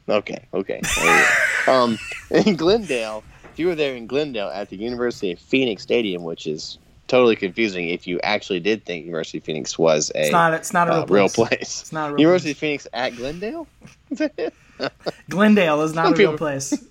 okay, 0.08 0.44
okay. 0.52 0.80
There 0.96 1.20
you 1.20 1.26
go. 1.66 1.72
um, 1.82 1.98
in 2.46 2.56
Glendale, 2.56 3.24
if 3.52 3.58
you 3.58 3.68
were 3.68 3.74
there 3.74 3.96
in 3.96 4.06
Glendale 4.06 4.50
at 4.50 4.68
the 4.68 4.76
University 4.76 5.32
of 5.32 5.38
Phoenix 5.38 5.82
Stadium, 5.82 6.24
which 6.24 6.46
is 6.46 6.78
totally 7.06 7.36
confusing 7.36 7.88
if 7.88 8.06
you 8.06 8.20
actually 8.22 8.60
did 8.60 8.84
think 8.84 9.06
University 9.06 9.38
of 9.38 9.44
Phoenix 9.44 9.78
was 9.78 10.12
a 10.14 10.24
It's 10.24 10.30
not. 10.32 10.52
It's 10.52 10.74
not 10.74 10.88
a 10.88 10.92
real 10.92 11.00
uh, 11.00 11.06
place. 11.06 11.38
real 11.38 11.46
place. 11.48 11.80
It's 11.80 11.92
not 11.92 12.10
a 12.10 12.12
real 12.12 12.20
University 12.20 12.52
place. 12.54 12.56
of 12.56 12.58
Phoenix 12.60 12.86
at 12.92 13.16
Glendale. 13.16 13.66
Glendale 15.30 15.82
is 15.82 15.94
not 15.94 16.04
Some 16.04 16.12
a 16.14 16.16
real 16.16 16.32
people- 16.32 16.38
place. 16.38 16.84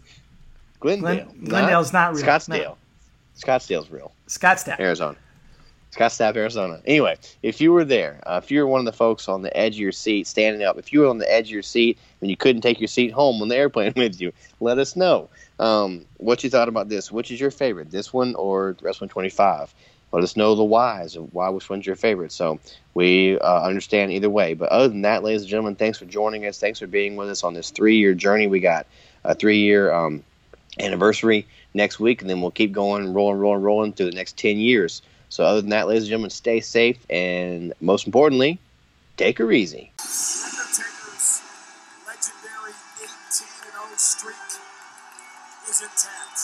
Glendale. 0.80 1.26
Glen- 1.26 1.46
Glendale's 1.46 1.94
not 1.94 2.14
real, 2.16 2.24
Scottsdale. 2.26 2.50
no. 2.64 2.78
Scottsdale's 3.40 3.90
real. 3.90 4.12
Scottsdale. 4.28 4.80
Arizona. 4.80 5.16
Scottsdale, 5.92 6.36
Arizona. 6.36 6.82
Anyway, 6.86 7.18
if 7.42 7.62
you 7.62 7.72
were 7.72 7.86
there, 7.86 8.20
uh, 8.26 8.40
if 8.44 8.52
you 8.52 8.60
were 8.60 8.68
one 8.68 8.80
of 8.80 8.86
the 8.86 8.94
folks 8.94 9.28
on 9.28 9.42
the 9.42 9.56
edge 9.56 9.76
of 9.76 9.80
your 9.80 9.92
seat, 9.92 10.28
standing 10.28 10.64
up, 10.64 10.78
if 10.78 10.92
you 10.92 11.02
were 11.02 11.08
on 11.08 11.18
the 11.18 11.32
edge 11.32 11.48
of 11.48 11.52
your 11.52 11.64
seat 11.64 11.98
and 12.22 12.30
you 12.30 12.38
couldn't 12.38 12.62
take 12.62 12.80
your 12.80 12.88
seat 12.88 13.12
home 13.12 13.42
on 13.42 13.48
the 13.48 13.56
airplane 13.56 13.94
with 13.96 14.20
you, 14.20 14.32
let 14.60 14.78
us 14.78 14.96
know 14.96 15.30
um, 15.60 16.06
what 16.18 16.44
you 16.44 16.50
thought 16.50 16.68
about 16.68 16.90
this. 16.90 17.12
Which 17.12 17.32
is 17.32 17.40
your 17.40 17.52
favorite, 17.52 17.90
this 17.90 18.14
one 18.14 18.36
or 18.36 18.76
Wrestling 18.82 19.10
25? 19.10 19.74
Let 20.12 20.24
us 20.24 20.38
know 20.38 20.56
the 20.56 20.64
whys 20.64 21.16
of 21.16 21.34
why 21.34 21.50
which 21.50 21.70
one's 21.70 21.86
your 21.86 21.96
favorite. 21.96 22.32
So 22.32 22.60
we 22.94 23.38
uh, 23.40 23.64
understand 23.64 24.12
either 24.12 24.30
way. 24.30 24.54
But 24.54 24.70
other 24.70 24.88
than 24.88 25.02
that, 25.02 25.24
ladies 25.24 25.42
and 25.42 25.50
gentlemen, 25.50 25.76
thanks 25.76 25.98
for 25.98 26.06
joining 26.06 26.46
us. 26.46 26.60
Thanks 26.60 26.80
for 26.80 26.88
being 26.88 27.16
with 27.16 27.30
us 27.30 27.44
on 27.44 27.54
this 27.54 27.72
three-year 27.72 28.14
journey. 28.14 28.48
We 28.48 28.60
got 28.62 28.88
a 29.26 29.36
three-year 29.36 29.92
um, 29.94 30.24
anniversary 30.80 31.46
next 31.74 32.00
week, 32.00 32.22
and 32.22 32.30
then 32.30 32.42
we'll 32.42 32.52
keep 32.52 32.72
going, 32.72 33.14
rolling, 33.14 33.38
rolling, 33.38 33.62
rolling 33.62 33.94
through 33.94 34.10
the 34.10 34.16
next 34.16 34.38
10 34.38 34.58
years. 34.58 35.02
So, 35.30 35.44
other 35.44 35.62
than 35.62 35.72
that, 35.72 35.88
ladies 35.88 36.04
and 36.04 36.10
gentlemen, 36.10 36.30
stay 36.30 36.62
safe, 36.62 36.98
and 37.10 37.74
most 37.82 38.06
importantly, 38.08 38.60
take 39.18 39.38
her 39.40 39.52
easy. 39.52 39.92
Undertaker's 40.00 41.42
legendary 42.08 42.74
18 43.04 43.12
0 43.32 43.48
streak 43.98 44.48
is 45.70 45.82
intact. 45.82 46.40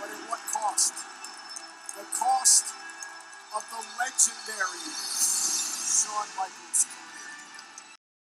But 0.00 0.10
at 0.10 0.22
what 0.28 0.40
cost? 0.52 0.94
The 1.96 2.04
cost 2.18 2.74
of 3.56 3.62
the 3.70 3.82
legendary 3.98 4.84
Shawn 4.92 6.28
Michaels. 6.36 7.01